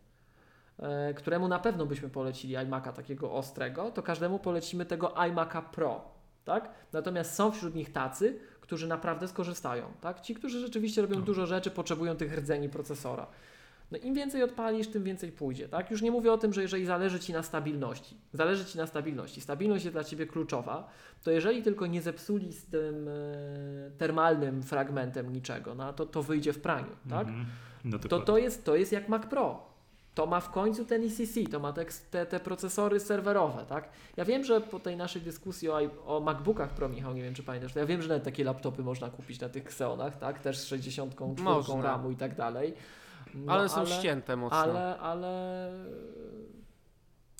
e, 0.78 1.14
któremu 1.14 1.48
na 1.48 1.58
pewno 1.58 1.86
byśmy 1.86 2.08
polecili 2.08 2.54
iMac'a 2.56 2.92
takiego 2.92 3.32
ostrego, 3.32 3.90
to 3.90 4.02
każdemu 4.02 4.38
polecimy 4.38 4.86
tego 4.86 5.08
iMac'a 5.08 5.62
Pro, 5.62 6.04
tak? 6.44 6.70
Natomiast 6.92 7.34
są 7.34 7.50
wśród 7.50 7.74
nich 7.74 7.92
tacy, 7.92 8.38
którzy 8.66 8.86
naprawdę 8.86 9.28
skorzystają, 9.28 9.84
tak? 10.00 10.20
Ci, 10.20 10.34
którzy 10.34 10.60
rzeczywiście 10.60 11.02
robią 11.02 11.16
No. 11.18 11.22
dużo 11.22 11.46
rzeczy, 11.46 11.70
potrzebują 11.70 12.16
tych 12.16 12.38
rdzeni 12.38 12.68
procesora. 12.68 13.26
No 13.90 13.98
im 13.98 14.14
więcej 14.14 14.42
odpalisz, 14.42 14.88
tym 14.88 15.04
więcej 15.04 15.32
pójdzie, 15.32 15.68
tak? 15.68 15.90
Już 15.90 16.02
nie 16.02 16.10
mówię 16.10 16.32
o 16.32 16.38
tym, 16.38 16.52
że 16.52 16.62
jeżeli 16.62 16.86
zależy 16.86 17.20
Ci 17.20 17.32
na 17.32 17.42
stabilności, 17.42 18.16
zależy 18.32 18.64
Ci 18.64 18.78
na 18.78 18.86
stabilności, 18.86 19.40
stabilność 19.40 19.84
jest 19.84 19.94
dla 19.94 20.04
Ciebie 20.04 20.26
kluczowa, 20.26 20.88
to 21.24 21.30
jeżeli 21.30 21.62
tylko 21.62 21.86
nie 21.86 22.02
zepsuli 22.02 22.52
z 22.52 22.64
tym 22.66 23.08
e, 23.08 23.12
termalnym 23.98 24.62
fragmentem 24.62 25.32
niczego, 25.32 25.74
no 25.74 25.92
to, 25.92 26.06
to 26.06 26.22
wyjdzie 26.22 26.52
w 26.52 26.60
praniu, 26.60 26.90
tak? 27.10 27.28
Mhm. 27.28 27.46
No 27.84 27.98
To, 27.98 28.20
to, 28.20 28.38
jest, 28.38 28.64
to 28.64 28.76
jest 28.76 28.92
jak 28.92 29.08
Mac 29.08 29.26
Pro. 29.26 29.75
To 30.16 30.26
ma 30.26 30.40
w 30.40 30.50
końcu 30.50 30.84
ten 30.84 31.04
ECC, 31.04 31.50
to 31.50 31.60
ma 31.60 31.72
te, 32.10 32.26
te, 32.26 32.40
procesory 32.40 33.00
serwerowe, 33.00 33.64
tak? 33.68 33.88
Ja 34.16 34.24
wiem, 34.24 34.44
że 34.44 34.60
po 34.60 34.80
tej 34.80 34.96
naszej 34.96 35.22
dyskusji 35.22 35.68
o, 35.68 35.80
o 36.06 36.20
MacBookach 36.20 36.70
Pro, 36.70 36.88
Michał, 36.88 37.14
nie 37.14 37.22
wiem 37.22 37.34
czy 37.34 37.42
pamiętasz, 37.42 37.72
to 37.72 37.78
ja 37.78 37.86
wiem, 37.86 38.02
że 38.02 38.08
nawet 38.08 38.24
takie 38.24 38.44
laptopy 38.44 38.82
można 38.82 39.10
kupić 39.10 39.40
na 39.40 39.48
tych 39.48 39.64
Xeonach, 39.64 40.18
tak? 40.18 40.38
Też 40.40 40.58
z 40.58 40.66
64 40.66 41.42
Można. 41.42 41.82
RAMu 41.82 42.10
i 42.10 42.16
tak 42.16 42.34
dalej. 42.34 42.74
No, 43.34 43.52
ale 43.52 43.68
są 43.68 43.86
ścięte 43.86 44.36
mocno. 44.36 44.58
ale, 44.58 44.98
ale 44.98 45.70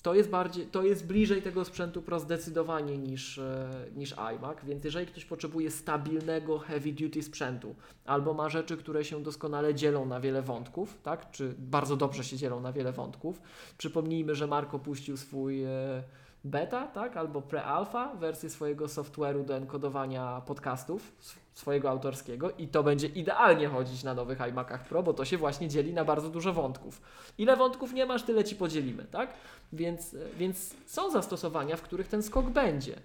to 0.01 0.13
jest 0.13 0.29
bardziej, 0.29 0.65
to 0.65 0.83
jest 0.83 1.07
bliżej 1.07 1.41
tego 1.41 1.65
sprzętu 1.65 2.01
Pro 2.01 2.19
zdecydowanie 2.19 2.97
niż, 2.97 3.37
e, 3.37 3.69
niż 3.95 4.13
iMac, 4.13 4.57
więc 4.63 4.85
jeżeli 4.85 5.07
ktoś 5.07 5.25
potrzebuje 5.25 5.71
stabilnego 5.71 6.59
heavy 6.59 6.93
duty 6.93 7.23
sprzętu, 7.23 7.75
albo 8.05 8.33
ma 8.33 8.49
rzeczy, 8.49 8.77
które 8.77 9.05
się 9.05 9.23
doskonale 9.23 9.75
dzielą 9.75 10.05
na 10.05 10.19
wiele 10.19 10.41
wątków, 10.41 10.97
tak, 11.03 11.31
czy 11.31 11.55
bardzo 11.57 11.97
dobrze 11.97 12.23
się 12.23 12.37
dzielą 12.37 12.59
na 12.59 12.73
wiele 12.73 12.91
wątków, 12.91 13.41
przypomnijmy, 13.77 14.35
że 14.35 14.47
Marko 14.47 14.79
puścił 14.79 15.17
swój 15.17 15.63
e, 15.63 16.03
beta, 16.47 16.87
tak, 16.87 17.17
albo 17.17 17.41
pre-alpha, 17.41 18.15
wersję 18.19 18.49
swojego 18.49 18.85
software'u 18.85 19.45
do 19.45 19.55
enkodowania 19.55 20.41
podcastów, 20.45 21.11
sw- 21.19 21.39
swojego 21.53 21.89
autorskiego 21.89 22.51
i 22.51 22.67
to 22.67 22.83
będzie 22.83 23.07
idealnie 23.07 23.67
chodzić 23.67 24.03
na 24.03 24.13
nowych 24.13 24.39
iMacach 24.49 24.87
Pro, 24.87 25.03
bo 25.03 25.13
to 25.13 25.25
się 25.25 25.37
właśnie 25.37 25.67
dzieli 25.69 25.93
na 25.93 26.05
bardzo 26.05 26.29
dużo 26.29 26.53
wątków. 26.53 27.01
Ile 27.37 27.55
wątków 27.57 27.93
nie 27.93 28.05
masz, 28.05 28.23
tyle 28.23 28.43
ci 28.43 28.55
podzielimy, 28.55 29.05
tak? 29.11 29.29
Więc, 29.73 30.15
więc 30.37 30.73
są 30.85 31.11
zastosowania, 31.11 31.75
w 31.75 31.81
których 31.81 32.07
ten 32.07 32.23
skok 32.23 32.49
będzie. 32.49 32.95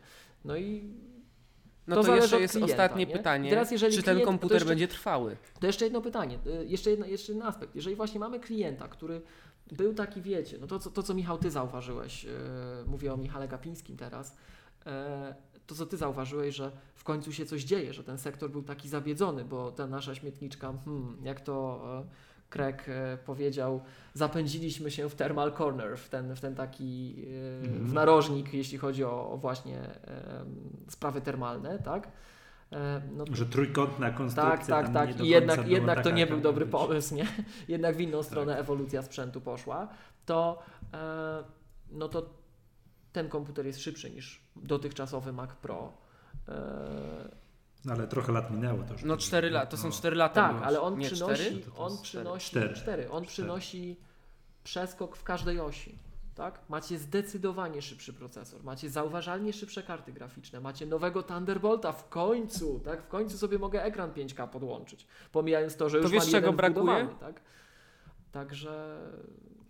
No 0.44 0.56
i 0.56 0.82
No 1.86 1.97
to 1.97 2.02
to, 2.02 2.16
jeszcze 2.16 2.40
jest 2.40 2.55
klienta, 2.55 2.73
ostatnie 2.73 3.06
nie? 3.06 3.12
pytanie. 3.12 3.51
Teraz 3.51 3.70
czy 3.70 3.78
ten 3.78 4.16
klient- 4.16 4.20
to 4.20 4.27
komputer 4.27 4.55
jeszcze- 4.55 4.69
będzie 4.69 4.89
trwały? 4.89 5.36
to 5.60 5.66
jeszcze 5.66 5.85
jedno 5.85 6.01
pytanie, 6.01 6.39
y, 6.47 6.66
jeszcze, 6.66 6.90
jedno, 6.90 7.06
jeszcze 7.06 7.32
jeden 7.32 7.48
aspekt. 7.48 7.77
Jeżeli 7.77 7.97
właśnie 7.97 8.20
mamy 8.20 8.40
klienta, 8.40 8.89
który 8.89 9.23
był 9.72 9.94
taki, 9.94 10.22
wiecie, 10.22 10.59
no 10.60 10.66
to, 10.66 10.78
co- 10.78 10.90
to 10.90 11.02
co 11.02 11.14
Michał, 11.14 11.39
ty 11.39 11.51
zauważyłeś, 11.51 12.24
yy, 12.24 12.30
mówię 12.86 13.12
o 13.12 13.16
Michale 13.16 13.48
Gapińskim 13.48 13.97
teraz, 13.97 14.36
yy, 14.86 14.93
to 15.66 15.74
co 15.74 15.86
ty 15.86 15.97
zauważyłeś, 15.97 16.55
że 16.55 16.70
w 16.94 17.05
końcu 17.05 17.32
się 17.32 17.47
coś 17.47 17.64
dzieje, 17.64 17.93
że 17.93 18.05
ten 18.05 18.18
sektor 18.18 18.51
był 18.51 18.62
taki 18.62 18.89
zabiedzony, 18.89 19.44
bo 19.44 19.72
ta 19.72 19.86
nasza 19.86 20.14
śmietniczka, 20.14 20.72
hmm, 20.84 21.16
jak 21.24 21.40
to 21.40 21.82
Craig 22.51 22.89
e, 22.89 23.18
powiedział, 23.26 23.80
zapędziliśmy 24.14 24.90
się 24.90 25.09
w 25.09 25.14
thermal 25.14 25.52
corner, 25.52 25.98
w 25.98 26.09
ten, 26.09 26.34
w 26.36 26.40
ten 26.40 26.55
taki 26.55 27.16
Mhm. 27.64 27.86
w 27.86 27.93
narożnik, 27.93 28.55
jeśli 28.55 28.78
chodzi 28.78 29.05
o, 29.05 29.30
o 29.30 29.36
właśnie 29.36 29.80
sprawy 30.89 31.20
termalne, 31.20 31.78
tak? 31.78 32.09
E, 32.73 33.03
no, 33.16 33.24
Że 33.32 33.47
trójkątna 33.47 34.11
konstrukcja 34.11 34.57
tak, 34.59 34.66
tak, 34.66 34.85
tam 34.85 34.94
tak. 34.94 35.09
nie 35.09 35.15
do 35.15 35.24
I 35.24 35.28
jednak, 35.28 35.69
jednak 35.69 35.99
to 35.99 36.05
taka, 36.05 36.16
nie 36.16 36.27
był 36.27 36.40
dobry 36.40 36.65
być. 36.66 36.73
pomysł, 36.73 37.15
nie? 37.15 37.27
Jednak 37.69 37.97
w 37.97 38.01
inną 38.01 38.19
Tak. 38.19 38.27
stronę 38.27 38.59
ewolucja 38.59 39.03
sprzętu 39.03 39.40
poszła. 39.40 39.89
To, 40.27 40.62
e, 40.94 41.44
no 41.90 42.09
to 42.09 42.31
ten 43.12 43.28
komputer 43.28 43.66
jest 43.66 43.81
szybszy 43.81 44.11
niż 44.11 44.40
dotychczasowy 44.57 45.32
Mac 45.32 45.51
Pro. 45.55 45.93
E, 46.49 47.43
No 47.85 47.93
ale 47.93 48.09
trochę 48.09 48.32
lat 48.32 48.51
minęło 48.51 48.82
to 48.82 48.93
już. 48.93 49.05
No 49.05 49.16
4 49.16 49.51
lata, 49.51 49.66
to 49.66 49.77
są 49.77 49.89
No. 49.89 49.94
4 49.94 50.16
lata. 50.16 50.49
tak, 50.53 50.62
ale 50.62 50.81
on 50.81 50.99
nie, 50.99 51.07
przynosi, 51.07 51.35
4? 51.44 51.57
To 51.62 51.70
to 51.70 51.77
on 51.78 51.99
przynosi 52.03 52.47
cztery. 52.51 52.74
cztery. 52.74 53.11
On 53.11 53.23
Cztery. 53.24 53.27
przynosi 53.27 53.97
przeskok 54.65 55.16
w 55.16 55.23
każdej 55.24 55.61
osi. 55.61 55.99
Tak? 56.35 56.61
Macie 56.69 56.99
zdecydowanie 56.99 57.83
szybszy 57.83 58.13
procesor, 58.13 58.65
macie 58.65 58.91
zauważalnie 58.91 59.53
szybsze 59.53 59.83
karty 59.83 60.13
graficzne, 60.13 60.61
macie 60.61 60.87
nowego 60.87 61.23
Thunderbolta 61.23 61.93
w 61.93 62.09
końcu, 62.09 62.81
tak? 62.85 63.03
W 63.03 63.09
końcu 63.09 63.39
sobie 63.39 63.59
mogę 63.59 63.85
ekran 63.85 64.13
5K 64.13 64.49
podłączyć. 64.49 65.07
Pomijając 65.33 65.77
to, 65.77 65.89
że 65.89 65.99
To 65.99 66.03
już 66.03 66.13
wiesz, 66.13 66.23
mam 66.23 66.31
czego 66.33 66.53
brakuje? 66.53 67.09
tak? 67.21 67.41
Także 68.33 68.99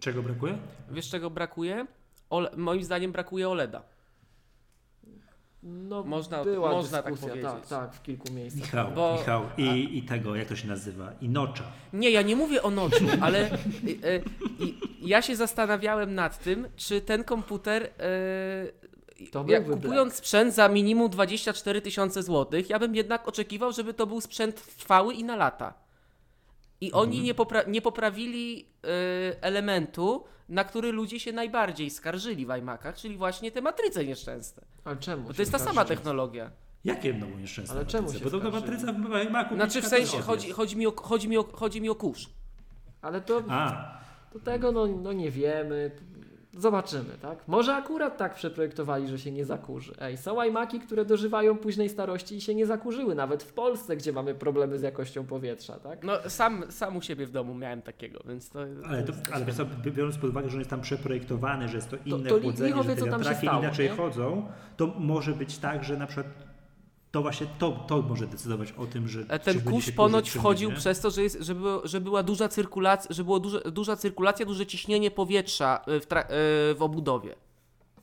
Czego 0.01 0.23
brakuje? 0.23 0.59
Wiesz 0.91 1.11
czego 1.11 1.31
brakuje? 1.31 1.87
Ole, 2.31 2.51
moim 2.57 2.83
zdaniem 2.85 3.13
brakuje 3.13 3.49
OLEDa. 3.49 3.83
No, 5.63 6.03
Można- 6.05 6.45
była 6.45 6.71
można 6.73 7.03
tak 7.03 7.13
dyskusja, 7.13 7.43
tak, 7.43 7.51
powiedzieć. 7.53 7.69
tak, 7.71 7.95
w 7.95 8.03
kilku 8.03 8.33
miejscach. 8.33 8.63
Michał, 8.63 8.91
Bo- 8.95 9.13
Michał 9.19 9.43
i, 9.57 9.99
i 9.99 10.03
tego, 10.03 10.37
jak 10.37 10.49
to 10.49 10.57
się 10.57 10.69
nazywa? 10.69 11.13
I 11.21 11.29
nocza. 11.29 11.65
Nie, 11.93 12.11
ja 12.11 12.23
nie 12.23 12.37
mówię 12.37 12.63
o 12.63 12.71
noczu, 12.71 13.05
ale 13.21 13.53
y, 13.53 13.55
y, 13.89 13.99
y, 14.07 14.23
ja 15.01 15.23
się 15.23 15.37
zastanawiałem 15.37 16.15
nad 16.15 16.39
tym, 16.45 16.69
czy 16.77 17.01
ten 17.01 17.25
komputer. 17.25 17.83
y, 19.21 19.27
To 19.31 19.45
jak 19.49 19.71
kupując 19.71 20.15
sprzęt 20.15 20.55
za 20.55 20.69
minimum 20.69 21.11
24 21.11 21.81
tysiące 21.81 22.23
złotych, 22.23 22.71
ja 22.71 22.79
bym 22.79 22.95
jednak 22.95 23.29
oczekiwał, 23.29 23.73
żeby 23.73 23.95
to 23.95 24.07
był 24.07 24.21
sprzęt 24.21 24.77
trwały 24.77 25.15
i 25.15 25.25
na 25.25 25.37
lata. 25.37 25.82
I 26.83 26.93
oni 26.93 27.17
Mhm. 27.19 27.25
nie, 27.25 27.35
popra- 27.35 27.69
nie 27.69 27.83
poprawili 27.83 28.61
y, 28.61 29.41
elementu, 29.41 30.25
na 30.49 30.65
który 30.65 30.93
ludzie 30.93 31.21
się 31.21 31.33
najbardziej 31.33 31.91
skarżyli 31.91 32.47
w 32.47 32.51
iMacach, 32.59 32.97
czyli 32.97 33.17
właśnie 33.17 33.51
te 33.51 33.61
matryce 33.61 34.05
nieszczęsne. 34.05 34.63
Ale 34.85 34.97
czemu? 34.97 35.23
Bo 35.29 35.35
to 35.35 35.43
jest 35.43 35.53
ta 35.53 35.59
sama 35.59 35.85
technologia. 35.85 36.51
Jakie 36.85 37.15
no 37.15 37.27
nieszczęsne 37.27 37.75
Ale 37.77 37.87
czemu 37.87 38.03
matryce? 38.03 38.19
się 38.19 38.25
Bo 38.25 38.31
to, 38.31 38.51
skarżyli? 38.51 38.63
matryca 38.73 38.93
w 38.93 39.31
Macu 39.33 39.55
Znaczy 39.55 39.83
w 39.83 39.85
5K 39.85 39.89
sensie 39.89 40.19
chodzi, 40.21 40.51
chodzi, 40.51 40.77
mi, 40.77 40.87
o, 40.87 40.93
chodzi, 40.97 41.29
mi, 41.29 41.37
o, 41.39 41.45
chodzi 41.53 41.81
mi 41.81 41.89
o 41.89 41.95
kurz. 41.95 42.29
Ale 43.03 43.21
to, 43.21 43.43
A, 43.49 43.99
to 44.33 44.39
tego 44.41 44.73
no, 44.73 44.87
no 44.87 45.13
nie 45.13 45.31
wiemy. 45.31 45.91
Zobaczymy, 46.59 47.15
tak? 47.23 47.49
Może 47.49 47.75
akurat 47.75 48.17
tak 48.17 48.35
przeprojektowali, 48.35 49.09
że 49.09 49.19
się 49.19 49.31
nie 49.31 49.45
zakurzy. 49.45 49.95
Ej, 50.01 50.17
są 50.17 50.43
iMaki, 50.43 50.81
które 50.81 51.05
dożywają 51.05 51.57
późnej 51.59 51.89
starości 51.89 52.37
i 52.37 52.41
się 52.41 52.55
nie 52.55 52.67
zakurzyły, 52.67 53.15
nawet 53.15 53.43
w 53.43 53.53
Polsce, 53.53 53.97
gdzie 53.97 54.13
mamy 54.13 54.35
problemy 54.35 54.79
z 54.79 54.83
jakością 54.83 55.27
powietrza, 55.27 55.79
tak? 55.81 56.05
No 56.05 56.13
sam, 56.27 56.65
sam 56.69 56.97
u 56.97 57.03
siebie 57.03 57.27
w 57.27 57.31
domu 57.31 57.55
miałem 57.55 57.83
takiego, 57.83 58.21
więc 58.29 58.51
to... 58.51 58.59
ale, 58.89 59.03
to, 59.03 59.13
ale 59.33 59.45
biorąc 59.85 60.19
pod 60.19 60.31
uwagę, 60.31 60.49
że 60.49 60.55
on 60.55 60.61
jest 60.61 60.71
tam 60.71 60.81
przeprojektowany, 60.81 61.69
że 61.69 61.77
jest 61.77 61.91
to 61.91 61.97
inne 62.05 62.29
to 62.31 62.37
li- 62.37 62.43
chłodzenie, 62.43 62.83
że 62.83 62.97
te 62.97 63.05
wiatraki 63.07 63.47
inaczej 63.47 63.91
nie? 63.91 63.97
chodzą, 63.97 64.47
to 64.77 64.87
może 64.87 65.33
być 65.33 65.59
tak, 65.59 65.85
że 65.85 65.97
na 65.97 66.07
przykład 66.07 66.52
to 67.13 67.23
właśnie 67.23 67.47
to, 67.59 67.71
to 67.89 68.03
może 68.03 68.27
decydować 68.27 68.73
o 68.73 68.87
tym, 68.87 69.09
że 69.09 69.21
E, 69.29 69.39
Ten 69.39 69.61
kurz 69.61 69.91
ponoć 69.91 70.31
wchodził 70.31 70.71
nie. 70.71 70.77
przez 70.77 71.01
to, 71.01 71.11
że, 71.11 71.23
jest, 71.23 71.39
że, 71.41 71.55
było, 71.55 71.81
że 71.89 72.01
była 72.01 72.23
duża 72.23 72.49
cyrkulacja, 72.49 73.15
że 73.15 73.25
było 73.25 73.41
duże, 73.41 73.61
duża 73.61 73.97
cyrkulacja, 73.97 74.47
duże 74.47 74.67
ciśnienie 74.67 75.11
powietrza 75.11 75.81
y, 75.89 76.01
w, 76.01 76.09
tra- 76.09 76.25
y, 76.71 76.75
w 76.75 76.83
obudowie. 76.83 77.35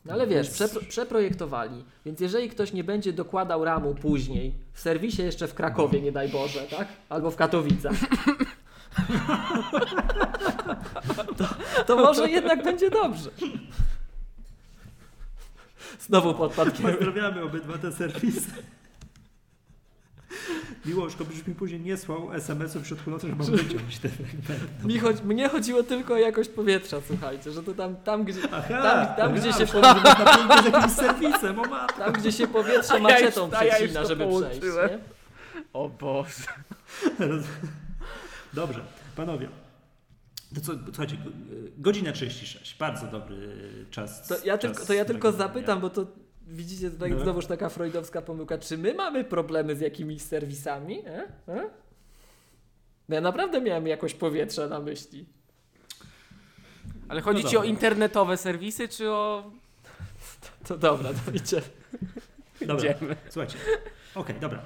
No 0.05 0.13
ale 0.13 0.27
wiesz, 0.27 0.49
przepro- 0.51 0.87
przeprojektowali, 0.87 1.83
więc 2.05 2.19
jeżeli 2.19 2.49
ktoś 2.49 2.73
nie 2.73 2.83
będzie 2.83 3.13
dokładał 3.13 3.65
ramu 3.65 3.95
później, 3.95 4.53
w 4.73 4.79
serwisie 4.79 5.21
jeszcze 5.21 5.47
w 5.47 5.53
Krakowie, 5.53 6.01
nie 6.01 6.11
daj 6.11 6.29
Boże, 6.29 6.59
tak? 6.61 6.87
Albo 7.09 7.31
w 7.31 7.35
Katowicach, 7.35 7.93
to, 11.37 11.45
to 11.87 11.95
może 11.95 12.29
jednak 12.29 12.63
będzie 12.63 12.89
dobrze. 12.89 13.29
Znowu 15.99 16.33
podpadł 16.33 16.71
kierunek. 16.77 16.97
Pozdrawiamy 16.97 17.43
obydwa 17.43 17.77
te 17.77 17.91
serwisy. 17.91 18.51
Miłoszko, 20.85 21.25
byś 21.25 21.47
mi 21.47 21.55
później 21.55 21.79
nie 21.81 21.97
słał 21.97 22.33
SMS-ów 22.33 22.83
w 22.83 22.87
środku 22.87 23.11
nocy, 23.11 23.27
że 23.27 23.35
mam 23.35 23.47
wyciąć 23.47 23.99
te 23.99 24.09
fragmenty. 24.09 24.87
Mi 24.87 24.99
chodzi, 24.99 25.23
mnie 25.23 25.49
chodziło 25.49 25.83
tylko 25.83 26.13
o 26.13 26.17
jakość 26.17 26.49
powietrza, 26.49 26.97
słuchajcie, 27.07 27.51
że 27.51 27.63
to 27.63 27.73
tam, 27.73 27.95
tam, 27.95 28.23
gdzie, 28.23 28.41
Aha, 28.51 28.81
tam, 28.83 29.15
tam, 29.15 29.33
gdzie 29.33 29.53
się, 29.53 29.65
napięcie 29.81 30.61
z 30.61 30.73
jakimś 30.73 30.93
serwisem, 30.93 31.59
o 31.59 31.63
matko. 31.65 31.99
tam, 32.03 32.13
gdzie 32.13 32.31
się 32.31 32.47
powietrze 32.47 32.93
ja 32.93 32.99
maczetą 32.99 33.49
ja 33.51 33.63
już 33.63 33.75
przecina, 33.75 34.01
to 34.01 34.07
żeby 34.07 34.27
przejść. 34.27 34.43
połączyłem. 34.59 34.89
Nie? 34.89 34.99
O 35.73 35.89
Boże. 35.89 36.47
Dobrze, 38.53 38.79
panowie. 39.15 39.49
To 40.55 40.61
co, 40.61 40.73
słuchajcie, 40.85 41.17
go- 41.17 41.31
godzina 41.77 42.11
36, 42.11 42.77
bardzo 42.79 43.07
dobry 43.07 43.57
czas. 43.91 44.27
To 44.27 44.35
ja 44.45 44.57
czas 44.57 44.71
tylko, 44.71 44.85
to 44.87 44.93
ja 44.93 45.05
tylko 45.05 45.31
zapytam, 45.31 45.79
bo 45.81 45.89
to 45.89 46.05
widzicie 46.49 46.91
tutaj 46.91 47.11
No. 47.11 47.19
znowuż 47.19 47.45
taka 47.45 47.69
freudowska 47.69 48.21
pomyłka. 48.21 48.57
Czy 48.57 48.77
my 48.77 48.93
mamy 48.93 49.23
problemy 49.23 49.75
z 49.75 49.79
jakimiś 49.81 50.21
serwisami? 50.21 50.99
E? 51.05 51.23
E? 51.47 51.69
No 53.09 53.15
ja 53.15 53.21
naprawdę 53.21 53.61
miałem 53.61 53.87
jakoś 53.87 54.13
powietrze 54.13 54.67
na 54.67 54.79
myśli. 54.79 55.25
Ale 57.09 57.21
chodzi 57.21 57.43
No 57.43 57.49
ci 57.49 57.57
o 57.57 57.59
dobra. 57.59 57.69
internetowe 57.69 58.37
serwisy, 58.37 58.87
czy 58.87 59.11
o... 59.11 59.51
To 60.67 60.77
dobra, 60.77 61.09
to 61.25 61.31
idzie. 61.31 61.61
Dobra, 62.61 62.75
Idziemy. 62.93 63.15
słuchajcie. 63.29 63.57
Okej, 64.15 64.35
dobra. 64.41 64.61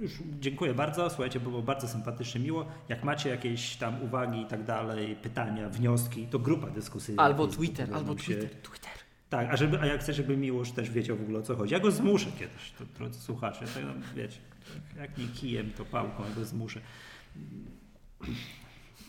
Już 0.00 0.12
dziękuję 0.40 0.74
bardzo. 0.74 1.10
Słuchajcie, 1.10 1.40
było 1.40 1.62
bardzo 1.62 1.88
sympatycznie, 1.88 2.40
miło. 2.40 2.66
Jak 2.88 3.04
macie 3.04 3.30
jakieś 3.30 3.76
tam 3.76 4.02
uwagi 4.02 4.40
i 4.40 4.46
tak 4.46 4.64
dalej, 4.64 5.16
pytania, 5.16 5.68
wnioski, 5.68 6.26
to 6.26 6.38
grupa 6.38 6.66
dyskusyjna. 6.70 7.22
na 7.22 7.26
Albo 7.26 7.46
Twitter, 7.46 7.94
albo 7.94 8.14
Twitter. 8.14 8.50
Twitter. 8.50 8.90
Tak, 9.32 9.48
a, 9.50 9.56
żeby, 9.56 9.80
a 9.80 9.86
jak 9.86 10.00
chcesz, 10.00 10.16
żeby 10.16 10.36
Miłosz 10.36 10.72
też 10.72 10.90
wiedział 10.90 11.16
w 11.16 11.22
ogóle 11.22 11.38
o 11.38 11.42
co 11.42 11.56
chodzi. 11.56 11.74
Ja 11.74 11.80
go 11.80 11.90
zmuszę 11.90 12.30
kiedyś, 12.38 12.72
to 12.78 12.84
drodzy 12.84 13.20
słuchacze. 13.20 13.64
Tak, 13.74 13.84
no, 13.84 13.92
wiecie, 14.14 14.38
jak 14.96 15.18
nie 15.18 15.26
kijem, 15.26 15.72
to 15.76 15.84
pałką, 15.84 16.24
ja 16.28 16.34
go 16.34 16.44
zmuszę 16.44 16.80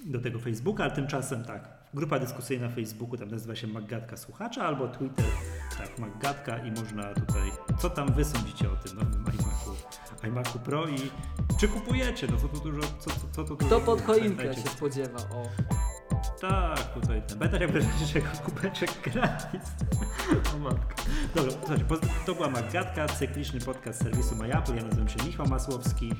do 0.06 0.20
tego 0.20 0.40
Facebooka, 0.40 0.84
ale 0.84 0.94
tymczasem 0.94 1.44
tak, 1.44 1.70
grupa 1.94 2.20
dyskusyjna 2.20 2.68
na 2.68 2.76
Facebooku, 2.76 3.18
tam 3.18 3.32
nazywa 3.32 3.56
się 3.56 3.68
Maggatka 3.68 4.18
Słuchacza, 4.18 4.66
albo 4.66 4.88
Twitter, 4.88 5.26
tak, 5.78 6.00
Maggatka 6.00 6.58
i 6.58 6.72
można 6.72 7.14
tutaj, 7.14 7.52
co 7.80 7.90
tam 7.90 8.14
wy 8.14 8.26
sądzicie 8.26 8.72
o 8.72 8.76
tym 8.76 8.98
nowym 8.98 9.24
iMacu, 9.24 9.76
iMacu 10.28 10.60
Pro 10.60 10.88
i 10.88 10.98
czy 11.60 11.68
kupujecie, 11.68 12.28
no 12.32 12.38
co 12.38 12.48
tu 12.48 12.60
dużo, 12.60 12.82
co, 13.00 13.10
co, 13.10 13.28
co 13.32 13.44
tu 13.44 13.56
dużo 13.56 13.68
Kto 13.68 13.82
pod 13.82 14.02
choinkę 14.02 14.56
się 14.56 14.62
spodziewa? 14.62 15.20
O. 15.20 15.50
Tak, 16.42 16.94
tutaj 16.94 17.22
ten. 17.28 17.38
Będę 17.40 17.58
jak 17.60 17.72
będziesz 17.72 18.16
jako 18.16 18.38
kubeczek 18.46 18.92
gratis. 19.04 19.72
O 20.56 20.60
matko. 20.60 20.96
Dobra, 21.36 21.52
słuchajcie, 21.60 21.86
to 22.26 22.36
była 22.36 22.50
Magatka, 22.50 23.08
cykliczny 23.08 23.60
podcast 23.60 24.04
serwisu 24.04 24.36
MyApple. 24.36 24.76
Ja 24.76 24.84
nazywam 24.84 25.10
się 25.10 25.24
Michał 25.26 25.48
Masłowski. 25.48 26.12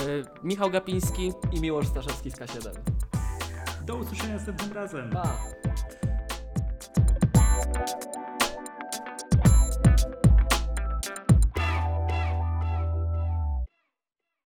Y, 0.00 0.24
Michał 0.42 0.70
Gapiński. 0.70 1.32
I 1.52 1.60
Miłosz 1.60 1.86
Staszewski 1.88 2.30
z 2.30 2.34
K7. 2.34 2.70
Do 3.86 3.96
usłyszenia 3.96 4.34
następnym 4.34 4.72
razem. 4.72 5.10
Pa! 5.10 5.38